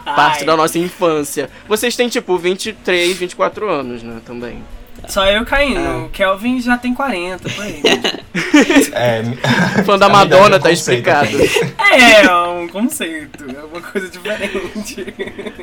É 0.06 0.12
parte 0.16 0.44
da 0.44 0.56
nossa 0.56 0.78
infância. 0.78 1.50
Vocês 1.68 1.96
têm, 1.96 2.10
tipo, 2.10 2.38
23, 2.38 3.18
24 3.18 3.70
anos, 3.70 4.04
né? 4.04 4.22
Também. 4.26 4.62
Só 5.08 5.26
eu 5.26 5.46
caindo. 5.46 5.80
Ah. 5.80 6.06
O 6.06 6.10
Kelvin 6.10 6.62
já 6.62 6.78
tem 6.78 6.94
40, 6.94 7.50
por 7.50 7.64
aí. 7.64 7.82
É, 8.94 9.24
Fã 9.84 9.98
da 9.98 10.06
a 10.06 10.10
Madonna, 10.10 10.56
é 10.56 10.60
um 10.60 10.62
tá 10.62 10.72
explicado. 10.72 11.36
aqui. 11.36 11.74
é, 11.80 12.32
um 12.48 12.68
conceito. 12.68 13.44
É 13.44 13.64
uma 13.64 13.82
coisa 13.82 14.08
diferente. 14.08 15.06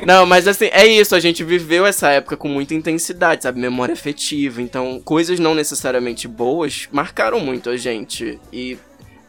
Não, 0.05 0.25
mas 0.25 0.47
assim, 0.47 0.69
é 0.71 0.85
isso, 0.85 1.15
a 1.15 1.19
gente 1.19 1.43
viveu 1.43 1.85
essa 1.85 2.09
época 2.09 2.35
com 2.35 2.47
muita 2.47 2.73
intensidade, 2.73 3.43
sabe? 3.43 3.59
Memória 3.59 3.93
afetiva. 3.93 4.61
Então, 4.61 5.01
coisas 5.03 5.39
não 5.39 5.55
necessariamente 5.55 6.27
boas 6.27 6.87
marcaram 6.91 7.39
muito 7.39 7.69
a 7.69 7.77
gente. 7.77 8.39
E 8.51 8.77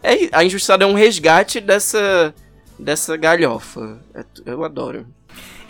é, 0.02 0.28
a 0.32 0.44
Injustiçada 0.44 0.84
é 0.84 0.86
um 0.86 0.94
resgate 0.94 1.60
dessa, 1.60 2.34
dessa 2.82 3.16
galhofa. 3.16 4.00
É 4.14 4.24
eu 4.46 4.64
adoro. 4.64 5.06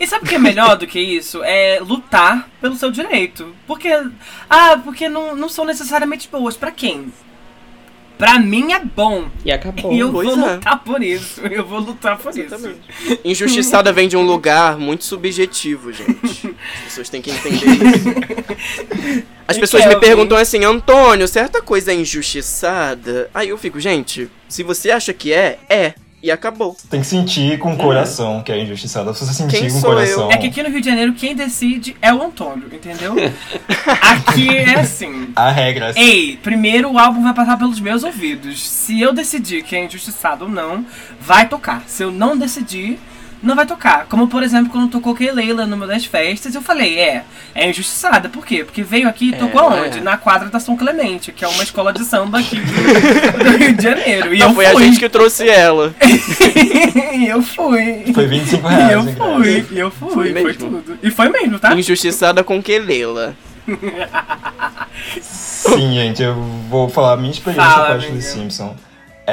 E 0.01 0.07
sabe 0.07 0.25
o 0.25 0.29
que 0.29 0.35
é 0.35 0.39
melhor 0.39 0.77
do 0.77 0.87
que 0.87 0.99
isso? 0.99 1.43
É 1.45 1.79
lutar 1.81 2.49
pelo 2.61 2.75
seu 2.75 2.91
direito. 2.91 3.55
Porque. 3.67 3.89
Ah, 4.51 4.81
porque 4.83 5.09
não, 5.09 5.37
não 5.37 5.49
são 5.49 5.65
necessariamente 5.65 6.29
boas. 6.29 6.57
Pra 6.57 6.73
quem? 6.73 7.13
Pra 8.19 8.39
mim 8.39 8.73
é 8.73 8.79
bom. 8.79 9.29
E 9.45 9.51
acabou. 9.51 9.93
E 9.93 9.99
eu 9.99 10.13
pois 10.13 10.29
vou 10.29 10.49
é. 10.49 10.55
lutar 10.55 10.83
por 10.85 11.03
isso. 11.03 11.41
Eu 11.41 11.65
vou 11.65 11.81
lutar 11.81 12.19
por 12.19 12.37
Exatamente. 12.37 12.81
isso. 13.05 13.19
Injustiçada 13.25 13.93
vem 13.93 14.09
de 14.09 14.17
um 14.17 14.23
lugar 14.23 14.79
muito 14.79 15.05
subjetivo, 15.05 15.93
gente. 15.93 16.55
As 16.77 16.85
pessoas 16.85 17.09
têm 17.09 17.23
que 17.23 17.31
entender 17.31 17.67
isso. 17.67 19.25
As 19.47 19.57
E 19.57 19.61
pessoas 19.61 19.87
me 19.87 19.97
perguntam 19.97 20.39
assim, 20.39 20.65
Antônio, 20.65 21.27
certa 21.27 21.61
coisa 21.61 21.93
é 21.93 21.95
injustiçada? 21.97 23.29
Aí 23.35 23.49
eu 23.49 23.59
fico, 23.59 23.81
gente, 23.81 24.31
se 24.49 24.63
você 24.63 24.91
acha 24.91 25.13
que 25.13 25.33
é, 25.33 25.59
é. 25.69 25.95
E 26.23 26.31
acabou. 26.31 26.77
Tem 26.89 27.01
que 27.01 27.07
sentir 27.07 27.59
com 27.59 27.73
o 27.73 27.77
coração 27.77 28.43
que 28.43 28.53
é 28.53 28.63
injustiçada. 28.63 29.13
Se 29.13 29.27
você 29.27 29.35
sentir 29.35 29.59
Quem 29.59 29.71
com 29.71 29.79
o 29.79 29.81
sou 29.81 29.91
coração. 29.91 30.31
É 30.31 30.37
que 30.37 30.47
aqui 30.47 30.63
no 30.63 30.69
Rio 30.69 30.81
de 30.81 30.87
Janeiro 30.87 31.13
quem 31.15 31.35
decide 31.35 31.97
é 32.01 32.15
o 32.15 32.23
Antônio, 32.23 32.69
entendeu? 32.73 33.15
Aqui 34.01 34.49
é 34.49 34.79
assim. 34.79 35.33
A 35.35 35.51
regra 35.51 35.91
é 35.91 36.01
Ei, 36.01 36.37
primeiro 36.37 36.93
o 36.93 36.99
álbum 36.99 37.23
vai 37.23 37.35
passar 37.35 37.59
pelos 37.59 37.81
meus 37.81 38.05
ouvidos. 38.05 38.63
Se 38.67 39.01
eu 39.01 39.13
decidir 39.13 39.63
que 39.65 39.75
é 39.75 39.85
injustiçado 39.85 40.45
ou 40.45 40.51
não, 40.51 40.87
vai 41.21 41.49
tocar. 41.49 41.83
Se 41.87 42.05
eu 42.05 42.13
não 42.13 42.37
decidir, 42.37 43.01
não 43.43 43.55
vai 43.57 43.67
tocar. 43.67 44.07
Como, 44.07 44.29
por 44.29 44.43
exemplo, 44.43 44.71
quando 44.71 44.89
tocou 44.91 45.17
Leila 45.19 45.67
numa 45.67 45.87
das 45.87 46.05
festas, 46.05 46.55
eu 46.55 46.63
falei, 46.63 46.99
é, 46.99 47.25
é 47.55 47.69
injustiçada. 47.69 48.29
Por 48.29 48.45
quê? 48.47 48.65
Porque 48.65 48.83
veio 48.83 49.09
aqui 49.09 49.31
e 49.31 49.33
tocou 49.33 49.61
É. 49.61 49.65
aonde? 49.81 50.01
Na 50.01 50.17
quadra 50.17 50.49
da 50.49 50.61
São 50.61 50.77
Clemente, 50.77 51.33
que 51.33 51.45
é 51.45 51.49
uma 51.49 51.63
escola 51.63 51.93
de 51.93 52.05
samba 52.05 52.39
aqui 52.39 52.57
do, 52.57 53.45
do 53.45 53.57
Rio 53.59 53.73
de 53.75 53.83
Janeiro. 53.83 54.35
E 54.35 54.39
Não, 54.39 54.49
eu 54.51 54.55
foi 54.55 54.67
fui. 54.67 54.83
a 54.83 54.87
gente 54.87 54.99
que 54.99 55.09
trouxe 55.09 55.49
ela. 55.49 55.95
e 57.15 57.27
eu 57.29 57.43
fui. 57.43 58.05
Foi 58.15 58.27
25 58.27 58.67
E 58.69 58.71
reais. 58.75 58.93
eu 58.93 59.01
hein, 59.01 59.15
fui, 59.17 59.67
e 59.71 59.79
eu 59.79 59.91
fui, 59.91 60.11
Foi 60.33 60.43
foi, 60.43 60.55
tudo. 60.55 60.99
E 61.03 61.11
foi 61.11 61.29
mesmo, 61.29 61.59
tá? 61.59 61.75
Injustiçada 61.75 62.43
com 62.45 62.63
Kelela. 62.63 63.35
Sim, 65.21 65.95
gente, 65.95 66.23
eu 66.23 66.35
vou 66.69 66.89
falar 66.89 67.13
a 67.15 67.17
minha 67.17 67.31
experiência 67.31 67.71
Fala, 67.71 67.87
com 67.87 67.93
a 67.93 67.97
Ashley. 67.97 68.23
Simpson. 68.23 68.77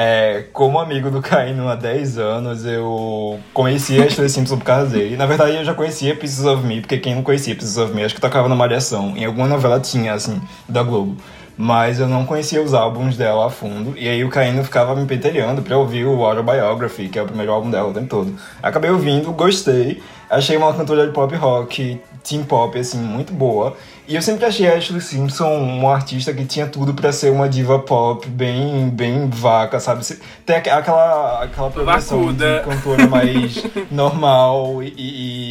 É, 0.02 0.44
como 0.54 0.78
amigo 0.78 1.10
do 1.10 1.20
Caíno 1.20 1.68
há 1.68 1.74
10 1.74 2.16
anos, 2.16 2.64
eu 2.64 3.38
conheci 3.52 4.00
a 4.00 4.06
Ashley 4.06 4.30
Simpson 4.30 4.56
por 4.56 4.64
causa 4.64 4.86
dele. 4.86 5.14
Na 5.14 5.26
verdade, 5.26 5.56
eu 5.56 5.62
já 5.62 5.74
conhecia 5.74 6.16
Pieces 6.16 6.42
of 6.46 6.66
Me, 6.66 6.80
porque 6.80 6.96
quem 6.96 7.14
não 7.14 7.22
conhecia 7.22 7.54
Pieces 7.54 7.76
of 7.76 7.94
Me, 7.94 8.02
acho 8.02 8.14
que 8.14 8.20
tocava 8.20 8.48
na 8.48 8.54
Malhação. 8.54 9.14
Em 9.14 9.26
alguma 9.26 9.46
novela 9.46 9.78
tinha, 9.78 10.14
assim, 10.14 10.40
da 10.66 10.82
Globo. 10.82 11.18
Mas 11.54 12.00
eu 12.00 12.08
não 12.08 12.24
conhecia 12.24 12.62
os 12.62 12.72
álbuns 12.72 13.18
dela 13.18 13.46
a 13.46 13.50
fundo. 13.50 13.92
E 13.94 14.08
aí 14.08 14.24
o 14.24 14.30
Caíno 14.30 14.64
ficava 14.64 14.96
me 14.96 15.04
pentelhando 15.04 15.60
pra 15.60 15.76
ouvir 15.76 16.06
o 16.06 16.24
Autobiography, 16.24 17.10
que 17.10 17.18
é 17.18 17.22
o 17.22 17.26
primeiro 17.26 17.52
álbum 17.52 17.70
dela 17.70 17.90
o 17.90 17.92
tempo 17.92 18.06
todo. 18.06 18.34
Acabei 18.62 18.90
ouvindo, 18.90 19.30
gostei. 19.32 20.02
Achei 20.30 20.56
uma 20.56 20.72
cantora 20.72 21.06
de 21.06 21.12
pop 21.12 21.36
rock, 21.36 22.00
teen 22.24 22.42
pop, 22.42 22.78
assim, 22.78 22.96
muito 22.96 23.34
boa. 23.34 23.76
E 24.08 24.16
eu 24.16 24.22
sempre 24.22 24.44
achei 24.44 24.68
a 24.68 24.74
Ashley 24.76 25.00
Simpson 25.00 25.46
uma 25.58 25.94
artista 25.94 26.32
que 26.34 26.44
tinha 26.44 26.66
tudo 26.66 26.92
pra 26.94 27.12
ser 27.12 27.30
uma 27.30 27.48
diva 27.48 27.78
pop 27.78 28.26
bem, 28.28 28.88
bem 28.90 29.28
vaca, 29.30 29.78
sabe? 29.78 30.04
Tem 30.44 30.56
aqu- 30.56 30.68
aquela, 30.70 31.44
aquela 31.44 31.70
progressão 31.70 32.20
Vacuda. 32.22 32.58
de 32.58 32.64
cantora 32.68 33.06
mais 33.06 33.62
normal 33.90 34.82
e, 34.82 34.88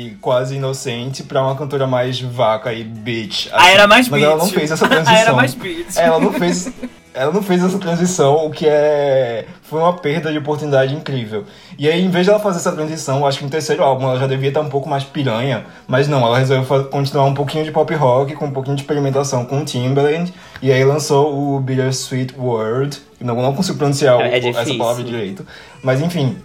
e 0.10 0.18
quase 0.20 0.56
inocente 0.58 1.24
pra 1.24 1.42
uma 1.42 1.56
cantora 1.56 1.88
mais 1.88 2.20
vaca 2.20 2.74
e 2.74 2.84
bitch. 2.84 3.48
A 3.54 3.70
era 3.72 3.88
mais 3.88 4.10
Mas 4.10 4.20
beat. 4.22 4.30
ela 4.34 4.38
não 4.44 4.50
fez 4.50 4.72
essa 4.72 4.88
transição. 4.90 5.16
era 5.16 5.34
mais 5.34 5.54
beat. 5.54 5.96
Ela 5.96 6.20
não 6.20 6.34
fez. 6.34 6.70
Ela 7.14 7.32
não 7.34 7.42
fez 7.42 7.64
essa 7.64 7.78
transição, 7.80 8.46
o 8.46 8.52
que 8.52 8.68
é. 8.68 9.46
Foi 9.64 9.80
uma 9.80 9.94
perda 9.94 10.32
de 10.32 10.38
oportunidade 10.38 10.94
incrível. 10.94 11.44
E 11.78 11.88
aí, 11.90 12.04
em 12.04 12.10
vez 12.10 12.26
de 12.26 12.30
ela 12.32 12.40
fazer 12.40 12.58
essa 12.60 12.72
transição, 12.72 13.26
acho 13.26 13.40
que 13.40 13.44
no 13.44 13.50
terceiro 13.50 13.84
álbum 13.84 14.06
ela 14.06 14.20
já 14.20 14.28
devia 14.28 14.50
estar 14.50 14.62
um 14.62 14.70
pouco 14.70 14.88
mais 14.88 15.04
piranha. 15.04 15.66
Mas 15.88 16.08
não, 16.08 16.24
ela 16.26 16.38
resolveu 16.38 16.86
continuar 16.86 17.26
um 17.26 17.34
pouquinho 17.34 17.64
de 17.66 17.72
pop 17.72 17.94
rock, 17.96 18.36
com 18.36 18.46
um 18.46 18.52
pouquinho 18.52 18.76
de 18.76 18.84
experimentação 18.84 19.44
com 19.44 19.60
o 19.62 19.66
Timbaland. 19.66 20.32
E 20.62 20.72
aí 20.72 20.84
lançou 20.84 21.56
o 21.56 21.60
Bittersweet 21.60 22.36
World. 22.38 22.98
Não, 23.20 23.36
não 23.36 23.54
consigo 23.56 23.78
pronunciar 23.78 24.18
o- 24.18 24.22
É 24.22 24.38
essa 24.38 24.52
difícil. 24.52 24.78
palavra 24.78 25.04
direito. 25.04 25.46
Mas 25.84 26.02
enfim, 26.02 26.38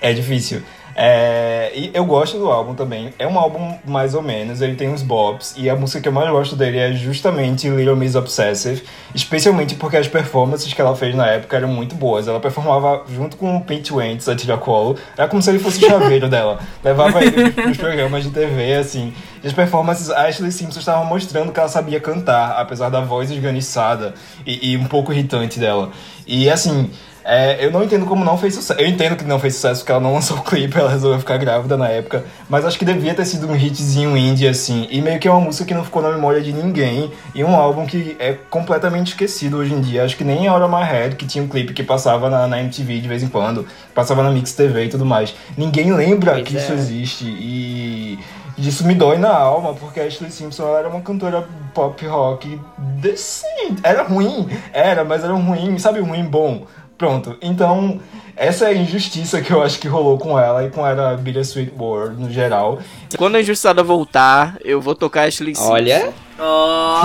é 0.00 0.12
difícil. 0.12 0.62
É, 1.00 1.70
e 1.76 1.92
eu 1.94 2.04
gosto 2.04 2.36
do 2.36 2.50
álbum 2.50 2.74
também. 2.74 3.14
É 3.20 3.26
um 3.26 3.38
álbum 3.38 3.78
mais 3.86 4.16
ou 4.16 4.22
menos, 4.22 4.60
ele 4.60 4.74
tem 4.74 4.88
uns 4.88 5.00
bops. 5.00 5.54
E 5.56 5.70
a 5.70 5.76
música 5.76 6.00
que 6.00 6.08
eu 6.08 6.12
mais 6.12 6.28
gosto 6.28 6.56
dele 6.56 6.76
é 6.76 6.92
justamente 6.92 7.68
Little 7.68 7.94
Miss 7.94 8.16
Obsessive. 8.16 8.82
Especialmente 9.14 9.76
porque 9.76 9.96
as 9.96 10.08
performances 10.08 10.74
que 10.74 10.80
ela 10.80 10.96
fez 10.96 11.14
na 11.14 11.28
época 11.28 11.56
eram 11.56 11.68
muito 11.68 11.94
boas. 11.94 12.26
Ela 12.26 12.40
performava 12.40 13.04
junto 13.14 13.36
com 13.36 13.56
o 13.56 13.60
Pete 13.60 13.94
Wentz, 13.94 14.28
a 14.28 14.34
Tira 14.34 14.56
Colo. 14.56 14.96
Era 15.16 15.28
como 15.28 15.40
se 15.40 15.48
ele 15.50 15.60
fosse 15.60 15.84
o 15.84 15.88
chaveiro 15.88 16.26
dela. 16.28 16.58
Levava 16.82 17.22
ele 17.24 17.48
pros 17.52 17.76
programas 17.76 18.24
de 18.24 18.30
TV, 18.30 18.74
assim. 18.74 19.14
E 19.40 19.46
as 19.46 19.52
performances, 19.52 20.10
a 20.10 20.26
Ashley 20.26 20.50
Simpson 20.50 20.80
estava 20.80 21.04
mostrando 21.04 21.52
que 21.52 21.60
ela 21.60 21.68
sabia 21.68 22.00
cantar, 22.00 22.58
apesar 22.58 22.88
da 22.88 23.00
voz 23.00 23.30
esganiçada 23.30 24.14
e, 24.44 24.72
e 24.72 24.76
um 24.76 24.86
pouco 24.86 25.12
irritante 25.12 25.60
dela. 25.60 25.92
E 26.26 26.50
assim, 26.50 26.90
é, 27.30 27.62
eu 27.62 27.70
não 27.70 27.84
entendo 27.84 28.06
como 28.06 28.24
não 28.24 28.38
fez 28.38 28.54
sucesso. 28.54 28.80
Eu 28.80 28.86
entendo 28.86 29.14
que 29.14 29.22
não 29.22 29.38
fez 29.38 29.54
sucesso 29.54 29.80
porque 29.80 29.92
ela 29.92 30.00
não 30.00 30.14
lançou 30.14 30.38
o 30.38 30.40
clipe, 30.40 30.76
ela 30.80 30.88
resolveu 30.88 31.18
ficar 31.18 31.36
grávida 31.36 31.76
na 31.76 31.86
época. 31.86 32.24
Mas 32.48 32.64
acho 32.64 32.78
que 32.78 32.86
devia 32.86 33.14
ter 33.14 33.26
sido 33.26 33.46
um 33.46 33.54
hitzinho 33.54 34.16
indie, 34.16 34.48
assim. 34.48 34.88
E 34.90 35.02
meio 35.02 35.20
que 35.20 35.28
é 35.28 35.30
uma 35.30 35.42
música 35.42 35.66
que 35.66 35.74
não 35.74 35.84
ficou 35.84 36.00
na 36.00 36.08
memória 36.10 36.40
de 36.40 36.54
ninguém. 36.54 37.12
E 37.34 37.44
um 37.44 37.54
álbum 37.54 37.84
que 37.84 38.16
é 38.18 38.32
completamente 38.32 39.08
esquecido 39.08 39.58
hoje 39.58 39.74
em 39.74 39.80
dia. 39.82 40.04
Acho 40.04 40.16
que 40.16 40.24
nem 40.24 40.46
Out 40.48 40.64
of 40.64 40.74
My 40.74 40.82
Head, 40.82 41.16
que 41.16 41.26
tinha 41.26 41.44
um 41.44 41.48
clipe 41.48 41.74
que 41.74 41.82
passava 41.82 42.30
na, 42.30 42.46
na 42.46 42.60
MTV 42.60 42.98
de 42.98 43.08
vez 43.08 43.22
em 43.22 43.28
quando, 43.28 43.66
passava 43.94 44.22
na 44.22 44.30
Mix 44.30 44.54
TV 44.54 44.86
e 44.86 44.88
tudo 44.88 45.04
mais. 45.04 45.34
Ninguém 45.54 45.92
lembra 45.92 46.32
Pois 46.32 46.48
que 46.48 46.56
é. 46.56 46.60
isso 46.60 46.72
existe. 46.72 47.24
E. 47.26 48.18
Isso 48.56 48.84
me 48.84 48.92
dói 48.92 49.18
na 49.18 49.32
alma, 49.32 49.72
porque 49.72 50.00
a 50.00 50.04
Ashley 50.04 50.32
Simpson 50.32 50.76
era 50.76 50.88
uma 50.88 51.00
cantora 51.00 51.46
pop 51.72 52.04
rock 52.04 52.60
decente. 53.00 53.80
Era 53.84 54.02
ruim, 54.02 54.48
era, 54.72 55.04
mas 55.04 55.22
era 55.22 55.32
um 55.32 55.46
ruim, 55.46 55.78
sabe, 55.78 56.00
um 56.00 56.06
ruim 56.06 56.24
bom. 56.24 56.66
Pronto. 56.98 57.36
Então, 57.40 58.00
essa 58.36 58.64
é 58.66 58.68
a 58.70 58.74
injustiça 58.74 59.40
que 59.40 59.52
eu 59.52 59.62
acho 59.62 59.78
que 59.78 59.86
rolou 59.88 60.18
com 60.18 60.38
ela 60.38 60.64
e 60.64 60.70
com 60.70 60.84
a 60.84 61.16
Bittersweet 61.16 61.72
World 61.78 62.20
no 62.20 62.30
geral. 62.30 62.80
Quando 63.16 63.36
a 63.36 63.40
injustiçada 63.40 63.82
voltar, 63.84 64.56
eu 64.64 64.80
vou 64.80 64.94
tocar 64.96 65.28
Ashley 65.28 65.54
Simpson. 65.54 65.72
Olha, 65.72 66.12
Ó, 66.40 67.02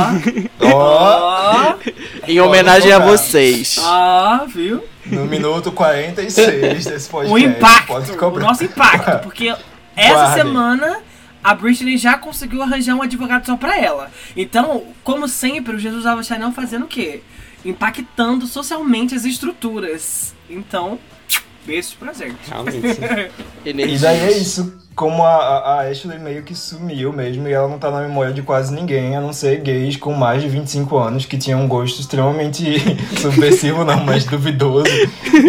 Ó, 0.62 0.72
ó, 0.72 1.76
Em 2.28 2.40
homenagem 2.40 2.92
a 2.92 3.00
vocês. 3.00 3.78
ó, 3.82 4.46
viu? 4.46 4.84
no 5.06 5.26
minuto 5.26 5.72
46 5.72 6.86
desse 6.86 7.10
podcast. 7.10 7.34
O 7.34 7.38
impacto, 7.38 7.88
pode 7.88 8.12
o 8.12 8.40
nosso 8.40 8.64
impacto, 8.64 9.20
porque 9.24 9.54
essa 9.96 10.14
Guardem. 10.14 10.44
semana 10.44 11.00
a 11.44 11.54
Britney 11.54 11.98
já 11.98 12.18
conseguiu 12.18 12.62
arranjar 12.64 12.96
um 12.96 13.02
advogado 13.02 13.46
só 13.46 13.58
pra 13.58 13.78
ela. 13.78 14.10
Então, 14.36 14.84
como 15.04 15.28
sempre, 15.28 15.76
o 15.76 15.80
Jesus 15.80 16.06
Alva 16.06 16.24
Chanel 16.24 16.52
fazendo 16.52 16.86
o 16.86 16.88
quê? 16.88 17.22
Impactando 17.66 18.46
socialmente 18.48 19.16
as 19.16 19.26
estruturas. 19.26 20.34
Então, 20.50 21.00
beijo 21.66 21.96
prazer. 22.00 22.36
realmente. 22.48 23.00
E 23.66 23.98
daí 23.98 24.20
é 24.20 24.32
isso, 24.38 24.78
como 24.94 25.24
a, 25.24 25.30
a- 25.38 25.74
a 25.84 25.90
Ashley 25.90 26.20
meio 26.20 26.44
que 26.44 26.54
sumiu 26.54 27.14
mesmo, 27.14 27.48
e 27.48 27.54
ela 27.54 27.70
não 27.70 27.80
tá 27.80 27.90
na 27.90 28.02
memória 28.02 28.34
de 28.34 28.42
quase 28.42 28.74
ninguém, 28.76 29.16
a 29.16 29.22
não 29.22 29.32
ser 29.32 29.62
gays 29.62 29.96
com 29.96 30.14
mais 30.14 30.42
de 30.42 30.50
25 30.50 30.98
anos, 30.98 31.26
que 31.26 31.38
tinham 31.38 31.62
um 31.62 31.68
gosto 31.70 32.02
extremamente 32.02 32.66
subversivo, 33.22 33.86
não, 33.86 34.04
mas 34.04 34.26
duvidoso. 34.26 34.86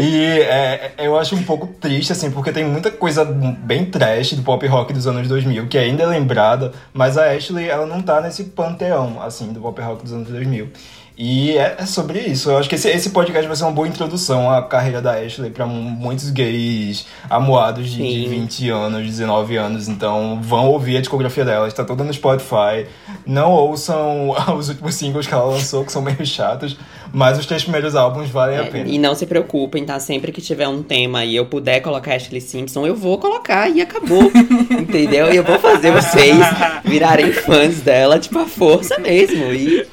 E 0.00 0.24
é, 0.42 0.92
eu 0.98 1.18
acho 1.18 1.34
um 1.34 1.42
pouco 1.42 1.66
triste, 1.66 2.12
assim, 2.12 2.30
porque 2.30 2.52
tem 2.52 2.64
muita 2.64 2.88
coisa 2.92 3.24
bem 3.24 3.84
trash 3.84 4.34
do 4.34 4.42
pop 4.44 4.64
rock 4.68 4.92
dos 4.92 5.08
anos 5.08 5.26
2000, 5.26 5.66
que 5.66 5.76
ainda 5.76 6.04
é 6.04 6.06
lembrada, 6.06 6.70
mas 6.92 7.18
a 7.18 7.32
Ashley, 7.32 7.68
ela 7.68 7.84
não 7.86 8.00
tá 8.00 8.20
nesse 8.20 8.44
panteão, 8.44 9.20
assim, 9.20 9.52
do 9.52 9.60
pop 9.60 9.82
rock 9.82 10.04
dos 10.04 10.12
anos 10.12 10.28
2000. 10.28 10.68
E 11.16 11.56
é, 11.56 11.76
é 11.78 11.86
sobre 11.86 12.18
isso. 12.18 12.50
Eu 12.50 12.58
acho 12.58 12.68
que 12.68 12.74
esse, 12.74 12.88
esse 12.88 13.10
podcast 13.10 13.46
vai 13.46 13.56
ser 13.56 13.62
uma 13.62 13.70
boa 13.70 13.86
introdução 13.86 14.50
à 14.50 14.60
carreira 14.62 15.00
da 15.00 15.12
Ashley 15.12 15.48
pra 15.48 15.64
mu- 15.64 15.80
muitos 15.80 16.28
gays 16.30 17.06
amuados 17.30 17.88
de, 17.88 17.98
de 17.98 18.24
Sim. 18.24 18.28
20 18.30 18.68
anos, 18.70 19.06
19 19.06 19.56
anos. 19.56 19.88
Então 19.88 20.40
vão 20.42 20.68
ouvir 20.70 20.96
a 20.96 21.00
discografia 21.00 21.44
dela, 21.44 21.68
está 21.68 21.84
toda 21.84 22.02
no 22.02 22.12
Spotify. 22.12 22.86
Não 23.24 23.52
ouçam 23.52 24.34
os 24.58 24.68
últimos 24.70 24.96
singles 24.96 25.26
que 25.28 25.32
ela 25.34 25.44
lançou, 25.44 25.84
que 25.84 25.92
são 25.92 26.02
meio 26.02 26.26
chatos, 26.26 26.76
mas 27.12 27.38
os 27.38 27.46
três 27.46 27.62
primeiros 27.62 27.94
álbuns 27.94 28.28
valem 28.28 28.58
a 28.58 28.62
É, 28.64 28.66
pena. 28.66 28.88
e 28.90 28.98
não 28.98 29.14
se 29.14 29.24
preocupem, 29.24 29.84
tá? 29.84 30.00
Sempre 30.00 30.32
que 30.32 30.40
tiver 30.40 30.66
um 30.66 30.82
tema 30.82 31.24
e 31.24 31.36
eu 31.36 31.46
puder 31.46 31.78
colocar 31.80 32.14
Ashley 32.16 32.40
Simpson, 32.40 32.84
eu 32.88 32.96
vou 32.96 33.18
colocar 33.18 33.68
e 33.68 33.80
acabou. 33.80 34.32
entendeu? 34.80 35.32
E 35.32 35.36
eu 35.36 35.44
vou 35.44 35.60
fazer 35.60 35.92
vocês 35.92 36.36
virarem 36.84 37.32
fãs 37.32 37.80
dela, 37.82 38.18
tipo, 38.18 38.36
a 38.40 38.46
força 38.46 38.98
mesmo. 38.98 39.52
E, 39.54 39.86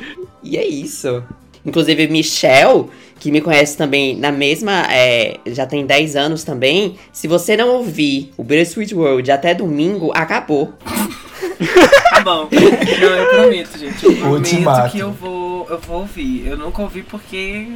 e 0.44 0.58
é 0.58 0.66
isso. 0.66 1.24
Inclusive, 1.66 2.08
Michelle, 2.08 2.86
que 3.20 3.32
me 3.32 3.40
conhece 3.40 3.78
também 3.78 4.16
na 4.16 4.32
mesma. 4.32 4.88
é, 4.92 5.38
já 5.48 5.66
tem 5.66 5.86
10 5.86 6.16
anos 6.16 6.44
também. 6.44 6.96
Se 7.12 7.28
você 7.28 7.56
não 7.56 7.70
ouvir 7.70 8.32
o 8.36 8.44
Bittersweet 8.44 8.96
World 8.96 9.32
até 9.32 9.54
domingo, 9.54 10.12
acabou. 10.16 10.74
Tá 12.10 12.22
bom. 12.22 12.50
Não, 12.52 13.16
eu 13.16 13.28
prometo, 13.28 13.78
gente. 13.78 14.06
Eu 14.06 14.16
prometo 14.16 14.38
Ultimato. 14.38 14.92
que 14.92 15.00
eu 15.00 15.12
vou, 15.12 15.68
eu 15.70 15.80
vou 15.80 16.00
ouvir. 16.00 16.48
Eu 16.48 16.58
nunca 16.58 16.82
ouvi 16.82 17.04
porque. 17.04 17.68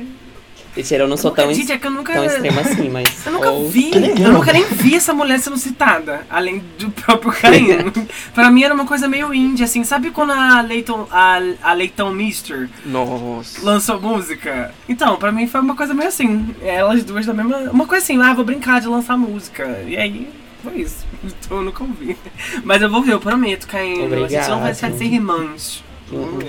Mentira, 0.76 1.04
eu 1.04 1.08
não 1.08 1.16
sou 1.16 1.32
tão, 1.32 1.54
gente, 1.54 1.72
é 1.72 1.78
que 1.78 1.88
eu 1.88 1.92
nunca. 1.92 2.12
tão 2.14 2.24
extrema 2.26 2.62
assim, 2.62 2.90
mas. 2.90 3.08
Eu 3.26 3.32
nunca 3.32 3.50
ou- 3.50 3.70
vi, 3.70 3.92
ninguém 3.98 4.26
eu 4.26 4.34
nunca 4.34 4.52
nem 4.52 4.66
vi 4.66 4.96
essa 4.96 5.14
mulher 5.14 5.40
sendo 5.40 5.58
citada, 5.58 6.26
além 6.30 6.62
do 6.78 6.92
próprio 6.92 7.32
Caim. 7.40 7.92
pra 8.34 8.52
mim 8.52 8.64
era 8.64 8.74
uma 8.74 8.86
coisa 8.86 9.08
meio 9.08 9.34
indie, 9.34 9.64
assim. 9.64 9.84
Sabe 9.86 10.12
quando 10.12 10.32
a 10.34 10.62
Leighton, 10.62 11.08
a, 11.12 11.40
a 11.64 11.74
Leighton 11.74 12.12
Mister 12.12 12.70
Nossa. 12.86 13.64
lançou 13.64 14.00
música? 14.02 14.74
Então, 14.90 15.16
pra 15.16 15.32
mim 15.32 15.48
foi 15.48 15.62
uma 15.62 15.76
coisa 15.76 15.94
meio 15.94 16.10
assim. 16.10 16.54
Elas 16.62 17.04
duas 17.04 17.26
da 17.26 17.34
mesma. 17.34 17.58
Uma 17.72 17.86
coisa 17.88 18.04
assim, 18.04 18.22
ah, 18.22 18.34
vou 18.34 18.44
brincar 18.46 18.82
de 18.82 18.88
lançar 18.88 19.18
música. 19.18 19.82
E 19.88 19.96
aí, 19.96 20.30
foi 20.62 20.82
isso. 20.82 21.06
Então 21.24 21.58
eu 21.58 21.64
nunca 21.64 21.84
ouvi. 21.84 22.18
Mas 22.64 22.82
eu 22.82 22.90
vou 22.90 23.02
ver, 23.02 23.14
eu 23.14 23.20
prometo, 23.20 23.66
Caim. 23.68 24.06
A 24.14 24.28
gente 24.28 24.50
não 24.50 24.60
vai 24.60 24.74
ser 24.74 24.92
irmãs. 25.04 25.84
Eu 26.12 26.20
Uhum. 26.20 26.40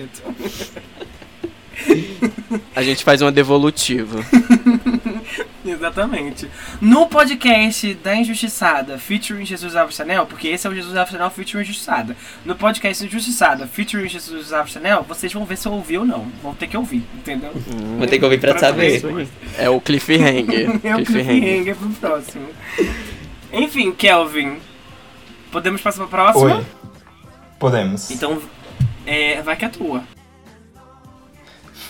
A 2.75 2.83
gente 2.83 3.05
faz 3.05 3.21
uma 3.23 3.33
devolutiva. 3.33 4.19
Exatamente. 5.65 6.49
No 6.81 7.07
podcast 7.09 7.93
da 7.95 8.15
Injustiçada, 8.15 8.99
featuring 8.99 9.45
Jesus 9.45 9.75
Alves 9.75 9.97
Chanel, 9.97 10.25
porque 10.27 10.47
esse 10.49 10.67
é 10.67 10.71
o 10.71 10.75
Jesus 10.75 10.97
Alves 10.97 11.13
Chanel 11.13 11.31
featuring 11.31 11.63
Injustiçada. 11.65 12.17
No 12.45 12.55
podcast 12.55 13.05
Injustiçada, 13.05 13.67
featuring 13.67 14.09
Jesus 14.09 14.53
Alves 14.53 14.73
Chanel, 14.73 15.03
vocês 15.09 15.33
vão 15.33 15.45
ver 15.45 15.57
se 15.59 15.67
eu 15.67 15.73
ouvi 15.73 15.99
ou 15.99 16.05
não. 16.05 16.27
Vão 16.43 16.55
ter 16.55 16.69
que 16.69 16.77
ouvir, 16.77 17.03
entendeu? 17.15 17.51
Vou 17.99 18.07
ter 18.07 18.19
que 18.19 18.25
ouvir 18.25 18.39
pra 18.39 18.53
Pra 18.53 18.61
saber. 18.61 19.01
saber. 19.01 19.29
É 19.59 19.69
o 19.69 19.81
cliffhanger. 19.81 20.81
É 20.85 20.95
o 20.97 21.05
cliffhanger 21.05 21.75
pro 21.77 21.89
próximo. 21.91 22.47
Enfim, 23.53 23.91
Kelvin. 23.93 24.59
Podemos 25.51 25.81
passar 25.81 26.07
pra 26.07 26.33
próxima? 26.33 26.59
Oi. 26.59 26.65
Podemos. 27.59 28.11
Então, 28.11 28.41
é, 29.05 29.43
vai 29.43 29.57
que 29.57 29.65
é 29.65 29.69
tua. 29.69 30.05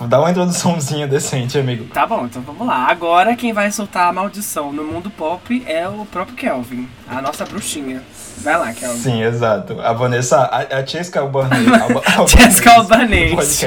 Dá 0.00 0.20
uma 0.20 0.30
introduçãozinha 0.30 1.06
decente, 1.06 1.58
amigo. 1.58 1.86
Tá 1.86 2.06
bom, 2.06 2.26
então 2.26 2.42
vamos 2.42 2.66
lá. 2.66 2.86
Agora 2.88 3.34
quem 3.34 3.52
vai 3.52 3.70
soltar 3.70 4.08
a 4.08 4.12
maldição 4.12 4.70
no 4.72 4.84
mundo 4.84 5.10
pop 5.10 5.62
é 5.66 5.88
o 5.88 6.04
próprio 6.04 6.36
Kelvin, 6.36 6.86
a 7.08 7.22
nossa 7.22 7.44
bruxinha. 7.46 8.02
Vai 8.38 8.58
lá, 8.58 8.72
Kelvin. 8.74 9.00
Sim, 9.00 9.22
exato. 9.22 9.80
A 9.80 9.92
Vanessa, 9.94 10.38
a, 10.42 10.78
a 10.78 10.86
Chesca 10.86 11.20
Albanese. 11.20 11.70
Alba- 11.80 12.28
Chesca 12.28 12.72
Albanese. 12.74 13.66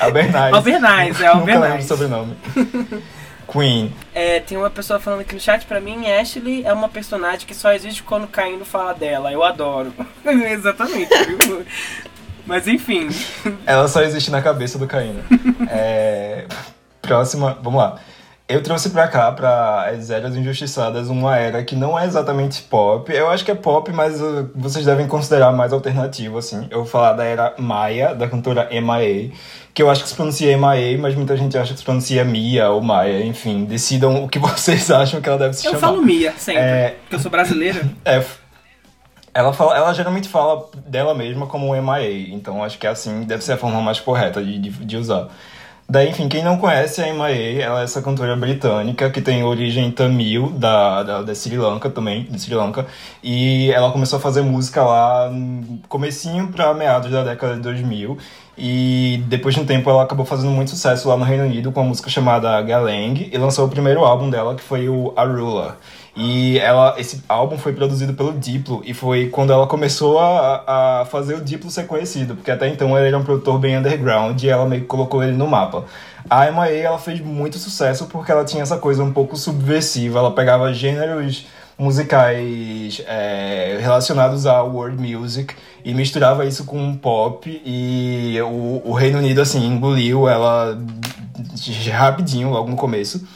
Albernaz. 0.00 0.54
Albernaz, 0.54 1.20
é 1.20 1.34
Nunca 1.34 1.58
lembro 1.58 1.78
o 1.78 1.82
sobrenome. 1.82 2.34
Queen. 3.46 3.92
É, 4.14 4.40
tem 4.40 4.56
uma 4.56 4.70
pessoa 4.70 4.98
falando 4.98 5.20
aqui 5.20 5.34
no 5.34 5.40
chat, 5.40 5.66
pra 5.66 5.78
mim, 5.78 6.10
Ashley 6.10 6.64
é 6.64 6.72
uma 6.72 6.88
personagem 6.88 7.46
que 7.46 7.54
só 7.54 7.72
existe 7.72 8.02
quando 8.02 8.26
Caindo 8.26 8.64
fala 8.64 8.94
dela. 8.94 9.30
Eu 9.30 9.44
adoro. 9.44 9.92
Exatamente, 10.24 11.10
viu? 11.44 11.64
Mas 12.46 12.66
enfim. 12.68 13.08
Ela 13.66 13.88
só 13.88 14.02
existe 14.02 14.30
na 14.30 14.42
cabeça 14.42 14.78
do 14.78 14.86
Caína. 14.86 15.20
É, 15.70 16.44
Próxima, 17.00 17.58
vamos 17.62 17.78
lá. 17.80 17.96
Eu 18.46 18.62
trouxe 18.62 18.90
pra 18.90 19.08
cá, 19.08 19.32
pra 19.32 19.88
As 19.88 20.10
Eras 20.10 20.36
Injustiçadas, 20.36 21.08
uma 21.08 21.34
era 21.38 21.62
que 21.64 21.74
não 21.74 21.98
é 21.98 22.04
exatamente 22.04 22.60
pop. 22.62 23.10
Eu 23.10 23.30
acho 23.30 23.42
que 23.42 23.50
é 23.50 23.54
pop, 23.54 23.90
mas 23.90 24.20
uh, 24.20 24.50
vocês 24.54 24.84
devem 24.84 25.06
considerar 25.06 25.50
mais 25.50 25.72
alternativo, 25.72 26.36
assim. 26.36 26.66
Eu 26.70 26.80
vou 26.80 26.86
falar 26.86 27.14
da 27.14 27.24
era 27.24 27.54
Maia, 27.56 28.14
da 28.14 28.28
cantora 28.28 28.68
M.I.A., 28.70 29.34
que 29.72 29.82
eu 29.82 29.90
acho 29.90 30.02
que 30.02 30.10
se 30.10 30.14
pronuncia 30.14 30.52
M.I.A., 30.52 30.98
mas 30.98 31.14
muita 31.14 31.34
gente 31.38 31.56
acha 31.56 31.72
que 31.72 31.78
se 31.78 31.84
pronuncia 31.84 32.22
Mia 32.22 32.68
ou 32.68 32.82
Maia. 32.82 33.24
Enfim, 33.24 33.64
decidam 33.64 34.22
o 34.24 34.28
que 34.28 34.38
vocês 34.40 34.90
acham 34.90 35.22
que 35.22 35.28
ela 35.28 35.38
deve 35.38 35.54
se 35.54 35.66
Eu 35.66 35.72
chamar. 35.72 35.80
falo 35.88 36.02
Mia, 36.02 36.34
sempre. 36.36 36.62
É. 36.62 36.96
Porque 37.00 37.16
eu 37.16 37.20
sou 37.20 37.30
brasileira. 37.30 37.80
É, 38.04 38.22
ela, 39.34 39.52
fala, 39.52 39.76
ela 39.76 39.92
geralmente 39.92 40.28
fala 40.28 40.68
dela 40.86 41.14
mesma 41.14 41.46
como 41.46 41.74
MIA, 41.74 42.32
então 42.34 42.62
acho 42.62 42.78
que 42.78 42.86
é 42.86 42.90
assim, 42.90 43.24
deve 43.24 43.42
ser 43.42 43.54
a 43.54 43.56
forma 43.56 43.82
mais 43.82 43.98
correta 43.98 44.42
de, 44.42 44.58
de, 44.58 44.70
de 44.70 44.96
usar. 44.96 45.28
Daí, 45.86 46.08
enfim, 46.08 46.28
quem 46.28 46.42
não 46.42 46.56
conhece 46.56 47.02
a 47.02 47.12
MIA, 47.12 47.62
ela 47.62 47.80
é 47.80 47.84
essa 47.84 48.00
cantora 48.00 48.34
britânica 48.36 49.10
que 49.10 49.20
tem 49.20 49.42
origem 49.44 49.90
tamil, 49.90 50.48
da, 50.50 51.02
da, 51.02 51.22
da 51.22 51.34
Sri 51.34 51.58
Lanka 51.58 51.90
também, 51.90 52.22
de 52.22 52.40
Sri 52.40 52.54
Lanka, 52.54 52.86
e 53.22 53.70
ela 53.70 53.90
começou 53.90 54.18
a 54.18 54.22
fazer 54.22 54.40
música 54.40 54.82
lá 54.82 55.28
no 55.28 55.78
comecinho 55.88 56.48
pra 56.48 56.72
meados 56.72 57.10
da 57.10 57.22
década 57.22 57.56
de 57.56 57.60
2000, 57.60 58.16
e 58.56 59.22
depois 59.26 59.54
de 59.54 59.60
um 59.60 59.66
tempo 59.66 59.90
ela 59.90 60.04
acabou 60.04 60.24
fazendo 60.24 60.52
muito 60.52 60.70
sucesso 60.70 61.08
lá 61.08 61.16
no 61.18 61.24
Reino 61.24 61.44
Unido 61.44 61.70
com 61.70 61.80
uma 61.80 61.88
música 61.88 62.08
chamada 62.08 62.62
Galang, 62.62 63.28
e 63.30 63.36
lançou 63.36 63.66
o 63.66 63.68
primeiro 63.68 64.04
álbum 64.04 64.30
dela, 64.30 64.54
que 64.54 64.62
foi 64.62 64.88
o 64.88 65.12
Arula. 65.16 65.76
E 66.16 66.58
ela, 66.60 66.94
esse 66.96 67.24
álbum 67.28 67.58
foi 67.58 67.72
produzido 67.72 68.14
pelo 68.14 68.32
Diplo 68.32 68.82
e 68.84 68.94
foi 68.94 69.28
quando 69.28 69.52
ela 69.52 69.66
começou 69.66 70.20
a, 70.20 71.00
a 71.00 71.04
fazer 71.06 71.34
o 71.34 71.40
Diplo 71.40 71.68
ser 71.70 71.88
conhecido, 71.88 72.36
porque 72.36 72.52
até 72.52 72.68
então 72.68 72.96
ele 72.96 73.08
era 73.08 73.18
um 73.18 73.24
produtor 73.24 73.58
bem 73.58 73.76
underground 73.76 74.40
e 74.40 74.48
ela 74.48 74.64
meio 74.64 74.82
que 74.82 74.86
colocou 74.86 75.24
ele 75.24 75.32
no 75.32 75.48
mapa. 75.48 75.84
A 76.30 76.50
MIA 76.50 76.84
ela 76.84 76.98
fez 76.98 77.20
muito 77.20 77.58
sucesso 77.58 78.06
porque 78.06 78.30
ela 78.30 78.44
tinha 78.44 78.62
essa 78.62 78.76
coisa 78.76 79.02
um 79.02 79.12
pouco 79.12 79.36
subversiva, 79.36 80.20
ela 80.20 80.30
pegava 80.30 80.72
gêneros 80.72 81.46
musicais 81.76 83.02
é, 83.08 83.78
relacionados 83.80 84.46
ao 84.46 84.70
world 84.70 84.96
music 84.96 85.54
e 85.84 85.92
misturava 85.92 86.46
isso 86.46 86.64
com 86.64 86.94
pop 86.94 87.60
e 87.64 88.38
o, 88.42 88.82
o 88.84 88.92
Reino 88.92 89.18
Unido 89.18 89.40
assim 89.40 89.66
engoliu 89.66 90.28
ela 90.28 90.78
rapidinho 91.92 92.50
logo 92.50 92.70
no 92.70 92.76
começo 92.76 93.26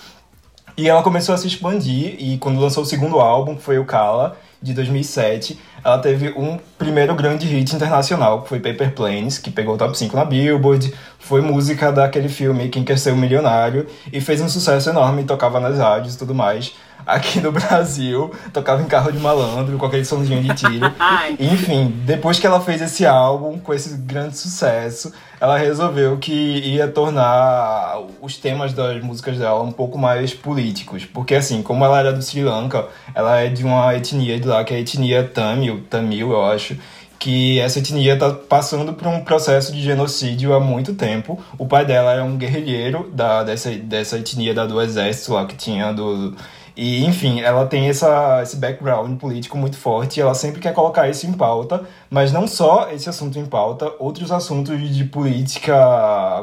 e 0.78 0.88
ela 0.88 1.02
começou 1.02 1.34
a 1.34 1.38
se 1.38 1.48
expandir 1.48 2.14
e 2.20 2.38
quando 2.38 2.60
lançou 2.60 2.84
o 2.84 2.86
segundo 2.86 3.18
álbum 3.18 3.56
que 3.56 3.62
foi 3.62 3.80
o 3.80 3.84
Kala 3.84 4.38
de 4.62 4.72
2007 4.72 5.58
ela 5.84 5.98
teve 5.98 6.30
um 6.30 6.56
primeiro 6.78 7.16
grande 7.16 7.48
hit 7.48 7.74
internacional 7.74 8.42
que 8.42 8.48
foi 8.48 8.60
Paper 8.60 8.94
Planes 8.94 9.38
que 9.38 9.50
pegou 9.50 9.74
o 9.74 9.76
top 9.76 9.98
5 9.98 10.14
na 10.14 10.24
Billboard 10.24 10.94
foi 11.18 11.40
música 11.40 11.90
daquele 11.90 12.28
filme 12.28 12.68
Quem 12.68 12.84
Quer 12.84 12.96
Ser 12.96 13.12
um 13.12 13.16
Milionário 13.16 13.88
e 14.12 14.20
fez 14.20 14.40
um 14.40 14.48
sucesso 14.48 14.88
enorme 14.88 15.24
tocava 15.24 15.58
nas 15.58 15.78
rádios 15.78 16.14
e 16.14 16.18
tudo 16.18 16.32
mais 16.32 16.72
aqui 17.06 17.40
no 17.40 17.50
Brasil, 17.52 18.32
tocava 18.52 18.82
em 18.82 18.86
carro 18.86 19.10
de 19.10 19.18
malandro, 19.18 19.78
com 19.78 19.86
aquele 19.86 20.04
somzinho 20.04 20.42
de 20.42 20.54
tiro. 20.54 20.92
Enfim, 21.38 21.94
depois 22.04 22.38
que 22.38 22.46
ela 22.46 22.60
fez 22.60 22.82
esse 22.82 23.06
álbum, 23.06 23.58
com 23.58 23.72
esse 23.72 23.96
grande 23.96 24.36
sucesso, 24.36 25.12
ela 25.40 25.56
resolveu 25.56 26.18
que 26.18 26.32
ia 26.32 26.88
tornar 26.88 27.98
os 28.20 28.36
temas 28.36 28.72
das 28.72 29.02
músicas 29.02 29.38
dela 29.38 29.62
um 29.62 29.72
pouco 29.72 29.96
mais 29.96 30.34
políticos. 30.34 31.04
Porque, 31.04 31.34
assim, 31.34 31.62
como 31.62 31.84
ela 31.84 31.98
era 31.98 32.12
do 32.12 32.22
Sri 32.22 32.42
Lanka, 32.42 32.86
ela 33.14 33.38
é 33.38 33.48
de 33.48 33.64
uma 33.64 33.94
etnia 33.94 34.38
de 34.38 34.46
lá, 34.46 34.64
que 34.64 34.74
é 34.74 34.76
a 34.76 34.80
etnia 34.80 35.24
Tamil, 35.24 35.84
Tamil, 35.88 36.32
eu 36.32 36.44
acho 36.44 36.76
que 37.18 37.58
essa 37.58 37.80
etnia 37.80 38.14
está 38.14 38.30
passando 38.30 38.92
por 38.92 39.08
um 39.08 39.20
processo 39.20 39.72
de 39.72 39.82
genocídio 39.82 40.54
há 40.54 40.60
muito 40.60 40.94
tempo. 40.94 41.42
O 41.58 41.66
pai 41.66 41.84
dela 41.84 42.12
era 42.12 42.24
um 42.24 42.36
guerrilheiro 42.36 43.10
da, 43.12 43.42
dessa, 43.42 43.70
dessa 43.70 44.18
etnia 44.18 44.54
da, 44.54 44.66
do 44.66 44.80
exército 44.80 45.32
lá 45.32 45.44
que 45.44 45.56
tinha 45.56 45.92
do 45.92 46.36
e, 46.80 47.04
enfim, 47.04 47.40
ela 47.40 47.66
tem 47.66 47.88
essa, 47.88 48.40
esse 48.40 48.54
background 48.54 49.18
político 49.18 49.58
muito 49.58 49.76
forte 49.76 50.18
e 50.18 50.20
ela 50.20 50.32
sempre 50.32 50.60
quer 50.60 50.72
colocar 50.72 51.08
isso 51.08 51.26
em 51.26 51.32
pauta, 51.32 51.82
mas 52.08 52.30
não 52.30 52.46
só 52.46 52.88
esse 52.92 53.08
assunto 53.08 53.36
em 53.36 53.44
pauta, 53.44 53.92
outros 53.98 54.30
assuntos 54.30 54.78
de 54.94 55.02
política 55.02 55.74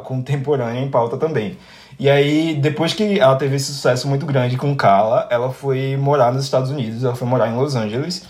contemporânea 0.04 0.82
em 0.82 0.92
pauta 0.92 1.16
também. 1.16 1.58
E 1.98 2.10
aí, 2.10 2.54
depois 2.54 2.94
que 2.94 3.18
ela 3.18 3.38
teve 3.38 3.56
esse 3.56 3.72
sucesso 3.72 4.10
muito 4.10 4.26
grande 4.26 4.58
com 4.58 4.76
Kala, 4.76 5.26
ela 5.32 5.54
foi 5.54 5.96
morar 5.96 6.34
nos 6.34 6.44
Estados 6.44 6.70
Unidos, 6.70 7.06
ela 7.06 7.16
foi 7.16 7.30
morar 7.30 7.48
em 7.48 7.56
Los 7.56 7.74
Angeles, 7.78 8.26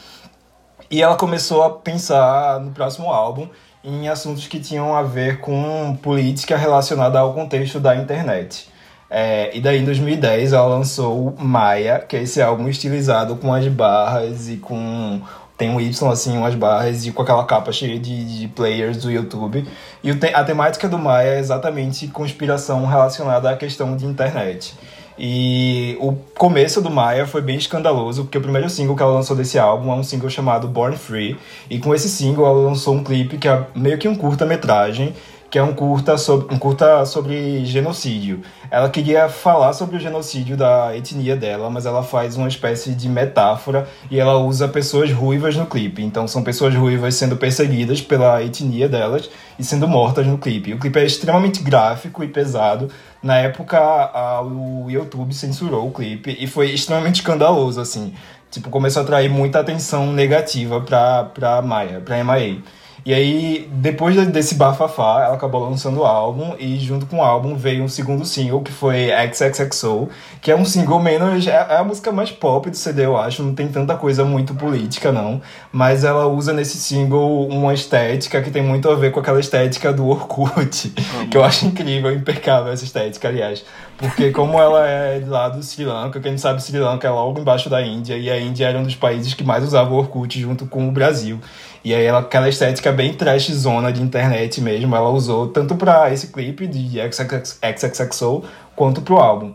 e 0.91 1.01
ela 1.01 1.15
começou 1.15 1.63
a 1.63 1.71
pensar 1.71 2.59
no 2.59 2.69
próximo 2.69 3.11
álbum 3.11 3.47
em 3.83 4.09
assuntos 4.09 4.45
que 4.45 4.59
tinham 4.59 4.95
a 4.95 5.01
ver 5.01 5.39
com 5.39 5.97
política 6.03 6.55
relacionada 6.55 7.17
ao 7.17 7.33
contexto 7.33 7.79
da 7.79 7.95
internet. 7.95 8.74
É, 9.09 9.55
e 9.55 9.61
daí 9.61 9.79
em 9.79 9.85
2010 9.85 10.53
ela 10.53 10.65
lançou 10.65 11.35
Maia, 11.37 11.99
que 11.99 12.15
é 12.15 12.23
esse 12.23 12.41
álbum 12.41 12.67
estilizado 12.67 13.35
com 13.35 13.53
as 13.53 13.67
barras 13.67 14.49
e 14.49 14.57
com. 14.57 15.21
Tem 15.57 15.69
um 15.69 15.79
Y 15.79 16.11
assim, 16.11 16.37
umas 16.37 16.53
barras 16.53 17.05
e 17.05 17.11
com 17.13 17.21
aquela 17.21 17.45
capa 17.45 17.71
cheia 17.71 17.97
de, 17.97 18.39
de 18.39 18.47
players 18.49 18.97
do 18.97 19.09
YouTube. 19.09 19.65
E 20.03 20.11
o 20.11 20.19
a 20.33 20.43
temática 20.43 20.89
do 20.89 20.97
Maia 20.97 21.35
é 21.35 21.39
exatamente 21.39 22.07
conspiração 22.07 22.85
relacionada 22.85 23.49
à 23.49 23.55
questão 23.55 23.95
de 23.95 24.05
internet. 24.05 24.73
E 25.17 25.97
o 26.01 26.11
começo 26.37 26.81
do 26.81 26.91
Maia 26.91 27.25
foi 27.25 27.41
bem 27.41 27.55
escandaloso, 27.55 28.23
porque 28.23 28.37
o 28.37 28.41
primeiro 28.41 28.69
single 28.69 28.97
que 28.97 29.01
ela 29.01 29.13
lançou 29.13 29.33
desse 29.33 29.57
álbum 29.57 29.93
é 29.93 29.95
um 29.95 30.03
single 30.03 30.29
chamado 30.29 30.67
Born 30.67 30.97
Free. 30.97 31.37
E 31.69 31.79
com 31.79 31.95
esse 31.95 32.09
single 32.09 32.45
ela 32.45 32.59
lançou 32.59 32.93
um 32.93 33.03
clipe 33.03 33.37
que 33.37 33.47
é 33.47 33.65
meio 33.73 33.97
que 33.97 34.09
um 34.09 34.15
curta-metragem 34.15 35.13
que 35.55 35.59
é 35.59 35.63
um 35.63 35.73
curta 35.73 36.17
sobre, 36.17 36.53
um 36.53 36.59
curta 36.59 37.05
sobre 37.05 37.63
genocídio. 37.63 38.41
Ela 38.69 38.89
queria 38.89 39.29
falar 39.29 39.71
sobre 39.71 39.95
o 39.95 39.99
genocídio 40.01 40.57
da 40.57 40.93
etnia 40.97 41.33
dela, 41.33 41.69
mas 41.69 41.85
ela 41.85 42.03
faz 42.03 42.35
uma 42.35 42.49
espécie 42.49 42.93
de 42.93 43.07
metáfora 43.07 43.87
e 44.11 44.19
ela 44.19 44.37
usa 44.37 44.67
pessoas 44.67 45.13
ruivas 45.13 45.55
no 45.55 45.65
clipe. 45.65 46.03
Então 46.03 46.27
são 46.27 46.43
pessoas 46.43 46.75
ruivas 46.75 47.15
sendo 47.15 47.37
perseguidas 47.37 48.01
pela 48.01 48.43
etnia 48.43 48.89
delas 48.89 49.29
e 49.57 49.63
sendo 49.63 49.87
mortas 49.87 50.27
no 50.27 50.37
clipe. 50.37 50.73
O 50.73 50.77
clipe 50.77 50.99
é 50.99 51.05
extremamente 51.05 51.63
gráfico 51.63 52.21
e 52.21 52.27
pesado. 52.27 52.89
Na 53.23 53.37
época, 53.37 53.79
a, 53.79 54.41
o 54.41 54.87
YouTube 54.89 55.33
censurou 55.33 55.87
o 55.87 55.91
clipe 55.91 56.35
e 56.37 56.47
foi 56.47 56.71
extremamente 56.71 57.21
escandaloso, 57.21 57.79
assim. 57.79 58.13
Tipo, 58.51 58.69
começou 58.69 58.99
a 58.99 59.03
atrair 59.03 59.29
muita 59.29 59.61
atenção 59.61 60.11
negativa 60.11 60.81
pra, 60.81 61.23
pra 61.23 61.61
Maia, 61.61 62.01
pra 62.01 62.21
MIA. 62.21 62.57
E 63.05 63.13
aí, 63.13 63.69
depois 63.71 64.15
desse 64.29 64.55
bafafá, 64.55 65.25
ela 65.25 65.35
acabou 65.35 65.69
lançando 65.69 65.99
o 65.99 66.05
álbum 66.05 66.55
e 66.57 66.79
junto 66.79 67.05
com 67.05 67.17
o 67.17 67.21
álbum 67.21 67.55
veio 67.55 67.83
um 67.83 67.87
segundo 67.87 68.25
single 68.25 68.63
que 68.63 68.71
foi 68.71 69.09
XXXO, 69.31 70.09
que 70.41 70.49
é 70.49 70.55
um 70.55 70.65
single 70.65 70.99
menos. 70.99 71.45
É, 71.45 71.51
é 71.51 71.77
a 71.77 71.83
música 71.83 72.11
mais 72.11 72.31
pop 72.31 72.67
do 72.67 72.75
CD, 72.75 73.05
eu 73.05 73.15
acho. 73.15 73.43
Não 73.43 73.53
tem 73.53 73.67
tanta 73.67 73.95
coisa 73.95 74.25
muito 74.25 74.55
política, 74.55 75.11
não. 75.11 75.39
Mas 75.71 76.03
ela 76.03 76.25
usa 76.25 76.51
nesse 76.51 76.79
single 76.79 77.47
uma 77.47 77.75
estética 77.75 78.41
que 78.41 78.49
tem 78.49 78.63
muito 78.63 78.89
a 78.89 78.95
ver 78.95 79.11
com 79.11 79.19
aquela 79.19 79.39
estética 79.39 79.93
do 79.93 80.07
Orkut, 80.07 80.91
que 81.29 81.37
eu 81.37 81.43
acho 81.43 81.67
incrível, 81.67 82.11
impecável 82.11 82.73
essa 82.73 82.85
estética, 82.85 83.27
aliás. 83.27 83.63
Porque 83.99 84.31
como 84.31 84.59
ela 84.59 84.85
é 84.87 85.23
lá 85.25 85.47
do 85.47 85.61
Sri 85.61 85.85
Lanka, 85.85 86.19
quem 86.19 86.39
sabe 86.39 86.61
Sri 86.61 86.79
Lanka 86.79 87.07
é 87.07 87.11
logo 87.11 87.39
embaixo 87.39 87.69
da 87.69 87.81
Índia, 87.83 88.17
e 88.17 88.31
a 88.31 88.39
Índia 88.39 88.67
era 88.67 88.79
um 88.79 88.83
dos 88.83 88.95
países 88.95 89.35
que 89.35 89.43
mais 89.43 89.63
usava 89.63 89.93
o 89.93 89.97
Orkut 89.97 90.41
junto 90.41 90.65
com 90.65 90.89
o 90.89 90.91
Brasil. 90.91 91.39
E 91.85 91.93
aí 91.93 92.03
ela, 92.03 92.17
aquela 92.17 92.49
estética 92.49 92.91
bem 92.91 93.13
trash 93.13 93.51
zona 93.51 93.93
de 93.93 94.01
internet 94.01 94.59
mesmo, 94.59 94.95
ela 94.95 95.11
usou 95.11 95.49
tanto 95.49 95.75
para 95.75 96.11
esse 96.11 96.29
clipe 96.31 96.65
de 96.65 96.97
XXXO 96.99 98.43
quanto 98.75 99.03
pro 99.03 99.17
álbum. 99.17 99.53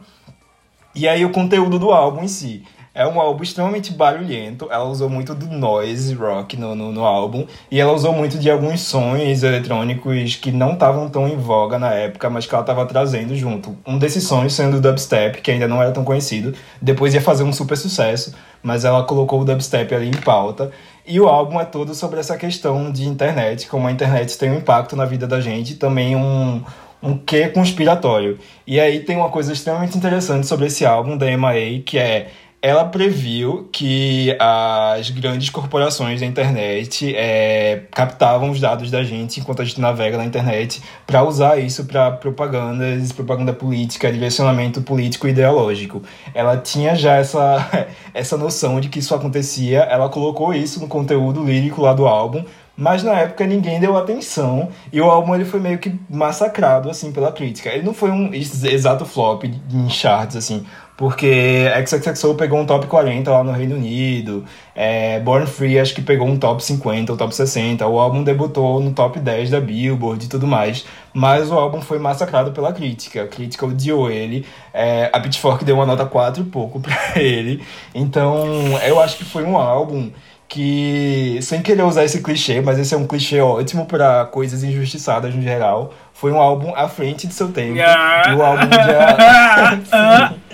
E 0.95 1.09
aí 1.09 1.24
o 1.24 1.33
conteúdo 1.33 1.76
do 1.76 1.91
álbum 1.91 2.22
em 2.22 2.28
si. 2.28 2.62
É 2.93 3.07
um 3.07 3.20
álbum 3.20 3.43
extremamente 3.43 3.93
barulhento. 3.93 4.68
Ela 4.70 4.85
usou 4.85 5.09
muito 5.09 5.35
do 5.35 5.47
noise 5.47 6.12
rock 6.14 6.57
no, 6.57 6.74
no, 6.74 6.93
no 6.93 7.05
álbum. 7.05 7.47
E 7.70 7.81
ela 7.81 7.93
usou 7.93 8.12
muito 8.12 8.39
de 8.39 8.51
alguns 8.51 8.81
sons 8.81 9.43
eletrônicos 9.43 10.37
que 10.37 10.53
não 10.53 10.72
estavam 10.72 11.09
tão 11.09 11.28
em 11.28 11.37
voga 11.37 11.78
na 11.78 11.93
época, 11.93 12.28
mas 12.28 12.47
que 12.47 12.55
ela 12.55 12.62
estava 12.62 12.85
trazendo 12.87 13.35
junto. 13.35 13.76
Um 13.87 13.97
desses 13.97 14.24
sons 14.24 14.53
sendo 14.55 14.76
o 14.76 14.81
dubstep, 14.81 15.41
que 15.41 15.51
ainda 15.51 15.66
não 15.66 15.81
era 15.81 15.93
tão 15.93 16.05
conhecido. 16.05 16.53
Depois 16.81 17.14
ia 17.14 17.20
fazer 17.20 17.43
um 17.45 17.53
super 17.53 17.76
sucesso, 17.76 18.35
mas 18.62 18.85
ela 18.85 19.05
colocou 19.05 19.41
o 19.41 19.45
dubstep 19.45 19.95
ali 19.95 20.09
em 20.09 20.20
pauta. 20.20 20.72
E 21.07 21.21
o 21.21 21.29
álbum 21.29 21.61
é 21.61 21.65
todo 21.65 21.95
sobre 21.95 22.21
essa 22.21 22.37
questão 22.37 22.91
de 22.91 23.07
internet, 23.07 23.67
como 23.67 23.87
a 23.87 23.93
internet 23.93 24.37
tem 24.39 24.51
um 24.51 24.59
impacto 24.59 24.95
na 24.95 25.05
vida 25.05 25.27
da 25.27 25.41
gente, 25.41 25.77
também 25.77 26.15
um, 26.15 26.63
um 27.03 27.17
quê 27.17 27.49
conspiratório. 27.49 28.39
E 28.67 28.79
aí 28.79 29.01
tem 29.01 29.17
uma 29.17 29.29
coisa 29.29 29.53
extremamente 29.53 29.97
interessante 29.97 30.47
sobre 30.47 30.67
esse 30.67 30.85
álbum 30.85 31.17
da 31.17 31.27
MIA, 31.27 31.83
que 31.85 31.99
é 31.99 32.29
ela 32.63 32.85
previu 32.85 33.69
que 33.73 34.37
as 34.39 35.09
grandes 35.09 35.49
corporações 35.49 36.21
da 36.21 36.27
internet 36.27 37.15
é, 37.17 37.85
captavam 37.91 38.51
os 38.51 38.61
dados 38.61 38.91
da 38.91 39.03
gente 39.03 39.41
enquanto 39.41 39.63
a 39.63 39.65
gente 39.65 39.81
navega 39.81 40.19
na 40.19 40.27
internet 40.27 40.83
para 41.07 41.25
usar 41.25 41.59
isso 41.59 41.87
para 41.87 42.11
propagandas, 42.11 43.13
propaganda 43.13 43.55
política, 43.55 44.13
direcionamento 44.13 44.83
político 44.83 45.27
e 45.27 45.31
ideológico. 45.31 46.03
Ela 46.35 46.59
tinha 46.59 46.95
já 46.95 47.17
essa, 47.17 47.67
essa 48.13 48.37
noção 48.37 48.79
de 48.79 48.91
que 48.91 48.99
isso 48.99 49.15
acontecia, 49.15 49.81
ela 49.81 50.11
colocou 50.11 50.53
isso 50.53 50.81
no 50.81 50.87
conteúdo 50.87 51.43
lírico 51.43 51.81
lá 51.81 51.95
do 51.95 52.07
álbum, 52.07 52.45
mas 52.77 53.03
na 53.03 53.13
época 53.13 53.47
ninguém 53.47 53.81
deu 53.81 53.97
atenção 53.97 54.69
e 54.93 55.01
o 55.01 55.11
álbum 55.11 55.35
ele 55.35 55.45
foi 55.45 55.61
meio 55.61 55.79
que 55.79 55.99
massacrado 56.09 56.91
assim 56.91 57.11
pela 57.11 57.33
crítica. 57.33 57.71
Ele 57.71 57.85
não 57.85 57.95
foi 57.95 58.11
um 58.11 58.33
exato 58.33 59.05
flop 59.05 59.45
em 59.45 59.89
charts 59.89 60.37
assim, 60.37 60.65
porque 61.01 61.65
XXXO 61.87 62.35
pegou 62.35 62.61
um 62.61 62.67
top 62.67 62.87
40 62.87 63.31
lá 63.31 63.43
no 63.43 63.53
Reino 63.53 63.75
Unido, 63.75 64.45
é, 64.75 65.19
Born 65.21 65.47
Free 65.47 65.79
acho 65.79 65.95
que 65.95 66.03
pegou 66.03 66.29
um 66.29 66.39
top 66.39 66.63
50 66.63 67.11
ou 67.11 67.17
top 67.17 67.35
60, 67.35 67.87
o 67.87 67.99
álbum 67.99 68.23
debutou 68.23 68.81
no 68.81 68.93
top 68.93 69.19
10 69.19 69.49
da 69.49 69.63
Billboard 69.63 70.27
e 70.27 70.29
tudo 70.29 70.47
mais, 70.47 70.85
mas 71.15 71.51
o 71.51 71.55
álbum 71.55 71.81
foi 71.81 71.99
massacrado 71.99 72.53
pela 72.53 72.71
crítica, 72.71 73.23
a 73.23 73.27
crítica 73.27 73.65
odiou 73.65 74.11
ele, 74.11 74.45
é, 74.75 75.09
a 75.11 75.19
Pitchfork 75.19 75.65
deu 75.65 75.77
uma 75.77 75.87
nota 75.87 76.05
4 76.05 76.43
e 76.43 76.45
pouco 76.45 76.79
pra 76.85 76.95
ele, 77.17 77.65
então 77.95 78.45
eu 78.87 79.01
acho 79.01 79.17
que 79.17 79.25
foi 79.25 79.43
um 79.43 79.57
álbum 79.57 80.11
que, 80.47 81.39
sem 81.41 81.63
querer 81.63 81.85
usar 81.85 82.05
esse 82.05 82.21
clichê, 82.21 82.61
mas 82.61 82.79
esse 82.79 82.93
é 82.93 82.99
um 82.99 83.07
clichê 83.07 83.41
ótimo 83.41 83.87
para 83.87 84.27
coisas 84.27 84.63
injustiçadas 84.63 85.35
no 85.35 85.41
geral, 85.41 85.95
foi 86.13 86.31
um 86.31 86.39
álbum 86.39 86.75
à 86.75 86.87
frente 86.89 87.27
de 87.27 87.33
seu 87.33 87.51
tempo. 87.51 87.79
E 87.79 88.35
o 88.35 88.43
álbum 88.43 88.69
já. 88.71 90.35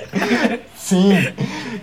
Sim. 0.76 1.14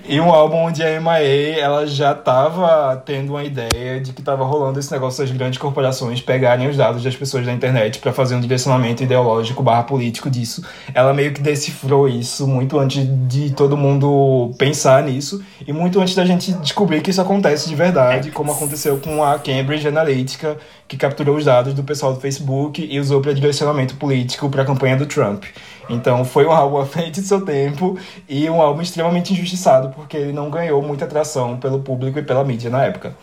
E 0.08 0.20
um 0.20 0.32
álbum 0.32 0.66
onde 0.68 0.82
a 0.82 1.00
MIA 1.00 1.60
ela 1.60 1.86
já 1.86 2.14
tava 2.14 2.96
tendo 3.06 3.32
uma 3.32 3.44
ideia 3.44 4.00
de 4.00 4.14
que 4.14 4.22
tava 4.22 4.46
rolando 4.46 4.80
esse 4.80 4.92
negócio 4.92 5.24
das 5.24 5.36
grandes 5.36 5.58
corporações 5.58 6.22
pegarem 6.22 6.70
os 6.70 6.78
dados 6.78 7.04
das 7.04 7.16
pessoas 7.16 7.46
da 7.46 7.52
internet 7.52 8.00
para 8.00 8.14
fazer 8.14 8.36
um 8.36 8.40
direcionamento 8.40 9.04
ideológico 9.04 9.62
barra 9.62 9.84
político 9.84 10.30
disso. 10.30 10.64
Ela 10.94 11.14
meio 11.14 11.34
que 11.34 11.42
decifrou 11.42 12.08
isso 12.08 12.48
muito 12.48 12.80
antes 12.80 13.06
de 13.28 13.52
todo 13.52 13.76
mundo 13.76 14.54
pensar 14.58 15.04
nisso 15.04 15.44
e 15.68 15.74
muito 15.74 16.00
antes 16.00 16.16
da 16.16 16.26
gente 16.26 16.54
descobrir 16.54 17.02
que 17.02 17.10
isso 17.10 17.22
acontece 17.22 17.68
de 17.68 17.76
verdade, 17.76 18.32
como 18.32 18.54
aconteceu 18.54 18.98
com 18.98 19.22
a 19.22 19.38
Cambridge 19.38 19.86
Analytica, 19.86 20.58
que 20.88 20.96
capturou 20.96 21.36
os 21.36 21.44
dados 21.44 21.74
do 21.74 21.84
pessoal 21.84 22.14
do 22.14 22.22
Facebook 22.22 22.88
e 22.90 23.00
usou 23.00 23.20
para 23.20 23.34
direcionamento 23.34 23.96
político 23.96 24.50
para 24.50 24.64
a 24.64 24.66
campanha 24.66 24.96
do 24.96 25.06
Trump. 25.06 25.44
Então 25.90 26.24
foi 26.24 26.46
um 26.46 26.52
álbum 26.52 26.78
à 26.82 26.86
frente 26.86 27.22
de 27.22 27.28
seu 27.28 27.42
tempo 27.42 27.98
e 28.28 28.50
um 28.50 28.62
álbum 28.62 28.82
extremamente 28.82 29.34
injustiçado, 29.34 29.90
porque 29.90 30.18
ele 30.18 30.34
não 30.34 30.50
ganhou 30.50 30.82
muita 30.82 31.06
atração 31.06 31.58
pelo 31.58 31.80
público 31.80 32.20
e 32.20 32.24
pela 32.24 32.44
mídia 32.44 32.70
na 32.70 32.84
época. 32.84 33.16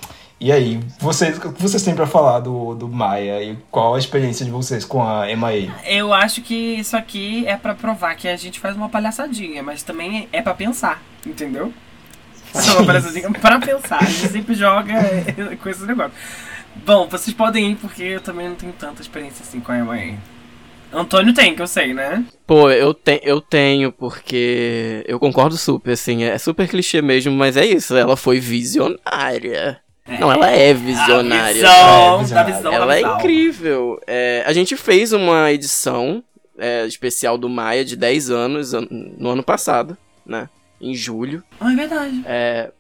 E 0.43 0.51
aí, 0.51 0.81
vocês, 0.99 1.37
o 1.37 1.53
que 1.53 1.61
vocês 1.61 1.83
têm 1.83 1.95
para 1.95 2.07
falar 2.07 2.41
do, 2.41 2.75
do 2.75 2.89
Maia 2.89 3.43
e 3.43 3.59
qual 3.71 3.95
a 3.95 3.99
experiência 3.99 4.43
de 4.43 4.51
vocês 4.51 4.87
com 4.87 5.03
a 5.03 5.27
MIA? 5.27 5.71
Eu 5.85 6.15
acho 6.15 6.41
que 6.41 6.55
isso 6.55 6.97
aqui 6.97 7.47
é 7.47 7.59
pra 7.59 7.75
provar 7.75 8.15
que 8.15 8.27
a 8.27 8.35
gente 8.37 8.59
faz 8.59 8.75
uma 8.75 8.89
palhaçadinha, 8.89 9.63
mas 9.63 9.83
também 9.83 10.31
é 10.33 10.41
pra 10.41 10.55
pensar, 10.55 11.03
entendeu? 11.27 11.71
É 12.55 12.71
uma 12.71 12.85
palhaçadinha 12.89 13.31
pra 13.33 13.61
pensar. 13.61 14.03
A 14.03 14.07
gente 14.07 14.29
sempre 14.29 14.55
joga 14.55 14.95
com 15.63 15.69
esse 15.69 15.85
negócio. 15.85 16.13
Bom, 16.87 17.07
vocês 17.07 17.37
podem 17.37 17.73
ir 17.73 17.77
porque 17.77 18.03
eu 18.03 18.23
também 18.23 18.49
não 18.49 18.57
tenho 18.57 18.73
tanta 18.73 19.03
experiência 19.03 19.43
assim 19.43 19.61
com 19.61 19.73
a 19.73 19.77
MIA. 19.77 20.17
Antônio 20.93 21.33
tem, 21.33 21.55
que 21.55 21.63
eu 21.63 21.67
sei, 21.67 21.95
né? 21.95 22.25
Pô, 22.47 22.71
eu, 22.71 22.93
te, 22.93 23.21
eu 23.23 23.41
tenho, 23.41 23.93
porque 23.93 25.05
eu 25.07 25.19
concordo 25.21 25.57
super, 25.57 25.93
assim, 25.93 26.25
é 26.25 26.37
super 26.39 26.69
clichê 26.69 27.01
mesmo, 27.01 27.33
mas 27.33 27.57
é 27.57 27.65
isso, 27.65 27.97
ela 27.97 28.17
foi 28.17 28.41
visionária. 28.41 29.81
Não, 30.19 30.33
ela 30.33 30.51
é 30.51 30.75
visionária. 30.75 31.51
A 31.51 31.53
visão, 31.53 31.71
É, 31.71 32.11
da 32.11 32.17
visionária. 32.19 32.55
visão, 32.57 32.73
Ela 32.73 32.87
da 32.87 32.97
é 32.97 33.01
incrível. 33.03 34.01
É, 34.07 34.43
a 34.45 34.53
gente 34.53 34.77
fez 34.77 35.13
uma 35.13 35.53
edição 35.53 36.25
é, 36.59 36.85
especial 36.87 37.39
do 37.39 37.49
Maia 37.49 37.85
de 37.85 37.95
10 37.97 38.31
anos 38.31 38.75
an- 38.75 38.89
no 38.91 39.31
ano 39.31 39.43
passado, 39.43 39.97
né? 40.27 40.49
Em 40.81 40.95
julho. 40.95 41.43
Ah, 41.61 41.73
é 41.73 41.77
verdade. 41.77 42.23
É, 42.27 42.71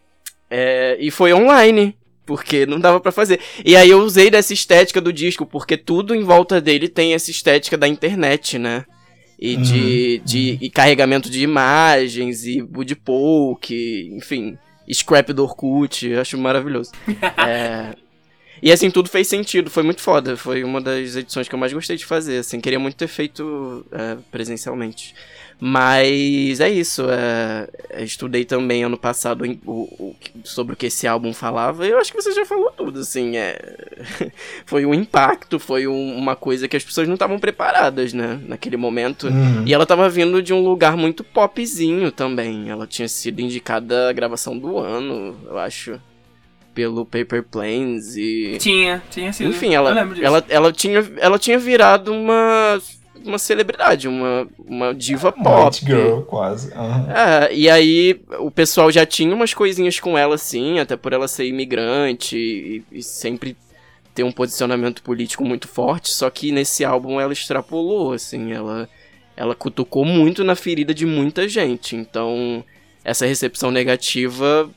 é, 0.50 0.96
e 0.98 1.10
foi 1.10 1.32
online, 1.32 1.96
porque 2.24 2.66
não 2.66 2.78
dava 2.78 3.00
pra 3.00 3.12
fazer. 3.12 3.40
E 3.64 3.74
aí 3.76 3.90
eu 3.90 4.00
usei 4.00 4.30
dessa 4.30 4.52
estética 4.52 5.00
do 5.00 5.12
disco, 5.12 5.44
porque 5.44 5.76
tudo 5.76 6.14
em 6.14 6.22
volta 6.22 6.60
dele 6.60 6.88
tem 6.88 7.14
essa 7.14 7.30
estética 7.30 7.76
da 7.76 7.88
internet, 7.88 8.58
né? 8.58 8.84
E 9.38 9.56
de, 9.56 10.18
de 10.22 10.58
e 10.60 10.68
carregamento 10.68 11.30
de 11.30 11.42
imagens, 11.42 12.44
e 12.44 12.60
Budipolk, 12.60 13.72
enfim, 14.14 14.58
scrap 14.92 15.32
do 15.32 15.44
Orkut, 15.44 16.06
eu 16.06 16.20
acho 16.20 16.36
maravilhoso. 16.36 16.92
É, 17.48 17.94
e 18.62 18.70
assim, 18.72 18.90
tudo 18.90 19.08
fez 19.08 19.28
sentido, 19.28 19.70
foi 19.70 19.82
muito 19.82 20.00
foda. 20.00 20.36
Foi 20.36 20.62
uma 20.64 20.80
das 20.80 21.16
edições 21.16 21.48
que 21.48 21.54
eu 21.54 21.58
mais 21.58 21.72
gostei 21.72 21.96
de 21.96 22.04
fazer, 22.06 22.38
assim, 22.38 22.60
queria 22.60 22.78
muito 22.78 22.96
ter 22.96 23.08
feito 23.08 23.84
é, 23.92 24.16
presencialmente. 24.30 25.14
Mas 25.62 26.58
é 26.60 26.70
isso, 26.70 27.04
é, 27.10 27.68
estudei 28.02 28.46
também 28.46 28.82
ano 28.82 28.96
passado 28.96 29.44
em- 29.44 29.60
o- 29.66 29.82
o- 30.02 30.16
sobre 30.42 30.72
o 30.72 30.76
que 30.76 30.86
esse 30.86 31.06
álbum 31.06 31.34
falava, 31.34 31.86
e 31.86 31.90
eu 31.90 31.98
acho 31.98 32.10
que 32.10 32.20
você 32.20 32.32
já 32.32 32.46
falou 32.46 32.72
tudo, 32.74 33.00
assim, 33.00 33.36
é, 33.36 33.58
foi 34.64 34.86
um 34.86 34.94
impacto, 34.94 35.58
foi 35.58 35.86
um- 35.86 36.16
uma 36.16 36.34
coisa 36.34 36.66
que 36.66 36.76
as 36.78 36.82
pessoas 36.82 37.06
não 37.06 37.14
estavam 37.14 37.38
preparadas, 37.38 38.14
né, 38.14 38.40
naquele 38.46 38.78
momento. 38.78 39.26
Uhum. 39.28 39.64
E 39.66 39.74
ela 39.74 39.84
tava 39.84 40.08
vindo 40.08 40.42
de 40.42 40.52
um 40.54 40.64
lugar 40.64 40.96
muito 40.96 41.22
popzinho 41.22 42.10
também, 42.10 42.70
ela 42.70 42.86
tinha 42.86 43.06
sido 43.08 43.40
indicada 43.40 44.08
a 44.08 44.12
gravação 44.14 44.56
do 44.58 44.78
ano, 44.78 45.36
eu 45.46 45.58
acho, 45.58 46.00
pelo 46.74 47.04
Paper 47.04 47.42
Planes 47.42 48.16
e... 48.16 48.56
Tinha, 48.58 49.02
tinha 49.10 49.32
sido. 49.32 49.50
Enfim, 49.50 49.74
ela, 49.74 49.90
ela, 50.20 50.44
ela, 50.48 50.72
tinha, 50.72 51.04
ela 51.18 51.38
tinha 51.38 51.58
virado 51.58 52.12
uma, 52.12 52.80
uma 53.24 53.38
celebridade, 53.38 54.08
uma, 54.08 54.48
uma 54.58 54.94
diva 54.94 55.32
pop. 55.32 55.66
White 55.66 55.84
Girl, 55.84 56.20
quase. 56.20 56.72
Aham. 56.72 57.08
É, 57.12 57.54
e 57.54 57.68
aí 57.68 58.20
o 58.38 58.50
pessoal 58.50 58.90
já 58.90 59.04
tinha 59.04 59.34
umas 59.34 59.52
coisinhas 59.52 59.98
com 59.98 60.16
ela, 60.16 60.34
assim, 60.34 60.78
até 60.78 60.96
por 60.96 61.12
ela 61.12 61.28
ser 61.28 61.46
imigrante 61.46 62.36
e, 62.36 62.82
e 62.92 63.02
sempre 63.02 63.56
ter 64.14 64.24
um 64.24 64.32
posicionamento 64.32 65.02
político 65.02 65.44
muito 65.44 65.68
forte, 65.68 66.10
só 66.10 66.28
que 66.30 66.50
nesse 66.50 66.84
álbum 66.84 67.20
ela 67.20 67.32
extrapolou, 67.32 68.12
assim, 68.12 68.52
ela, 68.52 68.88
ela 69.36 69.54
cutucou 69.54 70.04
muito 70.04 70.42
na 70.42 70.56
ferida 70.56 70.92
de 70.92 71.06
muita 71.06 71.48
gente, 71.48 71.94
então 71.94 72.64
essa 73.04 73.24
recepção 73.24 73.70
negativa 73.70 74.68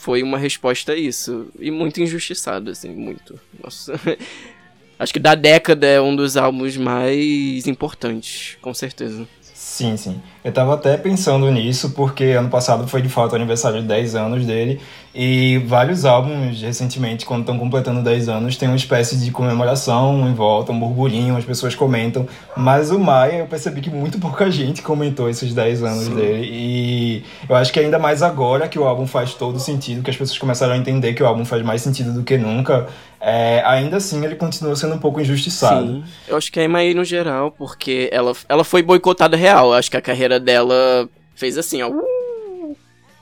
foi 0.00 0.22
uma 0.22 0.38
resposta 0.38 0.92
a 0.92 0.96
isso, 0.96 1.48
e 1.58 1.70
muito 1.70 2.00
injustiçado, 2.00 2.70
assim, 2.70 2.88
muito, 2.88 3.38
nossa... 3.62 3.92
Acho 4.98 5.14
que 5.14 5.18
da 5.18 5.34
década 5.34 5.86
é 5.86 5.98
um 5.98 6.14
dos 6.14 6.36
álbuns 6.36 6.76
mais 6.76 7.66
importantes, 7.66 8.58
com 8.60 8.74
certeza. 8.74 9.26
Sim, 9.42 9.96
sim. 9.96 10.20
Eu 10.42 10.52
tava 10.52 10.74
até 10.74 10.96
pensando 10.96 11.50
nisso, 11.50 11.90
porque 11.90 12.24
ano 12.24 12.48
passado 12.48 12.86
foi 12.88 13.02
de 13.02 13.08
fato 13.08 13.32
o 13.32 13.36
aniversário 13.36 13.82
de 13.82 13.86
10 13.86 14.14
anos 14.14 14.46
dele, 14.46 14.80
e 15.14 15.58
vários 15.66 16.04
álbuns 16.04 16.62
recentemente, 16.62 17.26
quando 17.26 17.40
estão 17.40 17.58
completando 17.58 18.02
10 18.02 18.28
anos, 18.28 18.56
tem 18.56 18.68
uma 18.68 18.76
espécie 18.76 19.16
de 19.16 19.30
comemoração 19.30 20.26
em 20.28 20.32
volta, 20.32 20.72
um 20.72 20.78
burburinho, 20.78 21.36
as 21.36 21.44
pessoas 21.44 21.74
comentam. 21.74 22.26
Mas 22.56 22.90
o 22.90 22.98
Maia, 22.98 23.38
eu 23.38 23.46
percebi 23.46 23.80
que 23.80 23.90
muito 23.90 24.18
pouca 24.18 24.50
gente 24.50 24.82
comentou 24.82 25.28
esses 25.28 25.52
10 25.52 25.82
anos 25.82 26.08
dele, 26.08 26.48
e 26.50 27.24
eu 27.48 27.56
acho 27.56 27.72
que 27.72 27.80
ainda 27.80 27.98
mais 27.98 28.22
agora 28.22 28.68
que 28.68 28.78
o 28.78 28.84
álbum 28.84 29.06
faz 29.06 29.34
todo 29.34 29.58
sentido, 29.58 30.02
que 30.02 30.10
as 30.10 30.16
pessoas 30.16 30.38
começaram 30.38 30.72
a 30.72 30.78
entender 30.78 31.12
que 31.12 31.22
o 31.22 31.26
álbum 31.26 31.44
faz 31.44 31.62
mais 31.62 31.82
sentido 31.82 32.12
do 32.12 32.22
que 32.22 32.38
nunca, 32.38 32.86
é, 33.20 33.62
ainda 33.66 33.98
assim 33.98 34.24
ele 34.24 34.34
continua 34.34 34.74
sendo 34.74 34.94
um 34.94 34.98
pouco 34.98 35.20
injustiçado. 35.20 35.86
Sim. 35.86 36.04
Eu 36.26 36.38
acho 36.38 36.50
que 36.50 36.58
a 36.58 36.62
Emaí 36.62 36.94
no 36.94 37.04
geral, 37.04 37.50
porque 37.50 38.08
ela, 38.10 38.32
ela 38.48 38.64
foi 38.64 38.82
boicotada 38.82 39.36
real. 39.36 39.72
Eu 39.72 39.74
acho 39.74 39.90
que 39.90 39.96
a 39.96 40.00
carreira 40.00 40.29
dela 40.38 41.08
fez 41.34 41.56
assim, 41.58 41.82
ó. 41.82 41.88
uh, 41.88 42.76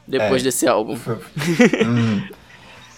depois 0.06 0.42
É. 0.42 0.44
desse 0.46 0.66
álbum. 0.66 0.96
Hum. 1.86 2.22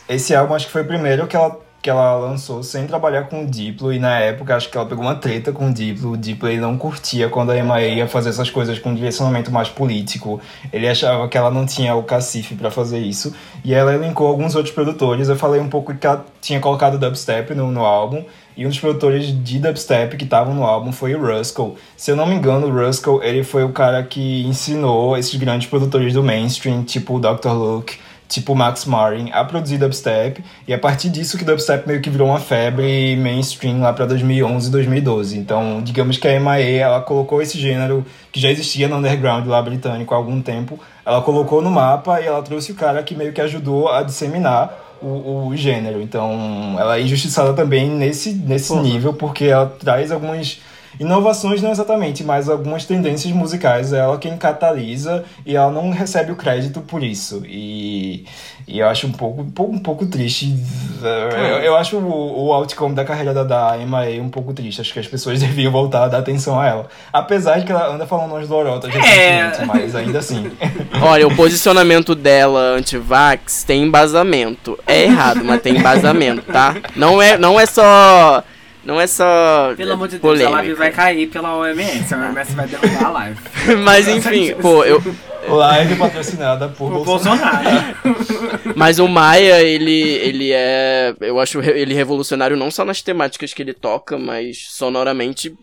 Esse 0.09 0.35
álbum 0.35 0.55
acho 0.55 0.67
que 0.67 0.73
foi 0.73 0.83
o 0.83 0.87
primeiro 0.87 1.27
que 1.29 1.37
ela, 1.37 1.57
que 1.81 1.89
ela 1.89 2.17
lançou 2.17 2.63
sem 2.65 2.85
trabalhar 2.87 3.25
com 3.29 3.45
o 3.45 3.47
Diplo, 3.47 3.93
e 3.93 3.99
na 4.01 4.19
época 4.19 4.57
acho 4.57 4.69
que 4.69 4.77
ela 4.77 4.87
pegou 4.87 5.05
uma 5.05 5.15
treta 5.15 5.53
com 5.53 5.71
o 5.71 5.73
Diplo. 5.73 6.13
O 6.13 6.17
Diplo 6.17 6.49
ele 6.49 6.61
não 6.61 6.77
curtia 6.77 7.29
quando 7.29 7.51
a 7.53 7.57
Emma 7.59 7.81
ia 7.81 8.09
fazer 8.09 8.31
essas 8.31 8.51
coisas 8.51 8.79
com 8.81 8.91
um 8.91 8.95
direcionamento 8.95 9.53
mais 9.53 9.69
político. 9.69 10.41
Ele 10.73 10.89
achava 10.89 11.29
que 11.29 11.39
ela 11.39 11.51
não 11.51 11.65
tinha 11.65 11.95
o 11.95 12.03
cacife 12.03 12.57
pra 12.57 12.71
fazer 12.73 12.99
isso. 12.99 13.33
E 13.65 13.73
ela 13.73 13.95
elencou 13.95 14.27
alguns 14.27 14.57
outros 14.57 14.75
produtores. 14.75 15.29
Eu 15.29 15.37
falei 15.37 15.61
um 15.61 15.69
pouco 15.69 15.95
que 15.95 16.05
ela 16.07 16.25
tinha 16.41 16.59
colocado 16.59 16.99
dubstep 16.99 17.55
no, 17.55 17.71
no 17.71 17.85
álbum. 17.85 18.25
E 18.57 18.67
um 18.67 18.69
dos 18.69 18.79
produtores 18.79 19.27
de 19.45 19.59
dubstep 19.59 20.17
que 20.17 20.25
estavam 20.25 20.55
no 20.55 20.65
álbum 20.65 20.93
foi 20.93 21.15
o 21.15 21.21
Ruskell. 21.21 21.77
Se 21.97 22.11
eu 22.11 22.17
não 22.17 22.27
me 22.27 22.35
engano, 22.35 22.67
o 22.67 22.71
Ruskell 22.71 23.23
ele 23.23 23.45
foi 23.45 23.65
o 23.65 23.71
cara 23.71 24.03
que 24.03 24.45
ensinou 24.47 25.17
esses 25.17 25.35
grandes 25.37 25.69
produtores 25.69 26.13
do 26.13 26.23
mainstream, 26.23 26.83
tipo 26.83 27.17
o 27.17 27.21
Dr. 27.21 27.53
Luke, 27.53 27.99
tipo 28.31 28.55
Max 28.55 28.85
Martin, 28.85 29.31
a 29.33 29.45
produzir 29.45 29.77
dubstep. 29.77 30.43
E 30.67 30.73
a 30.73 30.79
partir 30.79 31.11
disso 31.11 31.37
que 31.37 31.45
dubstep 31.45 31.87
meio 31.87 32.01
que 32.01 32.09
virou 32.09 32.29
uma 32.29 32.39
febre 32.39 33.17
mainstream 33.17 33.81
lá 33.81 33.93
para 33.93 34.07
2011, 34.07 34.71
2012. 34.71 35.39
Então, 35.39 35.83
digamos 35.83 36.17
que 36.17 36.29
a 36.29 36.39
MIA, 36.39 36.83
ela 36.83 37.01
colocou 37.01 37.43
esse 37.43 37.59
gênero 37.59 38.05
que 38.31 38.41
já 38.41 38.51
existia 38.51 38.89
no 38.89 38.97
underground 38.97 39.47
lá 39.47 39.61
britânico 39.61 40.15
há 40.15 40.17
algum 40.17 40.41
tempo, 40.41 40.79
ela 41.05 41.21
colocou 41.23 41.61
no 41.61 41.71
mapa 41.71 42.21
e 42.21 42.27
ela 42.27 42.41
trouxe 42.43 42.71
o 42.73 42.75
cara 42.77 43.03
que 43.03 43.15
meio 43.15 43.33
que 43.33 43.41
ajudou 43.41 43.89
a 43.89 44.03
disseminar 44.03 44.90
o, 45.03 45.49
o 45.49 45.57
gênero. 45.57 46.01
Então, 46.01 46.77
ela 46.79 46.97
é 46.97 47.03
injustiçada 47.03 47.53
também 47.53 47.89
nesse, 47.89 48.33
nesse 48.33 48.75
nível, 48.77 49.13
porque 49.13 49.47
ela 49.47 49.67
traz 49.67 50.11
algumas 50.11 50.61
inovações, 50.99 51.63
não 51.63 51.71
exatamente, 51.71 52.25
mas 52.25 52.49
algumas 52.49 52.85
tendências 52.85 53.33
musicais. 53.33 53.93
É 53.93 53.99
ela 53.99 54.19
quem 54.19 54.37
catalisa 54.37 55.25
e 55.45 55.57
ela 55.57 55.71
não 55.71 55.91
recebe 55.91 56.33
o 56.33 56.37
crédito 56.37 56.81
por 56.81 57.03
isso. 57.03 57.43
E, 57.47 58.25
e 58.67 58.79
eu 58.79 58.89
acho 58.89 59.07
um 59.07 59.13
pouco, 59.13 59.43
um 59.43 59.51
pouco, 59.51 59.73
um 59.73 59.79
pouco 59.79 60.07
triste. 60.07 60.55
Eu, 61.03 61.59
eu 61.63 61.77
acho 61.77 61.97
o, 61.97 62.47
o 62.47 62.53
outcome 62.53 62.95
da 62.95 63.05
carreira 63.05 63.33
da, 63.33 63.45
da 63.45 63.77
MIA 63.77 64.23
um 64.23 64.29
pouco 64.29 64.53
triste. 64.53 64.81
Acho 64.81 64.93
que 64.93 64.99
as 64.99 65.07
pessoas 65.07 65.39
deviam 65.41 65.71
voltar 65.71 66.05
a 66.05 66.09
dar 66.09 66.19
atenção 66.19 66.59
a 66.59 66.67
ela. 66.67 66.89
Apesar 67.13 67.59
de 67.59 67.67
que 67.67 67.73
ela 67.73 67.93
anda 67.93 68.07
falando 68.07 68.33
umas 68.33 68.49
lorotas 68.49 68.93
recentemente, 68.93 69.65
mas 69.67 69.95
ainda 69.95 70.19
assim. 70.19 70.51
Olha, 71.03 71.27
o 71.27 71.35
posicionamento 71.35 72.15
dela 72.15 72.61
anti-vax 72.77 73.65
tem 73.65 73.85
embasamento. 73.85 74.79
É 74.87 75.05
errado, 75.05 75.45
mas 75.45 75.61
tem 75.63 75.77
embasamento, 75.77 76.43
tá? 76.43 76.77
Não 76.97 77.21
é, 77.21 77.37
não 77.39 77.59
é 77.59 77.67
só. 77.67 78.43
Não 78.85 79.01
é 79.01 79.07
só. 79.07 79.75
Pelo 79.77 79.93
amor 79.93 80.09
de 80.09 80.13
Deus, 80.19 80.23
polêmica. 80.23 80.49
a 80.49 80.53
live 80.61 80.75
vai 80.75 80.91
cair 80.91 81.27
pela 81.29 81.55
OMS. 81.57 82.15
A 82.15 82.19
OMS 82.19 82.53
vai 82.55 82.67
derrubar 82.67 83.05
a 83.05 83.11
live. 83.11 83.41
Mas 83.85 84.09
enfim, 84.09 84.55
pô, 84.55 84.85
eu. 84.85 85.01
Live 85.49 85.97
patrocinada 85.97 86.69
por 86.69 86.93
O 86.93 87.03
Bolsonaro. 87.03 87.95
Bolsonaro. 88.05 88.73
Mas 88.77 88.99
o 88.99 89.09
Maia, 89.09 89.63
ele, 89.63 90.01
ele 90.01 90.51
é. 90.53 91.15
Eu 91.19 91.41
acho 91.41 91.61
ele 91.61 91.95
revolucionário 91.95 92.57
não 92.59 92.71
só 92.71 92.85
nas 92.85 93.01
temáticas 93.01 93.55
que 93.55 93.63
ele 93.63 93.73
toca, 93.73 94.19
mas 94.19 94.67
sonoramente, 94.69 95.55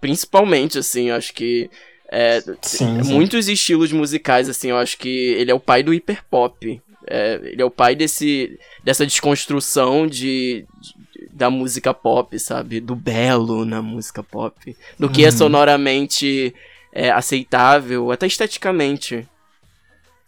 principalmente, 0.00 0.78
assim. 0.78 1.08
Eu 1.08 1.16
acho 1.16 1.32
que 1.32 1.70
É, 2.10 2.40
Sim, 2.62 3.02
sim. 3.02 3.12
muitos 3.14 3.48
estilos 3.48 3.92
musicais, 3.92 4.48
assim, 4.48 4.68
eu 4.70 4.76
acho 4.78 4.96
que 4.98 5.08
ele 5.34 5.50
é 5.50 5.54
o 5.54 5.60
pai 5.60 5.82
do 5.82 5.92
hiperpop. 5.92 6.80
É, 7.10 7.40
ele 7.42 7.62
é 7.62 7.64
o 7.64 7.70
pai 7.70 7.94
desse, 7.94 8.58
dessa 8.84 9.06
desconstrução 9.06 10.06
de, 10.06 10.66
de- 10.80 10.94
da 11.38 11.48
música 11.48 11.94
pop, 11.94 12.38
sabe? 12.38 12.80
Do 12.80 12.94
belo 12.96 13.64
na 13.64 13.80
música 13.80 14.22
pop. 14.22 14.76
Do 14.98 15.08
que 15.08 15.22
é 15.24 15.26
Uhum. 15.28 15.32
sonoramente 15.32 16.54
é, 16.92 17.10
aceitável, 17.10 18.10
até 18.10 18.26
esteticamente. 18.26 19.26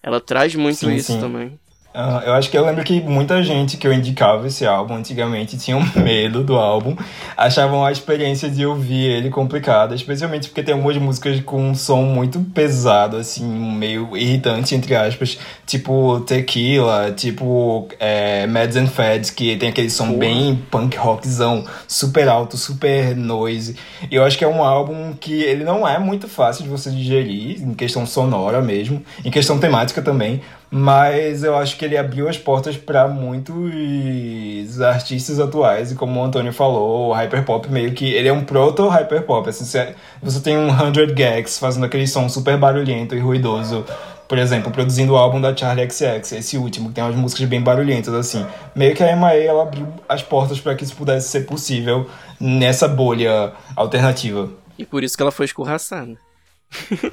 Ela 0.02 0.20
traz 0.20 0.54
muito 0.54 0.78
Sim, 0.78 0.94
isso 0.94 1.12
sim. 1.12 1.20
também. 1.20 1.58
Eu 1.92 2.34
acho 2.34 2.48
que 2.48 2.56
eu 2.56 2.64
lembro 2.64 2.84
que 2.84 3.00
muita 3.00 3.42
gente 3.42 3.76
que 3.76 3.84
eu 3.84 3.92
indicava 3.92 4.46
esse 4.46 4.64
álbum 4.64 4.94
antigamente 4.94 5.58
tinham 5.58 5.80
medo 5.96 6.44
do 6.44 6.54
álbum, 6.54 6.96
achavam 7.36 7.84
a 7.84 7.90
experiência 7.90 8.48
de 8.48 8.64
ouvir 8.64 9.10
ele 9.10 9.28
complicada, 9.28 9.92
especialmente 9.92 10.48
porque 10.48 10.62
tem 10.62 10.72
algumas 10.72 10.96
músicas 10.98 11.40
com 11.40 11.70
um 11.70 11.74
som 11.74 12.02
muito 12.02 12.38
pesado, 12.54 13.16
assim, 13.16 13.44
meio 13.44 14.16
irritante, 14.16 14.72
entre 14.72 14.94
aspas, 14.94 15.36
tipo 15.66 16.20
Tequila, 16.20 17.10
tipo 17.10 17.88
é, 17.98 18.46
Mads 18.46 18.76
and 18.76 18.86
Fads, 18.86 19.30
que 19.30 19.56
tem 19.56 19.70
aquele 19.70 19.90
som 19.90 20.16
bem 20.16 20.62
punk 20.70 20.96
rockzão, 20.96 21.64
super 21.88 22.28
alto, 22.28 22.56
super 22.56 23.16
noise. 23.16 23.74
E 24.08 24.14
eu 24.14 24.22
acho 24.22 24.38
que 24.38 24.44
é 24.44 24.48
um 24.48 24.62
álbum 24.62 25.12
que 25.12 25.42
ele 25.42 25.64
não 25.64 25.86
é 25.88 25.98
muito 25.98 26.28
fácil 26.28 26.62
de 26.62 26.70
você 26.70 26.88
digerir, 26.88 27.60
em 27.60 27.74
questão 27.74 28.06
sonora 28.06 28.62
mesmo, 28.62 29.02
em 29.24 29.30
questão 29.30 29.58
temática 29.58 30.00
também, 30.00 30.40
mas 30.70 31.42
eu 31.42 31.56
acho 31.56 31.76
que 31.76 31.84
ele 31.84 31.96
abriu 31.98 32.28
as 32.28 32.38
portas 32.38 32.76
para 32.76 33.08
muitos 33.08 34.80
artistas 34.80 35.40
atuais, 35.40 35.92
e 35.92 35.94
como 35.94 36.20
o 36.20 36.24
Antônio 36.24 36.52
falou, 36.52 37.08
o 37.08 37.12
hyperpop 37.12 37.68
meio 37.70 37.92
que 37.92 38.12
ele 38.12 38.28
é 38.28 38.32
um 38.32 38.44
proto 38.44 38.88
hyperpop, 38.88 39.48
assim, 39.48 39.64
você, 39.64 39.94
você 40.22 40.40
tem 40.40 40.56
um 40.56 40.70
100 40.70 41.14
Gags 41.14 41.58
fazendo 41.58 41.86
aquele 41.86 42.06
som 42.06 42.28
super 42.28 42.56
barulhento 42.56 43.14
e 43.14 43.18
ruidoso, 43.18 43.84
por 44.28 44.38
exemplo, 44.38 44.70
produzindo 44.70 45.14
o 45.14 45.16
álbum 45.16 45.40
da 45.40 45.56
Charlie 45.56 45.90
XX, 45.90 46.32
esse 46.34 46.56
último, 46.56 46.90
que 46.90 46.94
tem 46.94 47.02
umas 47.02 47.16
músicas 47.16 47.48
bem 47.48 47.60
barulhentas 47.60 48.14
assim. 48.14 48.46
Meio 48.76 48.94
que 48.94 49.02
a 49.02 49.16
MAE 49.16 49.44
ela 49.44 49.64
abriu 49.64 49.88
as 50.08 50.22
portas 50.22 50.60
para 50.60 50.76
que 50.76 50.84
isso 50.84 50.94
pudesse 50.94 51.28
ser 51.28 51.40
possível 51.46 52.08
nessa 52.38 52.86
bolha 52.86 53.52
alternativa. 53.74 54.48
E 54.78 54.84
por 54.86 55.02
isso 55.02 55.16
que 55.16 55.22
ela 55.22 55.32
foi 55.32 55.46
escorraçada. 55.46 56.16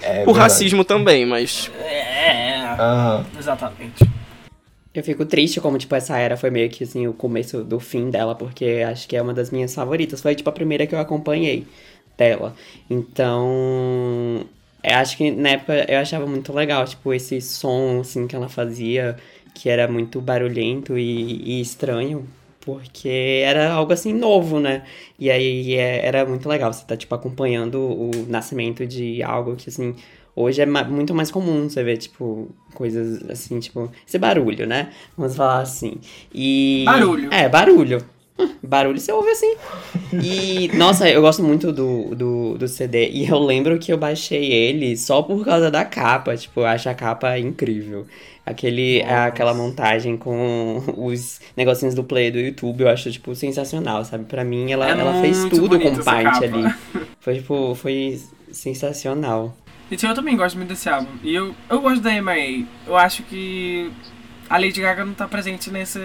É 0.03 0.23
Por 0.23 0.33
verdade. 0.33 0.37
racismo 0.37 0.85
também, 0.85 1.25
mas 1.25 1.71
É, 1.79 2.46
Aham. 2.73 3.25
exatamente. 3.37 4.03
Eu 4.93 5.03
fico 5.03 5.25
triste 5.25 5.61
como, 5.61 5.77
tipo, 5.77 5.93
essa 5.93 6.17
era 6.17 6.35
foi 6.35 6.49
meio 6.49 6.69
que, 6.69 6.83
assim, 6.83 7.07
o 7.07 7.13
começo 7.13 7.63
do 7.63 7.79
fim 7.79 8.09
dela, 8.09 8.33
porque 8.33 8.83
acho 8.87 9.07
que 9.07 9.15
é 9.15 9.21
uma 9.21 9.33
das 9.33 9.51
minhas 9.51 9.73
favoritas. 9.75 10.21
Foi, 10.21 10.33
tipo, 10.33 10.49
a 10.49 10.53
primeira 10.53 10.87
que 10.87 10.95
eu 10.95 10.99
acompanhei 10.99 11.67
dela. 12.17 12.55
Então, 12.89 14.45
eu 14.83 14.95
acho 14.95 15.17
que 15.17 15.29
na 15.31 15.49
época 15.49 15.85
eu 15.91 15.99
achava 15.99 16.25
muito 16.25 16.51
legal, 16.53 16.83
tipo, 16.85 17.13
esse 17.13 17.39
som, 17.41 17.99
assim, 18.01 18.25
que 18.27 18.35
ela 18.35 18.49
fazia, 18.49 19.17
que 19.53 19.69
era 19.69 19.87
muito 19.87 20.19
barulhento 20.21 20.97
e, 20.97 21.57
e 21.59 21.61
estranho. 21.61 22.27
Porque 22.61 23.41
era 23.45 23.71
algo 23.71 23.93
assim 23.93 24.11
novo, 24.13 24.59
né? 24.59 24.83
E 25.17 25.31
aí 25.31 25.75
é- 25.75 26.05
era 26.05 26.25
muito 26.25 26.49
legal 26.49 26.73
você 26.73 26.83
tá, 26.85 26.97
tipo, 26.97 27.13
acompanhando 27.15 27.79
o 27.79 28.11
nascimento 28.27 28.85
de 28.85 29.23
algo 29.23 29.55
que, 29.55 29.69
assim, 29.69 29.95
hoje 30.41 30.61
é 30.61 30.65
ma- 30.65 30.83
muito 30.83 31.13
mais 31.15 31.31
comum 31.31 31.67
você 31.67 31.83
ver, 31.83 31.97
tipo, 31.97 32.49
coisas 32.73 33.27
assim, 33.29 33.59
tipo, 33.59 33.91
esse 34.07 34.17
barulho, 34.19 34.65
né? 34.67 34.89
Vamos 35.17 35.35
falar 35.35 35.61
assim. 35.61 35.95
E. 36.33 36.83
Barulho. 36.85 37.33
É, 37.33 37.49
barulho. 37.49 38.03
Hum, 38.39 38.49
Barulho 38.61 38.99
você 38.99 39.11
ouve 39.11 39.31
assim. 39.31 39.55
E, 40.23 40.69
nossa, 40.75 41.09
eu 41.09 41.21
gosto 41.21 41.41
muito 41.43 41.71
do, 41.71 42.13
do, 42.15 42.55
do 42.57 42.67
CD. 42.67 43.09
E 43.09 43.27
eu 43.27 43.39
lembro 43.39 43.79
que 43.79 43.91
eu 43.91 43.97
baixei 43.97 44.51
ele 44.53 44.95
só 44.95 45.23
por 45.23 45.43
causa 45.43 45.71
da 45.71 45.83
capa. 45.83 46.37
Tipo, 46.37 46.59
eu 46.59 46.65
acho 46.67 46.87
a 46.87 46.93
capa 46.93 47.37
incrível. 47.39 48.05
Aquele, 48.45 49.01
aquela 49.01 49.55
montagem 49.55 50.15
com 50.15 50.81
os 50.97 51.41
negocinhos 51.57 51.95
do 51.95 52.03
play 52.03 52.29
do 52.29 52.39
YouTube, 52.39 52.81
eu 52.81 52.89
acho, 52.89 53.11
tipo, 53.11 53.33
sensacional, 53.35 54.05
sabe? 54.05 54.25
Pra 54.25 54.43
mim, 54.43 54.71
ela, 54.71 54.87
É 54.87 54.91
ela 54.91 55.19
fez 55.19 55.43
tudo 55.49 55.79
com 55.79 55.89
o 55.89 56.03
Paint 56.03 56.35
ali. 56.43 56.73
Foi, 57.19 57.35
tipo, 57.35 57.73
foi 57.75 58.19
sensacional. 58.51 59.55
Gente, 59.89 60.05
eu 60.05 60.13
também 60.13 60.35
gosto 60.35 60.57
muito 60.57 60.69
desse 60.69 60.89
álbum. 60.89 61.09
E 61.23 61.33
eu, 61.33 61.55
eu 61.69 61.81
gosto 61.81 62.01
da 62.01 62.11
MIA. 62.21 62.65
Eu 62.85 62.97
acho 62.97 63.23
que 63.23 63.91
a 64.49 64.57
Lady 64.57 64.81
Gaga 64.81 65.05
não 65.05 65.13
tá 65.13 65.27
presente 65.27 65.71
nesse, 65.71 65.99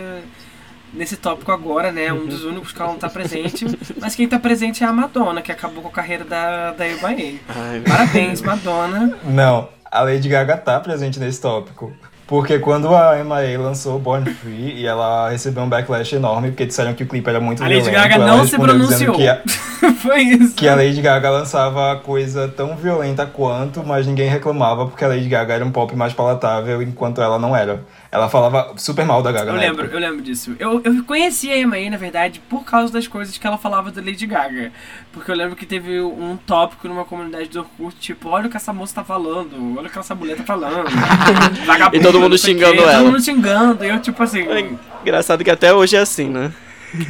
nesse 0.92 1.16
tópico 1.16 1.50
agora, 1.50 1.90
né? 1.90 2.12
Um 2.12 2.26
dos 2.26 2.44
únicos 2.44 2.72
que 2.72 2.80
ela 2.80 2.92
não 2.92 2.98
tá 2.98 3.10
presente. 3.10 3.66
Mas 4.00 4.14
quem 4.14 4.28
tá 4.28 4.38
presente 4.38 4.84
é 4.84 4.86
a 4.86 4.92
Madonna, 4.92 5.42
que 5.42 5.50
acabou 5.50 5.82
com 5.82 5.88
a 5.88 5.92
carreira 5.92 6.24
da, 6.24 6.72
da 6.72 6.84
MIA. 6.84 7.40
ai, 7.48 7.80
Parabéns, 7.86 8.40
Madonna. 8.40 9.18
Não, 9.24 9.68
a 9.84 10.00
Lady 10.02 10.28
Gaga 10.28 10.56
tá 10.56 10.78
presente 10.78 11.18
nesse 11.18 11.40
tópico. 11.40 11.92
Porque 12.32 12.58
quando 12.58 12.88
a 12.94 13.22
MIA 13.22 13.60
lançou 13.60 13.98
Born 13.98 14.24
Free 14.32 14.80
e 14.80 14.86
ela 14.86 15.28
recebeu 15.28 15.64
um 15.64 15.68
backlash 15.68 16.14
enorme, 16.14 16.48
porque 16.48 16.64
disseram 16.64 16.94
que 16.94 17.02
o 17.02 17.06
clipe 17.06 17.28
era 17.28 17.38
muito 17.38 17.62
A 17.62 17.68
Lady 17.68 17.82
violento, 17.82 18.08
Gaga 18.08 18.18
não 18.26 18.46
se 18.46 18.56
pronunciou. 18.56 19.16
Que 19.16 19.28
a, 19.28 19.42
Foi 20.00 20.22
isso. 20.22 20.54
que 20.54 20.66
a 20.66 20.74
Lady 20.74 21.02
Gaga 21.02 21.28
lançava 21.28 21.94
coisa 21.96 22.48
tão 22.48 22.74
violenta 22.74 23.26
quanto, 23.26 23.84
mas 23.84 24.06
ninguém 24.06 24.30
reclamava 24.30 24.86
porque 24.86 25.04
a 25.04 25.08
Lady 25.08 25.28
Gaga 25.28 25.52
era 25.52 25.62
um 25.62 25.70
pop 25.70 25.94
mais 25.94 26.14
palatável, 26.14 26.80
enquanto 26.80 27.20
ela 27.20 27.38
não 27.38 27.54
era. 27.54 27.82
Ela 28.12 28.28
falava 28.28 28.74
super 28.76 29.06
mal 29.06 29.22
da 29.22 29.32
Gaga 29.32 29.52
Eu 29.52 29.56
lembro, 29.56 29.84
época. 29.84 29.96
eu 29.96 30.00
lembro 30.00 30.20
disso. 30.20 30.54
Eu, 30.58 30.82
eu 30.84 31.02
conheci 31.02 31.50
a 31.50 31.66
MIA, 31.66 31.90
na 31.90 31.96
verdade, 31.96 32.42
por 32.46 32.62
causa 32.62 32.92
das 32.92 33.08
coisas 33.08 33.38
que 33.38 33.46
ela 33.46 33.56
falava 33.56 33.90
da 33.90 34.02
Lady 34.02 34.26
Gaga. 34.26 34.70
Porque 35.10 35.30
eu 35.30 35.34
lembro 35.34 35.56
que 35.56 35.64
teve 35.64 35.98
um 35.98 36.36
tópico 36.36 36.86
numa 36.86 37.06
comunidade 37.06 37.48
do 37.48 37.60
Orkut, 37.60 37.96
tipo, 37.98 38.28
olha 38.28 38.48
o 38.48 38.50
que 38.50 38.56
essa 38.58 38.70
moça 38.70 38.96
tá 38.96 39.02
falando, 39.02 39.78
olha 39.78 39.88
o 39.88 39.90
que 39.90 39.98
essa 39.98 40.14
mulher 40.14 40.36
tá 40.36 40.44
falando. 40.44 40.90
Vagabunda, 41.64 41.96
E 41.96 42.02
todo 42.02 42.20
mundo 42.20 42.32
quê, 42.32 42.38
xingando 42.38 42.82
ela. 42.82 42.98
Todo 42.98 43.06
mundo 43.06 43.22
xingando, 43.22 43.82
e 43.82 43.88
eu 43.88 43.98
tipo 43.98 44.22
assim, 44.22 44.42
É 44.42 44.68
engraçado 45.00 45.42
que 45.42 45.50
até 45.50 45.72
hoje 45.72 45.96
é 45.96 46.00
assim, 46.00 46.28
né? 46.28 46.52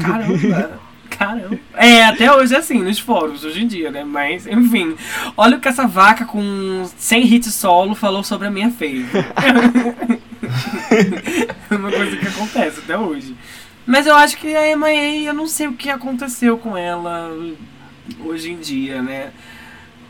caramba... 0.01 0.81
Caramba. 1.11 1.59
É, 1.75 2.05
até 2.07 2.33
hoje 2.35 2.55
é 2.55 2.59
assim, 2.59 2.79
nos 2.83 2.99
fóruns, 2.99 3.45
hoje 3.45 3.63
em 3.63 3.67
dia, 3.67 3.91
né? 3.91 4.03
Mas, 4.03 4.47
enfim. 4.47 4.97
Olha 5.37 5.57
o 5.59 5.61
que 5.61 5.69
essa 5.69 5.87
vaca 5.87 6.25
com 6.25 6.89
100 6.97 7.35
hits 7.35 7.55
solo 7.55 7.95
falou 7.95 8.25
sobre 8.25 8.47
a 8.49 8.51
minha 8.51 8.71
fave. 8.71 9.05
É 11.71 11.75
uma 11.75 11.91
coisa 11.91 12.17
que 12.17 12.27
acontece 12.27 12.81
até 12.81 12.99
hoje. 12.99 13.35
Mas 13.87 14.07
eu 14.07 14.15
acho 14.15 14.37
que 14.37 14.55
a 14.55 14.77
MIA, 14.77 15.31
eu 15.31 15.35
não 15.35 15.47
sei 15.47 15.67
o 15.67 15.73
que 15.73 15.91
aconteceu 15.91 16.59
com 16.59 16.77
ela 16.77 17.31
hoje 18.21 18.53
em 18.53 18.59
dia, 18.59 19.03
né? 19.03 19.33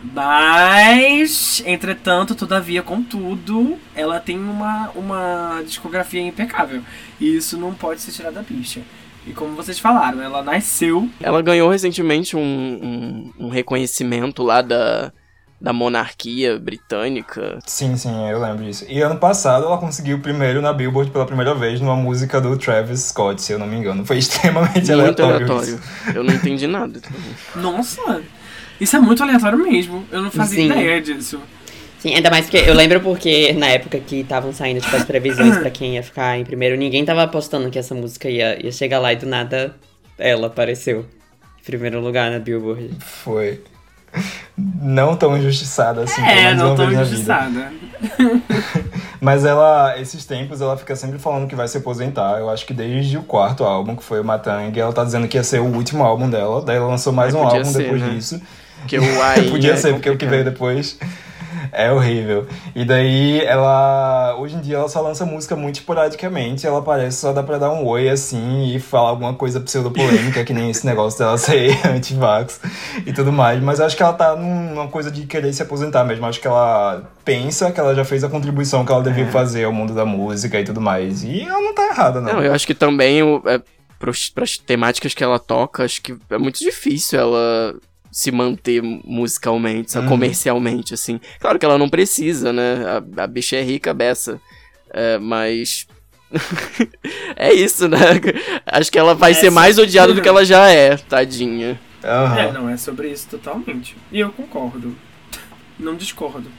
Mas, 0.02 1.62
entretanto, 1.64 2.34
todavia, 2.34 2.82
contudo, 2.82 3.78
ela 3.94 4.18
tem 4.18 4.36
uma, 4.36 4.90
uma 4.94 5.62
discografia 5.64 6.20
impecável. 6.20 6.82
E 7.20 7.36
isso 7.36 7.56
não 7.56 7.72
pode 7.72 8.00
ser 8.00 8.10
tirado 8.10 8.34
da 8.34 8.42
bicha. 8.42 8.80
E 9.24 9.32
como 9.32 9.54
vocês 9.54 9.78
falaram, 9.78 10.20
ela 10.20 10.42
nasceu. 10.42 11.08
Ela 11.20 11.40
ganhou 11.40 11.70
recentemente 11.70 12.36
um, 12.36 12.40
um, 13.38 13.46
um 13.46 13.48
reconhecimento 13.48 14.42
lá 14.42 14.60
da, 14.60 15.12
da 15.62 15.72
monarquia 15.72 16.58
britânica. 16.58 17.60
Sim, 17.64 17.96
sim, 17.96 18.28
eu 18.28 18.40
lembro 18.40 18.64
disso. 18.64 18.84
E 18.88 19.00
ano 19.00 19.16
passado 19.16 19.64
ela 19.64 19.78
conseguiu 19.78 20.16
o 20.16 20.20
primeiro 20.20 20.60
na 20.60 20.72
Billboard 20.72 21.12
pela 21.12 21.24
primeira 21.24 21.54
vez 21.54 21.80
numa 21.80 21.94
música 21.94 22.40
do 22.40 22.58
Travis 22.58 23.00
Scott, 23.00 23.40
se 23.40 23.52
eu 23.52 23.60
não 23.60 23.66
me 23.68 23.76
engano. 23.76 24.04
Foi 24.04 24.18
extremamente 24.18 24.78
Muito 24.78 24.92
aleatório. 24.92 25.36
aleatório. 25.36 25.74
isso. 25.76 25.80
Eu 26.12 26.24
não 26.24 26.34
entendi 26.34 26.66
nada. 26.66 27.00
Nossa! 27.54 28.20
Isso 28.80 28.96
é 28.96 28.98
muito 28.98 29.22
aleatório 29.22 29.56
mesmo. 29.56 30.04
Eu 30.10 30.20
não 30.20 30.32
fazia 30.32 30.64
Sim. 30.64 30.70
ideia 30.72 31.00
disso. 31.00 31.40
Sim, 32.00 32.16
ainda 32.16 32.28
mais 32.28 32.46
porque 32.46 32.68
eu 32.68 32.74
lembro 32.74 33.00
porque 33.00 33.52
na 33.52 33.68
época 33.68 34.00
que 34.00 34.16
estavam 34.16 34.52
saindo 34.52 34.80
tipo, 34.80 34.96
as 34.96 35.04
previsões 35.04 35.56
pra 35.58 35.70
quem 35.70 35.94
ia 35.94 36.02
ficar 36.02 36.36
em 36.36 36.44
primeiro, 36.44 36.76
ninguém 36.76 37.04
tava 37.04 37.22
apostando 37.22 37.70
que 37.70 37.78
essa 37.78 37.94
música 37.94 38.28
ia, 38.28 38.60
ia 38.60 38.72
chegar 38.72 38.98
lá 38.98 39.12
e 39.12 39.16
do 39.16 39.26
nada 39.26 39.76
ela 40.18 40.48
apareceu 40.48 41.06
em 41.60 41.64
primeiro 41.64 42.00
lugar 42.00 42.32
na 42.32 42.40
Billboard. 42.40 42.90
Foi. 42.98 43.60
Não 44.56 45.16
tão 45.16 45.36
injustiçada 45.36 46.02
assim, 46.02 46.20
pelo 46.20 46.26
É, 46.30 46.42
menos 46.44 46.58
não 46.58 46.66
uma 46.70 46.76
tô 46.76 46.86
vez 46.86 46.98
na 46.98 47.04
vida. 47.04 47.14
injustiçada. 47.14 47.72
Mas 49.20 49.44
ela, 49.44 49.98
esses 49.98 50.24
tempos, 50.26 50.60
ela 50.60 50.76
fica 50.76 50.94
sempre 50.96 51.18
falando 51.18 51.46
que 51.48 51.54
vai 51.54 51.68
se 51.68 51.78
aposentar. 51.78 52.38
Eu 52.38 52.50
acho 52.50 52.66
que 52.66 52.74
desde 52.74 53.16
o 53.16 53.22
quarto 53.22 53.64
álbum, 53.64 53.94
que 53.96 54.02
foi 54.02 54.20
o 54.20 54.24
Matang, 54.24 54.78
ela 54.78 54.92
tá 54.92 55.04
dizendo 55.04 55.28
que 55.28 55.36
ia 55.36 55.44
ser 55.44 55.60
o 55.60 55.66
último 55.66 56.02
álbum 56.04 56.28
dela. 56.28 56.60
Daí 56.62 56.76
ela 56.76 56.86
lançou 56.88 57.12
mais 57.12 57.32
Mas 57.32 57.42
um 57.42 57.46
álbum 57.46 57.64
ser, 57.64 57.82
depois 57.84 58.02
né? 58.02 58.10
disso. 58.10 58.40
Porque 58.82 58.98
o 58.98 59.22
AI 59.22 59.42
Podia 59.48 59.74
é 59.74 59.76
ser, 59.76 59.92
porque 59.94 60.10
o 60.10 60.16
que 60.18 60.26
veio 60.26 60.42
complicado. 60.44 60.52
depois 60.52 60.98
é 61.72 61.90
horrível. 61.90 62.46
E 62.74 62.84
daí 62.84 63.40
ela. 63.40 64.36
Hoje 64.38 64.56
em 64.56 64.60
dia 64.60 64.76
ela 64.76 64.88
só 64.88 65.00
lança 65.00 65.24
música 65.24 65.56
muito 65.56 65.76
esporadicamente. 65.76 66.66
Ela 66.66 66.82
parece 66.82 67.16
só 67.16 67.32
dá 67.32 67.42
pra 67.42 67.56
dar 67.56 67.72
um 67.72 67.86
oi 67.86 68.10
assim 68.10 68.66
e 68.74 68.78
falar 68.78 69.08
alguma 69.08 69.32
coisa 69.34 69.58
pseudopolêmica, 69.58 70.44
que 70.44 70.52
nem 70.52 70.70
esse 70.70 70.84
negócio 70.84 71.18
dela 71.18 71.38
ser 71.38 71.74
anti-vax 71.88 72.60
e 73.06 73.12
tudo 73.12 73.32
mais. 73.32 73.60
Mas 73.62 73.80
acho 73.80 73.96
que 73.96 74.02
ela 74.02 74.12
tá 74.12 74.36
numa 74.36 74.88
coisa 74.88 75.10
de 75.10 75.24
querer 75.26 75.52
se 75.54 75.62
aposentar 75.62 76.04
mesmo. 76.04 76.26
Acho 76.26 76.40
que 76.40 76.46
ela 76.46 77.10
pensa 77.24 77.72
que 77.72 77.80
ela 77.80 77.94
já 77.94 78.04
fez 78.04 78.22
a 78.22 78.28
contribuição 78.28 78.84
que 78.84 78.92
ela 78.92 79.02
devia 79.02 79.26
fazer 79.28 79.64
ao 79.64 79.72
mundo 79.72 79.94
da 79.94 80.04
música 80.04 80.60
e 80.60 80.64
tudo 80.64 80.80
mais. 80.80 81.24
E 81.24 81.40
ela 81.40 81.60
não 81.60 81.74
tá 81.74 81.86
errada, 81.88 82.20
não. 82.20 82.34
Não, 82.34 82.42
eu 82.42 82.52
acho 82.52 82.66
que 82.66 82.74
também 82.74 83.20
é, 83.46 83.62
pros, 83.98 84.28
pras 84.28 84.58
temáticas 84.58 85.14
que 85.14 85.24
ela 85.24 85.38
toca, 85.38 85.84
acho 85.84 86.02
que 86.02 86.16
é 86.28 86.36
muito 86.36 86.58
difícil 86.58 87.18
ela 87.18 87.74
se 88.12 88.30
manter 88.30 88.82
musicalmente, 88.82 89.96
Uhum. 89.98 90.06
comercialmente, 90.06 90.92
assim. 90.92 91.18
Claro 91.40 91.58
que 91.58 91.64
ela 91.64 91.78
não 91.78 91.88
precisa, 91.88 92.52
né? 92.52 92.84
A, 93.16 93.22
a 93.22 93.26
bicha 93.26 93.56
é 93.56 93.62
rica, 93.62 93.94
beça. 93.94 94.38
É, 94.92 95.16
mas. 95.18 95.86
é 97.36 97.52
isso, 97.52 97.88
né? 97.88 97.98
Acho 98.66 98.92
que 98.92 98.98
ela 98.98 99.14
vai 99.14 99.30
É, 99.30 99.34
ser 99.34 99.50
mais 99.50 99.78
odiada 99.78 100.12
do 100.12 100.20
que 100.20 100.28
ela 100.28 100.44
já 100.44 100.68
é, 100.68 100.96
tadinha. 100.96 101.80
Aham. 102.04 102.38
É, 102.38 102.52
não, 102.52 102.68
é 102.68 102.76
sobre 102.76 103.10
isso 103.10 103.26
totalmente. 103.30 103.96
E 104.10 104.20
eu 104.20 104.30
concordo. 104.30 104.94
Não 105.78 105.94
discordo. 105.96 106.50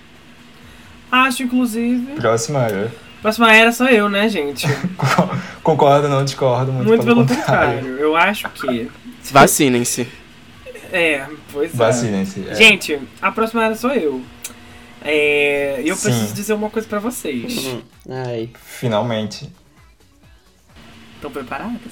Acho, 1.12 1.44
inclusive. 1.44 2.14
Próxima 2.16 2.64
era. 2.64 2.92
Próxima 3.22 3.54
era 3.56 3.72
sou 3.72 3.88
eu, 3.88 4.10
né, 4.10 4.28
gente? 4.28 4.66
Concordo, 5.64 6.10
não 6.10 6.26
discordo, 6.26 6.74
muito, 6.74 6.88
Muito 6.88 7.06
pelo 7.06 7.22
contrário. 7.22 7.78
contrário. 7.78 7.98
Eu 8.00 8.16
acho 8.18 8.50
que. 8.50 8.90
Vacinem-se. 9.32 10.08
É, 10.94 11.28
pois 11.52 11.74
é. 11.74 11.76
Vacinem-se. 11.76 12.48
é. 12.48 12.54
Gente, 12.56 13.00
a 13.22 13.32
próxima 13.32 13.66
era 13.66 13.76
sou 13.76 13.92
eu. 13.92 14.22
É, 15.02 15.82
e 15.84 15.90
eu 15.90 15.96
Sim. 15.96 16.04
preciso 16.10 16.34
dizer 16.34 16.54
uma 16.54 16.70
coisa 16.70 16.88
pra 16.88 17.00
vocês. 17.00 17.58
Hum, 17.66 17.82
Ai. 18.10 18.50
Finalmente. 18.64 19.50
Estão 21.16 21.32
preparadas? 21.34 21.92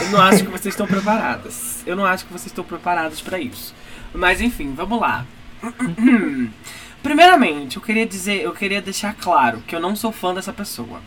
eu 0.00 0.10
não 0.10 0.20
acho 0.20 0.44
que 0.44 0.50
vocês 0.50 0.72
estão 0.72 0.86
preparadas. 0.86 1.82
Eu 1.84 1.96
não 1.96 2.06
acho 2.06 2.24
que 2.24 2.32
vocês 2.32 2.46
estão 2.46 2.64
preparadas 2.64 3.20
pra 3.20 3.38
isso. 3.40 3.74
Mas 4.14 4.40
enfim, 4.40 4.72
vamos 4.74 5.00
lá. 5.00 5.26
Primeiramente, 7.02 7.76
eu 7.76 7.82
queria 7.82 8.06
dizer, 8.06 8.42
eu 8.42 8.52
queria 8.52 8.80
deixar 8.80 9.14
claro 9.14 9.62
que 9.66 9.74
eu 9.74 9.80
não 9.80 9.94
sou 9.96 10.12
fã 10.12 10.32
dessa 10.34 10.52
pessoa. 10.52 11.00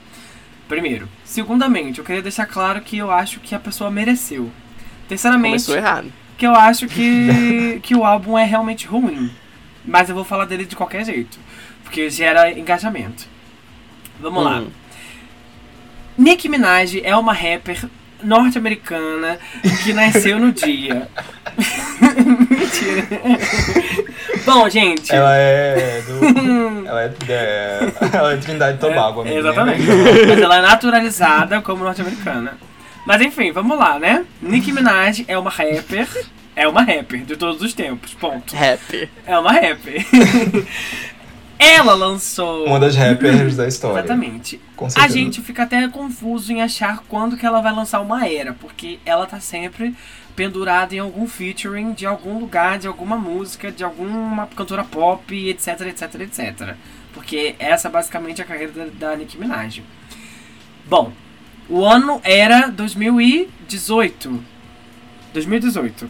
Primeiro. 0.67 1.07
Segundamente, 1.25 1.99
eu 1.99 2.05
queria 2.05 2.21
deixar 2.21 2.45
claro 2.45 2.81
que 2.81 2.97
eu 2.97 3.09
acho 3.11 3.39
que 3.39 3.53
a 3.55 3.59
pessoa 3.59 3.89
mereceu. 3.91 4.49
Terceiramente, 5.11 5.65
Começou 5.65 5.75
errado. 5.75 6.13
que 6.37 6.47
eu 6.47 6.55
acho 6.55 6.87
que, 6.87 7.81
que 7.83 7.93
o 7.93 8.05
álbum 8.05 8.37
é 8.37 8.45
realmente 8.45 8.87
ruim. 8.87 9.29
Mas 9.83 10.07
eu 10.07 10.15
vou 10.15 10.23
falar 10.23 10.45
dele 10.45 10.63
de 10.63 10.73
qualquer 10.73 11.03
jeito. 11.03 11.37
Porque 11.83 12.09
gera 12.09 12.49
engajamento. 12.57 13.27
Vamos 14.21 14.41
lá. 14.41 14.59
Hum. 14.59 14.69
Nicki 16.17 16.47
Minaj 16.47 17.01
é 17.03 17.13
uma 17.13 17.33
rapper 17.33 17.89
norte-americana 18.23 19.37
que 19.83 19.91
nasceu 19.91 20.39
no 20.39 20.53
dia. 20.53 21.09
Mentira. 22.49 23.07
Bom, 24.45 24.69
gente. 24.69 25.13
Ela 25.13 25.35
é 25.35 26.01
do. 26.03 26.87
ela 26.87 27.03
é, 27.03 27.13
é, 27.27 27.91
ela 28.13 28.33
é 28.33 28.37
Trindade 28.37 28.77
e 28.77 28.79
Tobago, 28.79 29.25
É, 29.25 29.35
exatamente. 29.35 29.83
Mas 30.27 30.39
ela 30.39 30.57
é 30.57 30.61
naturalizada 30.61 31.61
como 31.61 31.83
norte-americana. 31.83 32.57
Mas 33.05 33.21
enfim, 33.21 33.51
vamos 33.51 33.77
lá, 33.77 33.97
né? 33.99 34.25
Nicki 34.41 34.71
Minaj 34.71 35.25
é 35.27 35.37
uma 35.37 35.49
rapper. 35.49 36.07
É 36.55 36.67
uma 36.67 36.81
rapper 36.81 37.23
de 37.23 37.35
todos 37.35 37.61
os 37.61 37.73
tempos. 37.73 38.13
Ponto. 38.13 38.55
Rap. 38.55 39.09
É 39.25 39.37
uma 39.37 39.51
rapper. 39.51 40.05
ela 41.57 41.93
lançou. 41.93 42.65
Uma 42.65 42.79
das 42.79 42.95
rappers 42.95 43.55
da 43.55 43.67
história. 43.67 43.99
Exatamente. 43.99 44.59
Com 44.75 44.87
A 44.95 45.07
gente 45.07 45.41
fica 45.41 45.63
até 45.63 45.87
confuso 45.87 46.51
em 46.51 46.61
achar 46.61 47.03
quando 47.07 47.37
que 47.37 47.45
ela 47.45 47.61
vai 47.61 47.73
lançar 47.73 48.01
uma 48.01 48.27
era, 48.27 48.53
porque 48.53 48.99
ela 49.05 49.27
tá 49.27 49.39
sempre 49.39 49.95
pendurada 50.35 50.95
em 50.95 50.99
algum 50.99 51.27
featuring 51.27 51.93
de 51.93 52.05
algum 52.05 52.39
lugar, 52.39 52.79
de 52.79 52.87
alguma 52.87 53.15
música, 53.15 53.71
de 53.71 53.83
alguma 53.83 54.47
cantora 54.47 54.83
pop, 54.83 55.49
etc, 55.49 55.81
etc, 55.81 56.15
etc. 56.21 56.75
Porque 57.13 57.55
essa 57.59 57.87
é 57.87 57.91
basicamente 57.91 58.41
a 58.41 58.45
carreira 58.45 58.71
da, 58.71 59.09
da 59.09 59.15
Nicki 59.15 59.37
Minaj. 59.37 59.83
Bom, 60.87 61.11
o 61.71 61.85
ano 61.85 62.19
era 62.25 62.67
2018. 62.67 64.43
2018. 65.33 66.09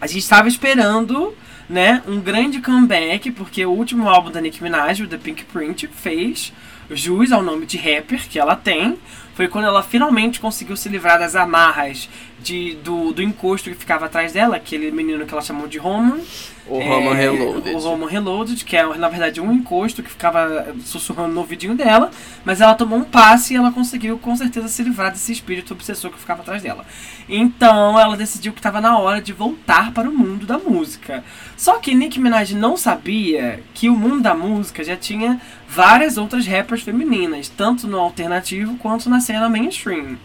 A 0.00 0.06
gente 0.06 0.20
estava 0.20 0.46
esperando, 0.46 1.34
né, 1.68 2.00
um 2.06 2.20
grande 2.20 2.60
comeback, 2.60 3.32
porque 3.32 3.66
o 3.66 3.72
último 3.72 4.08
álbum 4.08 4.30
da 4.30 4.40
Nicki 4.40 4.62
Minaj, 4.62 5.02
o 5.02 5.08
The 5.08 5.18
Pink 5.18 5.44
Print, 5.46 5.88
fez 5.88 6.52
jus 6.90 7.32
ao 7.32 7.42
nome 7.42 7.66
de 7.66 7.76
rapper 7.76 8.28
que 8.28 8.38
ela 8.38 8.56
tem. 8.56 8.98
Foi 9.34 9.46
quando 9.46 9.66
ela 9.66 9.84
finalmente 9.84 10.40
conseguiu 10.40 10.76
se 10.76 10.88
livrar 10.88 11.16
das 11.16 11.36
amarras 11.36 12.08
de, 12.40 12.74
do, 12.82 13.12
do 13.12 13.22
encosto 13.22 13.70
que 13.70 13.76
ficava 13.76 14.06
atrás 14.06 14.32
dela, 14.32 14.56
aquele 14.56 14.90
menino 14.90 15.24
que 15.24 15.32
ela 15.32 15.42
chamou 15.42 15.68
de 15.68 15.78
Roman. 15.78 16.18
O 16.66 16.80
Roman 16.80 17.12
É, 17.12 17.30
Reloaded. 17.30 17.74
O 17.74 17.78
Roman 17.78 18.08
Reloaded, 18.08 18.64
que 18.64 18.76
é 18.76 18.84
na 18.96 19.08
verdade 19.08 19.40
um 19.40 19.52
encosto 19.52 20.02
que 20.02 20.10
ficava 20.10 20.74
sussurrando 20.84 21.32
no 21.32 21.40
ouvidinho 21.40 21.76
dela, 21.76 22.10
mas 22.44 22.60
ela 22.60 22.74
tomou 22.74 22.98
um 22.98 23.04
passe 23.04 23.54
e 23.54 23.56
ela 23.56 23.70
conseguiu 23.70 24.18
com 24.18 24.34
certeza 24.34 24.66
se 24.66 24.82
livrar 24.82 25.12
desse 25.12 25.30
espírito 25.30 25.72
obsessor 25.72 26.10
que 26.10 26.18
ficava 26.18 26.42
atrás 26.42 26.60
dela. 26.60 26.84
Então 27.28 27.98
ela 27.98 28.16
decidiu 28.16 28.52
que 28.52 28.58
estava 28.58 28.80
na 28.80 28.98
hora 28.98 29.22
de 29.22 29.32
voltar 29.32 29.92
para 29.92 30.10
o 30.10 30.12
mundo 30.12 30.46
da 30.46 30.58
música. 30.58 31.22
Só 31.56 31.78
que 31.78 31.94
Nicki 31.94 32.18
Minaj 32.18 32.54
não 32.54 32.76
sabia 32.76 33.62
que 33.72 33.88
o 33.88 33.96
mundo 33.96 34.20
da 34.20 34.34
música 34.34 34.82
já 34.82 34.96
tinha 34.96 35.40
várias 35.68 36.16
outras 36.16 36.46
rappers 36.46 36.82
femininas, 36.82 37.48
tanto 37.48 37.86
no 37.86 37.98
alternativo 37.98 38.76
quanto 38.78 39.10
na 39.10 39.20
cena 39.20 39.48
mainstream. 39.48 40.16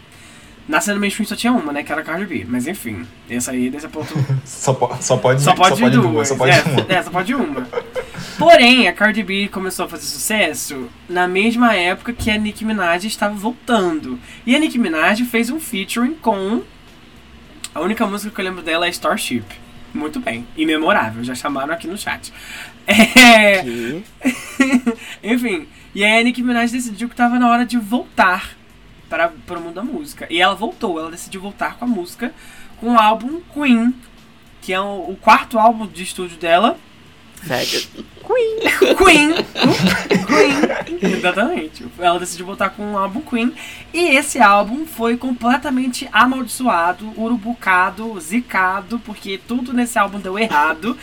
Na 0.66 0.80
cena 0.80 0.98
mainstream 0.98 1.26
só 1.26 1.36
tinha 1.36 1.52
uma, 1.52 1.70
né? 1.72 1.82
Que 1.82 1.92
era 1.92 2.00
a 2.00 2.04
Cardi 2.04 2.24
B. 2.24 2.46
Mas 2.48 2.66
enfim, 2.66 3.06
essa 3.28 3.50
aí, 3.50 3.68
desse 3.68 3.86
ponto 3.86 4.14
Só, 4.46 4.72
po- 4.72 4.96
só 4.98 5.18
pode, 5.18 5.42
só 5.42 5.54
pode, 5.54 5.78
duas. 5.78 5.92
duas. 5.92 6.28
Só 6.28 6.36
pode 6.36 6.52
é, 6.52 6.62
uma. 6.62 6.86
é, 6.88 7.02
só 7.02 7.10
pode 7.10 7.34
uma. 7.34 7.68
Porém, 8.38 8.88
a 8.88 8.92
Cardi 8.94 9.22
B 9.22 9.48
começou 9.48 9.84
a 9.84 9.88
fazer 9.88 10.06
sucesso 10.06 10.88
na 11.06 11.28
mesma 11.28 11.74
época 11.74 12.14
que 12.14 12.30
a 12.30 12.38
Nicki 12.38 12.64
Minaj 12.64 13.06
estava 13.06 13.34
voltando. 13.34 14.18
E 14.46 14.56
a 14.56 14.58
Nicki 14.58 14.78
Minaj 14.78 15.22
fez 15.24 15.50
um 15.50 15.60
featuring 15.60 16.14
com. 16.14 16.62
A 17.74 17.80
única 17.80 18.06
música 18.06 18.34
que 18.34 18.40
eu 18.40 18.44
lembro 18.44 18.62
dela 18.62 18.86
é 18.86 18.88
Starship. 18.88 19.44
Muito 19.92 20.18
bem. 20.18 20.46
E 20.56 20.64
memorável, 20.64 21.22
já 21.22 21.34
chamaram 21.34 21.74
aqui 21.74 21.86
no 21.86 21.96
chat. 21.98 22.32
É, 22.86 23.62
Que- 23.62 24.02
enfim, 25.22 25.66
e 25.94 26.04
aí 26.04 26.20
a 26.20 26.22
Nicki 26.22 26.42
Minaj 26.42 26.70
decidiu 26.70 27.08
que 27.08 27.16
tava 27.16 27.38
na 27.38 27.48
hora 27.48 27.64
de 27.64 27.78
voltar 27.78 28.56
para, 29.08 29.28
para 29.46 29.58
o 29.58 29.62
mundo 29.62 29.74
da 29.74 29.82
música. 29.82 30.26
E 30.30 30.40
ela 30.40 30.54
voltou, 30.54 30.98
ela 30.98 31.10
decidiu 31.10 31.40
voltar 31.40 31.76
com 31.76 31.84
a 31.84 31.88
música 31.88 32.32
com 32.80 32.94
o 32.94 32.98
álbum 32.98 33.40
Queen, 33.52 33.94
que 34.60 34.72
é 34.72 34.80
o, 34.80 35.10
o 35.10 35.16
quarto 35.20 35.58
álbum 35.58 35.86
de 35.86 36.02
estúdio 36.02 36.36
dela. 36.38 36.76
Faggot. 37.42 37.88
Queen! 38.24 38.94
Queen! 38.96 39.34
Exatamente. 41.16 41.84
Ela 41.98 42.18
decidiu 42.18 42.46
voltar 42.46 42.70
com 42.70 42.92
o 42.94 42.98
álbum 42.98 43.20
Queen. 43.20 43.52
E 43.92 44.16
esse 44.16 44.40
álbum 44.40 44.86
foi 44.86 45.16
completamente 45.16 46.08
amaldiçoado, 46.12 47.12
urubucado, 47.20 48.18
zicado, 48.20 48.98
porque 49.00 49.38
tudo 49.46 49.72
nesse 49.74 49.98
álbum 49.98 50.18
deu 50.18 50.38
errado. 50.38 50.96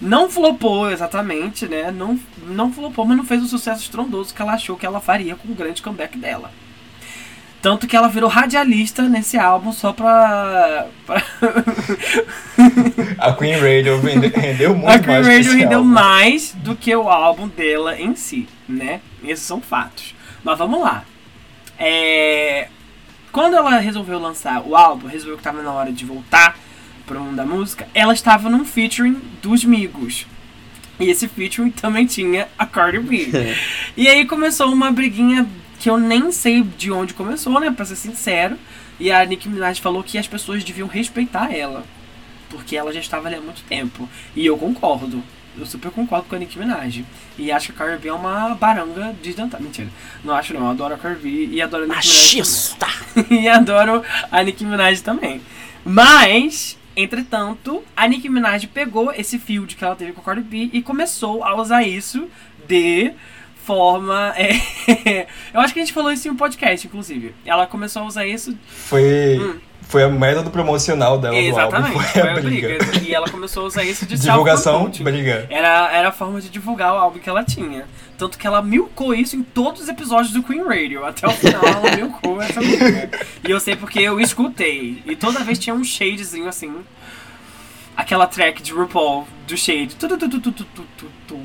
Não 0.00 0.30
flopou 0.30 0.90
exatamente, 0.90 1.66
né? 1.66 1.90
Não, 1.90 2.18
não 2.46 2.72
flopou, 2.72 3.04
mas 3.04 3.16
não 3.16 3.24
fez 3.24 3.42
o 3.42 3.48
sucesso 3.48 3.82
estrondoso 3.82 4.32
que 4.34 4.40
ela 4.40 4.52
achou 4.52 4.76
que 4.76 4.86
ela 4.86 5.00
faria 5.00 5.34
com 5.34 5.48
o 5.50 5.54
grande 5.54 5.82
comeback 5.82 6.16
dela. 6.16 6.50
Tanto 7.60 7.88
que 7.88 7.96
ela 7.96 8.06
virou 8.08 8.30
radialista 8.30 9.02
nesse 9.08 9.36
álbum 9.36 9.72
só 9.72 9.92
pra. 9.92 10.86
pra... 11.04 11.20
A 13.18 13.32
Queen 13.32 13.54
Radio 13.58 13.98
vende- 14.00 14.28
rendeu 14.28 14.74
muito 14.76 14.88
A 14.88 14.98
Queen 14.98 15.08
mais 15.22 15.26
Radio 15.26 15.52
rendeu 15.56 15.78
álbum. 15.78 15.90
mais 15.90 16.52
do 16.54 16.76
que 16.76 16.94
o 16.94 17.08
álbum 17.08 17.48
dela 17.48 17.98
em 18.00 18.14
si, 18.14 18.46
né? 18.68 19.00
Esses 19.24 19.44
são 19.44 19.60
fatos. 19.60 20.14
Mas 20.44 20.56
vamos 20.56 20.80
lá. 20.80 21.02
É... 21.78 22.68
Quando 23.32 23.56
ela 23.56 23.78
resolveu 23.78 24.18
lançar 24.20 24.62
o 24.64 24.76
álbum, 24.76 25.08
resolveu 25.08 25.36
que 25.36 25.40
estava 25.40 25.60
na 25.62 25.72
hora 25.72 25.92
de 25.92 26.04
voltar 26.04 26.56
pro 27.08 27.18
mundo 27.18 27.36
da 27.36 27.46
música, 27.46 27.88
ela 27.94 28.12
estava 28.12 28.50
num 28.50 28.64
featuring 28.64 29.16
dos 29.42 29.64
Migos. 29.64 30.26
E 31.00 31.08
esse 31.08 31.26
featuring 31.26 31.70
também 31.70 32.06
tinha 32.06 32.46
a 32.58 32.66
Cardi 32.66 32.98
B. 32.98 33.56
e 33.96 34.06
aí 34.06 34.26
começou 34.26 34.70
uma 34.70 34.92
briguinha 34.92 35.48
que 35.78 35.88
eu 35.88 35.96
nem 35.96 36.30
sei 36.30 36.62
de 36.62 36.92
onde 36.92 37.14
começou, 37.14 37.58
né? 37.58 37.70
Pra 37.70 37.84
ser 37.84 37.96
sincero. 37.96 38.58
E 39.00 39.10
a 39.10 39.24
Nicki 39.24 39.48
Minaj 39.48 39.80
falou 39.80 40.02
que 40.02 40.18
as 40.18 40.26
pessoas 40.26 40.64
deviam 40.64 40.88
respeitar 40.88 41.54
ela. 41.54 41.84
Porque 42.50 42.76
ela 42.76 42.92
já 42.92 43.00
estava 43.00 43.28
ali 43.28 43.36
há 43.36 43.40
muito 43.40 43.62
tempo. 43.62 44.08
E 44.34 44.44
eu 44.44 44.58
concordo. 44.58 45.22
Eu 45.56 45.66
super 45.66 45.90
concordo 45.90 46.26
com 46.28 46.34
a 46.34 46.38
Nicki 46.38 46.58
Minaj. 46.58 47.04
E 47.38 47.52
acho 47.52 47.72
que 47.72 47.72
a 47.72 47.86
Cardi 47.86 48.02
B 48.02 48.08
é 48.08 48.12
uma 48.12 48.54
baranga 48.54 49.14
desdentada. 49.22 49.62
Mentira. 49.62 49.88
Não 50.24 50.34
acho 50.34 50.52
não. 50.52 50.62
Eu 50.62 50.70
adoro 50.70 50.94
a 50.94 50.98
Cardi 50.98 51.22
B 51.22 51.48
e 51.52 51.62
adoro 51.62 51.84
a 51.84 51.86
Nicki 51.86 52.08
Minaj. 52.08 52.36
Machista! 52.36 52.86
e 53.30 53.48
adoro 53.48 54.02
a 54.32 54.42
Nicki 54.42 54.64
Minaj 54.64 55.00
também. 55.00 55.40
Mas, 55.84 56.77
entretanto, 57.02 57.82
a 57.96 58.06
Nicki 58.06 58.28
Minaj 58.28 58.66
pegou 58.66 59.12
esse 59.12 59.38
field 59.38 59.76
que 59.76 59.84
ela 59.84 59.96
teve 59.96 60.12
com 60.12 60.20
a 60.20 60.24
Cardi 60.24 60.42
B 60.42 60.70
e 60.72 60.82
começou 60.82 61.44
a 61.44 61.54
usar 61.54 61.82
isso 61.82 62.28
de 62.66 63.12
forma. 63.64 64.34
é, 64.36 65.26
eu 65.54 65.60
acho 65.60 65.72
que 65.72 65.80
a 65.80 65.82
gente 65.84 65.92
falou 65.92 66.10
isso 66.10 66.26
em 66.26 66.30
um 66.30 66.36
podcast, 66.36 66.86
inclusive. 66.86 67.34
Ela 67.44 67.66
começou 67.66 68.02
a 68.02 68.06
usar 68.06 68.26
isso 68.26 68.56
Foi, 68.66 69.60
foi 69.88 70.02
a 70.02 70.08
merda 70.08 70.42
do 70.42 70.50
promocional 70.50 71.18
dela 71.18 71.34
Exatamente, 71.34 71.92
do 71.92 71.98
álbum. 71.98 72.08
Foi, 72.10 72.20
foi 72.20 72.30
a, 72.30 72.32
a 72.32 72.40
briga. 72.40 72.68
briga. 72.68 72.98
E 73.08 73.14
ela 73.14 73.28
começou 73.28 73.62
a 73.62 73.66
usar 73.66 73.84
isso 73.84 74.04
de 74.04 74.18
Divulgação, 74.18 74.90
briga. 75.00 75.46
Era, 75.48 75.90
era 75.90 76.08
a 76.08 76.12
forma 76.12 76.40
de 76.42 76.50
divulgar 76.50 76.92
o 76.92 76.98
álbum 76.98 77.18
que 77.18 77.28
ela 77.28 77.42
tinha. 77.42 77.86
Tanto 78.18 78.36
que 78.36 78.46
ela 78.46 78.60
milcou 78.60 79.14
isso 79.14 79.34
em 79.34 79.42
todos 79.42 79.82
os 79.82 79.88
episódios 79.88 80.32
do 80.32 80.42
Queen 80.42 80.62
Radio. 80.62 81.06
Até 81.06 81.26
o 81.26 81.30
final 81.30 81.62
ela 81.64 81.96
milcou 81.96 82.40
essa 82.42 82.60
briga. 82.60 83.10
E 83.46 83.50
eu 83.50 83.58
sei 83.58 83.76
porque 83.76 84.00
eu 84.00 84.20
escutei. 84.20 85.02
E 85.06 85.16
toda 85.16 85.42
vez 85.42 85.58
tinha 85.58 85.74
um 85.74 85.82
shadezinho 85.82 86.48
assim. 86.48 86.70
Aquela 87.96 88.26
track 88.26 88.62
de 88.62 88.72
RuPaul, 88.72 89.26
do 89.46 89.56
shade. 89.56 89.96
Tu, 89.96 90.06
tu, 90.06 90.28
tu, 90.28 90.52
tu 91.26 91.40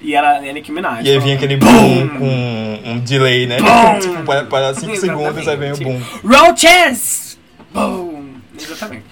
e 0.00 0.14
era 0.14 0.36
a 0.36 0.40
Nicki 0.52 0.70
Minaj. 0.70 1.04
E 1.04 1.10
aí 1.10 1.18
vinha 1.18 1.34
aquele 1.34 1.56
boom 1.56 2.08
com 2.18 2.24
um, 2.24 2.90
um 2.92 2.98
delay, 2.98 3.46
né? 3.46 3.56
Boom! 3.58 3.98
tipo, 3.98 4.46
para 4.48 4.74
5 4.74 4.94
segundos 5.00 5.48
aí 5.48 5.56
vem 5.56 5.72
o 5.72 5.76
boom. 5.78 6.00
Roaches! 6.22 7.25
Boom! 7.80 8.36
Exatamente. 8.58 9.04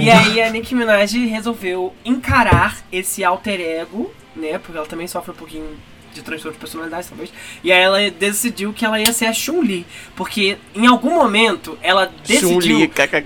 E 0.00 0.10
aí 0.10 0.42
a 0.42 0.50
Nicki 0.50 0.74
Minaj 0.74 1.16
resolveu 1.26 1.94
encarar 2.04 2.78
esse 2.90 3.22
alter 3.22 3.60
ego, 3.60 4.12
né? 4.34 4.58
Porque 4.58 4.76
ela 4.76 4.86
também 4.86 5.06
sofre 5.06 5.30
um 5.30 5.34
pouquinho 5.34 5.78
de 6.12 6.20
transtorno 6.22 6.54
de 6.54 6.58
personalidade, 6.58 7.06
talvez. 7.08 7.32
E 7.62 7.70
aí 7.70 7.80
ela 7.80 8.10
decidiu 8.10 8.72
que 8.72 8.84
ela 8.84 9.00
ia 9.00 9.12
ser 9.12 9.26
a 9.26 9.32
Chun-Li. 9.32 9.86
Porque 10.16 10.58
em 10.74 10.86
algum 10.86 11.14
momento 11.14 11.78
ela 11.82 12.10
decidiu 12.26 12.60
Chun-Li, 12.60 12.88
que 12.88 13.02
a. 13.02 13.08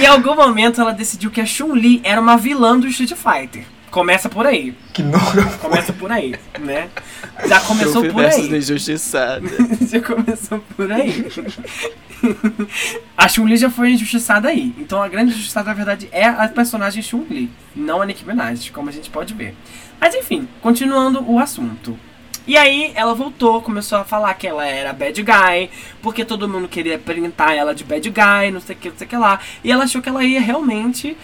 Em 0.00 0.06
algum 0.06 0.34
momento 0.34 0.80
ela 0.80 0.92
decidiu 0.92 1.30
que 1.30 1.40
a 1.40 1.46
Chun-Li 1.46 2.00
era 2.02 2.20
uma 2.20 2.36
vilã 2.36 2.76
do 2.78 2.88
Street 2.88 3.12
Fighter. 3.12 3.64
Começa 3.96 4.28
por 4.28 4.46
aí. 4.46 4.74
Que 4.92 5.02
nojo. 5.02 5.58
Começa 5.58 5.90
por 5.90 6.12
aí, 6.12 6.34
né? 6.60 6.90
Já 7.46 7.58
começou 7.60 8.04
por 8.04 8.26
aí. 8.26 8.54
injustiçada. 8.54 9.40
já 9.90 10.02
começou 10.02 10.62
por 10.76 10.92
aí. 10.92 11.26
a 13.16 13.26
Chun-Li 13.26 13.56
já 13.56 13.70
foi 13.70 13.92
injustiçada 13.92 14.48
aí. 14.48 14.74
Então 14.76 15.02
a 15.02 15.08
grande 15.08 15.32
injustiçada, 15.32 15.70
na 15.70 15.74
verdade, 15.74 16.10
é 16.12 16.26
a 16.26 16.46
personagem 16.46 17.02
Chun-Li, 17.02 17.50
não 17.74 18.02
a 18.02 18.04
Nicki 18.04 18.26
Minaj, 18.26 18.68
como 18.70 18.90
a 18.90 18.92
gente 18.92 19.08
pode 19.08 19.32
ver. 19.32 19.56
Mas 19.98 20.14
enfim, 20.14 20.46
continuando 20.60 21.24
o 21.26 21.38
assunto. 21.38 21.98
E 22.46 22.54
aí 22.54 22.92
ela 22.94 23.14
voltou, 23.14 23.62
começou 23.62 23.96
a 23.96 24.04
falar 24.04 24.34
que 24.34 24.46
ela 24.46 24.66
era 24.66 24.92
bad 24.92 25.22
guy, 25.22 25.70
porque 26.02 26.22
todo 26.22 26.46
mundo 26.46 26.68
queria 26.68 26.98
printar 26.98 27.54
ela 27.54 27.74
de 27.74 27.82
bad 27.82 28.10
guy, 28.10 28.50
não 28.52 28.60
sei 28.60 28.76
o 28.76 28.78
que, 28.78 28.90
não 28.90 28.98
sei 28.98 29.06
o 29.06 29.08
que 29.08 29.16
lá. 29.16 29.40
E 29.64 29.72
ela 29.72 29.84
achou 29.84 30.02
que 30.02 30.08
ela 30.10 30.22
ia 30.22 30.38
realmente 30.38 31.16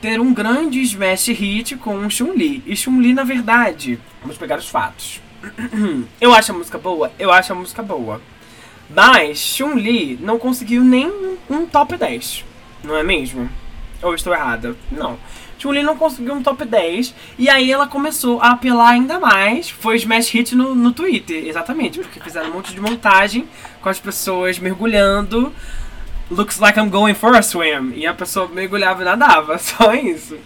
ter 0.00 0.20
um 0.20 0.32
grande 0.32 0.80
smash 0.82 1.28
hit 1.28 1.76
com 1.76 2.08
Chun-Li. 2.08 2.62
E 2.66 2.76
Chun-Li, 2.76 3.12
na 3.12 3.24
verdade, 3.24 3.98
vamos 4.20 4.36
pegar 4.36 4.58
os 4.58 4.68
fatos. 4.68 5.20
Eu 6.20 6.32
acho 6.32 6.52
a 6.52 6.54
música 6.54 6.78
boa? 6.78 7.12
Eu 7.18 7.32
acho 7.32 7.52
a 7.52 7.56
música 7.56 7.82
boa. 7.82 8.20
Mas 8.88 9.38
Chun-Li 9.38 10.18
não 10.20 10.38
conseguiu 10.38 10.84
nem 10.84 11.12
um 11.50 11.66
top 11.66 11.96
10. 11.96 12.44
Não 12.84 12.96
é 12.96 13.02
mesmo? 13.02 13.48
Ou 14.02 14.14
estou 14.14 14.32
errada? 14.32 14.76
Não. 14.90 15.18
Chun-Li 15.58 15.82
não 15.82 15.96
conseguiu 15.96 16.34
um 16.34 16.42
top 16.42 16.64
10. 16.64 17.14
E 17.38 17.48
aí 17.48 17.72
ela 17.72 17.86
começou 17.86 18.40
a 18.40 18.50
apelar 18.50 18.90
ainda 18.90 19.18
mais. 19.18 19.70
Foi 19.70 19.96
Smash 19.96 20.28
Hit 20.30 20.54
no, 20.54 20.74
no 20.74 20.92
Twitter, 20.92 21.46
exatamente. 21.46 21.98
Porque 21.98 22.20
fizeram 22.20 22.50
um 22.50 22.52
monte 22.52 22.72
de 22.72 22.80
montagem 22.80 23.48
com 23.80 23.88
as 23.88 23.98
pessoas 23.98 24.58
mergulhando. 24.58 25.52
Looks 26.30 26.58
like 26.60 26.78
I'm 26.78 26.90
going 26.90 27.14
for 27.14 27.36
a 27.36 27.42
swim. 27.42 27.92
E 27.94 28.06
a 28.06 28.12
pessoa 28.14 28.48
mergulhava 28.48 29.02
e 29.02 29.04
nadava. 29.04 29.58
Só 29.62 29.94
isso. 29.94 30.36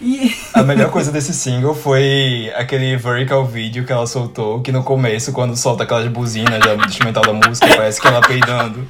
E. 0.00 0.32
A 0.54 0.62
melhor 0.62 0.90
coisa 0.92 1.10
desse 1.10 1.34
single 1.34 1.74
foi 1.74 2.52
aquele 2.54 2.96
vertical 2.96 3.44
vídeo 3.44 3.84
que 3.84 3.92
ela 3.92 4.06
soltou, 4.06 4.60
que 4.62 4.70
no 4.70 4.84
começo, 4.84 5.32
quando 5.32 5.56
solta 5.56 5.82
aquelas 5.82 6.06
buzinas 6.06 6.60
da- 6.60 6.76
do 6.76 6.84
instrumental 6.86 7.24
da 7.24 7.32
música, 7.32 7.66
parece 7.74 8.00
que 8.00 8.06
ela 8.06 8.20
peidando. 8.20 8.86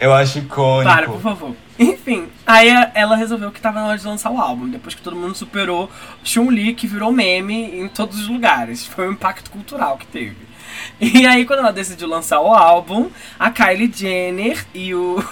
Eu 0.00 0.12
acho 0.12 0.38
icônico. 0.40 0.92
Para, 0.92 1.06
por 1.06 1.20
favor. 1.20 1.54
Enfim, 1.78 2.26
aí 2.44 2.68
ela 2.92 3.14
resolveu 3.14 3.52
que 3.52 3.60
tava 3.60 3.80
na 3.80 3.86
hora 3.86 3.98
de 3.98 4.04
lançar 4.04 4.30
o 4.30 4.40
álbum, 4.40 4.68
depois 4.68 4.94
que 4.96 5.00
todo 5.02 5.14
mundo 5.14 5.34
superou 5.36 5.88
Chun-Li, 6.24 6.74
que 6.74 6.88
virou 6.88 7.12
meme 7.12 7.78
em 7.80 7.86
todos 7.88 8.18
os 8.20 8.28
lugares. 8.28 8.84
Foi 8.84 9.08
um 9.08 9.12
impacto 9.12 9.48
cultural 9.50 9.96
que 9.96 10.06
teve. 10.06 10.36
E 11.00 11.26
aí, 11.26 11.44
quando 11.44 11.60
ela 11.60 11.72
decidiu 11.72 12.08
lançar 12.08 12.40
o 12.40 12.52
álbum, 12.52 13.10
a 13.38 13.50
Kylie 13.50 13.92
Jenner 13.94 14.64
e 14.74 14.94
o. 14.94 15.22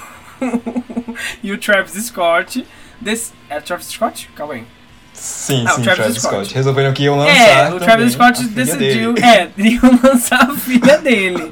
e 1.42 1.52
o 1.52 1.58
Travis 1.58 2.04
Scott. 2.06 2.66
Dec... 3.00 3.28
É 3.48 3.60
Travis 3.60 3.86
Scott? 3.86 4.28
Calma 4.34 4.54
aí. 4.54 4.64
Sim, 5.12 5.64
Ah, 5.66 5.72
o 5.72 5.76
sim, 5.76 5.82
Travis 5.82 6.02
Travis, 6.04 6.22
Scott. 6.22 6.34
Scott. 6.44 6.54
Resolveram 6.54 6.92
que 6.92 7.02
iam 7.04 7.16
lançar. 7.16 7.34
É, 7.34 7.68
o 7.68 7.72
também 7.72 7.78
Travis 7.80 8.12
Scott 8.12 8.44
decidiu. 8.48 9.12
dele. 9.12 9.26
É, 9.26 9.50
iam 9.58 10.00
lançar 10.02 10.50
a 10.50 10.54
filha 10.54 10.98
dele. 10.98 11.50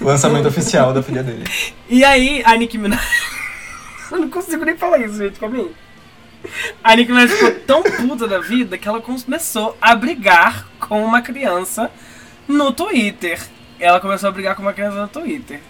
Lançamento 0.00 0.48
oficial 0.48 0.92
da 0.92 1.02
filha 1.02 1.22
dele. 1.22 1.44
E 1.88 2.04
aí, 2.04 2.42
a 2.44 2.56
Nicki 2.56 2.78
Minaj. 2.78 3.00
Eu 4.10 4.18
não 4.20 4.30
consigo 4.30 4.64
nem 4.64 4.76
falar 4.76 4.98
isso, 4.98 5.16
gente, 5.16 5.38
calma 5.38 5.56
aí. 5.58 5.70
A 6.82 6.96
Nicki 6.96 7.12
Minaj 7.12 7.30
ficou 7.30 7.50
tão 7.66 7.82
puta 7.82 8.26
da 8.26 8.38
vida 8.38 8.78
que 8.78 8.88
ela 8.88 9.00
começou 9.00 9.76
a 9.80 9.94
brigar 9.94 10.66
com 10.80 11.04
uma 11.04 11.20
criança 11.22 11.90
no 12.52 12.72
Twitter. 12.72 13.40
Ela 13.80 14.00
começou 14.00 14.28
a 14.28 14.32
brigar 14.32 14.54
com 14.54 14.62
uma 14.62 14.72
criança 14.72 15.00
no 15.00 15.08
Twitter. 15.08 15.60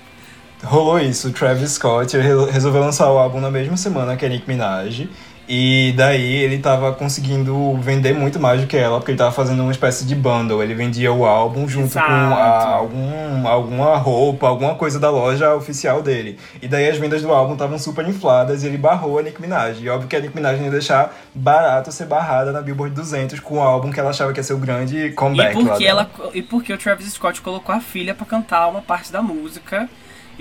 Rolou 0.63 1.01
isso, 1.01 1.29
o 1.29 1.33
Travis 1.33 1.73
Scott 1.73 2.17
resolveu 2.17 2.83
lançar 2.83 3.11
o 3.11 3.19
álbum 3.19 3.41
na 3.41 3.51
mesma 3.51 3.77
semana 3.77 4.17
que 4.17 4.25
a 4.25 4.29
Nicki 4.29 4.47
Minaj. 4.47 5.09
E 5.55 5.93
daí 5.99 6.37
ele 6.37 6.57
tava 6.57 6.95
conseguindo 6.95 7.77
vender 7.77 8.15
muito 8.15 8.41
mais 8.41 8.63
do 8.63 8.67
que 8.67 8.75
ela, 8.75 8.97
porque 8.99 9.11
ele 9.11 9.19
tava 9.19 9.33
fazendo 9.33 9.61
uma 9.63 9.71
espécie 9.71 10.07
de 10.07 10.15
bundle. 10.15 10.63
Ele 10.63 10.73
vendia 10.73 11.13
o 11.13 11.27
álbum 11.27 11.69
junto 11.69 11.89
Exato. 11.89 12.07
com 12.07 12.13
a- 12.15 12.69
algum, 12.75 13.47
alguma 13.47 13.97
roupa, 13.99 14.49
alguma 14.49 14.75
coisa 14.77 14.99
da 14.99 15.11
loja 15.11 15.55
oficial 15.55 16.01
dele. 16.01 16.39
E 16.63 16.67
daí 16.67 16.89
as 16.89 16.97
vendas 16.97 17.21
do 17.21 17.31
álbum 17.31 17.53
estavam 17.53 17.79
super 17.79 18.09
infladas 18.09 18.63
e 18.65 18.67
ele 18.67 18.79
barrou 18.79 19.19
a 19.19 19.23
Nicki 19.23 19.43
Minaj. 19.43 19.79
E 19.85 19.91
óbvio 19.91 20.09
que 20.09 20.17
a 20.17 20.21
Nicki 20.21 20.35
Minaj 20.35 20.59
ia 20.59 20.71
deixar 20.71 21.15
barato 21.35 21.93
ser 21.93 22.07
barrada 22.07 22.51
na 22.51 22.63
Billboard 22.63 22.95
200 22.95 23.39
com 23.39 23.57
o 23.59 23.61
álbum 23.61 23.91
que 23.93 24.01
ela 24.01 24.09
achava 24.09 24.33
que 24.33 24.41
ia 24.41 24.45
ser 24.45 24.55
o 24.55 24.59
grande 24.59 24.97
E 24.97 25.13
comeback 25.13 25.55
lá 25.55 25.69
porque, 25.69 25.85
ela, 25.85 26.11
e 26.33 26.41
porque 26.41 26.73
o 26.73 26.79
Travis 26.79 27.13
Scott 27.13 27.43
colocou 27.43 27.75
a 27.75 27.81
filha 27.81 28.15
pra 28.15 28.25
cantar 28.25 28.69
uma 28.69 28.81
parte 28.81 29.13
da 29.13 29.21
música 29.21 29.87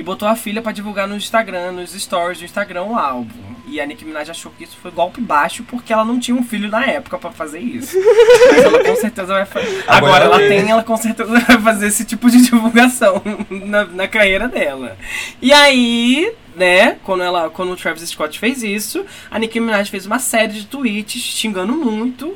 e 0.02 0.04
botou 0.04 0.28
a 0.28 0.36
filha 0.36 0.64
pra 0.64 0.72
divulgar 0.72 1.08
no 1.08 1.16
Instagram, 1.16 1.74
nos 1.74 1.92
stories 1.92 2.40
do 2.40 2.46
Instagram 2.46 2.86
o 2.86 2.98
álbum. 2.98 3.30
E 3.68 3.80
a 3.80 3.86
Nicki 3.86 4.04
Minaj 4.04 4.32
achou 4.32 4.52
que 4.52 4.64
isso 4.64 4.76
foi 4.82 4.90
golpe 4.90 5.22
baixo 5.22 5.64
porque 5.64 5.94
ela 5.94 6.04
não 6.04 6.20
tinha 6.20 6.36
um 6.36 6.44
filho 6.44 6.68
na 6.70 6.84
época 6.84 7.20
pra 7.20 7.32
fazer 7.32 7.60
isso. 7.60 7.96
Mas 8.52 8.64
ela 8.64 8.84
com 8.84 8.96
certeza 8.96 9.32
vai 9.32 9.46
fazer. 9.46 9.84
Agora 9.88 9.98
Agora 9.98 10.26
ela 10.26 10.42
ela 10.42 10.48
tem, 10.48 10.72
ela 10.72 10.84
com 10.84 10.98
certeza 10.98 11.30
vai 11.30 11.62
fazer 11.62 11.86
esse 11.86 12.04
tipo 12.04 12.32
de 12.32 12.42
divulgação 12.42 13.22
na, 13.48 13.86
na 13.86 14.08
carreira 14.08 14.48
dela. 14.48 14.98
E 15.40 15.54
aí, 15.54 16.34
né, 16.56 16.98
quando, 17.04 17.22
ela, 17.22 17.52
quando 17.52 17.72
o 17.72 17.78
Travis 17.78 18.10
Scott 18.10 18.40
fez 18.40 18.64
isso, 18.64 19.06
a 19.30 19.38
Nicki 19.38 19.60
Minaj 19.60 19.88
fez 19.92 20.08
uma 20.08 20.18
série 20.18 20.54
de 20.54 20.66
tweets 20.66 21.22
xingando 21.22 21.74
muito 21.74 22.36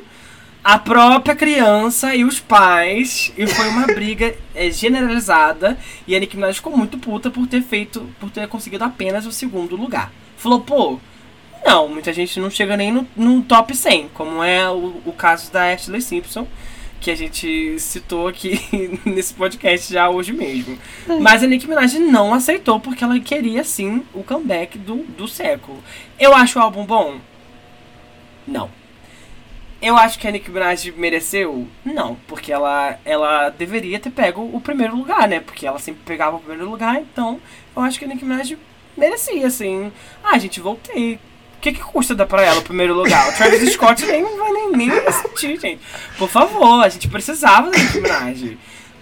a 0.66 0.80
própria 0.80 1.36
criança 1.36 2.12
e 2.12 2.24
os 2.24 2.40
pais 2.40 3.32
e 3.38 3.46
foi 3.46 3.68
uma 3.68 3.86
briga 3.86 4.34
é, 4.52 4.68
generalizada 4.68 5.78
e 6.08 6.16
a 6.16 6.18
Nicki 6.18 6.34
Minaj 6.34 6.56
ficou 6.56 6.76
muito 6.76 6.98
puta 6.98 7.30
por 7.30 7.46
ter 7.46 7.62
feito 7.62 8.12
por 8.18 8.32
ter 8.32 8.48
conseguido 8.48 8.82
apenas 8.82 9.24
o 9.26 9.30
segundo 9.30 9.76
lugar. 9.76 10.12
Falou 10.36 10.60
pô 10.60 10.98
não 11.64 11.88
muita 11.88 12.12
gente 12.12 12.40
não 12.40 12.50
chega 12.50 12.76
nem 12.76 12.90
no, 12.90 13.06
no 13.16 13.42
top 13.42 13.76
100 13.76 14.08
como 14.12 14.42
é 14.42 14.68
o, 14.68 15.00
o 15.06 15.12
caso 15.12 15.52
da 15.52 15.72
Ashley 15.72 16.02
Simpson 16.02 16.48
que 17.00 17.12
a 17.12 17.16
gente 17.16 17.78
citou 17.78 18.26
aqui 18.26 18.60
nesse 19.06 19.34
podcast 19.34 19.92
já 19.92 20.10
hoje 20.10 20.32
mesmo. 20.32 20.76
Mas 21.20 21.44
a 21.44 21.46
Nicki 21.46 21.68
Minaj 21.68 21.96
não 22.00 22.34
aceitou 22.34 22.80
porque 22.80 23.04
ela 23.04 23.20
queria 23.20 23.62
sim 23.62 24.02
o 24.12 24.24
comeback 24.24 24.76
do, 24.78 24.96
do 25.16 25.28
século. 25.28 25.80
Eu 26.18 26.34
acho 26.34 26.58
o 26.58 26.62
álbum 26.62 26.84
bom? 26.84 27.20
Não 28.44 28.68
eu 29.86 29.96
acho 29.96 30.18
que 30.18 30.26
a 30.26 30.30
Nicki 30.30 30.50
Minaj 30.50 30.92
mereceu? 30.96 31.66
Não, 31.84 32.16
porque 32.26 32.52
ela, 32.52 32.98
ela 33.04 33.50
deveria 33.50 33.98
ter 33.98 34.10
pego 34.10 34.42
o 34.42 34.60
primeiro 34.60 34.96
lugar, 34.96 35.28
né? 35.28 35.40
Porque 35.40 35.66
ela 35.66 35.78
sempre 35.78 36.02
pegava 36.04 36.36
o 36.36 36.40
primeiro 36.40 36.70
lugar, 36.70 36.96
então 37.00 37.40
eu 37.74 37.82
acho 37.82 37.98
que 37.98 38.04
a 38.04 38.08
Nicki 38.08 38.24
Minaj 38.24 38.56
merecia, 38.96 39.46
assim. 39.46 39.92
Ah, 40.22 40.38
gente, 40.38 40.60
voltei. 40.60 41.14
O 41.56 41.60
que, 41.60 41.72
que 41.72 41.80
custa 41.80 42.14
dar 42.14 42.26
pra 42.26 42.42
ela 42.42 42.60
o 42.60 42.64
primeiro 42.64 42.94
lugar? 42.94 43.28
O 43.28 43.36
Travis 43.36 43.72
Scott 43.72 44.04
nem 44.04 44.22
vai 44.22 44.52
nem, 44.52 44.70
nem 44.72 44.90
sentir, 45.12 45.58
gente. 45.58 45.80
Por 46.18 46.28
favor, 46.28 46.84
a 46.84 46.88
gente 46.88 47.08
precisava 47.08 47.70
da 47.70 47.78
Nicki 47.78 48.00
Minaj. 48.00 48.58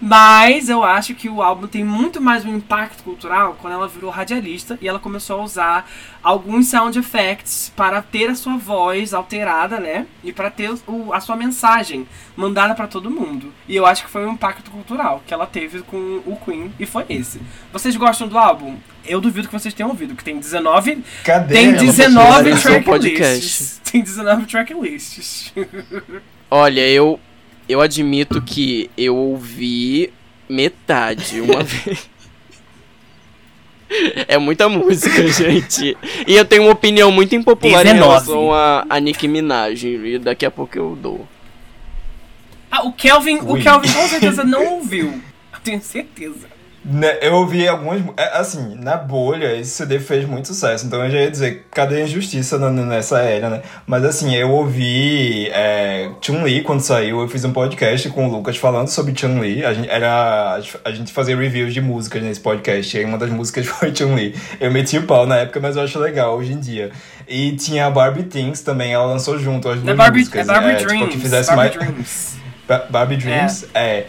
Mas 0.07 0.69
eu 0.69 0.83
acho 0.83 1.15
que 1.15 1.27
o 1.27 1.41
álbum 1.41 1.65
tem 1.65 1.83
muito 1.83 2.21
mais 2.21 2.45
um 2.45 2.55
impacto 2.55 3.01
cultural 3.01 3.57
quando 3.59 3.73
ela 3.73 3.87
virou 3.87 4.11
radialista 4.11 4.77
e 4.79 4.87
ela 4.87 4.99
começou 4.99 5.39
a 5.39 5.43
usar 5.43 5.91
alguns 6.21 6.67
sound 6.67 6.99
effects 6.99 7.73
para 7.75 8.03
ter 8.03 8.29
a 8.29 8.35
sua 8.35 8.55
voz 8.55 9.15
alterada, 9.15 9.79
né? 9.79 10.05
E 10.23 10.31
para 10.31 10.51
ter 10.51 10.69
o- 10.85 11.11
a 11.11 11.19
sua 11.19 11.35
mensagem 11.35 12.07
mandada 12.37 12.75
para 12.75 12.85
todo 12.85 13.09
mundo. 13.09 13.51
E 13.67 13.75
eu 13.75 13.83
acho 13.83 14.03
que 14.05 14.09
foi 14.11 14.23
um 14.27 14.33
impacto 14.33 14.69
cultural 14.69 15.23
que 15.25 15.33
ela 15.33 15.47
teve 15.47 15.81
com 15.81 15.97
o 16.23 16.37
Queen 16.45 16.71
e 16.79 16.85
foi 16.85 17.03
esse. 17.09 17.41
Vocês 17.73 17.95
gostam 17.95 18.27
do 18.27 18.37
álbum? 18.37 18.75
Eu 19.07 19.19
duvido 19.19 19.47
que 19.47 19.53
vocês 19.59 19.73
tenham 19.73 19.89
ouvido, 19.89 20.13
que 20.15 20.23
tem 20.23 20.37
19 20.37 21.03
Cadê 21.23 21.51
tem 21.55 21.69
ela? 21.69 21.77
19 21.79 22.49
Ela 22.51 22.59
fez 22.59 22.75
um 22.77 22.83
tracklists. 22.83 23.81
Tem 23.91 24.01
19 24.03 24.45
tracklists. 24.45 25.51
Olha, 26.51 26.87
eu 26.87 27.19
eu 27.67 27.81
admito 27.81 28.41
que 28.41 28.89
eu 28.97 29.15
ouvi 29.15 30.11
metade 30.47 31.41
uma 31.41 31.61
vez. 31.63 32.09
É 34.27 34.37
muita 34.37 34.67
música, 34.67 35.27
gente. 35.29 35.95
E 36.27 36.35
eu 36.35 36.43
tenho 36.43 36.63
uma 36.63 36.71
opinião 36.71 37.11
muito 37.11 37.35
impopular 37.35 37.81
em 37.81 37.93
19. 37.93 38.01
relação 38.01 38.53
a, 38.53 38.85
a 38.89 38.99
Nicki 38.99 39.27
Minaj. 39.27 39.83
E 39.85 40.17
daqui 40.19 40.45
a 40.45 40.51
pouco 40.51 40.77
eu 40.77 40.95
dou. 40.95 41.27
Ah, 42.69 42.83
o 42.83 42.91
Kelvin, 42.91 43.37
o. 43.37 43.57
Kelvin 43.61 43.91
com 43.91 44.07
certeza 44.07 44.43
não 44.43 44.65
ouviu. 44.75 45.21
Eu 45.53 45.59
tenho 45.63 45.81
certeza. 45.81 46.54
Né, 46.87 47.17
Eu 47.19 47.33
ouvi 47.33 47.67
algumas. 47.67 47.99
é, 48.15 48.37
Assim, 48.37 48.75
na 48.79 48.95
bolha, 48.95 49.55
esse 49.59 49.71
CD 49.71 49.99
fez 49.99 50.23
muito 50.27 50.47
sucesso. 50.49 50.85
Então 50.85 51.03
eu 51.03 51.09
já 51.09 51.19
ia 51.21 51.31
dizer, 51.31 51.65
cadê 51.71 51.95
a 51.95 52.01
injustiça 52.01 52.59
nessa 52.69 53.19
era, 53.21 53.49
né? 53.49 53.61
Mas 53.87 54.05
assim, 54.05 54.35
eu 54.35 54.51
ouvi 54.51 55.47
é, 55.49 56.11
Chun-Li 56.21 56.61
quando 56.61 56.81
saiu. 56.81 57.21
Eu 57.21 57.27
fiz 57.27 57.43
um 57.43 57.51
podcast 57.51 58.07
com 58.09 58.27
o 58.27 58.31
Lucas 58.31 58.57
falando 58.57 58.87
sobre 58.89 59.17
Chun-Li. 59.17 59.65
A 59.65 59.73
gente, 59.73 59.89
era, 59.89 60.59
a 60.83 60.91
gente 60.91 61.11
fazia 61.11 61.35
reviews 61.35 61.73
de 61.73 61.81
músicas 61.81 62.21
nesse 62.21 62.39
podcast. 62.39 62.95
E 62.95 63.03
uma 63.03 63.17
das 63.17 63.31
músicas 63.31 63.65
foi 63.67 63.93
Chun-Li. 63.95 64.35
Eu 64.59 64.69
meti 64.69 64.97
o 64.99 65.03
pau 65.07 65.25
na 65.25 65.37
época, 65.37 65.59
mas 65.59 65.75
eu 65.75 65.81
acho 65.83 65.97
legal 65.97 66.37
hoje 66.37 66.53
em 66.53 66.59
dia. 66.59 66.91
E 67.27 67.53
tinha 67.53 67.87
a 67.87 67.89
Barbie 67.89 68.23
Things 68.23 68.61
também, 68.61 68.93
ela 68.93 69.05
lançou 69.07 69.39
junto 69.39 69.67
as 69.69 69.79
duas 69.79 69.89
É 69.91 69.93
Barbie, 69.95 70.19
é 70.19 70.21
músicas. 70.21 70.45
Barbie 70.45 70.75
tipo, 70.75 70.87
Dreams. 70.89 71.09
que 71.15 71.19
fizesse 71.19 71.55
Barbie 71.55 71.77
mais. 71.77 71.89
Dreams. 71.91 72.35
Ba- 72.67 72.85
Barbie 72.91 73.17
Dreams, 73.17 73.65
é. 73.73 73.97
N- 73.97 74.05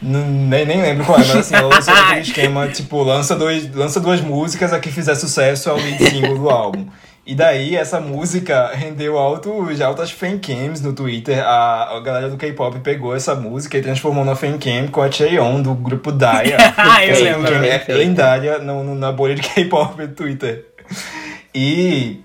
Nem, 0.00 0.64
nem 0.64 0.80
lembro 0.82 1.04
qual 1.04 1.18
é, 1.18 1.22
mas 1.22 1.36
assim, 1.36 1.54
ela 1.54 1.74
lançou 1.74 1.92
aquele 1.94 2.20
esquema, 2.20 2.68
tipo, 2.68 3.02
lança, 3.02 3.34
dois, 3.34 3.72
lança 3.74 3.98
duas 4.00 4.20
músicas, 4.20 4.72
a 4.72 4.78
que 4.78 4.90
fizer 4.90 5.14
sucesso 5.14 5.68
é 5.68 5.72
o 5.72 5.76
lead 5.76 6.04
single 6.10 6.38
do 6.38 6.48
álbum. 6.50 6.86
E 7.26 7.34
daí, 7.34 7.76
essa 7.76 8.00
música 8.00 8.70
rendeu 8.72 9.18
altos, 9.18 9.80
altas 9.82 10.10
fancams 10.10 10.80
no 10.80 10.94
Twitter. 10.94 11.44
A, 11.46 11.96
a 11.96 12.00
galera 12.00 12.30
do 12.30 12.38
K-pop 12.38 12.78
pegou 12.80 13.14
essa 13.14 13.34
música 13.34 13.76
e 13.76 13.82
transformou 13.82 14.24
na 14.24 14.34
fancam 14.34 14.88
com 14.90 15.02
a 15.02 15.10
Cheon, 15.10 15.60
do 15.60 15.74
grupo 15.74 16.10
Daya. 16.10 16.56
Ah, 16.78 17.04
eu 17.04 17.22
lembro. 17.22 17.42
fancam 17.52 17.64
é 17.64 17.84
lendária 17.88 18.58
no, 18.60 18.82
no- 18.82 18.94
na 18.94 19.12
bolha 19.12 19.34
de 19.34 19.42
K-pop 19.42 20.06
do 20.06 20.14
Twitter. 20.14 20.64
E 21.54 22.20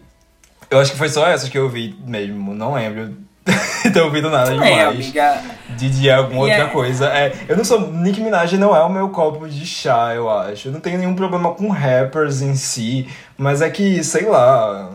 eu 0.72 0.80
acho 0.80 0.92
que 0.92 0.98
foi 0.98 1.10
só 1.10 1.28
essas 1.28 1.50
que 1.50 1.58
eu 1.58 1.68
vi 1.68 1.96
mesmo, 2.08 2.54
não 2.54 2.74
lembro. 2.76 3.14
ter 3.94 4.02
ouvido 4.02 4.30
nada 4.30 4.52
É, 4.52 4.54
demais 4.54 4.88
amiga. 4.88 5.42
de, 5.78 5.90
de 5.90 6.10
alguma 6.12 6.48
E 6.48 6.52
outra 6.52 6.64
é- 6.66 6.70
coisa. 6.70 7.08
É, 7.08 7.34
eu 7.48 7.56
não 7.58 7.64
sou. 7.64 7.92
Nicki 7.92 8.22
Minaj 8.22 8.54
não 8.58 8.76
é 8.76 8.82
o 8.84 8.90
meu 8.90 9.10
copo 9.10 9.48
de 9.48 9.66
chá, 9.66 10.14
eu 10.16 10.30
acho. 10.30 10.68
Eu 10.68 10.72
não 10.72 10.80
tenho 10.80 10.98
nenhum 11.00 11.16
problema 11.16 11.52
com 11.54 11.70
rappers 11.70 12.42
em 12.42 12.56
si, 12.56 13.08
mas 13.38 13.62
é 13.62 13.70
que, 13.70 14.04
sei 14.04 14.26
lá. 14.26 14.90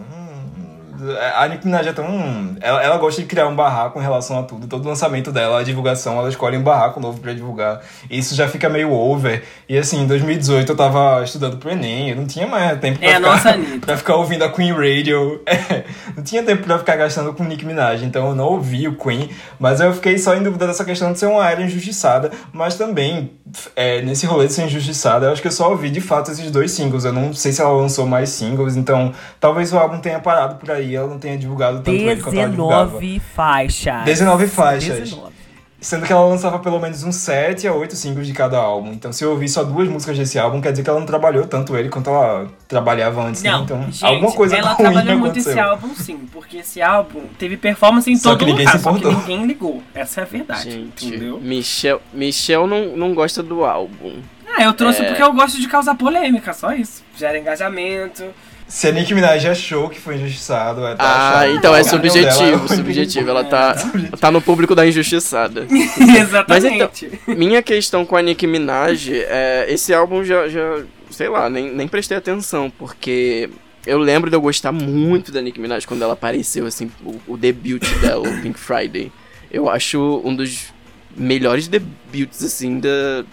A 1.36 1.46
Nicki 1.48 1.66
Minaj 1.66 1.86
é 1.88 1.92
tão. 1.92 2.56
Ela, 2.60 2.82
ela 2.82 2.96
gosta 2.98 3.20
de 3.20 3.26
criar 3.28 3.46
um 3.46 3.54
barraco 3.54 3.98
em 3.98 4.02
relação 4.02 4.38
a 4.38 4.42
tudo. 4.42 4.66
Todo 4.66 4.88
lançamento 4.88 5.30
dela, 5.30 5.60
a 5.60 5.62
divulgação, 5.62 6.18
ela 6.18 6.28
escolhe 6.28 6.56
um 6.56 6.62
barraco 6.62 6.98
novo 7.00 7.20
pra 7.20 7.32
divulgar. 7.32 7.80
E 8.10 8.18
isso 8.18 8.34
já 8.34 8.48
fica 8.48 8.68
meio 8.68 8.92
over. 8.92 9.42
E 9.68 9.76
assim, 9.78 10.02
em 10.02 10.06
2018 10.06 10.72
eu 10.72 10.76
tava 10.76 11.22
estudando 11.24 11.56
pro 11.58 11.70
Enem, 11.70 12.10
eu 12.10 12.16
não 12.16 12.26
tinha 12.26 12.46
mais 12.46 12.78
tempo 12.80 12.98
pra 12.98 13.08
É, 13.08 13.14
ficar. 13.16 13.58
pra 13.86 13.96
ficar 13.96 14.14
ouvindo 14.16 14.44
a 14.44 14.50
Queen 14.50 14.72
Radio. 14.72 15.42
É, 15.46 15.84
não 16.16 16.22
tinha 16.22 16.42
tempo 16.42 16.64
pra 16.64 16.78
ficar 16.78 16.96
gastando 16.96 17.32
com 17.32 17.44
Nicki 17.44 17.64
Minaj, 17.66 18.02
então 18.04 18.28
eu 18.28 18.34
não 18.34 18.44
ouvi 18.46 18.88
o 18.88 18.96
Queen. 18.96 19.30
Mas 19.58 19.80
eu 19.80 19.92
fiquei 19.92 20.18
só 20.18 20.34
em 20.34 20.42
dúvida 20.42 20.66
dessa 20.66 20.84
questão 20.84 21.12
de 21.12 21.18
ser 21.18 21.26
uma 21.26 21.48
era 21.48 21.62
injustiçada. 21.62 22.30
Mas 22.52 22.74
também, 22.76 23.30
é, 23.76 24.00
nesse 24.02 24.26
rolê 24.26 24.46
de 24.46 24.52
ser 24.52 24.64
injustiçada, 24.64 25.26
eu 25.26 25.32
acho 25.32 25.42
que 25.42 25.48
eu 25.48 25.52
só 25.52 25.70
ouvi 25.70 25.90
de 25.90 26.00
fato 26.00 26.30
esses 26.30 26.50
dois 26.50 26.70
singles. 26.72 27.04
Eu 27.04 27.12
não 27.12 27.32
sei 27.32 27.52
se 27.52 27.60
ela 27.60 27.72
lançou 27.72 28.06
mais 28.06 28.30
singles, 28.30 28.76
então 28.76 29.12
talvez 29.40 29.72
o 29.72 29.78
álbum 29.78 29.98
tenha 30.00 30.18
parado 30.20 30.56
por 30.56 30.70
aí, 30.70 30.87
ela 30.96 31.08
não 31.08 31.18
tenha 31.18 31.36
divulgado 31.38 31.78
tanto 31.78 31.90
ele 31.90 32.20
quanto 32.20 32.38
ela 32.38 32.48
divulgava. 32.50 32.98
19 33.00 33.20
faixas. 33.34 34.04
19 34.04 34.46
faixas. 34.48 34.98
19. 35.00 35.38
Sendo 35.80 36.04
que 36.04 36.12
ela 36.12 36.24
lançava 36.26 36.58
pelo 36.58 36.80
menos 36.80 37.04
uns 37.04 37.14
7 37.14 37.68
a 37.68 37.72
8 37.72 37.94
singles 37.94 38.26
de 38.26 38.32
cada 38.32 38.58
álbum. 38.58 38.90
Então, 38.92 39.12
se 39.12 39.22
eu 39.24 39.30
ouvir 39.30 39.48
só 39.48 39.62
duas 39.62 39.88
músicas 39.88 40.18
desse 40.18 40.36
álbum, 40.36 40.60
quer 40.60 40.72
dizer 40.72 40.82
que 40.82 40.90
ela 40.90 40.98
não 40.98 41.06
trabalhou 41.06 41.46
tanto 41.46 41.76
ele 41.76 41.88
quanto 41.88 42.10
ela 42.10 42.48
trabalhava 42.66 43.22
antes. 43.22 43.44
né? 43.44 43.52
Não, 43.52 43.62
Então, 43.62 43.82
gente, 43.84 44.04
alguma 44.04 44.32
coisa 44.32 44.56
ela 44.56 44.70
ruim 44.72 44.76
trabalhou 44.78 45.18
muito 45.18 45.24
aconteceu. 45.38 45.52
esse 45.52 45.60
álbum, 45.60 45.94
sim, 45.94 46.18
porque 46.32 46.56
esse 46.56 46.82
álbum 46.82 47.20
teve 47.38 47.56
performance 47.56 48.10
em 48.10 48.16
Só 48.16 48.30
todo 48.30 48.40
que 48.40 48.44
ninguém 48.46 48.66
lugar, 48.66 48.76
se 48.76 48.82
só 48.82 48.90
que 48.92 48.98
importou. 48.98 49.20
ninguém 49.20 49.46
ligou. 49.46 49.80
Essa 49.94 50.20
é 50.20 50.24
a 50.24 50.26
verdade, 50.26 50.68
Gente, 50.68 51.06
entendeu? 51.06 51.38
Michel, 51.40 52.02
Michel 52.12 52.66
não, 52.66 52.96
não 52.96 53.14
gosta 53.14 53.40
do 53.40 53.64
álbum. 53.64 54.16
Ah, 54.56 54.64
eu 54.64 54.72
trouxe 54.72 55.02
É. 55.02 55.04
porque 55.04 55.22
eu 55.22 55.32
gosto 55.32 55.60
de 55.60 55.68
causar 55.68 55.94
polêmica, 55.94 56.52
só 56.54 56.72
isso. 56.72 57.04
Gera 57.16 57.38
engajamento. 57.38 58.24
Se 58.68 58.86
a 58.86 58.92
Nicki 58.92 59.14
Minaj 59.14 59.46
achou 59.46 59.88
que 59.88 59.98
foi 59.98 60.16
injustiçado, 60.16 60.86
é 60.86 60.94
tá 60.94 61.40
Ah, 61.40 61.48
então 61.48 61.74
é 61.74 61.80
opinião 61.80 61.96
subjetivo, 61.96 62.40
dela 62.40 62.64
é 62.64 62.76
subjetivo. 62.76 63.30
Ela 63.30 63.44
tá, 63.44 63.78
Subjetivo. 63.78 64.16
tá 64.18 64.30
no 64.30 64.42
público 64.42 64.74
da 64.74 64.86
injustiçada. 64.86 65.66
Exatamente. 66.20 67.10
Minha 67.26 67.62
questão 67.62 68.04
com 68.04 68.14
a 68.14 68.20
Nicki 68.20 68.46
Minaj 68.46 69.10
é. 69.10 69.66
Esse 69.70 69.94
álbum 69.94 70.22
já. 70.22 70.48
já 70.48 70.84
sei 71.10 71.30
lá, 71.30 71.48
nem, 71.48 71.74
nem 71.74 71.88
prestei 71.88 72.16
atenção, 72.16 72.70
porque. 72.70 73.48
Eu 73.86 73.98
lembro 73.98 74.28
de 74.28 74.36
eu 74.36 74.40
gostar 74.40 74.70
muito 74.70 75.32
da 75.32 75.40
Nicki 75.40 75.58
Minaj 75.58 75.86
quando 75.86 76.02
ela 76.02 76.12
apareceu, 76.12 76.66
assim, 76.66 76.90
o, 77.02 77.18
o 77.26 77.36
debut 77.38 77.82
dela, 78.02 78.28
o 78.28 78.42
Pink 78.42 78.58
Friday. 78.58 79.10
Eu 79.50 79.70
acho 79.70 80.20
um 80.22 80.36
dos 80.36 80.74
melhores 81.16 81.68
debuts, 81.68 82.44
assim, 82.44 82.80
da, 82.80 83.24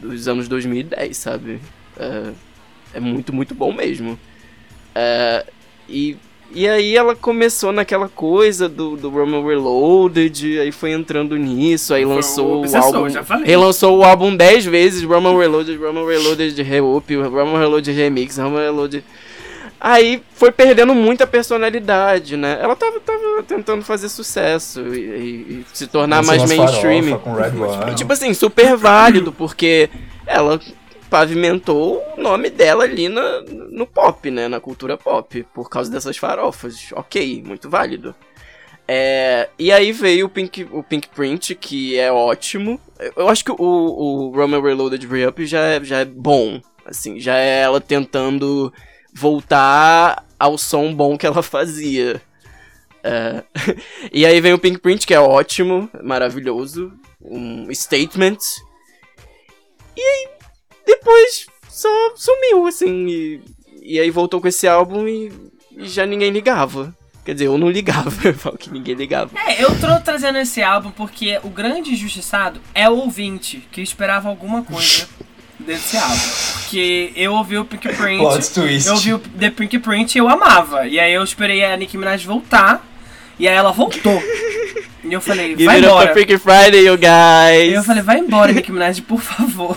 dos 0.00 0.28
anos 0.28 0.46
2010, 0.46 1.16
sabe? 1.16 1.60
É, 1.98 2.30
é 2.94 3.00
muito, 3.00 3.32
muito 3.32 3.52
bom 3.52 3.72
mesmo. 3.72 4.16
É, 4.98 5.44
e, 5.88 6.16
e 6.52 6.66
aí 6.66 6.96
ela 6.96 7.14
começou 7.14 7.70
naquela 7.70 8.08
coisa 8.08 8.66
do, 8.66 8.96
do 8.96 9.10
Roman 9.10 9.44
Reloaded, 9.46 10.58
aí 10.58 10.72
foi 10.72 10.92
entrando 10.92 11.36
nisso, 11.36 11.92
aí 11.92 12.04
lançou 12.04 12.62
o 12.64 12.76
álbum. 12.76 13.08
já 13.10 13.22
falei. 13.22 13.44
Relançou 13.46 13.98
o 13.98 14.02
álbum 14.04 14.34
10 14.34 14.64
vezes, 14.64 15.02
Roman 15.02 15.36
Reloaded, 15.36 15.76
Roman 15.76 16.06
Reloaded 16.06 16.62
Re-Up, 16.62 17.14
Roman 17.14 17.58
Reloaded 17.58 17.94
Remix, 17.94 18.38
Roman 18.38 18.60
Reloaded. 18.62 19.04
Aí 19.78 20.22
foi 20.34 20.50
perdendo 20.50 20.94
muita 20.94 21.26
personalidade, 21.26 22.34
né? 22.38 22.58
Ela 22.62 22.74
tava, 22.74 22.98
tava 23.00 23.42
tentando 23.46 23.84
fazer 23.84 24.08
sucesso 24.08 24.80
e, 24.94 24.98
e- 24.98 25.60
e 25.60 25.64
se 25.74 25.86
tornar 25.86 26.24
Lançou 26.24 26.36
mais 26.38 26.50
mainstream. 26.56 27.18
farofa 27.20 27.94
tipo 27.94 28.10
assim, 28.12 28.32
super 28.32 28.74
válido, 28.76 29.30
porque 29.32 29.90
ela 30.26 30.58
pavimentou 31.06 32.02
o 32.16 32.20
nome 32.20 32.50
dela 32.50 32.84
ali 32.84 33.08
na, 33.08 33.42
no 33.42 33.86
pop, 33.86 34.30
né? 34.30 34.48
Na 34.48 34.60
cultura 34.60 34.96
pop, 34.96 35.42
por 35.54 35.70
causa 35.70 35.90
dessas 35.90 36.16
farofas. 36.16 36.90
Ok, 36.92 37.42
muito 37.44 37.70
válido. 37.70 38.14
É, 38.88 39.48
e 39.58 39.72
aí 39.72 39.90
veio 39.90 40.26
o 40.26 40.28
Pink, 40.28 40.66
o 40.70 40.82
Pink 40.82 41.08
Print, 41.08 41.54
que 41.54 41.98
é 41.98 42.12
ótimo. 42.12 42.80
Eu 43.16 43.28
acho 43.28 43.44
que 43.44 43.50
o, 43.50 43.56
o 43.58 44.30
Roman 44.30 44.62
Reloaded 44.62 45.06
Re-Up 45.06 45.44
já 45.44 45.60
é, 45.60 45.84
já 45.84 45.98
é 46.00 46.04
bom. 46.04 46.60
Assim, 46.84 47.18
já 47.18 47.36
é 47.36 47.62
ela 47.62 47.80
tentando 47.80 48.72
voltar 49.12 50.24
ao 50.38 50.56
som 50.56 50.94
bom 50.94 51.18
que 51.18 51.26
ela 51.26 51.42
fazia. 51.42 52.22
É, 53.02 53.42
e 54.12 54.24
aí 54.24 54.40
vem 54.40 54.52
o 54.52 54.58
Pink 54.58 54.78
Print, 54.78 55.06
que 55.06 55.14
é 55.14 55.20
ótimo, 55.20 55.90
maravilhoso. 56.02 56.92
Um 57.20 57.72
statement. 57.74 58.38
E 59.96 60.00
aí, 60.00 60.28
depois 60.86 61.46
só 61.68 61.88
sumiu, 62.14 62.66
assim. 62.66 63.06
E, 63.08 63.40
e 63.82 64.00
aí 64.00 64.10
voltou 64.10 64.40
com 64.40 64.48
esse 64.48 64.66
álbum 64.66 65.06
e, 65.06 65.32
e 65.76 65.86
já 65.88 66.06
ninguém 66.06 66.30
ligava. 66.30 66.94
Quer 67.24 67.32
dizer, 67.34 67.46
eu 67.46 67.58
não 67.58 67.68
ligava, 67.68 68.12
eu 68.28 68.34
falo 68.34 68.56
que 68.56 68.70
ninguém 68.70 68.94
ligava. 68.94 69.30
É, 69.48 69.62
eu 69.62 69.68
tô 69.80 69.98
trazendo 70.00 70.38
esse 70.38 70.62
álbum 70.62 70.90
porque 70.92 71.40
o 71.42 71.48
grande 71.48 71.92
injustiçado 71.92 72.60
é 72.74 72.88
o 72.88 72.94
ouvinte, 72.96 73.66
que 73.72 73.80
esperava 73.82 74.28
alguma 74.28 74.62
coisa 74.62 75.08
desse 75.58 75.96
álbum. 75.96 76.16
Porque 76.62 77.12
eu 77.16 77.34
ouvi 77.34 77.58
o 77.58 77.64
Pink 77.64 77.88
Print, 77.96 78.22
eu 78.86 78.92
ouvi 78.94 79.12
o 79.14 79.18
The 79.18 79.50
Pink 79.50 79.78
Print 79.80 80.14
e 80.14 80.18
eu 80.18 80.28
amava. 80.28 80.86
E 80.86 81.00
aí 81.00 81.12
eu 81.12 81.24
esperei 81.24 81.64
a 81.64 81.76
Nicki 81.76 81.98
Minaj 81.98 82.24
voltar, 82.24 82.86
e 83.38 83.48
aí 83.48 83.54
ela 83.56 83.72
voltou. 83.72 84.22
E 85.02 85.12
eu 85.12 85.20
falei, 85.20 85.50
Give 85.50 85.64
vai 85.66 85.78
embora. 85.80 86.06
for 86.08 86.12
Freaky 86.14 86.38
Friday, 86.38 86.84
you 86.86 86.94
E 86.94 86.96
guys! 86.96 87.74
eu 87.74 87.82
falei, 87.82 88.02
vai 88.02 88.18
embora, 88.18 88.52
Nicki 88.52 88.70
Minaj, 88.72 89.00
por 89.02 89.20
favor. 89.20 89.76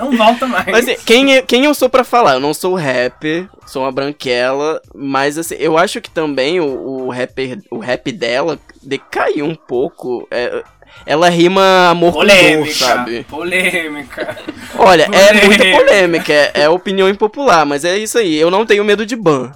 Não 0.00 0.16
volta 0.16 0.46
mais. 0.46 0.66
Mas 0.66 0.88
assim, 0.88 0.96
quem, 1.04 1.42
quem 1.44 1.64
eu 1.66 1.74
sou 1.74 1.90
para 1.90 2.02
falar? 2.02 2.34
Eu 2.34 2.40
não 2.40 2.54
sou 2.54 2.74
rapper, 2.74 3.46
sou 3.66 3.82
uma 3.82 3.92
branquela, 3.92 4.80
mas 4.94 5.36
assim, 5.36 5.56
eu 5.58 5.76
acho 5.76 6.00
que 6.00 6.10
também 6.10 6.58
o, 6.58 7.06
o 7.06 7.10
rapper, 7.10 7.58
o 7.70 7.78
rap 7.78 8.10
dela 8.10 8.58
decaiu 8.82 9.44
um 9.44 9.54
pouco. 9.54 10.26
É, 10.30 10.62
ela 11.06 11.28
rima 11.28 11.88
amor 11.90 12.12
polêmica, 12.12 12.58
com 12.58 12.64
dor, 12.64 12.74
sabe? 12.74 13.24
Polêmica. 13.24 14.38
Olha, 14.76 15.06
polêmica. 15.06 15.36
é 15.36 15.46
muita 15.46 15.64
polêmica, 15.78 16.32
é, 16.32 16.50
é, 16.54 16.68
opinião 16.68 17.08
impopular, 17.08 17.64
mas 17.66 17.84
é 17.84 17.96
isso 17.98 18.18
aí. 18.18 18.36
Eu 18.36 18.50
não 18.50 18.66
tenho 18.66 18.84
medo 18.84 19.06
de 19.06 19.16
ban. 19.16 19.52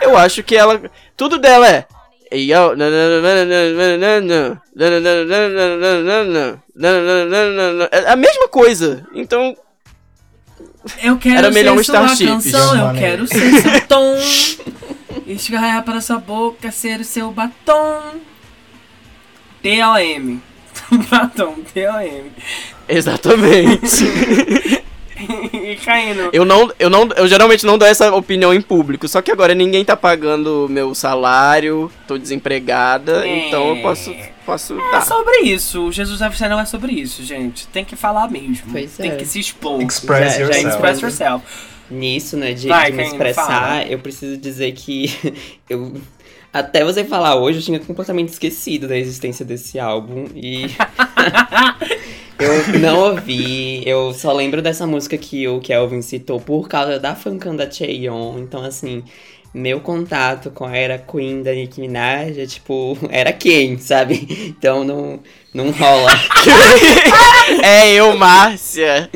Eu 0.00 0.16
acho 0.16 0.42
que 0.42 0.56
ela. 0.56 0.80
Tudo 1.16 1.38
dela 1.38 1.68
é. 1.68 1.86
A 8.06 8.16
mesma 8.16 8.48
coisa. 8.48 9.06
Então, 9.14 9.54
eu 11.02 11.16
quero 11.18 11.38
Era 11.38 11.50
melhor 11.50 11.74
ser 11.74 11.80
um 11.80 11.84
sua 11.84 12.14
Starship, 12.14 12.26
canção, 12.26 12.88
eu 12.88 12.94
quero 12.98 13.26
ser 13.26 13.60
seu 13.60 13.80
tom. 13.86 14.16
Esgarrar 15.26 15.82
para 15.84 16.00
sua 16.00 16.18
boca, 16.18 16.70
ser 16.70 17.00
o 17.00 17.04
seu 17.04 17.30
batom. 17.30 18.20
TOM. 19.62 20.40
batom, 21.08 21.54
TOM. 21.62 22.30
exatamente. 22.88 24.82
e 25.52 25.76
caindo. 25.76 26.30
Eu 26.32 26.44
não, 26.44 26.72
eu 26.78 26.90
não, 26.90 27.08
eu 27.16 27.26
geralmente 27.28 27.64
não 27.66 27.76
dou 27.78 27.86
essa 27.88 28.14
opinião 28.14 28.52
em 28.52 28.60
público, 28.60 29.06
só 29.08 29.20
que 29.22 29.30
agora 29.30 29.54
ninguém 29.54 29.84
tá 29.84 29.96
pagando 29.96 30.66
meu 30.70 30.94
salário, 30.94 31.90
tô 32.06 32.18
desempregada, 32.18 33.26
É. 33.26 33.48
então 33.48 33.68
eu 33.76 33.82
posso, 33.82 34.14
posso 34.44 34.78
É 34.78 34.90
dar. 34.92 35.02
sobre 35.06 35.40
isso. 35.42 35.86
O 35.86 35.92
Jesus 35.92 36.20
After 36.22 36.48
não 36.48 36.60
é 36.60 36.64
sobre 36.64 36.92
isso, 36.92 37.22
gente. 37.24 37.66
Tem 37.68 37.84
que 37.84 37.96
falar 37.96 38.30
mesmo. 38.30 38.66
Pois 38.72 38.96
Tem 38.96 39.10
é. 39.12 39.16
que 39.16 39.24
se 39.24 39.38
expor. 39.40 39.80
Express 39.82 40.32
Já- 40.34 40.38
já 40.38 40.44
yourself. 40.44 40.68
Express 40.68 41.00
yourself. 41.00 41.44
Nisso, 41.90 42.36
né, 42.38 42.52
de, 42.54 42.68
Vai, 42.68 42.90
de 42.90 42.96
me 42.96 43.02
expressar, 43.04 43.44
fala. 43.46 43.82
eu 43.84 43.98
preciso 43.98 44.36
dizer 44.38 44.72
que 44.72 45.12
eu. 45.68 45.92
Até 46.52 46.84
você 46.84 47.04
falar 47.04 47.36
hoje, 47.36 47.58
eu 47.58 47.62
tinha 47.62 47.80
completamente 47.80 48.28
esquecido 48.28 48.86
da 48.86 48.96
existência 48.96 49.44
desse 49.44 49.78
álbum 49.78 50.26
e. 50.34 50.66
eu 52.38 52.78
não 52.78 52.98
ouvi, 53.10 53.82
eu 53.88 54.12
só 54.12 54.32
lembro 54.32 54.60
dessa 54.60 54.86
música 54.86 55.16
que 55.16 55.48
o 55.48 55.60
Kelvin 55.60 56.02
citou 56.02 56.40
por 56.40 56.68
causa 56.68 56.98
da 56.98 57.14
fancam 57.14 57.56
da 57.56 57.70
Cheon. 57.70 58.38
Então, 58.40 58.62
assim, 58.62 59.02
meu 59.54 59.80
contato 59.80 60.50
com 60.50 60.64
a 60.64 60.76
era 60.76 60.98
Queen 60.98 61.42
da 61.42 61.52
Nicki 61.52 61.80
Minaj 61.80 62.38
é 62.38 62.46
tipo, 62.46 62.98
era 63.10 63.32
quem, 63.32 63.78
sabe? 63.78 64.54
Então 64.58 64.82
não, 64.84 65.20
não 65.52 65.70
rola. 65.70 66.10
é 67.62 67.92
eu, 67.92 68.16
Márcia. 68.16 69.10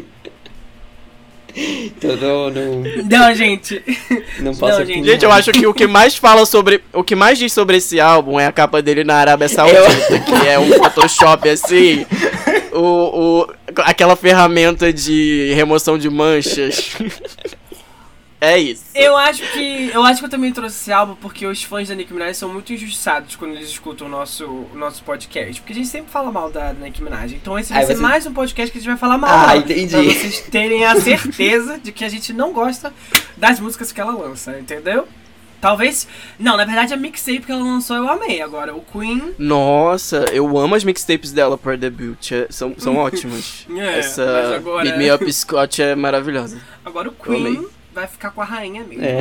Tudo 2.00 2.50
não, 2.50 2.82
Não, 3.04 3.34
gente. 3.34 3.82
não 4.40 4.54
posso 4.54 4.80
Não, 4.80 4.86
gente. 4.86 5.06
Gente, 5.06 5.24
eu 5.24 5.32
acho 5.32 5.52
que 5.52 5.66
o 5.66 5.72
que 5.72 5.86
mais 5.86 6.16
fala 6.16 6.44
sobre. 6.44 6.82
O 6.92 7.02
que 7.02 7.14
mais 7.14 7.38
diz 7.38 7.52
sobre 7.52 7.78
esse 7.78 7.98
álbum 7.98 8.38
é 8.38 8.46
a 8.46 8.52
capa 8.52 8.82
dele 8.82 9.04
na 9.04 9.14
Arábia 9.14 9.48
Saudita, 9.48 10.18
que 10.20 10.46
é 10.46 10.58
um 10.58 10.70
Photoshop 10.72 11.48
assim. 11.48 12.04
O, 12.72 12.80
o, 13.40 13.46
aquela 13.76 14.14
ferramenta 14.16 14.92
de 14.92 15.52
remoção 15.54 15.96
de 15.96 16.10
manchas. 16.10 16.94
É 18.40 18.58
isso. 18.58 18.84
Eu 18.94 19.16
acho 19.16 19.42
que. 19.52 19.90
Eu 19.94 20.02
acho 20.04 20.20
que 20.20 20.26
eu 20.26 20.30
também 20.30 20.52
trouxe 20.52 20.76
esse 20.76 20.92
álbum 20.92 21.14
porque 21.14 21.46
os 21.46 21.62
fãs 21.62 21.88
da 21.88 21.94
Nicki 21.94 22.12
Minaj 22.12 22.36
são 22.36 22.48
muito 22.52 22.72
injustiçados 22.72 23.34
quando 23.34 23.54
eles 23.54 23.68
escutam 23.70 24.06
o 24.06 24.10
nosso, 24.10 24.44
o 24.46 24.70
nosso 24.74 25.02
podcast. 25.02 25.60
Porque 25.60 25.72
a 25.72 25.76
gente 25.76 25.88
sempre 25.88 26.10
fala 26.10 26.30
mal 26.30 26.50
da 26.50 26.72
Nicki 26.74 27.02
Minaj. 27.02 27.32
Então 27.32 27.58
esse 27.58 27.72
vai 27.72 27.84
ser 27.86 27.94
você- 27.96 28.02
mais 28.02 28.26
um 28.26 28.32
podcast 28.34 28.70
que 28.70 28.78
a 28.78 28.80
gente 28.80 28.88
vai 28.90 28.98
falar 28.98 29.16
mal. 29.16 29.48
Ah, 29.48 29.56
entendi. 29.56 29.88
Pra 29.90 30.02
vocês 30.02 30.40
terem 30.50 30.84
a 30.84 31.00
certeza 31.00 31.78
de 31.78 31.90
que 31.92 32.04
a 32.04 32.08
gente 32.10 32.32
não 32.34 32.52
gosta 32.52 32.92
das 33.36 33.58
músicas 33.58 33.90
que 33.90 34.00
ela 34.00 34.12
lança, 34.12 34.58
entendeu? 34.58 35.08
Talvez. 35.58 36.06
Não, 36.38 36.56
na 36.58 36.66
verdade 36.66 36.92
a 36.92 36.96
mixtape 36.98 37.40
que 37.40 37.50
ela 37.50 37.62
lançou 37.62 37.96
eu 37.96 38.06
amei. 38.08 38.42
Agora, 38.42 38.74
o 38.76 38.82
Queen. 38.82 39.34
Nossa, 39.38 40.26
eu 40.30 40.58
amo 40.58 40.74
as 40.74 40.84
mixtapes 40.84 41.32
dela 41.32 41.56
por 41.56 41.78
debut. 41.78 42.32
é- 42.32 42.46
são, 42.50 42.74
são 42.76 42.96
ótimas. 42.96 43.66
É, 43.70 43.72
mas 43.96 44.06
Essa 44.06 44.56
agora- 44.56 44.82
Beat 44.84 44.98
Me 44.98 45.10
Up 45.10 45.32
Scott 45.32 45.80
é 45.80 45.94
maravilhosa. 45.94 46.60
Agora 46.84 47.08
o. 47.08 47.12
Queen 47.12 47.66
vai 47.96 48.06
ficar 48.06 48.30
com 48.30 48.42
a 48.42 48.44
rainha 48.44 48.84
mesmo. 48.84 49.02
É. 49.04 49.18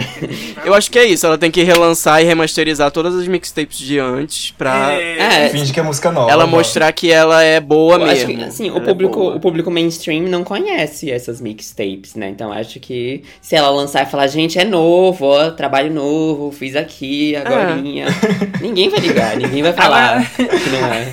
Eu 0.65 0.73
acho 0.73 0.91
que 0.91 0.99
é 0.99 1.05
isso, 1.05 1.25
ela 1.25 1.37
tem 1.37 1.49
que 1.49 1.63
relançar 1.63 2.21
e 2.21 2.25
remasterizar 2.25 2.91
todas 2.91 3.15
as 3.15 3.25
mixtapes 3.27 3.77
de 3.77 3.97
antes 3.97 4.51
pra 4.51 4.91
É, 4.91 5.45
É, 5.45 5.49
Finge 5.49 5.71
que 5.73 5.79
é 5.79 5.83
música 5.83 6.11
nova. 6.11 6.29
ela 6.29 6.45
mano. 6.45 6.57
mostrar 6.57 6.91
que 6.91 7.09
ela 7.11 7.41
é 7.41 7.59
boa 7.61 7.95
Eu 7.97 8.03
acho 8.05 8.27
mesmo. 8.27 8.37
que, 8.37 8.43
assim, 8.43 8.67
Ela 8.69 8.79
o 8.79 8.81
é 8.81 8.85
público, 8.85 9.17
boa. 9.19 9.35
o 9.35 9.39
público 9.39 9.71
mainstream 9.71 10.23
não 10.23 10.43
conhece 10.43 11.09
essas 11.09 11.39
mixtapes, 11.39 12.15
né? 12.15 12.27
Então 12.29 12.51
acho 12.51 12.79
que 12.81 13.23
se 13.41 13.55
ela 13.55 13.69
lançar 13.69 14.03
e 14.05 14.11
falar, 14.11 14.27
gente, 14.27 14.59
é 14.59 14.65
novo, 14.65 15.25
ó, 15.25 15.51
trabalho 15.51 15.91
novo, 15.93 16.51
fiz 16.51 16.75
aqui, 16.75 17.33
agorinha. 17.35 18.07
ninguém 18.61 18.89
vai 18.89 18.99
ligar, 18.99 19.37
ninguém 19.37 19.63
vai 19.63 19.71
falar 19.73 20.29
que 20.35 20.69
não 20.69 20.85
é. 20.87 21.11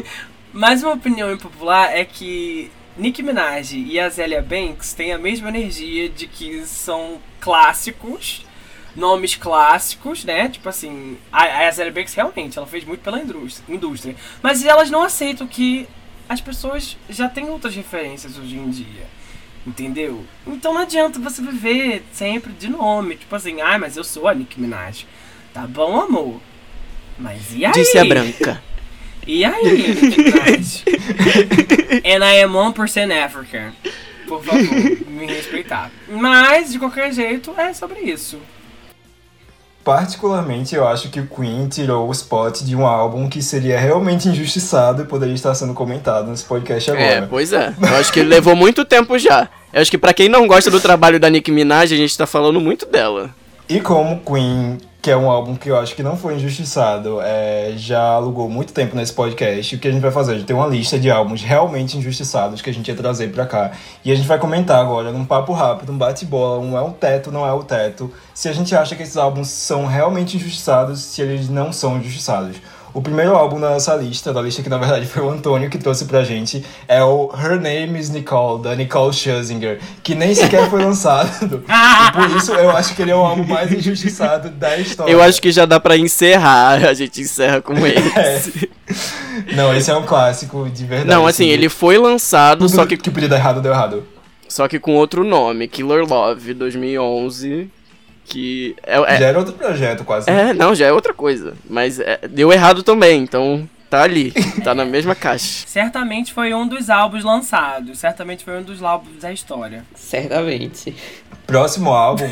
Mais 0.52 0.82
uma 0.82 0.92
opinião 0.94 1.32
impopular 1.32 1.90
é 1.92 2.04
que 2.04 2.70
Nicki 2.96 3.22
Minaj 3.22 3.72
e 3.72 3.98
a 3.98 4.08
Zélia 4.08 4.40
Banks 4.40 4.92
têm 4.92 5.12
a 5.12 5.18
mesma 5.18 5.48
energia 5.48 6.08
de 6.08 6.26
que 6.26 6.64
são 6.64 7.18
clássicos, 7.40 8.46
nomes 8.94 9.34
clássicos, 9.34 10.24
né? 10.24 10.48
Tipo 10.48 10.68
assim, 10.68 11.18
a, 11.32 11.66
a 11.66 11.70
Zélia 11.70 11.92
Banks 11.92 12.14
realmente, 12.14 12.56
ela 12.56 12.66
fez 12.66 12.84
muito 12.84 13.00
pela 13.00 13.20
indústria. 13.68 14.14
Mas 14.40 14.64
elas 14.64 14.90
não 14.90 15.02
aceitam 15.02 15.46
que 15.46 15.88
as 16.28 16.40
pessoas 16.40 16.96
já 17.10 17.28
têm 17.28 17.50
outras 17.50 17.74
referências 17.74 18.38
hoje 18.38 18.56
em 18.56 18.70
dia. 18.70 19.06
Entendeu? 19.66 20.24
Então 20.46 20.74
não 20.74 20.82
adianta 20.82 21.18
você 21.18 21.42
viver 21.42 22.04
sempre 22.12 22.52
de 22.52 22.68
nome. 22.68 23.16
Tipo 23.16 23.34
assim, 23.34 23.60
ai, 23.60 23.78
mas 23.78 23.96
eu 23.96 24.04
sou 24.04 24.28
a 24.28 24.34
Nicki 24.34 24.60
Minaj. 24.60 25.06
Tá 25.52 25.66
bom, 25.66 26.00
amor. 26.00 26.40
Mas 27.18 27.54
e 27.54 27.64
aí? 27.64 27.72
Disse 27.72 27.98
a 27.98 28.04
branca. 28.04 28.62
E 29.26 29.44
aí? 29.44 29.94
And 32.04 32.24
I 32.24 32.42
am 32.42 32.52
1% 32.52 33.24
African. 33.24 33.72
Por 34.26 34.42
favor, 34.42 34.62
me 35.08 35.26
respeitar. 35.26 35.90
Mas, 36.08 36.72
de 36.72 36.78
qualquer 36.78 37.12
jeito, 37.12 37.54
é 37.58 37.72
sobre 37.72 38.00
isso. 38.00 38.38
Particularmente, 39.84 40.74
eu 40.74 40.88
acho 40.88 41.10
que 41.10 41.20
o 41.20 41.26
Queen 41.26 41.68
tirou 41.68 42.08
o 42.08 42.12
spot 42.12 42.62
de 42.62 42.74
um 42.74 42.86
álbum 42.86 43.28
que 43.28 43.42
seria 43.42 43.78
realmente 43.78 44.28
injustiçado 44.28 45.02
e 45.02 45.04
poderia 45.04 45.34
estar 45.34 45.54
sendo 45.54 45.74
comentado 45.74 46.30
nesse 46.30 46.44
podcast 46.44 46.90
É, 46.90 46.94
agora. 47.16 47.26
pois 47.28 47.52
é. 47.52 47.74
Eu 47.82 47.96
acho 47.96 48.10
que 48.10 48.22
levou 48.22 48.56
muito 48.56 48.82
tempo 48.86 49.18
já. 49.18 49.46
Eu 49.74 49.82
acho 49.82 49.90
que 49.90 49.98
pra 49.98 50.14
quem 50.14 50.26
não 50.28 50.46
gosta 50.46 50.70
do 50.70 50.80
trabalho 50.80 51.20
da 51.20 51.28
Nicki 51.28 51.50
Minaj, 51.52 51.92
a 51.92 51.96
gente 51.96 52.16
tá 52.16 52.26
falando 52.26 52.58
muito 52.62 52.86
dela. 52.86 53.28
E 53.66 53.80
como 53.80 54.20
Queen, 54.20 54.78
que 55.00 55.10
é 55.10 55.16
um 55.16 55.30
álbum 55.30 55.56
que 55.56 55.70
eu 55.70 55.78
acho 55.78 55.94
que 55.94 56.02
não 56.02 56.18
foi 56.18 56.34
injustiçado, 56.34 57.18
é, 57.22 57.72
já 57.76 58.02
alugou 58.02 58.46
muito 58.46 58.74
tempo 58.74 58.94
nesse 58.94 59.14
podcast, 59.14 59.74
o 59.74 59.78
que 59.78 59.88
a 59.88 59.90
gente 59.90 60.02
vai 60.02 60.10
fazer? 60.10 60.32
A 60.32 60.34
gente 60.34 60.46
tem 60.46 60.54
uma 60.54 60.66
lista 60.66 60.98
de 60.98 61.10
álbuns 61.10 61.40
realmente 61.40 61.96
injustiçados 61.96 62.60
que 62.60 62.68
a 62.68 62.74
gente 62.74 62.88
ia 62.88 62.94
trazer 62.94 63.32
pra 63.32 63.46
cá. 63.46 63.72
E 64.04 64.12
a 64.12 64.14
gente 64.14 64.28
vai 64.28 64.38
comentar 64.38 64.78
agora, 64.78 65.10
num 65.12 65.24
papo 65.24 65.54
rápido, 65.54 65.92
um 65.92 65.96
bate-bola, 65.96 66.58
um 66.58 66.76
é 66.76 66.82
um 66.82 66.92
teto, 66.92 67.32
não 67.32 67.46
é 67.46 67.52
o 67.54 67.62
teto, 67.62 68.12
se 68.34 68.50
a 68.50 68.52
gente 68.52 68.76
acha 68.76 68.94
que 68.94 69.02
esses 69.02 69.16
álbuns 69.16 69.48
são 69.48 69.86
realmente 69.86 70.36
injustiçados, 70.36 71.00
se 71.00 71.22
eles 71.22 71.48
não 71.48 71.72
são 71.72 71.96
injustiçados. 71.96 72.58
O 72.94 73.02
primeiro 73.02 73.34
álbum 73.34 73.58
da 73.58 73.70
nossa 73.70 73.92
lista, 73.96 74.32
da 74.32 74.40
lista 74.40 74.62
que 74.62 74.68
na 74.68 74.78
verdade 74.78 75.04
foi 75.04 75.20
o 75.20 75.28
Antônio 75.28 75.68
que 75.68 75.76
trouxe 75.76 76.04
pra 76.04 76.22
gente, 76.22 76.64
é 76.86 77.02
o 77.02 77.28
Her 77.34 77.60
Name 77.60 77.98
is 77.98 78.08
Nicole, 78.08 78.62
da 78.62 78.76
Nicole 78.76 79.12
Scherzinger, 79.12 79.80
que 80.00 80.14
nem 80.14 80.32
sequer 80.32 80.70
foi 80.70 80.80
lançado. 80.80 81.64
e 81.66 82.12
por 82.12 82.36
isso 82.36 82.52
eu 82.52 82.70
acho 82.70 82.94
que 82.94 83.02
ele 83.02 83.10
é 83.10 83.16
o 83.16 83.18
álbum 83.18 83.44
mais 83.44 83.72
injustiçado 83.72 84.48
da 84.48 84.78
história. 84.78 85.10
Eu 85.10 85.20
acho 85.20 85.42
que 85.42 85.50
já 85.50 85.66
dá 85.66 85.80
pra 85.80 85.96
encerrar. 85.96 86.84
A 86.86 86.94
gente 86.94 87.20
encerra 87.20 87.60
com 87.60 87.74
esse. 87.84 88.70
Não, 89.56 89.74
esse 89.74 89.90
é 89.90 89.96
um 89.96 90.04
clássico 90.04 90.70
de 90.70 90.84
verdade. 90.84 91.10
Não, 91.10 91.26
assim, 91.26 91.48
ele 91.48 91.68
foi 91.68 91.98
lançado, 91.98 92.60
Tudo 92.60 92.76
só 92.76 92.86
que, 92.86 92.96
que 92.96 93.10
podia 93.10 93.28
dar 93.28 93.36
errado, 93.36 93.60
deu 93.60 93.72
errado. 93.72 94.04
só 94.48 94.68
que 94.68 94.78
com 94.78 94.94
outro 94.94 95.24
nome, 95.24 95.66
Killer 95.66 96.06
Love 96.06 96.54
2011, 96.54 97.68
que 98.24 98.74
é, 98.82 98.96
é, 98.98 99.18
Já 99.18 99.26
era 99.26 99.38
outro 99.38 99.54
projeto, 99.54 100.04
quase. 100.04 100.30
é, 100.30 100.52
não, 100.52 100.74
já 100.74 100.86
é 100.86 100.92
outra 100.92 101.12
coisa, 101.14 101.54
mas 101.68 102.00
é, 102.00 102.20
deu 102.28 102.52
errado 102.52 102.82
também, 102.82 103.22
então 103.22 103.68
tá 103.90 104.02
ali, 104.02 104.32
tá 104.64 104.74
na 104.74 104.84
mesma 104.84 105.14
caixa. 105.14 105.64
Certamente 105.68 106.32
foi 106.32 106.52
um 106.52 106.66
dos 106.66 106.90
álbuns 106.90 107.22
lançados. 107.22 107.98
Certamente 107.98 108.44
foi 108.44 108.58
um 108.58 108.62
dos 108.62 108.82
álbuns 108.82 109.20
da 109.20 109.32
história. 109.32 109.84
Certamente. 109.94 110.94
Próximo 111.46 111.90
álbum 111.92 112.28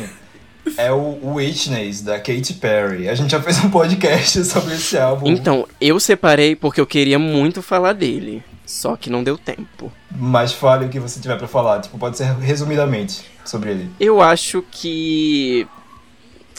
é 0.77 0.91
o 0.91 1.35
Witness, 1.35 2.01
da 2.01 2.17
Katy 2.17 2.55
Perry. 2.55 3.07
A 3.07 3.15
gente 3.15 3.31
já 3.31 3.41
fez 3.41 3.63
um 3.63 3.69
podcast 3.69 4.43
sobre 4.45 4.73
esse 4.73 4.97
álbum. 4.97 5.27
Então, 5.27 5.67
eu 5.79 5.99
separei 5.99 6.55
porque 6.55 6.81
eu 6.81 6.87
queria 6.87 7.19
muito 7.19 7.61
falar 7.61 7.93
dele, 7.93 8.43
só 8.65 8.95
que 8.95 9.09
não 9.09 9.23
deu 9.23 9.37
tempo. 9.37 9.91
Mas 10.11 10.51
fale 10.53 10.85
o 10.85 10.89
que 10.89 10.99
você 10.99 11.19
tiver 11.19 11.37
pra 11.37 11.47
falar. 11.47 11.81
Tipo, 11.81 11.97
pode 11.97 12.17
ser 12.17 12.25
resumidamente 12.39 13.23
sobre 13.45 13.71
ele. 13.71 13.89
Eu 13.99 14.21
acho 14.21 14.63
que 14.71 15.67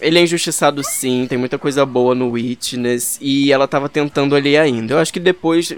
ele 0.05 0.19
é 0.19 0.23
injustiçado 0.23 0.83
sim, 0.85 1.27
tem 1.27 1.39
muita 1.39 1.59
coisa 1.59 1.85
boa 1.87 2.15
no 2.15 2.31
Witness 2.31 3.19
e 3.21 3.51
ela 3.51 3.67
tava 3.67 3.89
tentando 3.89 4.37
ali 4.37 4.57
ainda. 4.57 4.95
Eu 4.95 4.99
acho 4.99 5.13
que 5.13 5.19
depois, 5.19 5.73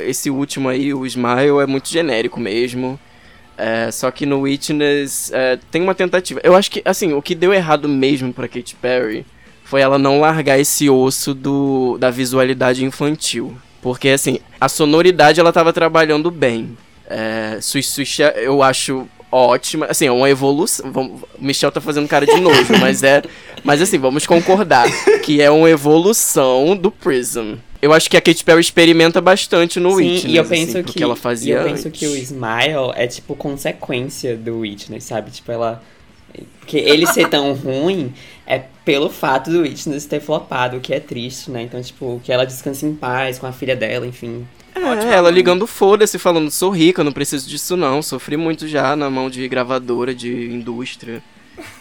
esse 0.00 0.30
último 0.30 0.68
aí, 0.68 0.94
o 0.94 1.04
Smile, 1.04 1.60
é 1.62 1.66
muito 1.66 1.88
genérico 1.88 2.40
mesmo. 2.40 2.98
É, 3.56 3.90
só 3.90 4.10
que 4.10 4.24
no 4.24 4.40
Witness 4.40 5.30
é, 5.32 5.58
tem 5.70 5.82
uma 5.82 5.94
tentativa. 5.94 6.40
Eu 6.42 6.54
acho 6.56 6.70
que, 6.70 6.80
assim, 6.84 7.12
o 7.12 7.20
que 7.20 7.34
deu 7.34 7.52
errado 7.52 7.88
mesmo 7.88 8.32
pra 8.32 8.48
Katy 8.48 8.76
Perry 8.76 9.26
foi 9.64 9.82
ela 9.82 9.98
não 9.98 10.20
largar 10.20 10.58
esse 10.58 10.88
osso 10.88 11.34
do, 11.34 11.98
da 11.98 12.08
visualidade 12.08 12.84
infantil. 12.84 13.54
Porque, 13.82 14.08
assim, 14.08 14.38
a 14.60 14.68
sonoridade 14.68 15.40
ela 15.40 15.52
tava 15.52 15.72
trabalhando 15.72 16.30
bem. 16.30 16.76
É- 17.06 17.58
eu 18.36 18.62
acho 18.62 19.06
ótima. 19.30 19.86
Assim, 19.86 20.06
é 20.06 20.12
uma 20.12 20.28
evolução. 20.28 20.90
Vamos, 20.92 21.22
o 21.22 21.26
Michel 21.38 21.70
tá 21.70 21.80
fazendo 21.80 22.08
cara 22.08 22.26
de 22.26 22.40
nojo, 22.40 22.72
mas 22.80 23.02
é. 23.02 23.22
Mas 23.64 23.82
assim, 23.82 23.98
vamos 23.98 24.26
concordar 24.26 24.88
que 25.22 25.40
é 25.42 25.50
uma 25.50 25.68
evolução 25.68 26.76
do 26.76 26.90
Prism. 26.90 27.54
Eu 27.80 27.92
acho 27.92 28.10
que 28.10 28.16
a 28.16 28.20
Katy 28.20 28.44
Perry 28.44 28.60
experimenta 28.60 29.20
bastante 29.20 29.78
no 29.78 29.90
Sim, 29.90 29.96
Witness. 29.96 30.24
e 30.24 30.36
eu 30.36 30.42
assim, 30.42 30.50
penso 30.50 30.72
porque 30.78 30.92
que 30.94 31.02
ela 31.02 31.14
fazia 31.14 31.54
e 31.54 31.58
eu 31.58 31.64
penso 31.64 31.88
antes. 31.88 32.00
que 32.00 32.06
o 32.06 32.16
Smile 32.16 32.92
é 32.96 33.06
tipo 33.06 33.36
consequência 33.36 34.36
do 34.36 34.60
Witness, 34.60 35.04
sabe? 35.04 35.30
Tipo, 35.30 35.52
ela 35.52 35.82
porque 36.60 36.76
ele 36.76 37.06
ser 37.06 37.28
tão 37.28 37.54
ruim 37.56 38.12
é 38.46 38.62
pelo 38.84 39.08
fato 39.08 39.50
do 39.50 39.62
Witness 39.62 40.06
ter 40.06 40.20
flopado, 40.20 40.76
o 40.76 40.80
que 40.80 40.92
é 40.92 41.00
triste, 41.00 41.50
né? 41.50 41.62
Então, 41.62 41.80
tipo, 41.80 42.20
que 42.22 42.32
ela 42.32 42.44
descanse 42.44 42.84
em 42.84 42.94
paz 42.94 43.38
com 43.38 43.46
a 43.46 43.52
filha 43.52 43.76
dela, 43.76 44.06
enfim. 44.06 44.46
Ótima 44.86 45.12
ela 45.12 45.22
mãe. 45.24 45.32
ligando 45.32 45.66
foda-se, 45.66 46.18
falando, 46.18 46.50
sou 46.50 46.70
rica, 46.70 47.04
não 47.04 47.12
preciso 47.12 47.48
disso 47.48 47.76
não, 47.76 48.02
sofri 48.02 48.36
muito 48.36 48.66
já 48.68 48.94
na 48.96 49.10
mão 49.10 49.28
de 49.30 49.46
gravadora, 49.48 50.14
de 50.14 50.30
indústria. 50.52 51.22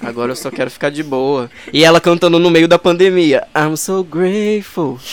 Agora 0.01 0.31
eu 0.31 0.35
só 0.35 0.49
quero 0.49 0.71
ficar 0.71 0.89
de 0.89 1.03
boa. 1.03 1.51
E 1.71 1.83
ela 1.83 2.01
cantando 2.01 2.39
no 2.39 2.49
meio 2.49 2.67
da 2.67 2.79
pandemia. 2.79 3.47
I'm 3.55 3.77
so 3.77 4.03
grateful. 4.03 4.99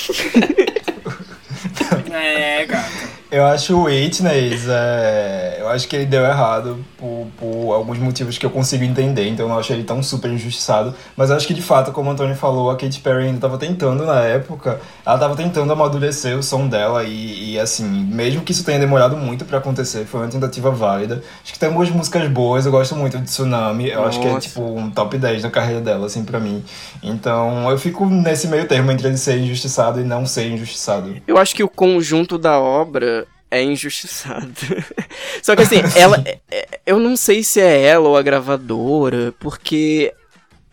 É, 2.17 2.65
gata. 2.65 3.04
Eu 3.35 3.45
acho 3.47 3.77
o 3.77 3.85
Witness, 3.87 4.69
é, 4.69 5.57
eu 5.59 5.69
acho 5.69 5.89
que 5.89 5.97
ele 5.97 6.07
deu 6.07 6.25
errado 6.25 6.79
por, 6.97 7.27
por 7.37 7.73
alguns 7.73 7.99
motivos 7.99 8.39
que 8.39 8.47
eu 8.47 8.51
consigo 8.51 8.85
entender, 8.85 9.27
então 9.27 9.47
eu 9.47 9.49
não 9.49 9.59
acho 9.59 9.73
ele 9.73 9.83
tão 9.83 10.01
super 10.05 10.31
injustiçado. 10.31 10.95
Mas 11.17 11.31
eu 11.31 11.37
acho 11.37 11.45
que 11.45 11.53
de 11.53 11.61
fato, 11.61 11.91
como 11.91 12.09
o 12.09 12.13
Antônio 12.13 12.37
falou, 12.37 12.71
a 12.71 12.77
Katy 12.77 13.01
Perry 13.01 13.25
ainda 13.25 13.41
tava 13.41 13.59
tentando 13.59 14.07
na 14.07 14.21
época, 14.21 14.81
ela 15.05 15.19
tava 15.19 15.35
tentando 15.35 15.73
amadurecer 15.73 16.39
o 16.39 16.45
som 16.45 16.69
dela 16.69 17.03
e, 17.03 17.55
e, 17.55 17.59
assim, 17.59 17.85
mesmo 17.85 18.43
que 18.43 18.53
isso 18.53 18.63
tenha 18.63 18.79
demorado 18.79 19.17
muito 19.17 19.45
pra 19.45 19.59
acontecer, 19.59 20.05
foi 20.05 20.21
uma 20.21 20.29
tentativa 20.29 20.71
válida. 20.71 21.21
Acho 21.43 21.55
que 21.55 21.59
tem 21.59 21.67
algumas 21.71 21.91
músicas 21.91 22.29
boas, 22.31 22.67
eu 22.67 22.71
gosto 22.71 22.95
muito 22.95 23.19
de 23.19 23.25
Tsunami, 23.25 23.89
eu 23.89 24.05
acho 24.05 24.21
que 24.21 24.29
é 24.29 24.31
Nossa. 24.31 24.47
tipo 24.47 24.63
um 24.63 24.89
top 24.93 25.19
10 25.19 25.43
da 25.43 25.51
carreira 25.51 25.81
dela, 25.81 26.07
assim, 26.07 26.25
pra 26.25 26.39
mim. 26.39 26.65
Então 27.03 27.69
eu 27.69 27.79
fico 27.79 28.07
nesse 28.07 28.47
meio 28.47 28.69
termo 28.69 28.93
entre 28.93 29.09
ele 29.09 29.17
ser 29.17 29.39
injustiçado 29.39 30.01
e 30.01 30.05
não 30.05 30.25
ser 30.25 30.49
injustiçado. 30.49 31.17
Eu 31.27 31.37
acho 31.37 31.53
que 31.53 31.65
o 31.65 31.69
conjunto 31.69 32.39
da 32.39 32.61
obra 32.61 33.24
é 33.57 33.63
injustiçado. 33.63 34.53
Só 35.43 35.55
que 35.57 35.63
assim, 35.63 35.81
ela. 35.97 36.23
é- 36.27 36.39
é- 36.51 36.81
Eu 36.87 36.99
não 36.99 37.17
sei 37.17 37.43
se 37.43 37.61
é 37.61 37.83
ela 37.83 38.09
ou 38.09 38.17
a 38.17 38.23
gravadora, 38.23 39.33
porque. 39.39 40.13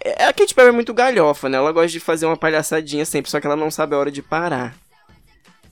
é- 0.03 0.25
A 0.25 0.33
Katy 0.33 0.53
Perry 0.53 0.69
é 0.69 0.71
muito 0.71 0.93
galhofa, 0.93 1.47
né? 1.49 1.57
Ela 1.57 1.71
gosta 1.71 1.89
de 1.91 1.99
fazer 1.99 2.25
uma 2.25 2.37
palhaçadinha 2.37 3.05
sempre, 3.05 3.29
só 3.31 3.39
que 3.39 3.47
ela 3.47 3.55
não 3.55 3.71
sabe 3.71 3.95
a 3.95 3.97
hora 3.99 4.11
de 4.11 4.21
parar. 4.21 4.75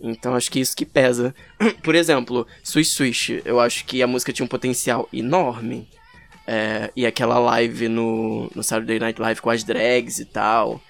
Então 0.01 0.33
acho 0.35 0.49
que 0.49 0.59
isso 0.61 0.75
que 0.75 0.85
pesa. 0.85 1.35
Por 1.83 1.93
exemplo, 1.95 2.47
Swish 2.63 2.89
Swish, 2.91 3.41
eu 3.43 3.59
acho 3.59 3.83
que 3.85 4.01
a 4.01 4.07
música 4.07 4.31
tinha 4.31 4.45
um 4.45 4.49
potencial 4.49 5.07
enorme. 5.11 5.87
É, 6.47 6.89
e 6.95 7.05
aquela 7.05 7.37
live 7.37 7.87
no, 7.87 8.49
no 8.55 8.63
Saturday 8.63 8.97
Night 8.97 9.21
Live 9.21 9.39
com 9.39 9.51
as 9.51 9.63
drags 9.63 10.17
e 10.19 10.25
tal. 10.25 10.81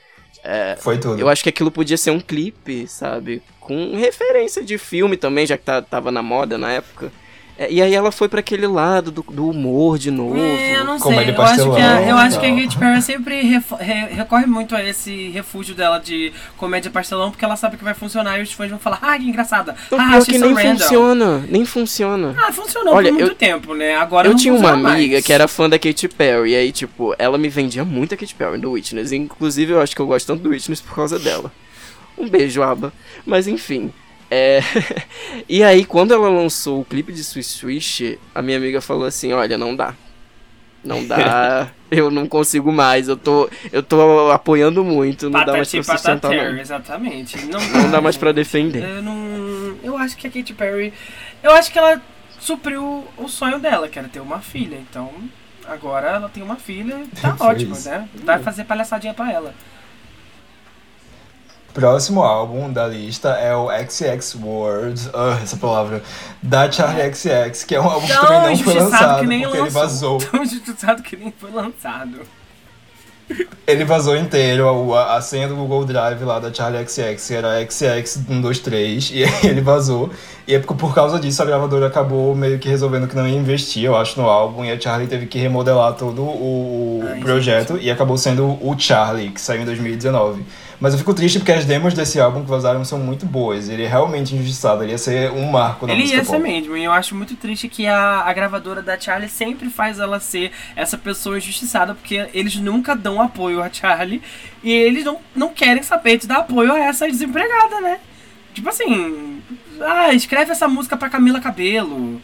Foi 0.80 0.98
tudo. 0.98 1.20
Eu 1.20 1.28
acho 1.28 1.44
que 1.44 1.50
aquilo 1.50 1.70
podia 1.70 1.98
ser 1.98 2.12
um 2.12 2.20
clipe, 2.22 2.88
sabe? 2.88 3.42
Com 3.70 3.96
referência 3.96 4.64
de 4.64 4.78
filme 4.78 5.16
também, 5.16 5.46
já 5.46 5.56
que 5.58 5.64
tá, 5.64 5.82
tava 5.82 6.12
na 6.12 6.22
moda 6.24 6.58
na 6.58 6.72
época. 6.72 7.12
É, 7.62 7.70
e 7.70 7.82
aí 7.82 7.94
ela 7.94 8.10
foi 8.10 8.30
pra 8.30 8.40
aquele 8.40 8.66
lado 8.66 9.12
do, 9.12 9.22
do 9.22 9.50
humor 9.50 10.00
de 10.00 10.10
novo. 10.10 10.38
É, 10.40 10.78
eu 10.78 10.86
não 10.86 10.98
Comédia 10.98 11.36
sei. 11.36 11.36
Eu 11.36 11.42
acho, 11.44 11.76
que 11.76 11.82
a, 11.82 12.02
eu 12.10 12.18
acho 12.18 12.40
que 12.40 12.46
a. 12.46 12.56
Katy 12.56 12.78
Perry 12.78 13.02
sempre 13.02 13.42
refo- 13.42 13.76
re- 13.76 14.08
recorre 14.14 14.46
muito 14.46 14.74
a 14.74 14.82
esse 14.84 15.28
refúgio 15.32 15.76
dela 15.76 16.00
de 16.00 16.32
comédia 16.56 16.90
pastelão, 16.90 17.30
porque 17.30 17.44
ela 17.44 17.58
sabe 17.58 17.76
que 17.76 17.84
vai 17.84 17.94
funcionar 17.94 18.40
e 18.40 18.44
os 18.44 18.54
fãs 18.54 18.70
vão 18.70 18.80
falar, 18.80 19.00
ah, 19.02 19.18
que 19.20 19.26
engraçada. 19.26 19.76
Então, 19.88 20.00
ah, 20.00 20.20
que 20.26 20.38
nem 20.38 20.54
random." 20.54 20.80
funciona, 20.80 21.46
nem 21.50 21.66
funciona. 21.66 22.34
Ah, 22.42 22.52
funcionou 22.54 22.94
Olha, 22.96 23.12
por 23.12 23.20
muito 23.20 23.32
eu- 23.34 23.36
tempo, 23.36 23.74
né? 23.74 23.94
Agora 23.98 24.28
eu 24.28 24.32
não 24.32 24.40
tinha 24.40 24.54
uma 24.54 24.72
amiga 24.72 25.16
mais. 25.16 25.26
que 25.26 25.34
era 25.34 25.46
fã 25.46 25.70
da 25.70 25.78
Katy 25.78 26.08
Perry, 26.08 26.52
e 26.52 26.56
aí, 26.56 26.72
tipo, 26.72 27.14
ela 27.20 27.38
me 27.38 27.50
vendia 27.50 27.84
muito 27.84 28.14
a 28.14 28.18
Katy 28.18 28.36
Perry 28.36 28.58
do 28.58 28.72
Witness. 28.72 29.12
Inclusive, 29.12 29.74
eu 29.74 29.82
acho 29.82 29.94
que 29.94 30.02
eu 30.02 30.08
gosto 30.08 30.26
tanto 30.28 30.42
do 30.44 30.50
Witness 30.52 30.80
por 30.80 30.96
causa 30.96 31.20
dela. 31.20 31.52
Um 32.20 32.28
beijo, 32.28 32.62
Aba. 32.62 32.92
Mas 33.26 33.48
enfim. 33.48 33.92
É... 34.30 34.60
e 35.48 35.64
aí, 35.64 35.86
quando 35.86 36.14
ela 36.14 36.30
lançou 36.30 36.82
o 36.82 36.86
clipe 36.86 37.12
de 37.14 37.24
Swish 37.24 37.48
Swish, 37.48 38.20
a 38.36 38.42
minha 38.42 38.58
amiga 38.58 38.82
falou 38.82 39.06
assim: 39.06 39.34
Olha, 39.34 39.58
não 39.58 39.76
dá. 39.76 39.94
Não 40.84 41.06
dá, 41.06 41.70
eu 41.92 42.10
não 42.10 42.26
consigo 42.28 42.72
mais, 42.72 43.10
eu 43.10 43.18
tô, 43.18 43.50
eu 43.72 43.84
tô 43.84 44.32
apoiando 44.32 44.82
muito, 44.84 45.30
não 45.30 45.44
dá 45.44 45.52
mais 45.52 45.70
pra 45.70 45.82
Patati 45.82 45.98
sustentar 45.98 46.30
patater, 46.30 46.54
não. 46.54 46.60
exatamente. 46.60 47.46
Não, 47.46 47.60
Não 47.60 47.92
dá 47.92 48.00
mais 48.00 48.16
pra 48.16 48.32
defender. 48.32 48.84
Eu 48.84 49.02
não. 49.02 49.78
Eu 49.84 49.98
acho 49.98 50.16
que 50.16 50.28
a 50.28 50.32
Katy 50.32 50.54
Perry. 50.54 50.94
Eu 51.44 51.52
acho 51.52 51.72
que 51.72 51.78
ela 51.78 52.02
supriu 52.40 53.06
o 53.18 53.28
sonho 53.28 53.60
dela, 53.60 53.90
que 53.90 54.00
era 54.00 54.08
ter 54.08 54.22
uma 54.22 54.40
filha. 54.40 54.78
Então, 54.78 55.12
agora 55.68 56.08
ela 56.12 56.30
tem 56.30 56.42
uma 56.42 56.56
filha 56.56 57.02
e 57.04 57.22
tá 57.22 57.36
ótimo, 57.44 57.76
né? 57.84 58.08
Vai 58.24 58.40
fazer 58.40 58.64
palhaçadinha 58.64 59.14
pra 59.14 59.32
ela. 59.32 59.54
Próximo 61.80 62.22
álbum 62.22 62.70
da 62.70 62.86
lista 62.86 63.30
é 63.30 63.56
o 63.56 63.70
XX 63.70 64.36
World, 64.44 65.10
ah, 65.14 65.40
essa 65.42 65.56
palavra, 65.56 66.04
da 66.44 66.70
Charlie 66.70 67.14
XX, 67.14 67.64
que 67.64 67.74
é 67.74 67.80
um 67.80 67.86
álbum 67.86 68.06
que 68.06 68.14
também 68.14 68.58
não 68.58 68.58
foi 68.58 68.74
lançado 68.74 69.20
que 69.22 69.28
nem 69.28 69.42
porque 69.44 69.58
ele 69.58 69.64
lançou. 69.64 69.82
vazou. 69.82 70.18
Tão 70.20 70.44
injustiçado 70.44 71.02
que 71.02 71.16
nem 71.16 71.32
foi 71.32 71.52
lançado. 71.52 72.20
Ele 73.66 73.86
vazou 73.86 74.18
inteiro, 74.18 74.94
a, 74.94 75.16
a 75.16 75.22
senha 75.22 75.48
do 75.48 75.56
Google 75.56 75.86
Drive 75.86 76.22
lá 76.24 76.40
da 76.40 76.52
Charlie 76.52 76.86
XX 76.86 77.32
era 77.32 77.66
XX123 77.66 79.12
e 79.14 79.48
ele 79.48 79.62
vazou. 79.62 80.10
E 80.46 80.56
é 80.56 80.60
por 80.60 80.76
por 80.76 80.94
causa 80.94 81.18
disso 81.18 81.42
a 81.42 81.46
gravadora 81.46 81.88
acabou 81.88 82.36
meio 82.36 82.60
que 82.60 82.68
resolvendo 82.68 83.08
que 83.08 83.16
não 83.16 83.26
ia 83.26 83.38
investir, 83.38 83.86
eu 83.86 83.96
acho, 83.96 84.20
no 84.20 84.28
álbum. 84.28 84.66
E 84.66 84.72
a 84.72 84.78
Charlie 84.78 85.08
teve 85.08 85.28
que 85.28 85.38
remodelar 85.38 85.94
todo 85.94 86.24
o, 86.24 87.04
Ai, 87.08 87.20
projeto 87.20 87.78
e 87.80 87.90
acabou 87.90 88.18
sendo 88.18 88.58
o 88.62 88.76
Charlie, 88.78 89.30
que 89.30 89.40
saiu 89.40 89.62
em 89.62 89.66
2019. 89.66 90.44
Mas 90.80 90.94
eu 90.94 91.00
fico 91.00 91.14
triste 91.14 91.40
porque 91.40 91.52
as 91.52 91.66
demos 91.66 91.94
desse 91.94 92.20
álbum 92.22 92.42
que 92.44 92.50
vazaram 92.50 92.86
são 92.86 92.98
muito 93.00 93.26
boas. 93.26 93.68
Ele 93.68 93.84
é 93.84 93.88
realmente 93.88 94.34
injustiçado, 94.34 94.82
ele 94.84 94.92
ia 94.94 94.98
ser 94.98 95.30
um 95.32 95.52
marco 95.52 95.86
na 95.86 95.92
Ele 95.92 96.04
música 96.04 96.20
ia 96.20 96.24
ser 96.24 96.32
pop. 96.38 96.44
mesmo, 96.44 96.78
e 96.78 96.84
eu 96.86 96.92
acho 96.92 97.14
muito 97.16 97.36
triste 97.36 97.68
que 97.68 97.86
a, 97.86 98.22
a 98.22 98.32
gravadora 98.32 98.82
da 98.82 98.98
Charlie 98.98 99.30
sempre 99.30 99.70
faz 99.70 100.00
ela 100.00 100.20
ser 100.22 100.52
essa 100.76 100.98
pessoa 100.98 101.38
injustiçada, 101.38 101.94
porque 101.94 102.30
eles 102.34 102.56
nunca 102.56 102.96
dão 102.96 103.22
apoio 103.22 103.62
a 103.62 103.70
Charlie 103.70 104.22
e 104.64 104.72
eles 104.72 105.04
não, 105.04 105.20
não 105.36 105.50
querem 105.50 105.84
saber 105.84 106.18
de 106.18 106.28
dar 106.28 106.38
apoio 106.38 106.72
a 106.72 106.80
essa 106.80 107.06
desempregada, 107.08 107.82
né? 107.82 108.00
Tipo 108.54 108.70
assim, 108.70 109.42
ah, 109.82 110.14
escreve 110.14 110.52
essa 110.52 110.68
música 110.68 110.96
pra 110.96 111.10
Camila 111.10 111.42
Cabelo. 111.42 112.22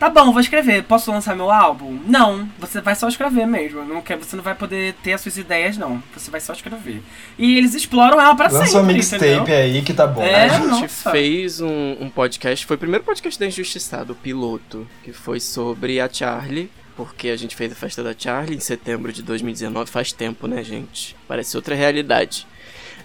Tá 0.00 0.08
bom, 0.08 0.32
vou 0.32 0.40
escrever. 0.40 0.82
Posso 0.84 1.12
lançar 1.12 1.36
meu 1.36 1.50
álbum? 1.50 2.00
Não, 2.06 2.48
você 2.58 2.80
vai 2.80 2.94
só 2.94 3.06
escrever 3.06 3.46
mesmo. 3.46 3.84
Não 3.84 4.00
quer, 4.00 4.16
você 4.16 4.34
não 4.34 4.42
vai 4.42 4.54
poder 4.54 4.94
ter 5.02 5.12
as 5.12 5.20
suas 5.20 5.36
ideias, 5.36 5.76
não. 5.76 6.02
Você 6.16 6.30
vai 6.30 6.40
só 6.40 6.54
escrever. 6.54 7.02
E 7.38 7.58
eles 7.58 7.74
exploram 7.74 8.18
ela 8.18 8.34
pra 8.34 8.46
Lança 8.46 8.60
uma 8.60 8.66
sempre, 8.66 8.94
mixtape 8.94 9.26
entendeu? 9.26 9.54
aí 9.54 9.82
que 9.82 9.92
tá 9.92 10.06
bom. 10.06 10.22
É, 10.22 10.44
A 10.46 10.48
gente 10.48 10.66
nossa. 10.68 11.10
fez 11.10 11.60
um, 11.60 11.96
um 12.00 12.08
podcast, 12.08 12.64
foi 12.64 12.76
o 12.76 12.78
primeiro 12.78 13.04
podcast 13.04 13.38
da 13.38 13.46
Injustiçado, 13.46 14.14
o 14.14 14.16
piloto, 14.16 14.88
que 15.04 15.12
foi 15.12 15.38
sobre 15.38 16.00
a 16.00 16.08
Charlie, 16.10 16.70
porque 16.96 17.28
a 17.28 17.36
gente 17.36 17.54
fez 17.54 17.70
a 17.70 17.74
festa 17.74 18.02
da 18.02 18.14
Charlie 18.16 18.56
em 18.56 18.60
setembro 18.60 19.12
de 19.12 19.22
2019, 19.22 19.90
faz 19.90 20.12
tempo, 20.12 20.46
né, 20.46 20.64
gente? 20.64 21.14
Parece 21.28 21.54
outra 21.58 21.74
realidade. 21.74 22.46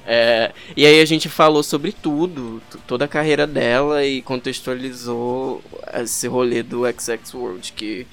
É, 0.08 0.52
e 0.78 0.86
aí 0.86 1.02
a 1.02 1.06
gente 1.06 1.28
falou 1.28 1.64
sobre 1.64 1.92
tudo, 1.92 2.62
toda 2.86 3.06
a 3.06 3.08
carreira 3.08 3.48
dela 3.48 4.06
e 4.06 4.22
contextualizou 4.22 5.64
esse 5.94 6.28
rolê 6.28 6.62
do 6.62 6.84
XX 6.86 7.34
World, 7.34 7.74
que 7.74 8.06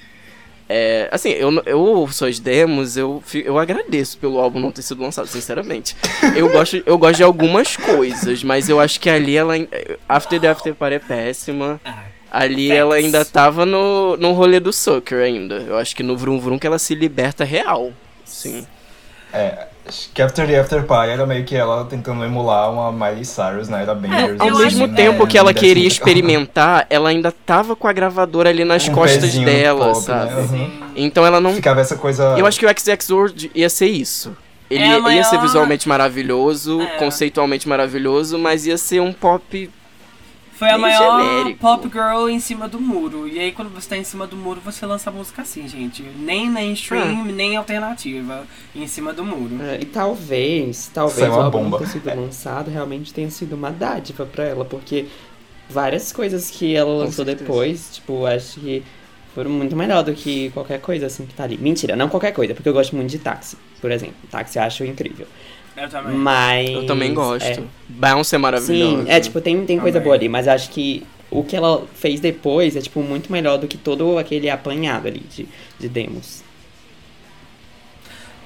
é, 0.69 1.09
assim, 1.12 1.31
eu, 1.31 1.52
eu 1.66 1.78
ouço 1.81 2.24
as 2.24 2.39
demos, 2.39 2.97
eu, 2.97 3.23
eu 3.44 3.59
agradeço 3.59 4.16
pelo 4.16 4.39
álbum 4.39 4.59
não 4.59 4.73
ter 4.73 4.81
sido 4.81 5.02
lançado, 5.02 5.27
sinceramente. 5.27 5.94
Eu 6.35 6.48
gosto, 6.48 6.82
eu 6.86 6.97
gosto 6.97 7.16
de 7.16 7.23
algumas 7.23 7.77
coisas, 7.77 8.43
mas 8.43 8.69
eu 8.69 8.81
acho 8.81 8.98
que 8.98 9.10
ali 9.10 9.36
ela. 9.36 9.55
After 10.09 10.40
the 10.40 10.48
After 10.48 10.74
Party 10.74 10.94
é 10.94 10.98
péssima. 10.98 11.78
Ah, 11.85 12.05
Ali 12.31 12.69
Facts. 12.69 12.81
ela 12.81 12.94
ainda 12.94 13.24
tava 13.24 13.66
no, 13.66 14.16
no 14.16 14.32
rolê 14.32 14.59
do 14.59 14.73
Sucker 14.73 15.19
ainda. 15.19 15.56
Eu 15.56 15.77
acho 15.77 15.94
que 15.94 16.02
no 16.02 16.16
Vrum 16.16 16.40
Vrum 16.40 16.59
que 16.59 16.66
ela 16.66 16.78
se 16.78 16.94
liberta 16.94 17.44
real. 17.44 17.93
Sim. 18.24 18.66
É, 19.31 19.66
After 20.23 20.47
the 20.47 20.59
After 20.60 20.82
Party 20.85 21.10
era 21.12 21.27
meio 21.27 21.44
que 21.44 21.55
ela 21.56 21.85
tentando 21.85 22.24
emular 22.24 22.70
uma 22.73 22.90
Miley 22.93 23.24
Cyrus, 23.24 23.69
né? 23.69 23.85
Da 23.85 23.94
Bangers. 23.94 24.40
Ao 24.40 24.48
Eu 24.48 24.59
mesmo 24.59 24.85
acho- 24.86 24.94
tempo 24.94 25.24
é, 25.24 25.27
que 25.27 25.39
ela 25.39 25.52
desse 25.52 25.64
queria 25.66 25.86
experimentar, 25.89 26.86
ela 26.90 27.09
ainda 27.10 27.32
tava 27.32 27.74
com 27.77 27.86
a 27.89 27.93
gravadora 27.93 28.51
ali 28.51 28.64
nas 28.64 28.89
Um 28.89 28.93
costas 28.93 29.32
dela, 29.35 29.93
pop, 29.93 29.97
né? 29.98 30.02
sabe? 30.05 30.35
Uhum. 30.55 30.70
Então 30.97 31.24
ela 31.27 31.40
não. 31.40 31.55
Ficava 31.55 31.81
essa 31.81 31.97
coisa. 31.97 32.35
Eu 32.39 32.47
acho 32.47 32.59
que 32.59 32.66
o 32.66 32.69
XX 32.69 33.10
World 33.10 33.51
ia 33.55 33.69
ser 33.69 33.86
isso. 33.89 34.36
Ele 34.70 34.82
É 34.85 35.16
ia- 35.16 35.24
ser 35.24 35.39
visualmente 35.39 35.86
maravilhoso, 35.89 36.81
É. 36.81 36.86
conceitualmente 36.98 37.69
maravilhoso, 37.69 38.39
mas 38.39 38.66
ia 38.66 38.78
ser 38.78 39.01
um 39.01 39.12
pop. 39.12 39.70
Foi 40.62 40.70
a 40.70 40.78
maior 40.78 41.20
genérico. 41.20 41.59
pop 41.59 41.89
girl 41.89 42.28
em 42.28 42.39
cima 42.39 42.68
do 42.68 42.80
muro. 42.80 43.26
E 43.26 43.39
aí, 43.39 43.51
quando 43.51 43.68
você 43.68 43.89
tá 43.89 43.97
em 43.97 44.05
cima 44.05 44.26
do 44.28 44.36
muro, 44.36 44.60
você 44.64 44.86
lança 44.86 45.10
música 45.10 45.43
assim, 45.43 45.66
gente. 45.66 46.02
Nem 46.02 46.48
mainstream, 46.48 47.24
nem 47.24 47.56
alternativa. 47.56 48.47
Em 48.74 48.86
cima 48.86 49.12
do 49.12 49.24
muro. 49.24 49.60
É, 49.60 49.80
E 49.80 49.84
talvez, 49.84 50.89
talvez 50.94 51.28
o 51.28 51.32
álbum 51.32 51.64
bomba. 51.64 51.78
ter 51.78 51.89
sido 51.89 52.06
lançado 52.06 52.70
realmente 52.70 53.12
tenha 53.12 53.28
sido 53.30 53.55
uma 53.55 53.70
dádiva 53.72 54.24
pra 54.24 54.44
ela, 54.44 54.64
porque 54.64 55.06
várias 55.68 56.12
coisas 56.12 56.48
que 56.51 56.76
ela 56.76 56.93
lançou 56.93 57.24
depois, 57.24 57.90
tipo, 57.94 58.24
acho 58.24 58.60
que 58.60 58.84
foram 59.34 59.51
muito 59.51 59.74
melhor 59.74 60.05
do 60.05 60.12
que 60.12 60.51
qualquer 60.51 60.80
coisa 60.80 61.06
assim 61.06 61.26
que 61.26 61.34
tá 61.34 61.43
ali. 61.44 61.59
Mentira, 61.59 61.97
não 61.97 62.09
qualquer 62.09 62.32
coisa, 62.32 62.55
porque 62.55 62.68
eu 62.68 62.72
gosto 62.72 62.94
muito 62.94 63.10
de 63.10 63.18
táxi, 63.18 63.56
por 63.80 63.90
exemplo. 63.90 64.14
Táxi 64.30 64.59
eu 64.59 64.62
acho 64.62 64.84
incrível. 64.84 65.26
Eu 65.83 65.89
também. 65.89 66.17
Mas. 66.17 66.71
Eu 66.71 66.87
também 66.87 67.13
gosto. 67.13 67.45
é, 67.45 67.63
Bounce 67.89 68.35
é 68.35 68.39
maravilhoso. 68.39 69.03
Sim, 69.03 69.11
é 69.11 69.19
tipo, 69.19 69.41
tem, 69.41 69.67
tem 69.67 69.81
coisa 69.81 69.99
Também. 69.99 70.05
boa 70.05 70.15
ali, 70.17 70.29
mas 70.29 70.47
eu 70.47 70.53
acho 70.53 70.71
que 70.71 71.05
o 71.29 71.43
que 71.43 71.57
ela 71.57 71.85
fez 71.95 72.21
depois 72.21 72.77
é, 72.77 72.81
tipo, 72.81 73.03
muito 73.03 73.33
melhor 73.33 73.59
do 73.59 73.67
que 73.67 73.77
todo 73.77 74.17
aquele 74.17 74.49
apanhado 74.49 75.09
ali 75.09 75.21
de, 75.21 75.49
de 75.81 75.89
demos. 75.89 76.45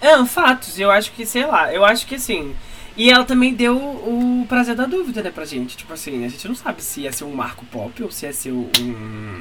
É, 0.01 0.25
fatos. 0.25 0.79
Eu 0.79 0.91
acho 0.91 1.13
que, 1.13 1.27
sei 1.27 1.45
lá, 1.45 1.73
eu 1.75 1.85
acho 1.85 2.07
que 2.07 2.15
assim. 2.15 2.55
E 2.97 3.11
ela 3.11 3.25
também 3.25 3.53
deu 3.53 3.77
o 3.77 4.47
prazer 4.49 4.75
da 4.75 4.87
dúvida, 4.87 5.23
né, 5.23 5.31
pra 5.31 5.45
gente. 5.45 5.77
Tipo 5.77 5.93
assim, 5.93 6.25
a 6.25 6.29
gente 6.29 6.49
não 6.49 6.55
sabe 6.55 6.83
se 6.83 7.03
ia 7.03 7.13
ser 7.13 7.25
um 7.25 7.35
marco 7.35 7.65
pop 7.67 8.03
ou 8.03 8.11
se 8.11 8.25
ia 8.25 8.33
ser 8.33 8.53
um, 8.53 8.71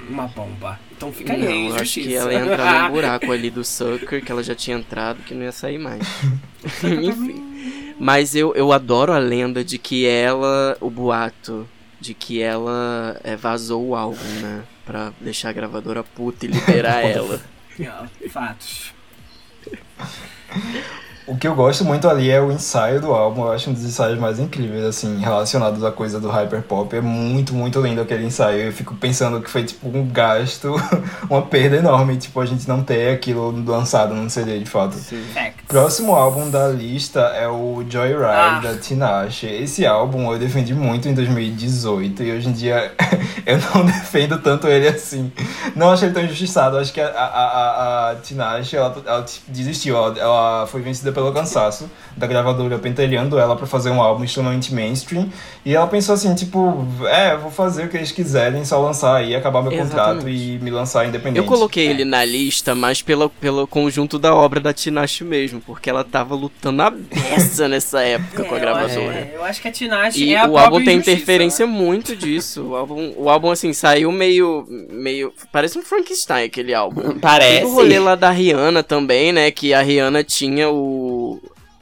uma 0.10 0.28
bomba. 0.28 0.78
Então 0.92 1.12
fica 1.12 1.34
aí, 1.34 1.42
Não, 1.42 1.50
hein, 1.50 1.70
eu 1.70 1.76
acho 1.76 2.02
que 2.02 2.14
ela 2.14 2.34
ia 2.34 2.40
entrar 2.40 2.84
num 2.84 2.96
buraco 2.96 3.32
ali 3.32 3.50
do 3.50 3.64
Sucker, 3.64 4.24
que 4.24 4.32
ela 4.32 4.44
já 4.44 4.54
tinha 4.54 4.78
entrado, 4.78 5.22
que 5.24 5.34
não 5.34 5.44
ia 5.44 5.54
sair 5.54 5.78
mais. 5.78 6.04
Enfim. 6.84 7.96
Mas 7.98 8.36
eu, 8.36 8.54
eu 8.56 8.74
adoro 8.74 9.14
a 9.14 9.18
lenda 9.18 9.64
de 9.64 9.78
que 9.78 10.06
ela, 10.06 10.78
o 10.82 10.90
boato, 10.90 11.68
de 12.00 12.14
que 12.14 12.42
ela 12.42 13.20
é, 13.24 13.38
vazou 13.38 13.88
o 13.88 13.96
álbum, 13.96 14.40
né? 14.42 14.64
Pra 14.86 15.14
deixar 15.20 15.50
a 15.50 15.54
gravadora 15.54 16.04
puta 16.04 16.46
e 16.46 16.50
liberar 16.50 17.02
ela. 17.08 17.42
Fatos. 18.30 18.94
O 21.28 21.36
que 21.36 21.48
eu 21.48 21.56
gosto 21.56 21.84
muito 21.84 22.08
ali 22.08 22.30
é 22.30 22.40
o 22.40 22.52
ensaio 22.52 23.02
do 23.02 23.12
álbum. 23.12 23.46
Eu 23.46 23.52
acho 23.52 23.70
um 23.72 23.74
dos 23.74 23.84
ensaios 23.84 24.20
mais 24.20 24.40
incríveis, 24.40 24.84
assim, 24.86 25.20
relacionados 25.20 25.84
à 25.84 25.92
coisa 25.92 26.20
do 26.20 26.30
hyperpop. 26.30 26.96
É 26.96 27.02
muito, 27.02 27.54
muito 27.54 27.82
lindo 27.82 28.00
aquele 28.00 28.26
ensaio. 28.26 28.60
Eu 28.62 28.72
fico 28.72 28.94
pensando 28.96 29.42
que 29.42 29.50
foi, 29.50 29.64
tipo, 29.64 29.88
um 29.90 30.08
gasto, 30.08 30.76
uma 31.28 31.42
perda 31.42 31.78
enorme, 31.78 32.16
tipo, 32.18 32.40
a 32.40 32.46
gente 32.46 32.68
não 32.68 32.84
ter 32.84 33.12
aquilo 33.12 33.52
lançado 33.66 34.14
num 34.14 34.30
CD, 34.30 34.60
de 34.60 34.70
fato. 34.70 34.94
Facts. 34.94 35.66
Próximo 35.68 36.14
álbum 36.16 36.48
da 36.50 36.68
lista 36.68 37.22
é 37.22 37.48
o 37.48 37.84
Joyride, 37.90 38.24
Ah. 38.24 38.60
da 38.62 38.78
Tinashe. 38.78 39.48
Esse 39.48 39.84
álbum 39.84 40.32
eu 40.32 40.38
defendi 40.38 40.76
muito 40.76 41.10
em 41.10 41.14
2018 41.16 42.22
e 42.22 42.32
hoje 42.34 42.50
em 42.50 42.54
dia 42.54 42.94
eu 43.48 43.58
não 43.74 43.84
defendo 43.88 44.38
tanto 44.38 44.68
ele 44.68 44.88
assim. 44.88 45.32
Não 45.76 45.90
achei 45.90 46.08
ele 46.08 46.14
tão 46.14 46.24
injustiçado. 46.24 46.78
Acho 46.78 46.94
que 46.94 47.02
a, 47.02 47.08
a, 47.08 47.10
a, 47.10 48.12
a 48.12 48.16
Tinashe, 48.18 48.76
ela, 48.78 48.96
ela 49.06 49.26
desistiu. 49.48 49.96
Ela, 49.98 50.20
ela 50.20 50.68
foi 50.68 50.82
vencida 50.82 51.15
pelo 51.16 51.32
cansaço 51.32 51.90
da 52.16 52.28
gravadora 52.28 52.78
pentelhando 52.78 53.40
ela 53.40 53.56
pra 53.56 53.66
fazer 53.66 53.90
um 53.90 54.02
álbum 54.02 54.24
extremamente 54.24 54.74
mainstream. 54.74 55.28
E 55.66 55.74
ela 55.74 55.88
pensou 55.88 56.14
assim, 56.14 56.36
tipo, 56.36 56.86
é, 57.08 57.36
vou 57.36 57.50
fazer 57.50 57.86
o 57.86 57.90
que 57.90 57.98
eles 57.98 58.12
quiserem, 58.12 58.64
só 58.64 58.80
lançar 58.80 59.16
aí, 59.16 59.36
acabar 59.36 59.64
meu 59.64 59.72
contrato 59.72 60.18
Exatamente. 60.18 60.56
e 60.56 60.60
me 60.60 60.70
lançar 60.70 61.08
independente. 61.08 61.38
Eu 61.40 61.46
coloquei 61.46 61.88
ele 61.88 62.06
na 62.06 62.24
lista, 62.24 62.76
mas 62.76 63.02
pelo, 63.02 63.30
pelo 63.30 63.66
conjunto 63.66 64.20
da 64.20 64.36
obra 64.36 64.60
da 64.60 64.74
Tinashe 64.74 65.24
mesmo, 65.24 65.62
porque 65.62 65.90
ela 65.90 66.04
tava 66.04 66.36
lutando 66.36 66.82
a 66.84 66.90
beça 66.90 67.68
nessa 67.70 68.02
época 68.02 68.44
com 68.44 68.54
a 68.54 68.58
É, 68.58 68.62
gravadora. 68.62 69.16
é, 69.16 69.32
eu 69.36 69.44
acho 69.44 69.62
que 69.62 69.68
a 69.68 69.72
Tinashe 69.72 70.24
E 70.24 70.34
é 70.36 70.40
a 70.42 70.48
o 70.48 70.58
álbum 70.58 70.84
tem 70.84 70.98
interferência 70.98 71.66
né? 71.66 71.72
muito 71.72 72.16
disso. 72.16 72.62
O 72.64 72.76
álbum, 72.76 73.14
o 73.18 73.30
álbum, 73.30 73.50
assim, 73.52 73.74
saiu 73.74 74.12
meio. 74.12 74.66
meio. 74.90 75.34
Parece 75.52 75.78
um 75.78 75.82
Frankenstein 75.82 76.46
aquele 76.46 76.74
álbum. 76.74 77.18
Parece. 77.20 77.62
Tem 77.62 77.66
o 77.66 77.74
rolê 77.74 78.00
lá 78.00 78.16
da 78.16 78.30
Rihanna 78.30 78.84
também, 78.84 79.32
né? 79.32 79.50
Que 79.52 79.74
a 79.74 79.82
Rihanna 79.82 80.24
tinha 80.24 80.70
o. 80.70 81.05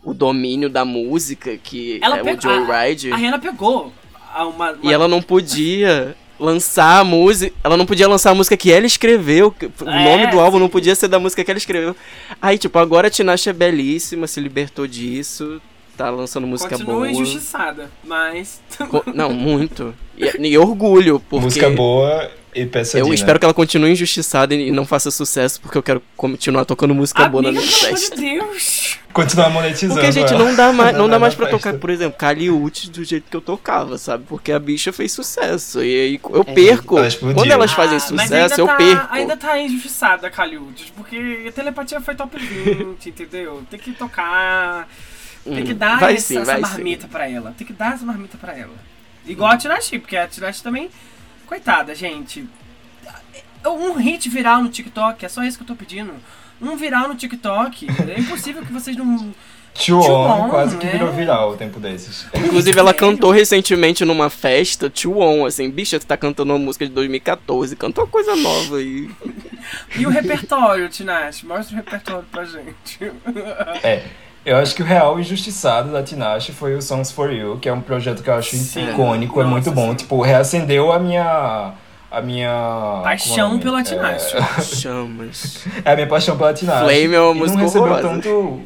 o 0.04 0.14
domínio 0.14 0.70
da 0.70 0.84
música, 0.86 1.58
que 1.58 2.00
Ela 2.02 2.18
é 2.18 2.22
o 2.22 2.26
pegou- 2.26 2.42
Joyride. 2.42 3.12
A 3.12 3.16
Rihanna 3.16 3.40
pegou 3.40 3.92
uma, 4.36 4.46
uma- 4.46 4.78
E 4.84 4.92
ela 4.92 5.08
não 5.08 5.22
podia 5.22 6.16
lançar 6.40 7.00
a 7.00 7.04
música. 7.04 7.56
Ela 7.64 7.78
não 7.78 7.86
podia 7.86 8.08
lançar 8.08 8.32
a 8.32 8.36
música 8.36 8.58
que 8.58 8.72
ela 8.72 8.86
escreveu. 8.86 9.52
que- 9.52 9.68
O 9.68 9.90
É, 9.90 10.04
nome 10.04 10.28
do 10.32 10.40
álbum 10.40 10.58
sim. 10.58 10.62
não 10.64 10.70
podia 10.70 10.94
ser 10.96 11.08
da 11.08 11.20
música 11.20 11.44
que 11.44 11.52
ela 11.52 11.58
escreveu. 11.58 11.96
Aí, 12.42 12.58
tipo, 12.58 12.78
agora 12.80 13.08
a 13.08 13.12
Tinashe 13.12 13.50
é 13.50 13.54
belíssima, 13.54 14.28
se 14.28 14.40
libertou 14.42 14.86
disso. 14.88 15.62
Tá 15.96 16.10
lançando 16.10 16.48
música 16.48 16.72
continua 16.72 16.96
boa. 16.96 17.12
injustiçada, 17.12 17.90
mas 18.04 18.60
Não, 19.14 19.32
muito. 19.32 19.94
E, 20.18 20.48
e 20.50 20.58
orgulho, 20.58 21.20
porque. 21.30 21.46
Música 21.46 21.70
boa 21.70 22.32
Eu 22.96 23.14
espero 23.14 23.40
que 23.40 23.46
ela 23.46 23.54
continue 23.54 23.92
injustiçada 23.92 24.54
e 24.54 24.72
não 24.72 24.86
faça 24.86 25.10
sucesso, 25.12 25.60
porque 25.62 25.78
eu 25.78 25.84
quero 25.84 26.02
continuar 26.16 26.66
tocando 26.66 26.94
música 26.94 27.28
boa 27.28 27.42
na 27.44 27.50
amiga, 27.50 27.64
minha 27.66 27.74
pelo 27.78 27.88
amor 27.88 28.00
festa. 28.00 28.16
de 28.16 28.22
Deus. 28.22 29.00
Continuar 29.14 29.50
monetizando. 29.50 29.94
Porque, 30.00 30.12
gente, 30.12 30.34
ela. 30.34 30.44
não 30.44 30.56
dá 30.56 30.74
mais, 30.74 30.98
não 30.98 31.08
dá 31.10 31.20
mais 31.20 31.36
pra 31.36 31.48
festa. 31.48 31.58
tocar, 31.70 31.80
por 31.80 31.90
exemplo, 31.90 32.18
Caliute 32.18 32.90
do 32.90 33.04
jeito 33.04 33.30
que 33.30 33.36
eu 33.38 33.42
tocava, 33.42 33.98
sabe? 33.98 34.24
Porque 34.28 34.52
a 34.52 34.60
bicha 34.60 34.92
fez 34.92 35.12
sucesso. 35.12 35.84
E 35.84 36.02
aí 36.02 36.20
eu 36.32 36.42
É, 36.48 36.54
perco. 36.54 36.98
ela 36.98 37.08
explodiu. 37.08 37.36
Quando 37.36 37.52
elas 37.52 37.72
fazem 37.72 37.98
Ah, 37.98 38.08
mas 38.12 38.32
ainda 38.32 38.44
sucesso, 38.50 38.62
eu 38.62 38.68
tá, 38.68 38.76
perco. 38.76 39.08
Ainda 39.14 39.38
tá 39.38 39.60
injustiçada 39.60 40.28
a 40.28 40.30
Caliudes, 40.32 40.92
porque 40.96 41.46
a 41.48 41.52
telepatia 41.52 42.02
foi 42.02 42.16
top 42.16 42.38
20, 42.38 43.10
entendeu? 43.10 43.64
Tem 43.70 43.80
que 43.80 43.92
tocar. 43.92 44.88
Tem 45.44 45.64
que 45.66 45.74
Hum, 45.74 45.78
dar 45.78 46.00
vai 46.00 46.14
essa, 46.16 46.26
sim, 46.28 46.38
essa 46.38 46.58
marmita 46.58 47.08
pra 47.08 47.30
ela. 47.30 47.54
Tem 47.58 47.68
que 47.68 47.74
dar 47.74 47.94
essa 47.94 48.06
marmita 48.06 48.38
pra 48.38 48.58
ela. 48.58 48.74
Igual 49.28 49.52
a 49.52 49.58
Tirashi, 49.58 50.00
porque 50.00 50.18
a 50.18 50.28
Tirashi 50.28 50.64
também. 50.64 50.90
Coitada, 51.46 51.94
gente. 51.96 52.48
Um 53.66 53.94
hit 53.94 54.30
viral 54.30 54.62
no 54.62 54.70
TikTok, 54.70 55.26
é 55.26 55.30
só 55.30 55.44
isso 55.44 55.58
que 55.58 55.64
eu 55.64 55.68
tô 55.68 55.76
pedindo. 55.76 56.14
Um 56.62 56.76
viral 56.76 57.08
no 57.08 57.16
TikTok. 57.16 57.88
É 58.10 58.20
impossível 58.20 58.64
que 58.64 58.72
vocês 58.72 58.96
não. 58.96 59.34
Chuon, 59.76 60.50
quase 60.50 60.78
que 60.78 60.86
né? 60.86 60.92
virou 60.92 61.12
viral 61.12 61.52
o 61.52 61.58
tempo 61.58 61.80
desses. 61.80 62.28
Inclusive, 62.34 62.78
ela 62.78 62.92
Sério? 62.92 63.08
cantou 63.08 63.32
recentemente 63.32 64.06
numa 64.06 64.30
festa, 64.30 64.92
On, 65.08 65.46
assim, 65.46 65.70
bicha, 65.70 66.00
você 66.00 66.06
tá 66.06 66.16
cantando 66.16 66.54
uma 66.54 66.60
música 66.60 66.86
de 66.86 66.92
2014, 66.92 67.76
cantou 67.76 68.04
uma 68.04 68.10
coisa 68.10 68.36
nova 68.36 68.78
aí. 68.78 69.10
E 69.98 70.06
o 70.06 70.10
repertório, 70.10 70.88
Tinashe? 70.90 71.46
Mostra 71.46 71.74
o 71.74 71.78
repertório 71.78 72.26
pra 72.32 72.46
gente. 72.46 73.00
É. 73.82 74.04
Eu 74.46 74.58
acho 74.58 74.76
que 74.76 74.82
o 74.82 74.86
real 74.86 75.18
injustiçado 75.20 75.92
da 75.92 76.04
Tinashe 76.04 76.52
foi 76.52 76.76
o 76.76 76.82
Songs 76.82 77.12
for 77.12 77.32
You, 77.32 77.58
que 77.62 77.70
é 77.70 77.74
um 77.74 77.80
projeto 77.82 78.22
que 78.22 78.30
eu 78.30 78.34
acho 78.34 78.56
Sim. 78.58 78.90
icônico, 78.92 79.40
é 79.40 79.44
Nossa, 79.44 79.52
muito 79.54 79.72
bom. 79.72 79.90
sim. 79.92 79.96
Tipo, 79.96 80.22
reacendeu 80.22 80.92
a 80.92 81.00
minha. 81.00 81.74
A 82.12 82.22
minha. 82.22 83.00
Paixão 83.04 83.56
é 83.56 83.58
pela 83.60 83.78
nome? 83.82 83.84
Tinashe. 83.86 84.36
Chamas. 84.82 85.66
É, 85.86 85.90
é 85.90 85.94
a 85.94 85.96
minha 85.96 86.08
paixão 86.08 86.38
pela 86.38 86.54
Tinashe. 86.54 86.84
Flame 86.84 87.14
é 87.16 87.22
uma 87.22 87.34
música 87.34 87.58
não 87.58 87.66
recebeu 87.66 87.88
horrorosa. 87.94 88.10
tanto. 88.10 88.62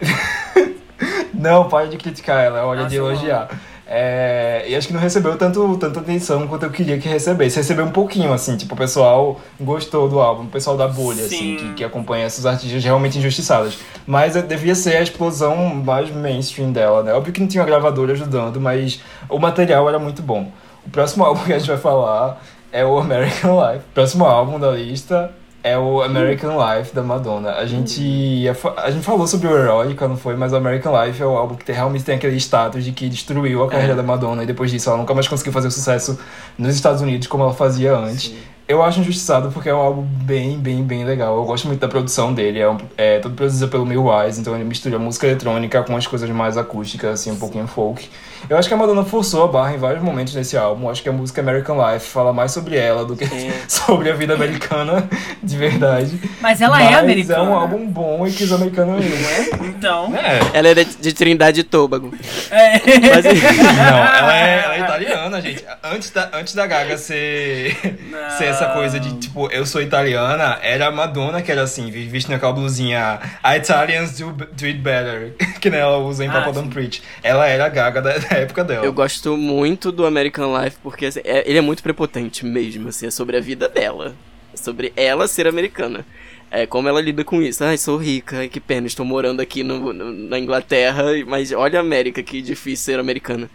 não, 1.32 1.68
pare 1.68 1.88
de 1.88 1.96
criticar 1.96 2.44
ela, 2.44 2.58
é 2.58 2.62
hora 2.62 2.76
Nossa, 2.80 2.90
de 2.90 2.96
elogiar. 2.96 3.48
É, 3.86 4.64
e 4.66 4.74
acho 4.74 4.86
que 4.86 4.94
não 4.94 5.00
recebeu 5.00 5.36
tanto, 5.36 5.76
tanta 5.76 6.00
atenção 6.00 6.48
quanto 6.48 6.62
eu 6.62 6.70
queria 6.70 6.98
que 6.98 7.08
recebesse. 7.08 7.56
Recebeu 7.56 7.84
um 7.84 7.90
pouquinho, 7.90 8.32
assim, 8.32 8.56
tipo, 8.56 8.74
o 8.74 8.78
pessoal 8.78 9.38
gostou 9.60 10.08
do 10.08 10.20
álbum, 10.20 10.44
o 10.44 10.48
pessoal 10.48 10.76
da 10.76 10.88
bolha, 10.88 11.24
assim, 11.24 11.36
Sim. 11.36 11.56
que, 11.56 11.74
que 11.74 11.84
acompanha 11.84 12.26
esses 12.26 12.46
artistas 12.46 12.82
realmente 12.82 13.18
injustiçados. 13.18 13.78
Mas 14.06 14.34
devia 14.42 14.74
ser 14.74 14.96
a 14.96 15.02
explosão 15.02 15.74
mais 15.74 16.10
mainstream 16.10 16.72
dela, 16.72 17.02
né? 17.02 17.12
Óbvio 17.12 17.32
que 17.32 17.40
não 17.40 17.46
tinha 17.46 17.62
uma 17.62 17.68
gravadora 17.68 18.12
ajudando, 18.12 18.60
mas 18.60 19.00
o 19.28 19.38
material 19.38 19.88
era 19.88 19.98
muito 19.98 20.22
bom. 20.22 20.50
O 20.86 20.90
próximo 20.90 21.24
álbum 21.24 21.44
que 21.44 21.52
a 21.52 21.58
gente 21.58 21.68
vai 21.68 21.78
falar 21.78 22.42
é 22.72 22.84
o 22.84 22.98
American 22.98 23.60
Life. 23.60 23.84
O 23.90 23.94
próximo 23.94 24.24
álbum 24.24 24.58
da 24.58 24.70
lista 24.70 25.30
é 25.64 25.76
o 25.78 26.02
American 26.02 26.52
Life 26.58 26.94
da 26.94 27.02
Madonna. 27.02 27.52
A 27.54 27.64
gente, 27.66 28.00
ia 28.02 28.54
a 28.76 28.90
gente 28.90 29.02
falou 29.02 29.26
sobre 29.26 29.48
o 29.48 29.56
Heroica, 29.58 30.06
não 30.06 30.16
foi? 30.16 30.36
Mas 30.36 30.52
o 30.52 30.56
American 30.56 30.92
Life 31.04 31.20
é 31.20 31.26
o 31.26 31.30
álbum 31.36 31.54
que 31.54 31.64
tem- 31.64 31.74
realmente 31.74 32.04
tem 32.04 32.14
aquele 32.16 32.36
status 32.36 32.84
de 32.84 32.92
que 32.92 33.08
destruiu 33.08 33.64
a 33.64 33.68
carreira 33.68 33.94
da 33.96 34.02
Madonna 34.02 34.42
e 34.42 34.46
depois 34.46 34.70
disso 34.70 34.90
ela 34.90 34.98
nunca 34.98 35.14
mais 35.14 35.26
conseguiu 35.26 35.52
fazer 35.54 35.68
o 35.68 35.70
sucesso 35.70 36.18
nos 36.58 36.74
Estados 36.74 37.00
Unidos 37.00 37.26
como 37.26 37.42
ela 37.44 37.54
fazia 37.54 37.96
antes. 37.96 38.34
Eu 38.68 38.82
acho 38.82 39.00
injustiçado 39.00 39.50
porque 39.52 39.68
é 39.68 39.74
um 39.74 39.78
álbum 39.78 40.02
bem, 40.02 40.58
bem, 40.58 40.82
bem 40.82 41.04
legal. 41.04 41.36
Eu 41.36 41.44
gosto 41.44 41.66
muito 41.66 41.80
da 41.80 41.88
produção 41.88 42.32
dele. 42.32 42.60
É, 42.60 42.70
um, 42.70 42.78
é 42.96 43.18
todo 43.18 43.34
produzido 43.34 43.68
pelo 43.68 43.84
Mil 43.84 44.06
Wise, 44.06 44.40
então 44.40 44.54
ele 44.54 44.64
mistura 44.64 44.98
música 44.98 45.26
eletrônica 45.26 45.82
com 45.82 45.94
as 45.96 46.06
coisas 46.06 46.28
mais 46.30 46.56
acústicas, 46.56 47.10
assim, 47.20 47.30
um 47.30 47.36
pouquinho 47.36 47.66
folk. 47.66 48.08
Eu 48.48 48.58
acho 48.58 48.68
que 48.68 48.74
a 48.74 48.76
Madonna 48.76 49.04
forçou 49.04 49.44
a 49.44 49.48
barra 49.48 49.74
em 49.74 49.78
vários 49.78 50.02
momentos 50.02 50.34
nesse 50.34 50.56
álbum. 50.56 50.88
Acho 50.90 51.02
que 51.02 51.08
a 51.08 51.12
música 51.12 51.40
American 51.40 51.76
Life 51.92 52.06
fala 52.08 52.32
mais 52.32 52.52
sobre 52.52 52.76
ela 52.76 53.04
do 53.04 53.16
que 53.16 53.26
sobre 53.68 54.10
a 54.10 54.14
vida 54.14 54.34
americana 54.34 55.08
de 55.42 55.56
verdade. 55.56 56.20
Mas 56.40 56.60
ela 56.60 56.78
Mas 56.78 56.90
é 56.90 56.94
americana. 56.94 57.38
É 57.38 57.42
um 57.42 57.54
álbum 57.54 57.86
bom 57.86 58.26
e 58.26 58.32
que 58.32 58.44
os 58.44 58.52
americanos 58.52 59.04
amam. 59.04 59.66
Então. 59.68 60.14
É. 60.16 60.40
Ela 60.58 60.68
é 60.68 60.74
de, 60.74 60.84
de 60.84 61.12
Trindade 61.12 61.60
e 61.60 61.64
Tobago. 61.64 62.12
É. 62.50 62.72
Mas, 63.14 63.24
Não, 63.74 63.98
ela 63.98 64.36
é, 64.36 64.62
ela 64.64 64.74
é 64.76 64.80
italiana, 64.80 65.40
gente. 65.40 65.64
Antes 65.82 66.10
da, 66.10 66.30
antes 66.34 66.54
da 66.54 66.66
Gaga 66.66 66.96
ser, 66.98 67.76
Não. 68.10 68.30
ser 68.36 68.44
essa 68.44 68.66
coisa 68.66 69.00
de, 69.00 69.12
tipo, 69.18 69.50
eu 69.50 69.64
sou 69.66 69.80
italiana, 69.82 70.58
era 70.62 70.86
a 70.88 70.90
Madonna 70.90 71.42
que 71.42 71.50
era 71.50 71.62
assim, 71.62 71.90
vestindo 71.90 72.34
aquela 72.34 72.52
blusinha 72.52 73.18
Italians 73.56 74.18
do, 74.18 74.32
do 74.32 74.64
it 74.64 74.78
better, 74.78 75.34
que 75.60 75.70
né, 75.70 75.78
ela 75.78 75.98
usa 75.98 76.24
em 76.24 76.28
Ah, 76.28 76.32
Papa 76.32 76.46
sim. 76.48 76.52
Don't 76.54 76.68
Preach. 76.68 77.02
Ela 77.22 77.46
era 77.46 77.66
a 77.66 77.68
Gaga 77.68 78.02
da, 78.02 78.12
da 78.34 78.40
época 78.42 78.64
dela. 78.64 78.84
Eu 78.84 78.92
gosto 78.92 79.36
muito 79.36 79.90
do 79.92 80.04
American 80.06 80.56
Life 80.62 80.76
porque 80.82 81.06
assim, 81.06 81.20
é- 81.24 81.44
ele 81.48 81.58
é 81.58 81.62
muito 81.62 81.82
prepotente 81.82 82.44
mesmo, 82.44 82.88
assim, 82.88 83.06
é 83.06 83.10
sobre 83.10 83.36
a 83.36 83.40
vida 83.40 83.68
dela. 83.68 84.14
É 84.52 84.56
sobre 84.56 84.92
ela 84.96 85.26
ser 85.26 85.46
americana. 85.46 86.04
É 86.50 86.66
como 86.66 86.88
ela 86.88 87.00
lida 87.00 87.24
com 87.24 87.42
isso. 87.42 87.64
Ai, 87.64 87.76
sou 87.76 87.96
rica, 87.96 88.46
que 88.46 88.60
pena, 88.60 88.86
estou 88.86 89.04
morando 89.04 89.40
aqui 89.40 89.64
no, 89.64 89.92
no- 89.92 90.12
na 90.12 90.38
Inglaterra, 90.38 91.02
mas 91.26 91.50
olha 91.50 91.78
a 91.78 91.82
América, 91.82 92.22
que 92.22 92.40
difícil 92.40 92.84
ser 92.84 93.00
americana. 93.00 93.50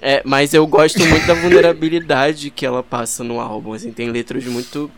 É, 0.00 0.22
mas 0.24 0.54
eu 0.54 0.64
gosto 0.64 1.04
muito 1.04 1.26
da 1.26 1.34
vulnerabilidade 1.34 2.50
que 2.50 2.64
ela 2.64 2.80
passa 2.82 3.24
no 3.24 3.40
álbum, 3.40 3.72
assim, 3.72 3.90
tem 3.90 4.08
letras 4.10 4.44
muito 4.44 4.88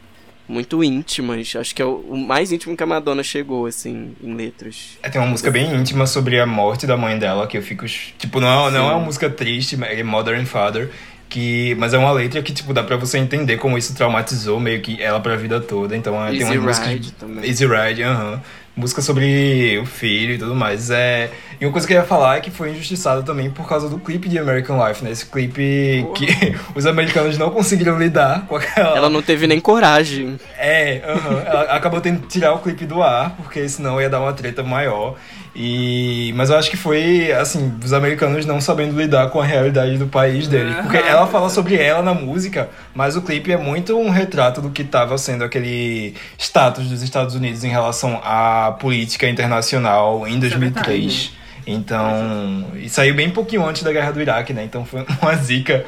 muito 0.48 0.82
íntimas. 0.82 1.54
Acho 1.56 1.74
que 1.74 1.82
é 1.82 1.84
o, 1.84 1.96
o 2.08 2.16
mais 2.16 2.52
íntimo 2.52 2.76
que 2.76 2.82
a 2.82 2.86
Madonna 2.86 3.22
chegou, 3.22 3.66
assim, 3.66 4.14
em 4.22 4.34
letras. 4.34 4.98
É, 5.02 5.08
Tem 5.08 5.20
uma 5.20 5.28
música 5.30 5.50
bem 5.50 5.74
íntima 5.74 6.06
sobre 6.06 6.38
a 6.40 6.46
morte 6.46 6.86
da 6.86 6.96
mãe 6.96 7.18
dela, 7.18 7.46
que 7.46 7.56
eu 7.58 7.62
fico. 7.62 7.84
Tipo, 8.18 8.40
não, 8.40 8.68
é- 8.68 8.70
não 8.70 8.90
é 8.90 8.94
uma 8.94 9.04
música 9.04 9.28
triste, 9.30 9.76
é 9.82 10.02
Mother 10.02 10.38
and 10.38 10.46
Father. 10.46 10.90
Que, 11.28 11.74
mas 11.76 11.92
é 11.92 11.98
uma 11.98 12.12
letra 12.12 12.40
que, 12.40 12.52
tipo, 12.52 12.72
dá 12.72 12.84
pra 12.84 12.96
você 12.96 13.18
entender 13.18 13.56
como 13.56 13.76
isso 13.76 13.92
traumatizou 13.96 14.60
meio 14.60 14.80
que 14.80 15.02
ela 15.02 15.18
pra 15.18 15.34
vida 15.36 15.60
toda. 15.60 15.96
Então 15.96 16.24
é, 16.24 16.30
tem 16.30 16.40
Easy 16.42 16.56
umas 16.58 16.78
músicas. 16.78 16.88
Ride 16.88 17.12
também. 17.12 17.44
Easy 17.50 17.66
Ride, 17.66 18.02
aham. 18.04 18.40
Música 18.76 19.00
sobre 19.00 19.78
o 19.78 19.86
filho 19.86 20.34
e 20.34 20.38
tudo 20.38 20.54
mais. 20.54 20.90
É, 20.90 21.30
e 21.58 21.64
uma 21.64 21.72
coisa 21.72 21.86
que 21.86 21.94
eu 21.94 21.98
ia 21.98 22.04
falar 22.04 22.36
é 22.36 22.40
que 22.40 22.50
foi 22.50 22.70
injustiçada 22.70 23.22
também 23.22 23.50
por 23.50 23.66
causa 23.66 23.88
do 23.88 23.98
clipe 23.98 24.28
de 24.28 24.38
American 24.38 24.86
Life, 24.86 25.02
né? 25.02 25.10
Esse 25.10 25.24
clipe 25.24 26.02
Porra. 26.02 26.14
que 26.14 26.56
os 26.76 26.84
americanos 26.84 27.38
não 27.38 27.50
conseguiram 27.50 27.98
lidar 27.98 28.46
com 28.46 28.56
aquela. 28.56 28.96
Ela 28.96 29.08
não 29.08 29.22
teve 29.22 29.46
nem 29.46 29.58
coragem. 29.58 30.38
É, 30.58 31.02
aham. 31.08 31.42
ela 31.46 31.62
acabou 31.62 32.00
tendo 32.00 32.20
que 32.20 32.28
tirar 32.28 32.52
o 32.52 32.58
clipe 32.58 32.84
do 32.84 33.02
ar, 33.02 33.34
porque 33.36 33.66
senão 33.68 34.00
ia 34.00 34.10
dar 34.10 34.20
uma 34.20 34.34
treta 34.34 34.62
maior. 34.62 35.16
E... 35.58 36.34
Mas 36.36 36.50
eu 36.50 36.56
acho 36.58 36.68
que 36.68 36.76
foi, 36.76 37.32
assim, 37.32 37.72
os 37.82 37.94
americanos 37.94 38.44
não 38.44 38.60
sabendo 38.60 38.94
lidar 38.94 39.30
com 39.30 39.40
a 39.40 39.44
realidade 39.44 39.96
do 39.96 40.06
país 40.06 40.46
deles. 40.46 40.76
Porque 40.76 40.98
Aham. 40.98 41.08
ela 41.08 41.26
fala 41.26 41.48
sobre 41.48 41.76
ela 41.76 42.02
na 42.02 42.12
música, 42.12 42.68
mas 42.94 43.16
o 43.16 43.22
clipe 43.22 43.50
é 43.50 43.56
muito 43.56 43.98
um 43.98 44.10
retrato 44.10 44.60
do 44.60 44.68
que 44.68 44.82
estava 44.82 45.16
sendo 45.16 45.44
aquele 45.44 46.14
status 46.36 46.90
dos 46.90 47.00
Estados 47.02 47.34
Unidos 47.34 47.64
em 47.64 47.70
relação 47.70 48.20
à 48.22 48.76
política 48.78 49.26
internacional 49.26 50.28
em 50.28 50.38
2003. 50.38 51.32
Então, 51.66 52.70
e 52.76 52.88
saiu 52.88 53.14
bem 53.14 53.30
pouquinho 53.30 53.66
antes 53.66 53.82
da 53.82 53.92
guerra 53.92 54.12
do 54.12 54.20
Iraque, 54.20 54.52
né? 54.52 54.62
Então 54.62 54.84
foi 54.84 55.04
uma 55.22 55.34
zica 55.36 55.86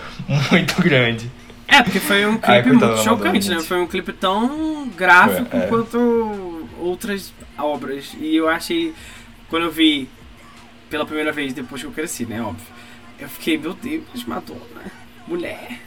muito 0.51 0.81
grande. 0.83 1.31
É, 1.69 1.83
porque 1.83 2.01
foi 2.01 2.25
um 2.25 2.39
Ai, 2.43 2.63
clipe 2.63 2.71
coitada 2.71 2.71
muito 2.71 2.81
Madonna, 2.81 3.03
chocante, 3.03 3.49
né? 3.51 3.61
Foi 3.61 3.79
um 3.79 3.87
clipe 3.87 4.13
tão 4.15 4.89
gráfico 4.97 5.51
Foi, 5.51 5.61
é. 5.61 5.67
quanto 5.67 6.69
outras 6.81 7.33
obras. 7.59 8.17
E 8.19 8.37
eu 8.37 8.49
achei, 8.49 8.95
quando 9.49 9.65
eu 9.65 9.71
vi 9.71 10.09
pela 10.91 11.05
primeira 11.05 11.33
vez, 11.33 11.53
depois 11.53 11.81
que 11.81 11.87
eu 11.87 11.93
cresci, 11.93 12.25
né? 12.27 12.41
Óbvio. 12.41 12.67
Eu 13.19 13.29
fiquei, 13.29 13.59
meu 13.59 13.75
Deus, 13.75 14.25
Madonna, 14.27 14.61
mulher. 15.27 15.81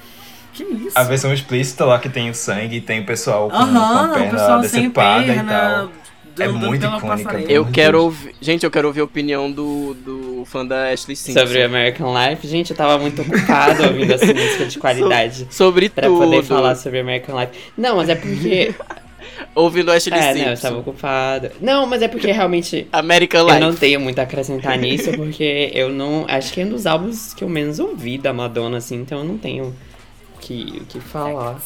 Que 0.53 0.63
isso? 0.63 0.99
A 0.99 1.03
versão 1.03 1.33
explícita 1.33 1.85
lá 1.85 1.97
que 1.97 2.09
tem 2.09 2.29
o 2.29 2.35
sangue 2.35 2.77
e 2.77 2.81
tem 2.81 2.99
o 2.99 3.05
pessoal 3.05 3.49
com, 3.49 3.55
com 3.57 3.63
a 3.63 3.65
Aham, 3.65 4.11
o 4.11 4.13
perna 4.13 4.31
pessoal 4.31 4.63
sem 4.63 4.81
decepada 4.81 5.23
e 5.23 5.25
perna, 5.27 5.51
tal. 5.51 5.91
É 6.39 6.45
andando 6.45 6.67
muito 6.67 6.85
icônica, 6.85 7.39
Eu 7.41 7.65
quero 7.65 8.01
ouvir. 8.03 8.35
Gente, 8.41 8.63
eu 8.63 8.71
quero 8.71 8.87
ouvir 8.87 9.01
a 9.01 9.03
opinião 9.03 9.51
do, 9.51 9.93
do 9.93 10.43
fã 10.45 10.65
da 10.65 10.89
Ashley 10.89 11.15
Simpson. 11.15 11.39
Sobre 11.39 11.61
American 11.63 12.13
Life, 12.13 12.47
gente, 12.47 12.71
eu 12.71 12.77
tava 12.77 12.97
muito 12.97 13.21
ocupado 13.21 13.83
ouvindo 13.83 14.11
essa 14.13 14.25
música 14.25 14.65
de 14.65 14.79
qualidade. 14.79 15.47
Sobre 15.51 15.89
Pra 15.89 16.07
tudo. 16.07 16.19
poder 16.23 16.43
falar 16.43 16.75
sobre 16.75 16.99
American 16.99 17.39
Life. 17.39 17.51
Não, 17.77 17.97
mas 17.97 18.09
é 18.09 18.15
porque. 18.15 18.73
Ouvindo 19.53 19.91
Ashley 19.91 20.17
é, 20.17 20.21
Simpson. 20.21 20.39
não, 20.39 20.47
eu 20.47 20.53
estava 20.53 20.77
ocupado. 20.77 21.51
Não, 21.59 21.85
mas 21.85 22.01
é 22.01 22.07
porque 22.07 22.31
realmente. 22.31 22.87
American 22.91 23.41
Eu 23.41 23.47
Life. 23.47 23.59
não 23.59 23.75
tenho 23.75 23.99
muito 23.99 24.19
a 24.19 24.23
acrescentar 24.23 24.77
nisso, 24.77 25.11
porque 25.17 25.71
eu 25.73 25.89
não. 25.89 26.25
Acho 26.29 26.53
que 26.53 26.61
é 26.61 26.65
um 26.65 26.69
dos 26.69 26.85
álbuns 26.85 27.33
que 27.33 27.43
eu 27.43 27.49
menos 27.49 27.77
ouvi 27.79 28.17
da 28.17 28.31
Madonna, 28.31 28.77
assim, 28.77 28.95
então 28.95 29.19
eu 29.19 29.25
não 29.25 29.37
tenho 29.37 29.75
o 30.35 30.39
que, 30.39 30.79
o 30.81 30.85
que 30.85 30.99
falar. 31.01 31.61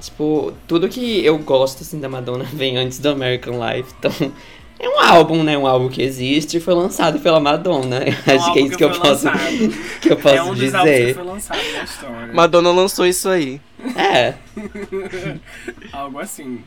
Tipo, 0.00 0.52
tudo 0.66 0.88
que 0.88 1.24
eu 1.24 1.38
gosto, 1.38 1.82
assim, 1.82 1.98
da 1.98 2.08
Madonna 2.08 2.44
vem 2.52 2.76
antes 2.76 2.98
do 2.98 3.08
American 3.08 3.54
Life, 3.54 3.90
então. 3.98 4.32
É 4.82 4.88
um 4.88 4.98
álbum, 4.98 5.42
né? 5.42 5.58
Um 5.58 5.66
álbum 5.66 5.90
que 5.90 6.00
existe 6.00 6.56
e 6.56 6.60
foi 6.60 6.72
lançado 6.72 7.20
pela 7.20 7.38
Madonna. 7.38 7.98
Eu 7.98 8.14
É 8.26 8.32
um 8.34 8.36
acho 8.40 8.52
que 8.54 8.58
é 8.58 8.62
isso 8.62 8.78
que 8.78 8.84
eu 8.84 8.90
posso, 8.98 9.26
que 10.00 10.10
eu 10.10 10.16
posso 10.16 10.34
é 10.34 10.42
um 10.42 10.54
dos 10.54 10.74
álbuns 10.74 10.90
que 10.90 11.00
dizer. 11.00 11.14
foi 11.14 11.24
lançado 11.24 11.60
na 11.74 11.84
história. 11.84 12.32
Madonna 12.32 12.70
lançou 12.70 13.06
isso 13.06 13.28
aí. 13.28 13.60
É. 13.94 14.34
Algo 15.92 16.18
assim. 16.18 16.60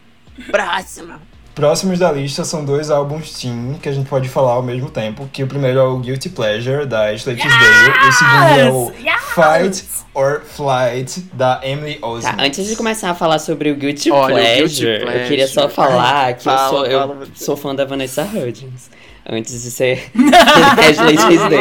Próxima. 0.52 1.20
Próximos 1.56 2.00
da 2.00 2.12
lista 2.12 2.44
são 2.44 2.66
dois 2.66 2.90
álbuns 2.90 3.32
teen 3.40 3.78
que 3.80 3.88
a 3.88 3.92
gente 3.92 4.10
pode 4.10 4.28
falar 4.28 4.54
ao 4.54 4.64
mesmo 4.64 4.90
tempo. 4.90 5.30
Que 5.32 5.44
o 5.44 5.48
primeiro 5.48 5.78
é 5.80 5.84
o 5.84 6.00
Guilty 6.00 6.30
Pleasure, 6.30 6.86
da 6.88 7.12
Ashley 7.12 7.36
Tisdale. 7.36 7.94
E 8.06 8.08
o 8.08 8.12
segundo 8.12 8.60
é 8.60 8.72
o 8.72 8.92
Fight 9.36 9.86
or 10.16 10.42
Flight, 10.44 11.22
da 11.34 11.60
Emily 11.64 11.96
Tá, 11.96 12.08
Osment. 12.08 12.36
antes 12.40 12.68
de 12.68 12.76
começar 12.76 13.12
a 13.12 13.16
falar 13.16 13.38
sobre 13.38 13.70
o 13.72 13.76
Guilty, 13.76 14.12
Olha, 14.12 14.34
o 14.34 14.38
Pleasure, 14.40 14.98
Guilty 15.00 15.18
eu 15.18 15.28
queria 15.28 15.48
só 15.48 15.68
Pleasure. 15.68 15.76
falar 15.76 16.34
que 16.34 16.44
Fala, 16.44 16.64
eu, 16.64 16.70
sou, 16.70 16.86
eu 16.88 17.28
sou 17.36 17.58
fã 17.58 17.76
da 17.76 17.86
Vanessa 17.86 18.24
Hudgens. 18.24 18.90
Antes 19.30 19.64
de 19.64 19.72
ser 19.72 20.12
Ashley 20.90 21.16
Tisdale. 21.18 21.56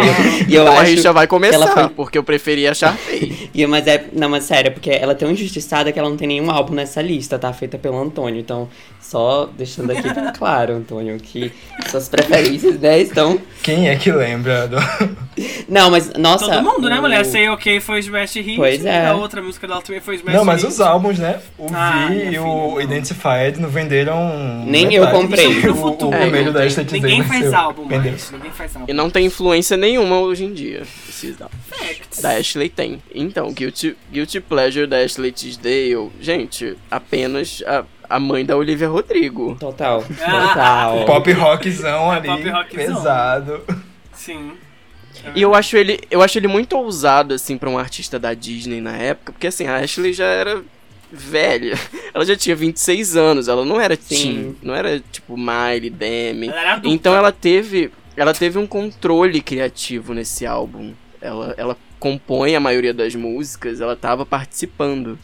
E 0.48 0.54
eu 0.54 0.62
então 0.62 0.74
a 0.76 0.80
acho 0.80 0.90
gente 0.90 1.02
já 1.02 1.12
vai 1.12 1.26
começar, 1.28 1.54
ela 1.56 1.66
foi- 1.68 1.88
porque 1.90 2.18
eu 2.18 2.24
preferi 2.24 2.66
achar 2.66 2.94
feio. 2.96 3.32
E, 3.54 3.66
mas 3.66 3.86
é, 3.86 4.06
não, 4.14 4.30
mas 4.30 4.44
sério, 4.44 4.72
porque 4.72 4.88
ela 4.90 5.12
é 5.12 5.14
tão 5.14 5.30
injustiçada 5.30 5.92
que 5.92 5.98
ela 5.98 6.08
não 6.08 6.16
tem 6.16 6.26
nenhum 6.26 6.50
álbum 6.50 6.72
nessa 6.72 7.02
lista, 7.02 7.38
tá? 7.38 7.52
Feita 7.52 7.76
pelo 7.76 8.00
Antônio. 8.00 8.40
Então, 8.40 8.66
só 8.98 9.46
deixando 9.58 9.90
aqui 9.92 10.02
bem 10.02 10.24
claro, 10.32 10.72
Antônio, 10.76 11.18
que 11.18 11.52
suas 11.90 12.08
preferências, 12.08 12.80
né, 12.80 12.98
estão. 13.00 13.38
Quem 13.62 13.90
é 13.90 13.96
que 13.96 14.10
lembra 14.10 14.66
do... 14.68 14.76
Não, 15.68 15.90
mas, 15.90 16.10
nossa. 16.14 16.46
Todo 16.48 16.62
mundo, 16.62 16.88
né, 16.88 16.98
o- 16.98 17.02
mulher? 17.02 17.24
Say 17.26 17.46
OK 17.50 17.78
foi 17.80 17.98
Smash 17.98 18.36
Hit. 18.36 18.56
Pois 18.56 18.86
é. 18.86 19.06
A 19.08 19.14
outra 19.14 19.42
música 19.42 19.68
dela 19.68 19.82
também 19.82 20.00
foi 20.00 20.14
Smash 20.16 20.34
Não, 20.34 20.44
mas 20.46 20.62
Hit. 20.62 20.72
os 20.72 20.80
álbuns, 20.80 21.18
né? 21.18 21.38
O 21.58 21.66
Ah, 21.74 22.06
V 22.08 22.14
e 22.16 22.24
filha, 22.24 22.42
o 22.42 22.70
não. 22.72 22.80
Identified 22.80 23.58
não 23.60 23.68
venderam. 23.68 24.64
Nem 24.66 24.94
eu 24.94 25.04
metade. 25.04 25.18
comprei. 25.22 25.46
O, 25.46 25.66
No 25.66 25.72
o, 25.72 25.76
futuro. 25.76 26.10
o 26.10 26.14
É, 26.14 26.42
não 26.42 26.52
da 26.54 26.62
Ashley 26.62 26.86
Tisdale 26.86 27.02
Ninguém 27.18 27.22
faz 27.22 27.51
venceu. 27.52 27.66
álbum 27.66 27.84
mais. 27.84 28.30
Ninguém 28.30 28.50
faz 28.50 28.74
álbum. 28.76 28.90
E 28.90 28.94
não 28.94 29.10
tem 29.10 29.26
influência 29.26 29.76
nenhuma 29.76 30.18
hoje 30.18 30.44
em 30.44 30.52
dia. 30.52 30.82
Esses. 31.08 31.36
Facts. 31.68 32.20
Da 32.20 32.36
Ashley 32.36 32.68
tem. 32.68 33.02
Então, 33.14 33.52
Guilty, 33.52 33.96
Guilty 34.10 34.40
Pleasure 34.40 34.86
da 34.86 34.98
Ashley 34.98 35.32
Tisdale, 35.32 36.10
gente, 36.20 36.76
apenas 36.90 37.62
a, 37.66 37.84
a 38.08 38.18
mãe 38.20 38.44
da 38.44 38.56
Olivia 38.56 38.88
Rodrigo. 38.88 39.56
Total. 39.58 40.02
Total. 40.04 41.04
Pop 41.04 41.32
rockzão 41.32 42.10
ali. 42.10 42.28
Pop 42.28 42.48
rockzão. 42.48 42.94
Pesado. 42.96 43.62
Sim. 44.12 44.52
E 45.34 45.42
eu 45.42 45.54
acho 45.54 45.76
ele, 45.76 46.00
eu 46.10 46.22
acho 46.22 46.38
ele 46.38 46.48
muito 46.48 46.76
ousado 46.76 47.34
assim 47.34 47.56
pra 47.56 47.70
um 47.70 47.78
artista 47.78 48.18
da 48.18 48.34
Disney 48.34 48.80
na 48.80 48.96
época, 48.96 49.32
porque 49.32 49.46
assim, 49.46 49.66
a 49.66 49.76
Ashley 49.76 50.12
já 50.12 50.24
era 50.24 50.62
velha. 51.12 51.78
Ela 52.14 52.24
já 52.24 52.34
tinha 52.36 52.56
26 52.56 53.16
anos, 53.16 53.48
ela 53.48 53.64
não 53.64 53.80
era 53.80 53.94
Sim. 53.96 54.16
teen, 54.16 54.56
não 54.62 54.74
era 54.74 54.98
tipo 55.12 55.36
Miley, 55.36 55.90
Demi. 55.90 56.48
Ela. 56.48 56.80
Então 56.84 57.14
ela 57.14 57.30
teve, 57.30 57.90
ela 58.16 58.32
teve 58.32 58.58
um 58.58 58.66
controle 58.66 59.40
criativo 59.40 60.14
nesse 60.14 60.46
álbum. 60.46 60.92
Ela, 61.20 61.54
ela 61.56 61.76
compõe 62.00 62.56
a 62.56 62.60
maioria 62.60 62.92
das 62.92 63.14
músicas, 63.14 63.80
ela 63.80 63.94
tava 63.94 64.24
participando 64.26 65.18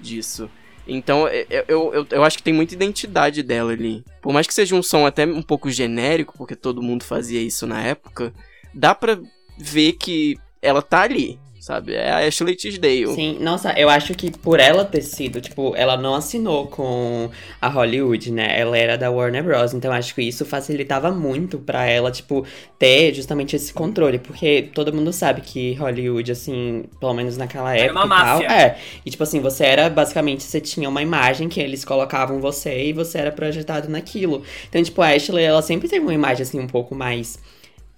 disso. 0.00 0.48
Então 0.86 1.28
é- 1.28 1.46
é- 1.50 1.64
eu, 1.68 1.92
eu, 1.94 2.06
eu 2.10 2.24
acho 2.24 2.36
que 2.38 2.42
tem 2.42 2.54
muita 2.54 2.74
identidade 2.74 3.42
dela 3.42 3.72
ali. 3.72 4.02
Por 4.20 4.32
mais 4.32 4.46
que 4.46 4.54
seja 4.54 4.74
um 4.74 4.82
som 4.82 5.04
até 5.06 5.24
um 5.26 5.42
pouco 5.42 5.70
genérico, 5.70 6.34
porque 6.38 6.56
todo 6.56 6.82
mundo 6.82 7.04
fazia 7.04 7.40
isso 7.40 7.66
na 7.66 7.82
época, 7.82 8.32
dá 8.74 8.94
pra 8.94 9.18
ver 9.58 9.92
que 9.92 10.36
ela 10.60 10.80
tá 10.82 11.02
ali, 11.02 11.38
sabe? 11.62 11.94
É 11.94 12.10
a 12.10 12.18
Ashley 12.26 12.56
Tisdale. 12.56 13.14
Sim, 13.14 13.38
nossa, 13.40 13.72
eu 13.78 13.88
acho 13.88 14.14
que 14.14 14.32
por 14.36 14.58
ela 14.58 14.84
ter 14.84 15.00
sido, 15.02 15.40
tipo, 15.40 15.74
ela 15.76 15.96
não 15.96 16.16
assinou 16.16 16.66
com 16.66 17.30
a 17.60 17.68
Hollywood, 17.68 18.32
né? 18.32 18.58
Ela 18.58 18.76
era 18.76 18.98
da 18.98 19.08
Warner 19.12 19.44
Bros. 19.44 19.72
Então 19.72 19.92
acho 19.92 20.12
que 20.12 20.22
isso 20.22 20.44
facilitava 20.44 21.12
muito 21.12 21.60
pra 21.60 21.86
ela, 21.86 22.10
tipo, 22.10 22.44
ter 22.80 23.14
justamente 23.14 23.54
esse 23.54 23.72
controle. 23.72 24.18
Porque 24.18 24.70
todo 24.74 24.92
mundo 24.92 25.12
sabe 25.12 25.40
que 25.40 25.74
Hollywood, 25.74 26.32
assim, 26.32 26.84
pelo 26.98 27.14
menos 27.14 27.36
naquela 27.36 27.72
Era 27.76 27.84
época 27.84 28.04
uma 28.04 28.06
e 28.06 28.18
tal. 28.18 28.26
máfia. 28.42 28.52
É. 28.52 28.78
E 29.06 29.10
tipo 29.10 29.22
assim, 29.22 29.40
você 29.40 29.64
era 29.64 29.88
basicamente, 29.88 30.42
você 30.42 30.60
tinha 30.60 30.88
uma 30.88 31.00
imagem 31.00 31.48
que 31.48 31.60
eles 31.60 31.84
colocavam 31.84 32.40
você 32.40 32.86
e 32.88 32.92
você 32.92 33.18
era 33.18 33.30
projetado 33.30 33.88
naquilo. 33.88 34.42
Então, 34.68 34.82
tipo, 34.82 35.00
a 35.00 35.10
Ashley, 35.10 35.44
ela 35.44 35.62
sempre 35.62 35.88
teve 35.88 36.04
uma 36.04 36.12
imagem, 36.14 36.42
assim, 36.42 36.58
um 36.58 36.66
pouco 36.66 36.92
mais 36.92 37.38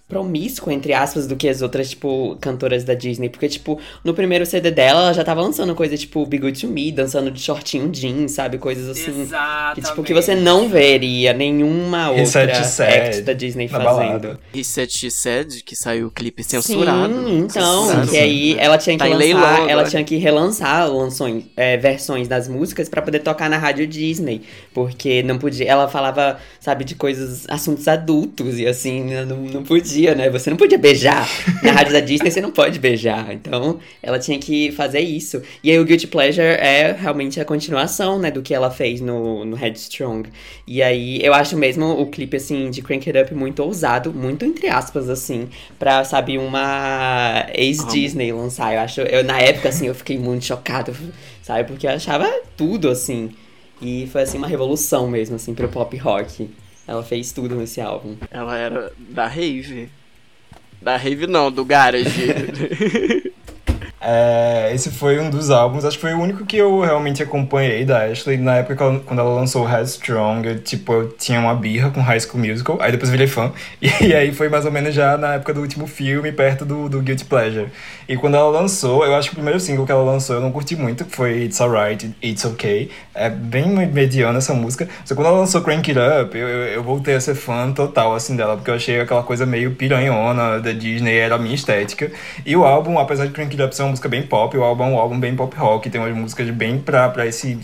promíscua, 0.07 0.71
entre 0.73 0.93
aspas, 0.93 1.25
do 1.25 1.35
que 1.35 1.49
as 1.49 1.61
outras, 1.61 1.89
tipo, 1.89 2.37
cantoras 2.39 2.83
da 2.83 2.93
Disney. 2.93 3.27
Porque, 3.27 3.49
tipo, 3.49 3.79
no 4.03 4.13
primeiro 4.13 4.45
CD 4.45 4.69
dela, 4.69 5.01
ela 5.01 5.13
já 5.13 5.23
tava 5.23 5.41
lançando 5.41 5.73
coisa, 5.73 5.97
tipo, 5.97 6.25
Be 6.25 6.37
Good 6.37 6.61
To 6.61 6.67
Me, 6.67 6.91
dançando 6.91 7.31
de 7.31 7.39
shortinho 7.41 7.89
jeans, 7.91 8.31
sabe? 8.31 8.57
Coisas 8.57 8.87
assim. 8.87 9.21
Exatamente. 9.21 9.75
Que, 9.75 9.81
tipo, 9.81 10.03
que 10.03 10.13
você 10.13 10.35
não 10.35 10.69
veria 10.69 11.33
nenhuma 11.33 12.11
outra 12.11 12.63
Sad, 12.63 12.93
act 12.93 13.21
da 13.21 13.33
Disney 13.33 13.67
fazendo. 13.67 14.37
E 14.53 14.63
Set 14.63 14.95
She 14.95 15.09
Said, 15.09 15.63
que 15.63 15.75
saiu 15.75 16.07
o 16.07 16.11
clipe 16.11 16.43
censurado. 16.43 17.13
Sim, 17.13 17.39
então, 17.39 17.85
Censurado. 17.85 18.11
que 18.11 18.17
aí 18.17 18.55
ela 18.59 18.77
tinha 18.77 18.97
que 18.97 19.03
Tá 19.03 19.09
lançar, 19.09 19.69
ela 19.69 19.83
tinha 19.85 20.03
que 20.03 20.17
relançar 20.17 20.91
lanções, 20.91 21.45
é, 21.57 21.77
versões 21.77 22.27
das 22.27 22.47
músicas 22.47 22.87
pra 22.87 23.01
poder 23.01 23.19
tocar 23.19 23.49
na 23.49 23.57
rádio 23.57 23.87
Disney, 23.87 24.41
porque 24.75 25.23
não 25.23 25.39
podia, 25.39 25.65
ela 25.65 25.87
falava, 25.87 26.37
sabe, 26.59 26.83
de 26.83 26.95
coisas, 26.95 27.45
assuntos 27.47 27.87
adultos 27.87 28.59
e 28.59 28.67
assim, 28.67 29.05
né, 29.05 29.23
não, 29.23 29.37
não 29.37 29.63
podia, 29.63 30.13
né? 30.13 30.29
Você 30.29 30.49
não 30.49 30.57
podia 30.57 30.77
beijar. 30.77 31.25
Na 31.63 31.71
rádio 31.71 31.93
da 31.93 32.01
Disney 32.01 32.29
você 32.29 32.41
não 32.41 32.51
pode 32.51 32.77
beijar. 32.77 33.31
Então, 33.31 33.79
ela 34.03 34.19
tinha 34.19 34.37
que 34.37 34.73
fazer 34.73 34.99
isso. 34.99 35.41
E 35.63 35.71
aí 35.71 35.79
o 35.79 35.85
Guilty 35.85 36.07
Pleasure 36.07 36.45
é 36.45 36.91
realmente 36.91 37.39
a 37.39 37.45
continuação, 37.45 38.19
né, 38.19 38.29
do 38.29 38.41
que 38.41 38.53
ela 38.53 38.69
fez 38.69 38.99
no, 38.99 39.45
no 39.45 39.55
Headstrong. 39.55 40.27
E 40.67 40.83
aí 40.83 41.21
eu 41.23 41.33
acho 41.33 41.55
mesmo 41.55 41.85
o 41.85 42.07
clipe 42.07 42.35
assim 42.35 42.69
de 42.69 42.81
Crank 42.81 43.09
It 43.09 43.17
Up 43.17 43.33
muito 43.33 43.63
ousado, 43.63 44.13
muito 44.13 44.43
entre 44.43 44.67
aspas 44.67 45.07
assim, 45.07 45.47
pra, 45.79 46.03
sabe, 46.03 46.37
uma 46.37 47.45
ex-Disney 47.53 48.33
lançar. 48.33 48.73
Eu 48.73 48.81
acho, 48.81 48.99
eu 48.99 49.23
na 49.23 49.39
época 49.39 49.69
assim, 49.69 49.87
eu 49.87 49.95
fiquei 49.95 50.17
muito 50.17 50.43
chocado, 50.43 50.93
sabe? 51.41 51.63
Porque 51.63 51.87
eu 51.87 51.91
achava 51.91 52.29
tudo 52.57 52.89
assim. 52.89 53.31
E 53.81 54.07
foi 54.11 54.21
assim 54.21 54.37
uma 54.37 54.47
revolução 54.47 55.07
mesmo 55.09 55.35
assim 55.35 55.53
pro 55.53 55.69
pop 55.69 55.95
rock. 55.97 56.49
Ela 56.87 57.03
fez 57.03 57.31
tudo 57.31 57.55
nesse 57.55 57.81
álbum. 57.81 58.15
Ela 58.31 58.57
era 58.57 58.93
da 58.97 59.27
Rave. 59.27 59.89
Da 60.81 60.97
Rave 60.97 61.27
não, 61.27 61.51
do 61.51 61.65
Garage. 61.65 62.05
É, 64.07 64.69
esse 64.71 64.91
foi 64.91 65.19
um 65.19 65.31
dos 65.31 65.49
álbuns, 65.49 65.83
acho 65.83 65.97
que 65.97 66.01
foi 66.01 66.13
o 66.13 66.19
único 66.19 66.45
que 66.45 66.57
eu 66.57 66.81
realmente 66.81 67.23
acompanhei 67.23 67.83
da 67.83 68.03
Ashley. 68.05 68.37
Na 68.37 68.57
época, 68.57 68.83
ela- 68.83 68.99
quando 68.99 69.17
ela 69.19 69.33
lançou 69.33 69.65
Headstrong, 69.65 70.47
eu, 70.47 70.59
tipo, 70.59 70.93
eu 70.93 71.09
tinha 71.09 71.39
uma 71.39 71.55
birra 71.55 71.89
com 71.89 72.01
High 72.01 72.19
School 72.19 72.37
Musical, 72.45 72.77
aí 72.79 72.91
depois 72.91 73.09
virei 73.09 73.25
fã. 73.25 73.51
E, 73.81 74.13
aí 74.13 74.31
foi 74.31 74.47
mais 74.47 74.63
ou 74.65 74.71
menos 74.71 74.93
já 74.93 75.17
na 75.17 75.33
época 75.35 75.53
do 75.55 75.61
último 75.61 75.87
filme, 75.87 76.31
perto 76.31 76.63
do, 76.65 76.87
do 76.87 77.01
Guilty 77.01 77.25
Pleasure. 77.25 77.69
E 78.07 78.15
quando 78.15 78.35
ela 78.35 78.49
lançou, 78.49 79.03
eu 79.03 79.15
acho 79.15 79.29
que 79.29 79.33
o 79.33 79.37
primeiro 79.37 79.59
single 79.59 79.85
que 79.87 79.91
ela 79.91 80.03
lançou 80.03 80.35
eu 80.35 80.41
não 80.41 80.51
curti 80.51 80.75
muito, 80.75 81.05
que 81.05 81.15
foi 81.15 81.43
It's 81.45 81.59
Alright, 81.59 82.11
It's 82.23 82.45
Okay. 82.45 82.91
É 83.15 83.27
bem 83.29 83.67
mediana 83.87 84.37
essa 84.37 84.53
música. 84.53 84.87
Só 85.03 85.15
quando 85.15 85.27
ela 85.27 85.39
lançou 85.39 85.61
Crank 85.61 85.89
It 85.89 85.99
Up, 85.99 86.37
eu, 86.37 86.47
eu, 86.47 86.63
eu 86.67 86.83
voltei 86.83 87.15
a 87.15 87.19
ser 87.19 87.33
fã 87.33 87.71
total, 87.71 88.13
assim, 88.13 88.35
dela, 88.35 88.55
porque 88.55 88.69
eu 88.69 88.75
achei 88.75 88.99
aquela 89.01 89.23
coisa 89.23 89.45
meio 89.47 89.71
piranhona 89.71 90.59
da 90.59 90.71
Disney, 90.71 91.15
era 91.17 91.35
a 91.35 91.39
minha 91.39 91.55
estética. 91.55 92.11
E 92.45 92.55
o 92.55 92.63
álbum, 92.63 92.99
apesar 92.99 93.25
de 93.25 93.31
Crank 93.33 93.51
It 93.53 93.63
Up 93.63 93.75
ser 93.75 93.81
uma 93.83 93.94
música 93.95 94.09
bem 94.09 94.23
pop, 94.23 94.55
o 94.57 94.63
álbum 94.63 94.83
é 94.83 94.87
um 94.87 94.97
álbum 94.99 95.19
bem 95.19 95.35
pop 95.35 95.55
rock, 95.55 95.89
tem 95.89 95.99
umas 95.99 96.15
músicas 96.15 96.49
bem 96.49 96.79
pra, 96.79 97.09
pra 97.09 97.25
esse 97.25 97.57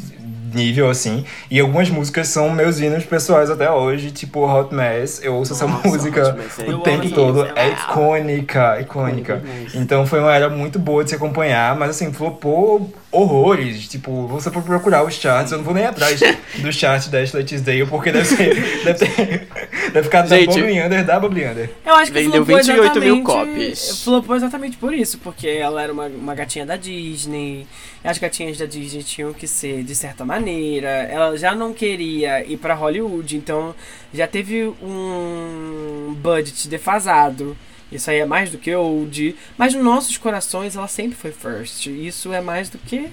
nível, 0.53 0.90
assim. 0.90 1.24
E 1.49 1.60
algumas 1.60 1.90
músicas 1.90 2.28
são 2.28 2.49
meus 2.49 2.80
hinos 2.80 3.06
pessoais 3.06 3.49
até 3.49 3.70
hoje, 3.72 4.12
tipo 4.12 4.45
Hot 4.45 4.74
Mess. 4.74 5.22
Eu 5.24 5.36
ouço 5.36 5.53
essa 5.53 5.66
Nossa, 5.66 5.88
música 5.88 6.30
Hot 6.30 6.38
Mess 6.38 6.60
é 6.60 6.74
o 6.74 6.80
tempo 6.80 7.10
todo. 7.12 7.45
isso, 7.45 7.53
É 7.56 7.68
é 7.68 7.72
icônica, 7.72 8.82
icônica. 8.82 9.41
Então 9.74 10.06
foi 10.06 10.20
uma 10.20 10.34
era 10.34 10.49
muito 10.49 10.78
boa 10.80 11.03
de 11.03 11.12
se 11.12 11.16
acompanhar, 11.16 11.76
mas 11.76 11.91
assim, 11.91 12.12
flopou 12.12 12.91
horrores. 13.12 13.88
Tipo, 13.88 14.28
você 14.28 14.49
for 14.52 14.62
procurar 14.62 15.03
os 15.03 15.14
charts, 15.16 15.52
eu 15.52 15.58
não 15.60 15.66
vou 15.66 15.74
nem 15.74 15.86
atrás 15.86 16.20
do 16.60 16.72
chart 16.72 17.08
da 17.08 17.20
Ashley 17.20 17.44
Tisdale, 17.44 17.86
porque 17.86 18.12
deve 18.12 18.26
ser. 18.26 18.84
Deve, 18.84 19.06
ter, 19.06 19.48
deve 19.91 20.03
ficar 20.03 20.22
da 20.23 20.38
Gente. 20.38 20.48
Bobby 20.60 20.81
Under, 20.81 21.06
da 21.06 21.19
Bobby 21.19 21.45
Under. 21.45 21.69
Eu 21.85 21.95
acho 21.95 22.11
que 22.11 22.19
Vendeu 22.19 22.45
flopou 22.45 22.64
28 22.64 22.99
mil 22.99 23.23
cópias. 23.23 24.03
Flopou 24.03 24.35
exatamente 24.35 24.77
por 24.77 24.93
isso, 24.93 25.18
porque 25.19 25.48
ela 25.48 25.81
era 25.81 25.91
uma, 25.91 26.06
uma 26.07 26.35
gatinha 26.35 26.65
da 26.65 26.76
Disney. 26.76 27.68
e 28.03 28.07
As 28.07 28.18
gatinhas 28.18 28.57
da 28.57 28.65
Disney 28.65 29.03
tinham 29.03 29.34
que 29.34 29.48
ser 29.48 29.84
de 29.84 29.95
certa 29.95 30.26
maneira. 30.26 30.88
Ela 30.88 31.38
já 31.38 31.56
não 31.56 31.73
queria 31.73 32.45
ir 32.45 32.57
pra 32.57 32.73
Hollywood, 32.73 33.38
então 33.38 33.73
já 34.14 34.27
teve 34.27 34.73
um 34.81 36.15
budget 36.22 36.68
defasado. 36.68 37.56
Isso 37.91 38.10
aí 38.10 38.19
é 38.19 38.26
mais 38.26 38.49
do 38.49 38.57
que 38.57 38.73
old. 38.73 39.35
Mas 39.57 39.73
nos 39.73 39.84
nossos 39.84 40.18
corações 40.18 40.76
ela 40.76 40.88
sempre 40.88 41.18
foi 41.18 41.31
first. 41.31 41.88
Isso 41.88 42.31
é 42.34 42.39
mais 42.39 42.69
do 42.69 42.77
que 42.77 43.10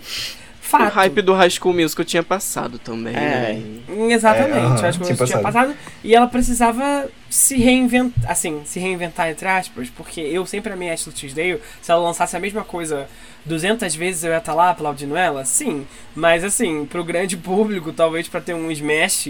fato. 0.69 0.85
O 0.85 0.95
hype 0.95 1.23
do 1.23 1.33
High 1.33 1.51
School 1.51 1.75
Musical 1.75 2.05
tinha 2.05 2.23
passado 2.23 2.79
também. 2.79 3.15
É. 3.15 3.55
né? 3.89 4.13
Exatamente, 4.13 4.57
É, 4.57 4.61
aham, 4.61 4.79
eu 4.79 4.89
acho 4.89 4.99
que 5.01 5.25
tinha 5.25 5.39
passado. 5.41 5.75
E 6.05 6.15
ela 6.15 6.27
precisava 6.27 7.09
se 7.31 7.57
reinventar, 7.57 8.31
assim, 8.31 8.63
se 8.65 8.79
reinventar 8.79 9.29
entre 9.29 9.49
aspas, 9.49 9.91
porque 9.91 10.21
eu 10.21 10.47
sempre 10.47 10.73
amei 10.73 10.91
Ashley 10.91 11.15
Tisdale. 11.15 11.61
Se 11.81 11.91
ela 11.91 12.01
lançasse 12.03 12.37
a 12.37 12.41
mesma 12.41 12.65
coisa 12.65 13.09
200 13.45 13.95
vezes 13.95 14.25
eu 14.25 14.31
ia 14.31 14.39
estar 14.39 14.55
lá 14.55 14.71
aplaudindo 14.71 15.17
ela? 15.17 15.45
Sim. 15.45 15.87
Mas 16.15 16.45
assim, 16.45 16.85
pro 16.87 17.03
grande 17.05 17.37
público, 17.37 17.93
talvez 17.93 18.29
pra 18.29 18.41
ter 18.41 18.55
um 18.55 18.71
smash 18.71 19.29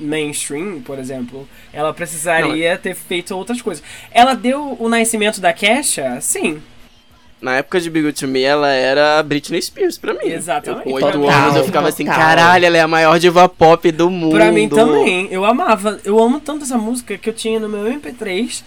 mainstream, 0.00 0.80
por 0.80 0.98
exemplo, 0.98 1.48
ela 1.72 1.92
precisaria 1.92 2.76
ter 2.78 2.94
feito 2.94 3.34
outras 3.36 3.60
coisas. 3.62 3.84
Ela 4.10 4.34
deu 4.34 4.76
o 4.78 4.88
nascimento 4.88 5.40
da 5.40 5.52
Kesha? 5.52 6.20
Sim. 6.20 6.60
Na 7.40 7.56
época 7.56 7.80
de 7.80 7.88
Big 7.88 8.12
To 8.14 8.26
Me, 8.26 8.42
ela 8.42 8.68
era 8.68 9.18
a 9.18 9.22
Britney 9.22 9.62
Spears 9.62 9.96
pra 9.96 10.12
mim. 10.12 10.26
Exatamente. 10.26 10.86
Eu, 10.86 10.92
com 10.92 10.92
8 10.92 11.18
Total, 11.18 11.30
anos 11.30 11.56
eu 11.56 11.64
ficava 11.64 11.88
assim, 11.88 12.04
caralho, 12.04 12.64
ela 12.66 12.76
é 12.76 12.80
a 12.80 12.88
maior 12.88 13.18
diva 13.18 13.48
pop 13.48 13.92
do 13.92 14.10
mundo. 14.10 14.34
Pra 14.34 14.50
mim 14.50 14.68
também. 14.68 15.28
Eu 15.30 15.44
amava. 15.44 16.00
Eu 16.04 16.18
amo 16.18 16.40
tanto 16.40 16.64
essa 16.64 16.76
música 16.76 17.16
que 17.16 17.28
eu 17.28 17.32
tinha 17.32 17.60
no 17.60 17.68
meu 17.68 17.84
MP3. 17.84 18.64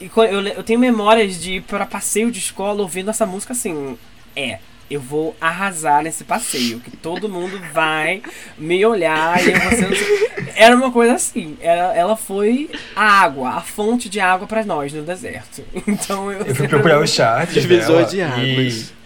E 0.00 0.10
eu, 0.16 0.40
eu 0.48 0.62
tenho 0.62 0.80
memórias 0.80 1.40
de 1.40 1.56
ir 1.56 1.62
pra 1.62 1.84
passeio 1.84 2.30
de 2.30 2.38
escola 2.38 2.80
ouvindo 2.80 3.10
essa 3.10 3.26
música 3.26 3.52
assim. 3.52 3.96
É. 4.34 4.58
Eu 4.90 5.00
vou 5.00 5.34
arrasar 5.40 6.02
nesse 6.02 6.24
passeio, 6.24 6.80
que 6.80 6.96
todo 6.96 7.28
mundo 7.28 7.60
vai 7.72 8.22
me 8.58 8.84
olhar 8.84 9.42
e 9.42 9.50
eu 9.50 9.60
vou 9.60 9.70
ser... 9.70 10.24
Era 10.56 10.76
uma 10.76 10.90
coisa 10.90 11.14
assim. 11.14 11.56
Era, 11.60 11.94
ela 11.94 12.16
foi 12.16 12.70
a 12.94 13.04
água, 13.04 13.50
a 13.50 13.60
fonte 13.60 14.08
de 14.08 14.20
água 14.20 14.46
pra 14.46 14.64
nós 14.64 14.92
no 14.92 15.02
deserto. 15.02 15.64
Então 15.86 16.30
eu. 16.30 16.42
Eu 16.42 16.54
fui 16.54 16.66
procurar 16.66 17.00
os 17.00 17.10
charts. 17.10 17.54
Divisor 17.54 18.04
de 18.06 18.20
águas. 18.20 18.40
E 18.40 19.03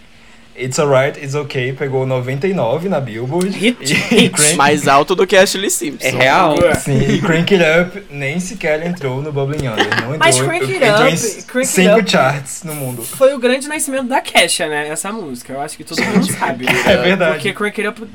It's 0.59 0.77
Alright, 0.79 1.19
It's 1.23 1.35
Okay 1.35 1.73
pegou 1.73 2.05
99 2.05 2.89
na 2.89 2.99
Billboard. 2.99 3.49
Hit, 3.49 3.77
E 3.81 3.93
hit. 3.93 4.29
Crank- 4.31 4.55
Mais 4.55 4.87
alto 4.87 5.15
do 5.15 5.25
que 5.25 5.35
Ashley 5.35 5.69
Simpson. 5.69 6.05
É 6.07 6.09
real. 6.11 6.55
Sim, 6.75 6.99
e 6.99 7.21
Crank 7.21 7.53
It 7.55 7.63
Up 7.97 8.03
nem 8.11 8.39
sequer 8.39 8.85
entrou 8.85 9.21
no 9.21 9.31
Bubbling 9.31 9.67
Under. 9.67 9.85
Não 10.01 10.15
entrou, 10.15 10.17
Mas 10.19 10.39
Crank 10.39 10.63
It 10.65 10.83
entrou 10.83 11.07
Up- 11.07 11.15
em 11.15 11.41
Crank 11.43 11.57
It 11.57 11.67
cinco 11.67 11.99
Up- 11.99 12.11
charts 12.11 12.63
no 12.63 12.75
mundo. 12.75 13.03
Foi 13.03 13.33
o 13.33 13.39
grande 13.39 13.67
nascimento 13.67 14.07
da 14.07 14.21
Kesha, 14.21 14.67
né? 14.67 14.89
Essa 14.89 15.11
música. 15.11 15.53
Eu 15.53 15.61
acho 15.61 15.77
que 15.77 15.83
todo 15.83 16.03
mundo 16.03 16.25
sabe. 16.37 16.65
É 16.67 16.97
verdade. 16.97 17.33
Porque 17.35 17.53
Crank 17.53 17.79
It 17.81 17.87
Up 17.87 18.09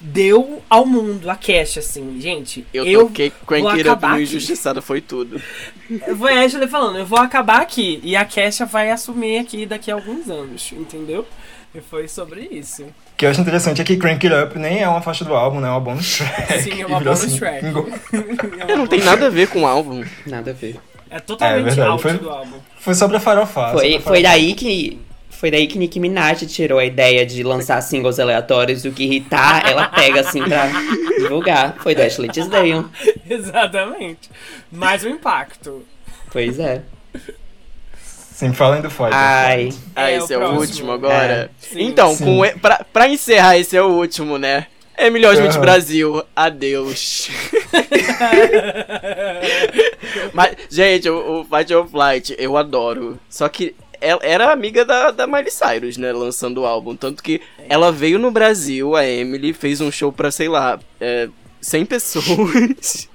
deu 0.00 0.62
ao 0.68 0.84
mundo 0.84 1.30
a 1.30 1.36
Kesha, 1.36 1.80
assim. 1.80 2.20
Gente, 2.20 2.66
Eu, 2.74 2.84
eu, 2.84 3.00
toquei 3.06 3.32
Crank 3.46 3.66
It 3.68 3.88
Up 3.88 4.06
no. 4.06 4.20
Injustiçado, 4.20 4.82
foi 4.82 5.00
tudo. 5.00 5.40
Foi 6.18 6.32
a 6.36 6.44
Ashley 6.44 6.66
falando, 6.68 6.98
eu 6.98 7.06
vou 7.06 7.18
acabar 7.18 7.60
aqui. 7.62 8.00
E 8.02 8.16
a 8.16 8.24
Kesha 8.24 8.66
vai 8.66 8.90
assumir 8.90 9.38
aqui 9.38 9.64
daqui 9.64 9.90
a 9.90 9.94
alguns 9.94 10.28
anos, 10.28 10.72
entendeu? 10.72 11.26
E 11.74 11.80
foi 11.80 12.06
sobre 12.06 12.42
isso. 12.50 12.82
O 12.82 12.92
que 13.16 13.24
eu 13.24 13.30
acho 13.30 13.40
interessante 13.40 13.80
é 13.80 13.84
que 13.84 13.96
Crank 13.96 14.26
It 14.26 14.36
Up 14.46 14.58
nem 14.58 14.82
é 14.82 14.88
uma 14.88 15.00
faixa 15.00 15.24
do 15.24 15.34
álbum, 15.34 15.58
né? 15.60 15.68
É 15.68 15.70
uma 15.70 15.80
bonus 15.80 16.18
track. 16.18 16.62
Sim, 16.62 16.82
é 16.82 16.86
uma 16.86 17.00
bonus 17.00 17.34
track. 17.34 17.60
single. 17.64 17.88
É, 18.68 18.74
não 18.76 18.86
tem 18.86 19.00
nada 19.00 19.26
a 19.26 19.30
ver 19.30 19.48
com 19.48 19.62
o 19.62 19.66
álbum. 19.66 20.04
Nada 20.26 20.50
a 20.50 20.54
ver. 20.54 20.78
É 21.10 21.18
totalmente 21.20 21.78
É 21.80 21.84
out 21.84 22.02
foi- 22.02 22.18
do 22.18 22.28
álbum. 22.30 22.56
Foi 22.78 22.94
só 22.94 23.08
pra 23.08 23.18
farofar. 23.20 23.72
Foi, 23.72 23.92
pra 23.98 24.00
foi 24.02 24.22
daí 24.22 24.54
que. 24.54 25.00
Foi 25.30 25.50
daí 25.50 25.66
que 25.66 25.76
Nicki 25.76 25.98
Minaj 25.98 26.46
tirou 26.46 26.78
a 26.78 26.84
ideia 26.84 27.26
de 27.26 27.42
lançar 27.42 27.80
singles 27.80 28.20
aleatórios 28.20 28.82
do 28.82 28.92
que 28.92 29.02
irritar, 29.04 29.68
ela 29.68 29.88
pega 29.88 30.20
assim 30.20 30.40
pra 30.44 30.68
divulgar. 31.18 31.74
Foi 31.80 31.96
do 31.96 32.02
Ashley 32.02 32.28
Tisdale. 32.30 32.84
Exatamente. 33.28 34.30
Mais 34.70 35.02
o 35.04 35.08
impacto. 35.08 35.84
Pois 36.30 36.60
é. 36.60 36.82
Sim, 38.42 38.52
falem 38.52 38.82
do 38.82 38.90
Fight. 38.90 39.10
Ai. 39.12 39.68
Ah, 39.94 40.10
É, 40.10 40.16
esse 40.16 40.32
o 40.32 40.34
é 40.34 40.36
o 40.36 40.40
próximo. 40.40 40.60
último 40.60 40.92
agora. 40.92 41.48
Sim. 41.60 41.82
então, 41.84 42.12
Sim. 42.16 42.24
Com, 42.24 42.58
pra, 42.58 42.84
pra 42.92 43.08
encerrar, 43.08 43.56
esse 43.56 43.76
é 43.76 43.82
o 43.82 43.86
último, 43.90 44.36
né? 44.36 44.66
Emily 44.98 45.24
Osment 45.24 45.50
Aham. 45.52 45.60
Brasil, 45.60 46.22
adeus. 46.34 47.30
Mas, 50.34 50.56
gente, 50.68 51.08
o, 51.08 51.40
o 51.40 51.44
Fight 51.44 51.72
of 51.72 51.90
Flight, 51.90 52.34
eu 52.38 52.56
adoro. 52.56 53.18
Só 53.28 53.48
que 53.48 53.74
ela 54.00 54.20
era 54.24 54.52
amiga 54.52 54.84
da, 54.84 55.12
da 55.12 55.26
Miley 55.26 55.50
Cyrus, 55.50 55.96
né? 55.96 56.12
Lançando 56.12 56.62
o 56.62 56.66
álbum. 56.66 56.96
Tanto 56.96 57.22
que 57.22 57.40
ela 57.68 57.92
veio 57.92 58.18
no 58.18 58.30
Brasil, 58.32 58.96
a 58.96 59.06
Emily, 59.06 59.52
fez 59.52 59.80
um 59.80 59.90
show 59.90 60.12
pra, 60.12 60.30
sei 60.32 60.48
lá, 60.48 60.80
é, 61.00 61.28
100 61.60 61.84
pessoas. 61.86 63.08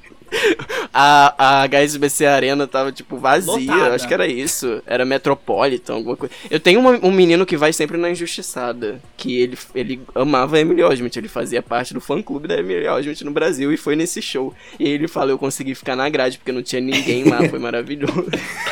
A, 0.93 1.61
a 1.61 1.67
HSBC 1.67 2.25
Arena 2.25 2.65
tava, 2.67 2.91
tipo, 2.91 3.17
vazia. 3.17 3.51
Lotada. 3.73 3.95
Acho 3.95 4.07
que 4.07 4.13
era 4.13 4.27
isso. 4.27 4.81
Era 4.85 5.05
Metropolitan, 5.05 5.93
alguma 5.95 6.15
coisa. 6.15 6.33
Eu 6.49 6.59
tenho 6.59 6.79
uma- 6.79 6.99
um 7.03 7.11
menino 7.11 7.45
que 7.45 7.55
vai 7.57 7.71
sempre 7.73 7.97
na 7.97 8.09
Injustiçada. 8.09 8.99
Que 9.15 9.39
ele, 9.41 9.57
ele 9.75 10.01
amava 10.15 10.55
a 10.55 10.59
Emily 10.59 10.81
Osment. 10.83 11.11
Ele 11.15 11.27
fazia 11.27 11.61
parte 11.61 11.93
do 11.93 12.01
fã-clube 12.01 12.47
da 12.47 12.57
Emily 12.57 12.87
Osment 12.87 13.21
no 13.23 13.31
Brasil 13.31 13.71
e 13.71 13.77
foi 13.77 13.95
nesse 13.95 14.21
show. 14.21 14.53
E 14.79 14.87
ele 14.87 15.07
fala, 15.07 15.31
eu 15.31 15.37
consegui 15.37 15.75
ficar 15.75 15.95
na 15.95 16.07
grade 16.09 16.37
porque 16.37 16.51
não 16.51 16.63
tinha 16.63 16.81
ninguém 16.81 17.23
lá. 17.25 17.47
Foi 17.49 17.59
maravilhoso. 17.59 18.25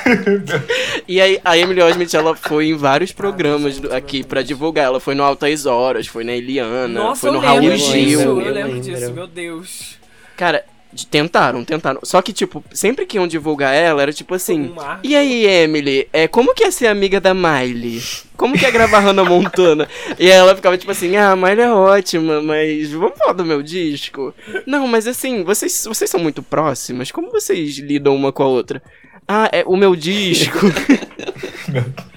e 1.08 1.20
aí 1.22 1.40
a 1.44 1.58
Emily 1.58 1.82
Osment, 1.82 2.14
ela 2.14 2.36
foi 2.36 2.68
em 2.70 2.76
vários 2.76 3.12
programas 3.12 3.80
do- 3.80 3.94
aqui 3.94 4.24
pra 4.24 4.42
divulgar. 4.42 4.86
Ela 4.86 5.00
foi 5.00 5.16
no 5.16 5.24
Altas 5.24 5.66
Horas, 5.66 6.08
foi 6.08 6.24
na 6.24 6.34
Eliana, 6.34 6.88
Nossa, 6.88 7.22
foi 7.22 7.32
no 7.32 7.40
Raul 7.40 7.62
Gil. 7.62 7.72
disso. 7.78 8.22
Eu 8.22 8.36
lembro. 8.54 8.80
disso, 8.80 9.12
meu 9.14 9.28
Deus. 9.28 9.98
Cara, 10.38 10.64
de- 10.96 11.06
tentaram, 11.06 11.64
tentaram. 11.64 12.00
Só 12.04 12.22
que, 12.22 12.32
tipo, 12.34 12.64
sempre 12.72 13.06
que 13.06 13.18
iam 13.18 13.28
divulgar 13.28 13.76
ela, 13.76 14.02
era 14.02 14.14
tipo 14.14 14.34
assim. 14.34 14.62
Um. 14.72 14.76
E 15.04 15.16
aí, 15.16 15.46
Emily, 15.46 16.08
é, 16.14 16.28
como 16.28 16.56
que 16.56 16.64
é 16.64 16.72
ser 16.72 16.88
amiga 16.88 17.20
da 17.20 17.34
Miley? 17.34 18.02
Como 18.38 18.58
que 18.58 18.66
é 18.66 18.72
gravar 18.72 19.00
Hannah 19.00 19.24
Montana? 19.30 19.88
E 20.18 20.26
aí 20.32 20.38
ela 20.38 20.56
ficava 20.56 20.78
tipo 20.78 20.92
assim, 20.92 21.16
ah, 21.18 21.32
a 21.32 21.36
Miley 21.36 21.62
é 21.66 21.72
ótima, 21.72 22.42
mas 22.42 22.92
vamos 22.92 23.18
falar 23.18 23.34
do 23.34 23.46
meu 23.46 23.62
disco? 23.62 24.34
Não, 24.66 24.88
mas 24.88 25.06
assim, 25.08 25.44
vocês, 25.44 25.86
vocês 25.86 26.10
são 26.10 26.20
muito 26.20 26.42
próximas, 26.42 27.12
como 27.12 27.30
vocês 27.32 27.78
lidam 27.78 28.16
uma 28.16 28.32
com 28.32 28.44
a 28.44 28.48
outra? 28.48 28.82
Ah, 29.28 29.50
é 29.52 29.64
o 29.66 29.76
meu 29.76 29.96
disco. 29.96 30.58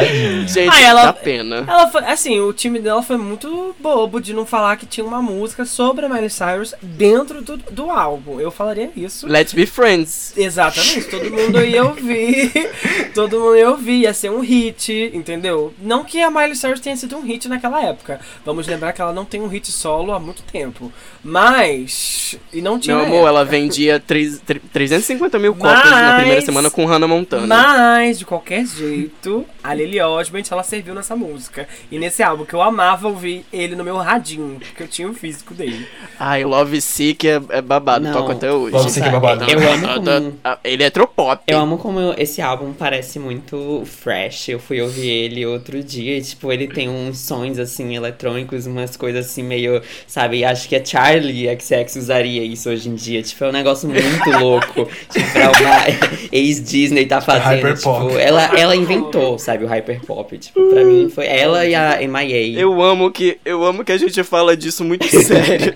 Tadinha. 0.00 0.48
Gente, 0.48 0.82
ela- 0.82 1.04
dá 1.06 1.12
pena. 1.12 1.64
Ela 1.68 1.88
foi, 1.88 2.04
assim, 2.04 2.40
o 2.40 2.52
time 2.52 2.78
dela 2.78 3.02
foi 3.02 3.16
muito 3.16 3.74
bobo 3.80 4.20
de 4.20 4.32
não 4.34 4.44
falar 4.46 4.76
que 4.76 4.86
tinha 4.86 5.04
uma 5.06 5.20
música 5.22 5.64
sobre 5.64 6.06
a 6.06 6.08
Miley 6.08 6.30
Cyrus 6.30 6.74
dentro 6.82 7.42
do, 7.42 7.56
do 7.56 7.90
álbum. 7.90 8.40
Eu 8.40 8.50
falaria 8.50 8.90
isso. 8.96 9.26
Let's 9.26 9.52
be 9.52 9.66
friends. 9.66 10.32
Exatamente, 10.36 11.04
todo 11.08 11.30
mundo 11.30 11.62
ia 11.64 11.84
ouvir, 11.84 12.52
todo 13.14 13.38
mundo 13.40 13.56
ia 13.56 13.70
ouvir, 13.70 14.00
ia 14.02 14.14
ser 14.14 14.30
um 14.30 14.40
hit, 14.40 15.10
entendeu? 15.14 15.72
Não 15.80 16.04
que 16.04 16.20
a 16.22 16.30
Miley 16.30 16.54
Cyrus 16.56 16.80
tenha 16.80 16.96
sido 16.96 17.16
um 17.16 17.22
hit 17.22 17.48
naquela 17.48 17.82
época. 17.82 18.20
Vamos 18.44 18.66
lembrar 18.66 18.92
que 18.92 19.00
ela 19.00 19.12
não 19.12 19.24
tem 19.24 19.40
um 19.40 19.48
hit 19.48 19.70
solo 19.72 20.12
há 20.12 20.18
muito 20.20 20.42
tempo. 20.42 20.92
Mas. 21.22 22.36
E 22.52 22.60
não 22.60 22.78
tinha. 22.78 22.96
Meu 22.96 23.04
amor, 23.06 23.28
ela 23.28 23.40
época. 23.40 23.56
vendia 23.56 24.00
três- 24.00 24.38
tre- 24.44 24.60
350 24.72 25.38
mil 25.38 25.54
cópias 25.54 25.90
na 25.90 26.14
primeira 26.14 26.36
Mas- 26.36 26.44
semana 26.44 26.70
com 26.70 26.84
Hannah 26.86 27.08
Montana. 27.08 27.46
Mas, 27.46 28.18
de 28.18 28.24
qualquer 28.24 28.64
jeito, 28.66 29.44
a 29.62 29.74
Haley 29.86 30.00
Osment, 30.00 30.44
ela 30.50 30.62
serviu 30.62 30.94
nessa 30.94 31.14
música. 31.14 31.68
E 31.90 31.98
nesse 31.98 32.22
álbum, 32.22 32.44
que 32.44 32.54
eu 32.54 32.60
amava 32.60 33.08
ouvir 33.08 33.44
ele 33.52 33.76
no 33.76 33.84
meu 33.84 33.96
radinho, 33.96 34.58
porque 34.58 34.82
eu 34.82 34.88
tinha 34.88 35.08
o 35.08 35.14
físico 35.14 35.54
dele. 35.54 35.86
Ai, 36.18 36.44
Love 36.44 36.80
Sick 36.80 37.26
é, 37.28 37.40
é 37.50 37.62
babado, 37.62 38.04
Não. 38.04 38.12
toco 38.12 38.32
até 38.32 38.52
hoje. 38.52 38.74
Love 38.74 38.90
Sick 38.90 39.06
é 39.06 39.10
babado. 39.10 39.44
Eu 39.48 39.72
amo 39.72 39.88
como... 39.94 40.38
Ah, 40.44 40.58
Ele 40.64 40.82
é 40.82 40.90
tropop. 40.90 41.42
Eu 41.46 41.58
amo 41.58 41.78
como 41.78 42.14
esse 42.18 42.42
álbum 42.42 42.72
parece 42.72 43.18
muito 43.18 43.82
fresh. 43.86 44.48
Eu 44.48 44.58
fui 44.58 44.80
ouvir 44.80 45.08
ele 45.08 45.46
outro 45.46 45.82
dia 45.82 46.18
e, 46.18 46.22
tipo, 46.22 46.52
ele 46.52 46.66
tem 46.66 46.88
uns 46.88 47.18
sons, 47.18 47.58
assim, 47.58 47.94
eletrônicos, 47.94 48.66
umas 48.66 48.96
coisas 48.96 49.26
assim, 49.26 49.42
meio, 49.42 49.80
sabe? 50.06 50.44
Acho 50.44 50.68
que 50.68 50.76
a 50.76 50.84
Charlie 50.84 51.48
XX 51.58 51.96
usaria 51.96 52.42
isso 52.42 52.68
hoje 52.68 52.88
em 52.88 52.94
dia. 52.94 53.22
Tipo, 53.22 53.44
é 53.44 53.48
um 53.48 53.52
negócio 53.52 53.88
muito 53.88 54.30
louco. 54.38 54.88
tipo, 55.10 55.32
pra 55.32 55.50
uma 55.50 56.28
ex-Disney 56.32 57.06
tá 57.06 57.20
fazendo. 57.20 57.44
Hyperpop. 57.46 58.06
Tipo, 58.06 58.18
ela, 58.18 58.58
ela 58.58 58.74
inventou, 58.74 59.38
sabe, 59.38 59.64
o 59.64 59.68
hyperpop. 59.76 60.38
Tipo, 60.38 60.68
pra 60.68 60.84
mim 60.84 61.08
foi 61.08 61.26
ela 61.26 61.64
e 61.64 61.74
a 61.74 61.98
MIA. 62.00 62.58
Eu 62.60 62.82
amo 62.82 63.10
que 63.10 63.38
eu 63.44 63.64
amo 63.64 63.84
que 63.84 63.92
a 63.92 63.98
gente 63.98 64.22
fala 64.24 64.56
disso 64.56 64.84
muito 64.84 65.06
sério. 65.22 65.74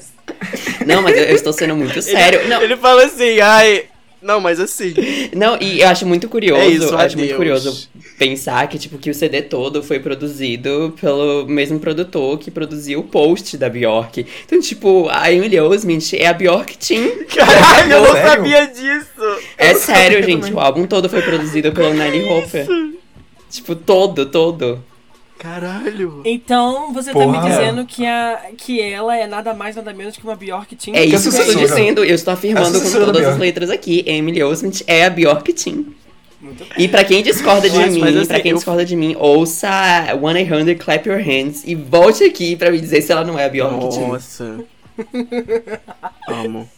Não, 0.86 1.02
mas 1.02 1.16
eu, 1.16 1.24
eu 1.24 1.34
estou 1.34 1.52
sendo 1.52 1.76
muito 1.76 2.00
sério. 2.02 2.46
Não, 2.48 2.62
Ele 2.62 2.76
fala 2.76 3.04
assim, 3.04 3.40
ai. 3.40 3.84
Não, 4.22 4.38
mas 4.38 4.60
assim. 4.60 4.92
Não, 5.34 5.56
e 5.60 5.80
eu 5.80 5.88
acho 5.88 6.04
muito 6.04 6.28
curioso, 6.28 6.60
É 6.60 6.68
isso, 6.68 6.88
eu 6.88 6.98
acho 6.98 7.16
muito 7.16 7.34
curioso 7.36 7.88
pensar 8.18 8.68
que, 8.68 8.78
tipo, 8.78 8.98
que 8.98 9.08
o 9.08 9.14
CD 9.14 9.40
todo 9.40 9.82
foi 9.82 9.98
produzido 9.98 10.94
pelo 11.00 11.46
mesmo 11.46 11.80
produtor 11.80 12.38
que 12.38 12.50
produziu 12.50 13.00
o 13.00 13.02
post 13.02 13.56
da 13.56 13.66
Bjork. 13.70 14.26
Então, 14.44 14.60
tipo, 14.60 15.08
a 15.10 15.32
Emily 15.32 15.58
Osment 15.58 16.12
é 16.12 16.26
a 16.26 16.34
Bjork 16.34 16.76
Team. 16.76 17.10
Caralho, 17.34 17.92
eu 17.92 18.00
não 18.02 18.12
Sério? 18.12 18.30
sabia 18.30 18.66
disso. 18.66 19.40
É 19.56 19.74
sério, 19.74 20.22
gente, 20.22 20.52
o 20.52 20.60
álbum 20.60 20.86
todo 20.86 21.08
foi 21.08 21.22
produzido 21.22 21.72
pelo 21.72 21.94
Nelly 21.94 22.28
Hopper. 22.28 22.66
Tipo, 23.50 23.74
todo, 23.74 24.26
todo. 24.26 24.82
Caralho. 25.38 26.20
Então, 26.24 26.92
você 26.92 27.12
tá 27.12 27.18
Porra. 27.18 27.42
me 27.42 27.48
dizendo 27.48 27.86
que, 27.86 28.04
a, 28.06 28.50
que 28.58 28.80
ela 28.80 29.16
é 29.16 29.26
nada 29.26 29.54
mais, 29.54 29.74
nada 29.74 29.92
menos 29.94 30.16
que 30.16 30.22
uma 30.22 30.36
Bjork 30.36 30.76
Team? 30.76 30.94
É 30.94 31.04
isso 31.04 31.30
que 31.30 31.36
eu 31.36 31.40
estou 31.46 31.54
dizendo, 31.62 32.04
eu 32.04 32.14
estou 32.14 32.32
afirmando 32.34 32.78
com 32.80 32.90
todas 32.90 33.26
as 33.26 33.38
letras 33.38 33.70
aqui. 33.70 34.04
Emily 34.06 34.42
Osment 34.42 34.82
é 34.86 35.04
a 35.06 35.10
Bjork 35.10 35.50
Team. 35.54 35.86
E 36.78 36.88
pra 36.88 37.04
quem 37.04 37.22
discorda 37.22 37.68
de 37.68 37.76
Mas- 37.76 37.94
mim, 37.94 38.00
mas 38.00 38.16
assim, 38.16 38.26
pra 38.28 38.40
quem 38.40 38.50
eu- 38.52 38.56
discorda 38.56 38.84
de 38.84 38.96
mim, 38.96 39.14
ouça 39.18 39.68
100 40.20 40.74
Clap 40.78 41.06
Your 41.06 41.18
Hands 41.20 41.62
e 41.66 41.74
volte 41.74 42.22
aqui 42.24 42.54
pra 42.56 42.70
me 42.70 42.78
dizer 42.80 43.02
se 43.02 43.10
ela 43.12 43.24
não 43.24 43.38
é 43.38 43.44
a 43.46 43.48
Bjork 43.48 43.88
Team. 43.94 44.08
Nossa. 44.08 44.64
Amo. 46.28 46.68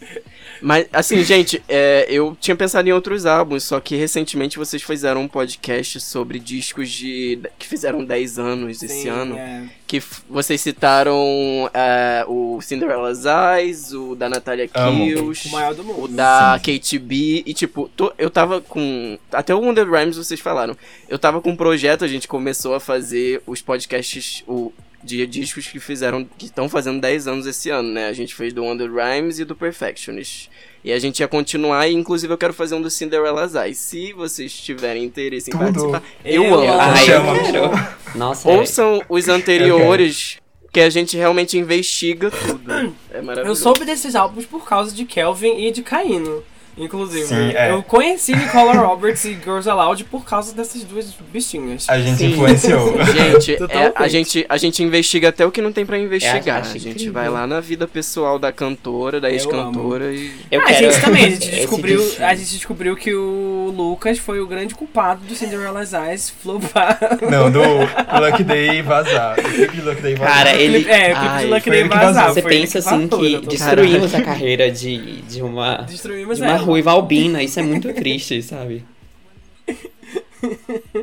Mas, 0.63 0.87
assim, 0.93 1.23
gente, 1.25 1.63
é, 1.69 2.07
eu 2.09 2.37
tinha 2.41 2.57
pensado 2.57 2.89
em 2.89 2.93
outros 2.93 3.27
álbuns, 3.27 3.65
só 3.65 3.81
que 3.81 3.97
recentemente 3.97 4.57
vocês 4.57 4.83
fizeram 4.83 5.23
um 5.23 5.29
podcast 5.29 6.01
sobre 6.01 6.39
discos 6.39 6.89
de 6.91 7.41
que 7.59 7.67
fizeram 7.67 8.05
10 8.05 8.39
anos 8.39 8.83
esse 8.83 9.03
Sim, 9.03 9.09
ano. 9.09 9.37
é. 9.37 9.65
Que 9.87 10.01
vocês 10.31 10.59
citaram 10.61 11.69
é, 11.75 12.25
o 12.27 12.61
Cinderella's 12.63 13.25
Eyes, 13.27 13.93
o 13.93 14.15
da 14.15 14.29
Natalia 14.29 14.71
Amo. 14.75 15.05
Kills, 15.05 15.49
O 15.49 15.51
maior 15.53 15.75
do 15.75 15.85
mundo. 15.85 16.05
o 16.05 16.09
da 16.09 16.59
Kate 16.65 16.99
B. 16.99 17.43
E, 17.45 17.53
tipo, 17.53 17.91
tô- 17.97 18.13
eu 18.17 18.31
tava 18.31 18.61
com. 18.61 19.19
Até 19.31 19.55
o 19.55 19.61
Wonder 19.61 19.91
Rhymes 19.91 20.17
vocês 20.17 20.41
falaram. 20.41 20.75
Eu 21.09 21.19
tava 21.19 21.43
com 21.43 21.51
um 21.51 21.57
projeto, 21.57 22.05
a 22.05 22.09
gente 22.09 22.27
começou 22.27 22.75
a 22.75 22.81
fazer 22.81 23.43
os 23.47 23.61
podcasts. 23.61 24.43
O, 24.47 24.73
de 25.03 25.27
discos 25.27 25.67
que 25.67 25.79
fizeram. 25.81 26.25
que 26.39 26.47
estão 26.47 26.69
fazendo 26.69 27.01
10 27.01 27.27
anos 27.29 27.47
esse 27.47 27.71
ano, 27.71 27.89
né? 27.91 28.07
A 28.09 28.13
gente 28.13 28.35
fez 28.35 28.53
do 28.53 28.63
Wonder 28.63 28.91
Rhymes 28.93 29.39
e 29.39 29.45
do 29.45 29.55
Perfectionist. 29.57 30.49
E 30.85 30.93
a 30.93 30.99
gente 30.99 31.21
ia 31.21 31.29
continuar, 31.29 31.87
e 31.89 31.93
inclusive 31.95 32.33
eu 32.33 32.39
quero 32.39 32.53
fazer 32.53 32.75
um 32.75 32.83
do 32.83 32.91
Cinderella's 32.91 33.55
Eyes. 33.55 33.79
Se 33.79 34.13
vocês 34.13 34.53
tiverem 34.53 35.05
interesse 35.05 35.51
em 35.51 35.53
Tudo. 35.53 35.63
participar, 35.65 36.03
eu, 36.25 36.43
Eu 36.45 36.55
amo. 36.55 36.69
amo. 36.71 36.81
Ai, 36.81 37.03
eu 37.03 37.07
Chama. 37.07 37.39
quero. 37.39 38.19
Nossa, 38.19 38.51
é. 38.51 38.57
Ouçam 38.57 39.01
os 39.09 39.29
anteriores, 39.29 40.39
que 40.73 40.81
a 40.81 40.91
gente 40.91 41.17
realmente 41.17 41.57
investiga 41.57 42.31
tudo. 42.31 42.73
É 43.11 43.19
Eu 43.19 43.23
maravilhoso. 43.23 43.63
soube 43.63 43.85
desses 43.85 44.15
álbuns 44.17 44.45
por 44.47 44.65
causa 44.67 44.93
de 44.95 45.05
Kelvin 45.05 45.67
e 45.67 45.71
de 45.71 45.83
Caíno. 45.83 46.43
Inclusive, 46.77 47.27
Sim, 47.27 47.51
é. 47.55 47.71
eu 47.71 47.83
conheci 47.83 48.35
Nicola 48.35 48.73
Roberts 48.73 49.25
e 49.27 49.35
Girls 49.35 49.69
Aloud 49.69 50.03
por 50.05 50.25
causa 50.25 50.55
dessas 50.55 50.83
duas 50.85 51.07
bichinhas. 51.33 51.87
A 51.89 51.99
gente 52.01 52.17
Sim. 52.19 52.31
influenciou. 52.33 52.93
Gente, 53.13 53.53
é, 53.71 53.93
a 53.95 54.09
gente, 54.09 54.47
a 54.49 54.57
gente 54.57 54.83
investiga 54.83 55.29
até 55.29 55.45
o 55.45 55.51
que 55.51 55.61
não 55.61 55.73
tem 55.73 55.85
pra 55.85 55.99
investigar. 55.99 56.61
acho 56.63 56.71
a 56.77 56.79
gente 56.79 56.91
incrível. 56.91 57.13
vai 57.13 57.29
lá 57.29 57.47
na 57.47 57.61
vida 57.61 57.87
pessoal 57.87 58.39
da 58.39 58.51
cantora, 58.51 59.21
da 59.21 59.31
ex-cantora 59.31 60.13
e. 60.13 60.33
Eu 60.51 60.61
Ah, 60.61 60.65
quero... 60.65 60.89
a 60.89 60.91
gente 60.93 61.01
também, 61.05 61.25
a 61.27 61.31
gente, 61.31 61.51
descobriu, 61.51 62.13
a 62.21 62.35
gente 62.35 62.51
descobriu 62.53 62.97
que 62.97 63.15
o 63.15 63.73
Lucas 63.77 64.19
foi 64.19 64.41
o 64.41 64.47
grande 64.47 64.75
culpado 64.75 65.21
do 65.25 65.35
Cinderella's 65.35 65.93
Eyes 65.93 66.31
flopar. 66.43 66.99
Não, 67.31 67.51
do 67.51 67.61
Lucky 67.61 68.45
Day 68.45 68.81
vazar. 68.83 69.39
O 69.39 69.43
clipe 69.43 69.77
de 69.77 69.83
Lucky 69.83 70.03
Day 70.03 70.15
vazar. 70.15 70.35
Cara, 70.35 70.55
ele... 70.55 70.89
É, 70.89 71.13
o 71.13 71.17
clipe 71.17 71.29
Ai, 71.29 71.45
de 71.45 71.51
Lucky 71.51 71.71
Day 71.71 71.83
que 71.83 71.89
vazar. 71.89 72.33
Você 72.33 72.43
pensa 72.43 72.79
assim 72.79 73.01
que 73.03 73.09
tô- 73.09 73.41
destruímos 73.49 74.15
a 74.15 74.23
carreira 74.23 74.71
de, 74.71 75.23
de 75.23 75.43
uma... 75.43 75.79
Destruímos 75.83 76.39
De 76.39 76.43
uma 76.43 76.53
ela. 76.53 76.62
Ruiva 76.63 76.93
albina, 76.93 77.43
isso 77.43 77.59
é 77.61 77.63
muito 77.63 77.93
triste, 77.93 78.43
sabe? 78.43 78.85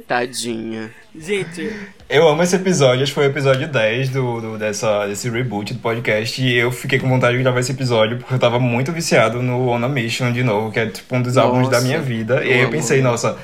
Tadinha. 0.07 0.91
Gente, 1.17 1.71
Eu 2.09 2.27
amo 2.27 2.43
esse 2.43 2.55
episódio, 2.55 3.03
acho 3.03 3.11
que 3.11 3.15
foi 3.15 3.27
o 3.27 3.29
episódio 3.29 3.67
10 3.67 4.09
do, 4.09 4.41
do- 4.41 4.57
dessa, 4.57 5.07
desse 5.07 5.29
reboot 5.29 5.73
do 5.73 5.79
podcast. 5.79 6.41
E 6.41 6.53
eu 6.55 6.71
fiquei 6.71 6.99
com 6.99 7.07
vontade 7.07 7.37
de 7.37 7.43
gravar 7.43 7.59
esse 7.59 7.71
episódio 7.71 8.17
porque 8.17 8.33
eu 8.33 8.39
tava 8.39 8.59
muito 8.59 8.91
viciado 8.91 9.41
no 9.41 9.69
On 9.69 9.83
a 9.83 9.87
Mission 9.89 10.31
de 10.31 10.43
novo, 10.43 10.71
que 10.71 10.79
é 10.79 10.87
tipo 10.87 11.15
um 11.15 11.21
dos 11.21 11.37
álbuns 11.37 11.69
da 11.69 11.77
Nossa, 11.77 11.85
minha 11.87 12.01
vida. 12.01 12.43
e 12.43 12.51
aí 12.53 12.59
eu 12.61 12.69
pensei, 12.69 13.01
nossa, 13.01 13.37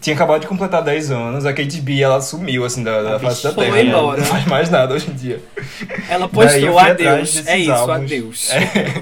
tinha 0.00 0.14
acabado 0.14 0.40
de 0.42 0.46
completar 0.46 0.82
10 0.82 1.10
anos, 1.10 1.46
a 1.46 1.52
Kate 1.52 1.80
B 1.80 2.00
ela 2.00 2.20
sumiu 2.20 2.64
assim 2.64 2.82
da, 2.82 3.02
da 3.02 3.18
face 3.18 3.42
da 3.44 3.52
foi 3.52 3.64
terra. 3.64 3.76
né? 3.76 3.82
embora. 3.84 4.18
Não 4.20 4.26
faz 4.26 4.44
mais 4.46 4.70
nada 4.70 4.94
hoje 4.94 5.10
em 5.10 5.14
dia. 5.14 5.40
ela 6.08 6.28
Daí 6.32 6.62
eu 6.64 6.72
postou 6.72 6.78
adeus. 6.78 7.20
desses 7.34 7.46
É 7.46 7.58
isso, 7.58 7.72
álbuns. 7.72 7.96
adeus. 7.96 8.50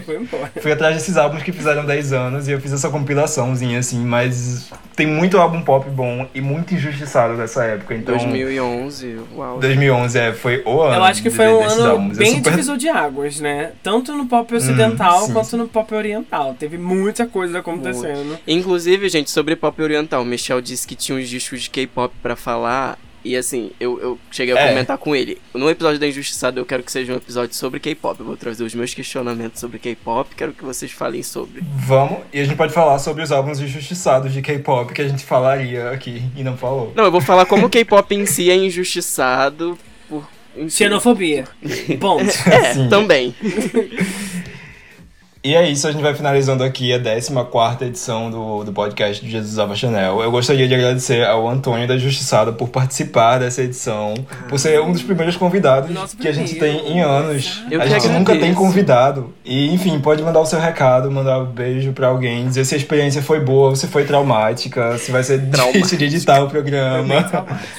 Foi 0.04 0.16
embora. 0.16 0.52
Fui 0.60 0.72
atrás 0.72 0.94
desses 0.94 1.16
álbuns 1.16 1.42
que 1.42 1.52
fizeram 1.52 1.84
10 1.84 2.12
anos 2.12 2.48
e 2.48 2.52
eu 2.52 2.60
fiz 2.60 2.72
essa 2.72 2.88
compilaçãozinha 2.88 3.78
assim, 3.78 3.98
mas 4.04 4.70
tem 4.94 5.06
muito 5.06 5.38
álbum 5.38 5.60
pop 5.62 5.88
bom 5.90 6.26
e 6.34 6.40
muito 6.40 6.74
injustiçado 6.74 7.36
dessa 7.36 7.64
época. 7.64 7.94
Então, 7.94 8.14
2011, 8.16 9.16
uau. 9.34 9.58
2011 9.58 10.18
é, 10.18 10.32
foi 10.32 10.62
o 10.64 10.80
ano. 10.82 10.94
Eu 10.96 11.04
acho 11.04 11.22
que 11.22 11.28
de- 11.28 11.34
foi 11.36 11.48
um 11.48 11.58
desses 11.58 11.78
ano 11.78 11.90
álbuns. 11.90 12.16
Bem 12.18 12.36
super- 12.36 12.50
divisor 12.50 12.76
de 12.76 12.88
águas, 12.88 13.40
né? 13.40 13.72
Tanto 13.82 14.12
no 14.12 14.26
pop 14.26 14.54
ocidental 14.54 15.26
sim, 15.26 15.32
quanto 15.32 15.56
no 15.56 15.66
pop 15.68 15.94
oriental. 15.94 16.54
Teve 16.58 16.78
muita 16.78 17.26
coisa 17.26 17.58
acontecendo. 17.58 18.38
Inclusive, 18.46 19.08
gente, 19.08 19.30
sobre 19.30 19.56
pop 19.56 19.80
oriental, 19.82 20.24
Michel 20.24 20.60
disse 20.60 20.75
que 20.84 20.94
tinha 20.96 21.16
uns 21.16 21.28
discos 21.28 21.62
de 21.62 21.70
K-pop 21.70 22.12
pra 22.22 22.36
falar. 22.36 22.98
E 23.24 23.36
assim, 23.36 23.72
eu, 23.80 23.98
eu 24.00 24.18
cheguei 24.30 24.56
a 24.56 24.60
É. 24.60 24.68
comentar 24.68 24.96
com 24.98 25.16
ele. 25.16 25.36
No 25.52 25.68
episódio 25.68 25.98
da 25.98 26.06
Injustiçada, 26.06 26.60
eu 26.60 26.64
quero 26.64 26.84
que 26.84 26.92
seja 26.92 27.12
um 27.12 27.16
episódio 27.16 27.56
sobre 27.56 27.80
K-pop. 27.80 28.20
Eu 28.20 28.26
vou 28.26 28.36
trazer 28.36 28.62
os 28.62 28.72
meus 28.72 28.94
questionamentos 28.94 29.58
sobre 29.60 29.80
K-pop. 29.80 30.32
Quero 30.36 30.52
que 30.52 30.64
vocês 30.64 30.92
falem 30.92 31.24
sobre. 31.24 31.60
Vamos, 31.74 32.18
e 32.32 32.38
a 32.38 32.44
gente 32.44 32.56
pode 32.56 32.72
falar 32.72 33.00
sobre 33.00 33.24
os 33.24 33.32
álbuns 33.32 33.58
injustiçados 33.60 34.32
de 34.32 34.40
K-pop 34.42 34.92
que 34.92 35.02
a 35.02 35.08
gente 35.08 35.24
falaria 35.24 35.90
aqui 35.90 36.22
e 36.36 36.44
não 36.44 36.56
falou. 36.56 36.92
Não, 36.94 37.04
eu 37.04 37.10
vou 37.10 37.20
falar 37.20 37.46
como 37.46 37.66
o 37.66 37.70
K-pop 37.70 38.14
em 38.14 38.26
si 38.26 38.48
é 38.48 38.54
injustiçado 38.54 39.76
por. 40.08 40.24
enfim. 40.56 40.70
Xenofobia. 40.70 41.46
Ponto. 41.98 42.22
É, 42.48 42.74
Sim. 42.74 42.88
também. 42.88 43.34
E 45.46 45.54
é 45.54 45.70
isso, 45.70 45.86
a 45.86 45.92
gente 45.92 46.02
vai 46.02 46.12
finalizando 46.12 46.64
aqui 46.64 46.92
a 46.92 46.98
14 47.00 47.84
edição 47.84 48.28
do, 48.28 48.64
do 48.64 48.72
podcast 48.72 49.24
de 49.24 49.30
Jesus 49.30 49.60
Ava 49.60 49.76
Chanel. 49.76 50.20
Eu 50.20 50.28
gostaria 50.28 50.66
de 50.66 50.74
agradecer 50.74 51.24
ao 51.24 51.48
Antônio 51.48 51.86
da 51.86 51.96
Justiçada 51.96 52.52
por 52.52 52.68
participar 52.68 53.38
dessa 53.38 53.62
edição, 53.62 54.14
por 54.48 54.58
ser 54.58 54.80
um 54.80 54.90
dos 54.90 55.04
primeiros 55.04 55.36
convidados 55.36 55.88
Nosso 55.90 56.16
que 56.16 56.26
a 56.26 56.32
gente 56.32 56.56
primeiro. 56.56 56.82
tem 56.82 56.96
em 56.96 57.00
anos. 57.00 57.62
Eu 57.70 57.80
a 57.80 57.86
gente 57.86 58.08
nunca 58.08 58.36
tem 58.36 58.52
convidado. 58.52 59.32
E, 59.44 59.72
enfim, 59.72 60.00
pode 60.00 60.20
mandar 60.20 60.40
o 60.40 60.46
seu 60.46 60.58
recado, 60.58 61.12
mandar 61.12 61.38
um 61.38 61.46
beijo 61.46 61.92
pra 61.92 62.08
alguém, 62.08 62.48
dizer 62.48 62.64
se 62.64 62.74
a 62.74 62.78
experiência 62.78 63.22
foi 63.22 63.38
boa, 63.38 63.76
se 63.76 63.86
foi 63.86 64.02
traumática, 64.04 64.98
se 64.98 65.12
vai 65.12 65.22
ser 65.22 65.38
difícil 65.38 65.96
de 65.96 66.06
editar 66.06 66.42
o 66.42 66.50
programa. 66.50 67.24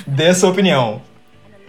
Dê 0.08 0.28
a 0.28 0.34
sua 0.34 0.52
opinião. 0.52 1.02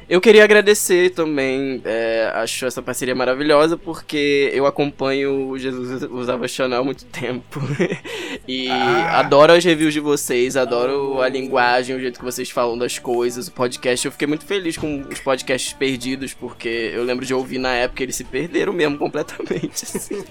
Eu 0.09 0.23
queria 0.23 0.43
agradecer 0.43 1.11
também, 1.11 1.83
é, 1.85 2.33
acho 2.35 2.65
essa 2.65 2.81
parceria 2.81 3.15
maravilhosa, 3.15 3.77
porque 3.77 4.51
eu 4.55 4.65
acompanho 4.65 5.51
o 5.51 5.59
Jesus 5.59 6.03
Usava 6.11 6.49
Chanel 6.49 6.81
há 6.81 6.85
muito 6.85 7.05
tempo. 7.05 7.61
e 8.49 8.69
Ah. 8.71 9.19
adoro 9.21 9.53
as 9.53 9.63
reviews 9.63 9.93
de 9.93 10.01
vocês, 10.01 10.57
adoro 10.57 11.21
a 11.21 11.29
linguagem, 11.29 11.95
o 11.95 12.01
jeito 12.01 12.19
que 12.19 12.25
vocês 12.25 12.49
falam 12.49 12.79
das 12.79 12.99
coisas, 12.99 13.49
o 13.49 13.53
podcast. 13.53 14.07
Eu 14.07 14.13
fiquei 14.13 14.27
muito 14.27 14.47
feliz 14.47 14.79
com 14.79 15.03
os 15.13 15.21
podcasts 15.21 15.75
perdidos, 15.75 16.33
porque 16.33 16.91
eu 16.95 17.05
lembro 17.05 17.27
de 17.27 17.35
ouvir 17.35 17.59
na 17.59 17.75
época 17.75 18.03
eles 18.03 18.17
se 18.17 18.25
perderam 18.25 18.73
mesmo 18.73 18.97
completamente. 18.99 19.85
assim. 19.85 20.25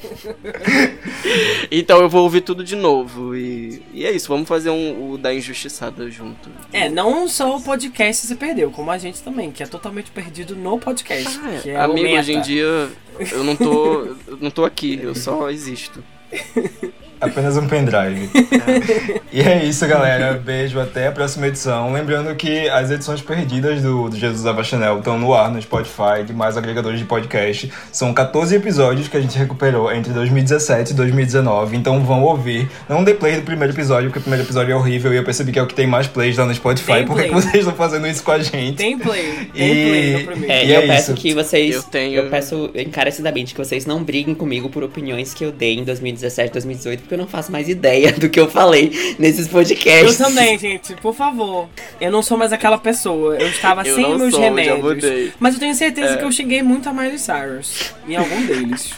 então 1.69 2.01
eu 2.01 2.09
vou 2.09 2.23
ouvir 2.23 2.41
tudo 2.41 2.63
de 2.63 2.75
novo. 2.75 3.35
E, 3.35 3.81
e 3.93 4.05
é 4.05 4.11
isso, 4.11 4.27
vamos 4.27 4.47
fazer 4.47 4.71
um, 4.71 5.11
o 5.11 5.17
da 5.19 5.31
Injustiçada 5.33 6.09
junto. 6.09 6.49
É, 6.73 6.89
não 6.89 7.27
só 7.27 7.55
o 7.55 7.61
podcast 7.61 8.25
se 8.25 8.35
perdeu, 8.35 8.71
como 8.71 8.89
a 8.89 8.97
gente 8.97 9.21
também, 9.21 9.51
que 9.51 9.61
é 9.61 9.66
totalmente 9.67 10.11
perdido 10.11 10.55
no 10.55 10.79
podcast. 10.79 11.39
Ah, 11.43 11.59
que 11.61 11.69
é 11.69 11.75
amigo, 11.77 11.99
o 11.99 12.03
meta. 12.03 12.19
hoje 12.19 12.33
em 12.33 12.41
dia 12.41 12.89
eu 13.31 13.43
não 13.43 13.55
tô, 13.55 14.05
eu 14.27 14.37
não 14.39 14.51
tô 14.51 14.65
aqui, 14.65 14.99
eu 15.01 15.15
só 15.15 15.49
existo. 15.49 16.03
Apenas 17.19 17.57
um 17.57 17.67
pendrive. 17.67 18.29
e 19.33 19.41
é 19.41 19.63
isso, 19.65 19.85
galera. 19.87 20.33
Beijo, 20.33 20.79
até 20.79 21.07
a 21.07 21.11
próxima 21.11 21.47
edição. 21.47 21.91
Lembrando 21.91 22.33
que 22.35 22.69
as 22.69 22.91
edições 22.91 23.21
perdidas 23.21 23.81
do, 23.81 24.09
do 24.09 24.15
Jesus 24.15 24.45
Ava 24.45 24.63
Chanel 24.63 24.99
estão 24.99 25.17
no 25.17 25.33
ar 25.33 25.51
no 25.51 25.61
Spotify, 25.61 26.23
demais 26.25 26.55
agregadores 26.57 26.99
de 26.99 27.05
podcast. 27.05 27.71
São 27.91 28.13
14 28.13 28.55
episódios 28.55 29.07
que 29.07 29.17
a 29.17 29.21
gente 29.21 29.37
recuperou 29.37 29.91
entre 29.91 30.13
2017 30.13 30.91
e 30.91 30.93
2019. 30.95 31.75
Então 31.75 32.03
vão 32.03 32.23
ouvir. 32.23 32.69
Não 32.87 33.03
dê 33.03 33.13
play 33.13 33.35
do 33.37 33.41
primeiro 33.41 33.73
episódio, 33.73 34.09
porque 34.09 34.19
o 34.19 34.21
primeiro 34.21 34.45
episódio 34.45 34.71
é 34.71 34.75
horrível 34.75 35.13
e 35.13 35.17
eu 35.17 35.23
percebi 35.23 35.51
que 35.51 35.59
é 35.59 35.61
o 35.63 35.67
que 35.67 35.73
tem 35.75 35.87
mais 35.87 36.07
plays 36.07 36.37
lá 36.37 36.45
no 36.45 36.53
Spotify. 36.53 36.93
Tem 36.93 37.05
Por 37.05 37.17
que 37.17 37.23
que 37.29 37.33
vocês 37.33 37.55
estão 37.55 37.73
fazendo 37.73 38.07
isso 38.07 38.23
com 38.23 38.31
a 38.31 38.39
gente? 38.39 38.75
Tem 38.77 38.97
play, 38.97 39.49
tem 39.53 39.71
E- 39.71 39.89
play 39.89 40.13
no 40.13 40.25
primeiro. 40.31 40.51
É, 40.53 40.65
E 40.65 40.71
eu 40.73 40.81
é 40.81 40.87
peço 40.87 41.11
isso. 41.13 41.21
que 41.21 41.33
vocês. 41.33 41.75
Eu 41.75 41.83
tenho- 41.83 42.29
peço 42.29 42.69
encarecidamente 42.75 43.53
que 43.55 43.59
vocês 43.63 43.85
não 43.85 44.03
briguem 44.03 44.35
comigo 44.35 44.69
por 44.69 44.83
opiniões 44.83 45.33
que 45.33 45.43
eu 45.43 45.51
dei 45.51 45.77
em 45.79 45.83
2017, 45.83 46.51
2018, 46.53 47.06
porque 47.07 47.13
eu 47.15 47.19
não 47.19 47.27
faço 47.27 47.51
mais 47.51 47.69
ideia 47.69 48.11
do 48.11 48.27
que 48.29 48.37
eu 48.39 48.49
falei 48.49 49.15
nesses 49.17 49.45
Eu 49.47 49.53
podcasts. 49.53 50.17
também, 50.17 50.59
gente, 50.59 50.93
por 50.95 51.15
favor. 51.15 51.69
Eu 52.01 52.11
não 52.11 52.21
sou 52.21 52.37
mais 52.37 52.51
aquela 52.51 52.77
pessoa. 52.77 53.35
Eu 53.37 53.47
estava 53.47 53.87
Eu 53.87 53.95
sem 53.95 54.03
não 54.03 54.17
meus 54.17 54.31
sou, 54.33 54.41
remédios. 54.41 55.31
Mas 55.39 55.53
eu 55.53 55.59
tenho 55.59 55.73
certeza 55.73 56.15
É. 56.15 56.17
que 56.17 56.23
eu 56.25 56.31
cheguei 56.31 56.61
muito 56.61 56.87
a 56.89 56.93
Miley 56.93 57.17
Cyrus. 57.17 57.93
Em 58.07 58.15
algum 58.17 58.45
deles. 58.45 58.91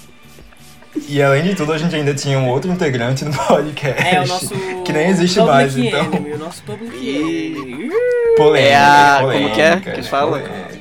E 1.07 1.21
além 1.21 1.43
de 1.43 1.55
tudo, 1.55 1.71
a 1.71 1.77
gente 1.77 1.95
ainda 1.95 2.15
tinha 2.15 2.39
um 2.39 2.49
outro 2.49 2.71
integrante 2.71 3.23
no 3.23 3.31
podcast. 3.47 4.03
É 4.07 4.21
o 4.21 4.27
nosso. 4.27 4.49
Que 4.83 4.91
nem 4.91 5.07
existe 5.09 5.35
public 5.39 5.55
mais, 5.55 5.77
então. 5.77 6.05
Enemy, 6.05 6.33
o 6.33 6.37
nosso 6.39 6.63
public 6.63 7.07
enemy. 7.07 7.89
Polêmica, 8.35 8.69
É 8.73 8.75
a- 8.75 9.17
polêmica, 9.21 9.49
como 9.49 9.53
que 9.55 9.61
é 9.61 9.91
que 9.93 10.01
né? 10.01 10.03
fala? 10.07 10.39
Polêmica. 10.39 10.78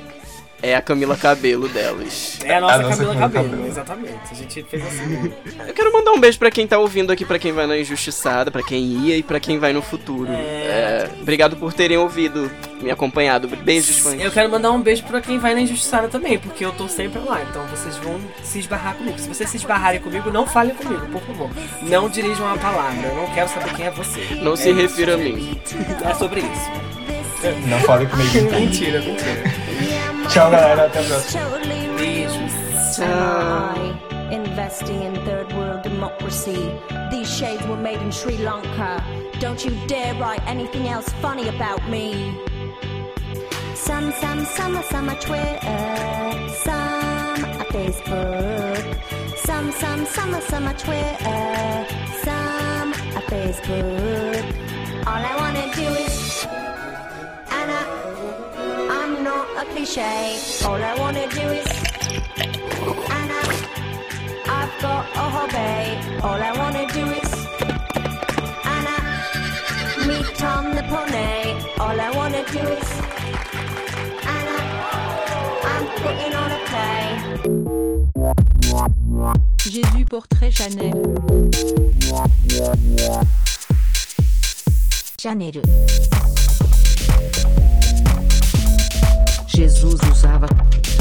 É 0.61 0.75
a 0.75 0.83
Camila 0.83 1.17
Cabelo 1.17 1.69
delas. 1.69 2.39
É 2.45 2.57
a 2.57 2.61
nossa, 2.61 2.75
A 2.75 2.79
nossa 2.79 2.97
Camila 2.97 3.15
Camila 3.15 3.29
Cabelo, 3.31 3.51
Cabello. 3.51 3.69
exatamente. 3.69 4.19
A 4.31 4.35
gente 4.35 4.63
fez 4.65 4.87
assim. 4.87 5.33
Eu 5.67 5.73
quero 5.73 5.93
mandar 5.93 6.11
um 6.13 6.21
beijo 6.21 6.37
pra 6.39 6.51
quem 6.51 6.67
tá 6.67 6.79
ouvindo 6.79 7.13
aqui, 7.13 7.25
pra 7.25 7.39
quem 7.39 7.53
vai 7.53 7.67
na 7.67 7.79
Injustiçada, 7.79 8.51
pra 8.51 8.63
quem 8.63 8.83
ia 9.07 9.17
e 9.17 9.23
pra 9.23 9.39
quem 9.39 9.59
vai 9.59 9.73
no 9.73 9.81
futuro. 9.81 10.29
É, 10.33 11.09
obrigado 11.21 11.55
por 11.57 11.73
terem 11.73 11.97
ouvido, 11.97 12.51
me 12.81 12.91
acompanhado. 12.91 13.47
Beijos, 13.49 13.99
fãs. 13.99 14.21
Eu 14.21 14.33
quero 14.33 14.51
mandar 14.51 14.73
um 14.73 14.81
beijo 14.83 15.05
pra 15.05 15.21
quem 15.21 15.39
vai 15.39 15.55
na 15.55 15.61
Injustiçada 15.61 16.09
também, 16.09 16.39
porque 16.39 16.65
eu 16.65 16.73
tô 16.73 16.89
sempre 16.89 17.21
lá. 17.21 17.41
Então 17.49 17.65
vocês 17.69 17.97
vão 17.99 18.19
se 18.43 18.59
esbarrar 18.59 18.95
comigo. 18.97 19.17
Se 19.19 19.29
vocês 19.29 19.49
se 19.49 19.59
esbarrarem 19.59 20.01
comigo, 20.01 20.29
não 20.31 20.45
falem 20.45 20.75
comigo, 20.75 21.07
por 21.07 21.23
favor. 21.23 21.51
Não 21.83 22.09
dirijam 22.09 22.53
a 22.53 22.59
palavra. 22.59 23.07
Eu 23.09 23.15
não 23.15 23.27
quero 23.33 23.49
saber 23.49 23.73
quem 23.75 23.87
é 23.87 23.91
você. 23.93 24.21
Não 24.43 24.55
É 24.55 24.57
se 24.57 24.71
isso, 24.71 24.81
refira 24.81 25.15
a 25.15 25.19
mim. 25.19 25.61
É 26.05 26.15
sobre 26.15 26.41
isso. 26.41 26.89
Não 27.69 27.79
fale 27.83 28.07
comigo. 28.07 28.33
Mentira, 28.59 28.99
mentira. 29.01 29.68
Tchau, 30.29 30.51
galera. 30.51 30.85
Até 30.87 31.01
a 31.01 31.03
próxima. 31.05 31.49
Investing 34.31 35.03
in 35.03 35.15
third 35.25 35.53
world 35.55 35.83
democracy? 35.83 36.71
These 37.11 37.31
shades 37.31 37.67
were 37.67 37.77
made 37.77 38.01
in 38.03 38.11
Sri 38.13 38.37
Lanka. 38.39 39.03
Don't 39.41 39.65
you 39.65 39.71
dare 39.87 40.15
write 40.15 40.43
anything 40.47 40.89
else 40.89 41.09
funny 41.23 41.49
about 41.49 41.81
me. 41.89 42.37
Some, 43.75 44.13
some, 44.21 44.45
some, 44.45 44.83
some 44.83 45.09
are 45.09 45.19
Twitter, 45.19 46.49
some 46.65 47.45
are 47.61 47.69
Facebook. 47.73 48.85
Some, 49.47 49.73
some, 49.73 50.05
some, 50.05 50.41
some 50.43 50.67
are 50.67 50.75
Twitter, 50.75 51.87
some 52.23 52.93
are 53.17 53.27
Facebook. 53.33 54.45
All 55.07 55.23
I 55.25 55.35
wanna 55.41 55.73
do 55.75 55.89
is 56.05 56.47
Anna. 57.51 58.18
Not 59.29 59.49
a 59.61 59.65
cliche. 59.73 60.39
All 60.65 60.83
I 60.83 60.95
wanna 60.99 61.27
do 61.29 61.45
is 61.61 61.69
Anna. 63.19 63.41
I've 64.57 64.75
got 64.81 65.05
a 65.23 65.27
hobby. 65.37 65.77
All 66.27 66.41
I 66.51 66.53
wanna 66.61 66.85
do 66.97 67.05
is 67.21 67.31
Anna. 68.75 68.97
Meet 70.09 70.29
Tom 70.41 70.65
the 70.77 70.83
pony. 70.91 71.33
All 71.79 71.99
I 72.07 72.11
wanna 72.19 72.43
do 72.55 72.63
is 72.79 72.91
Anna. 74.37 74.59
I'm 75.73 75.85
putting 76.01 76.35
on 76.43 76.51
a 76.59 76.61
play. 76.71 77.07
Jésus 79.59 80.07
Portrait 80.07 80.51
Chanel. 80.51 80.97
Janeiro. 85.19 85.63
Jesus 89.59 89.99
usava 90.13 90.47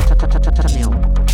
tatatatamel. 0.08 0.90
-ta 0.90 0.90
-ta 0.90 1.14
-ta 1.14 1.27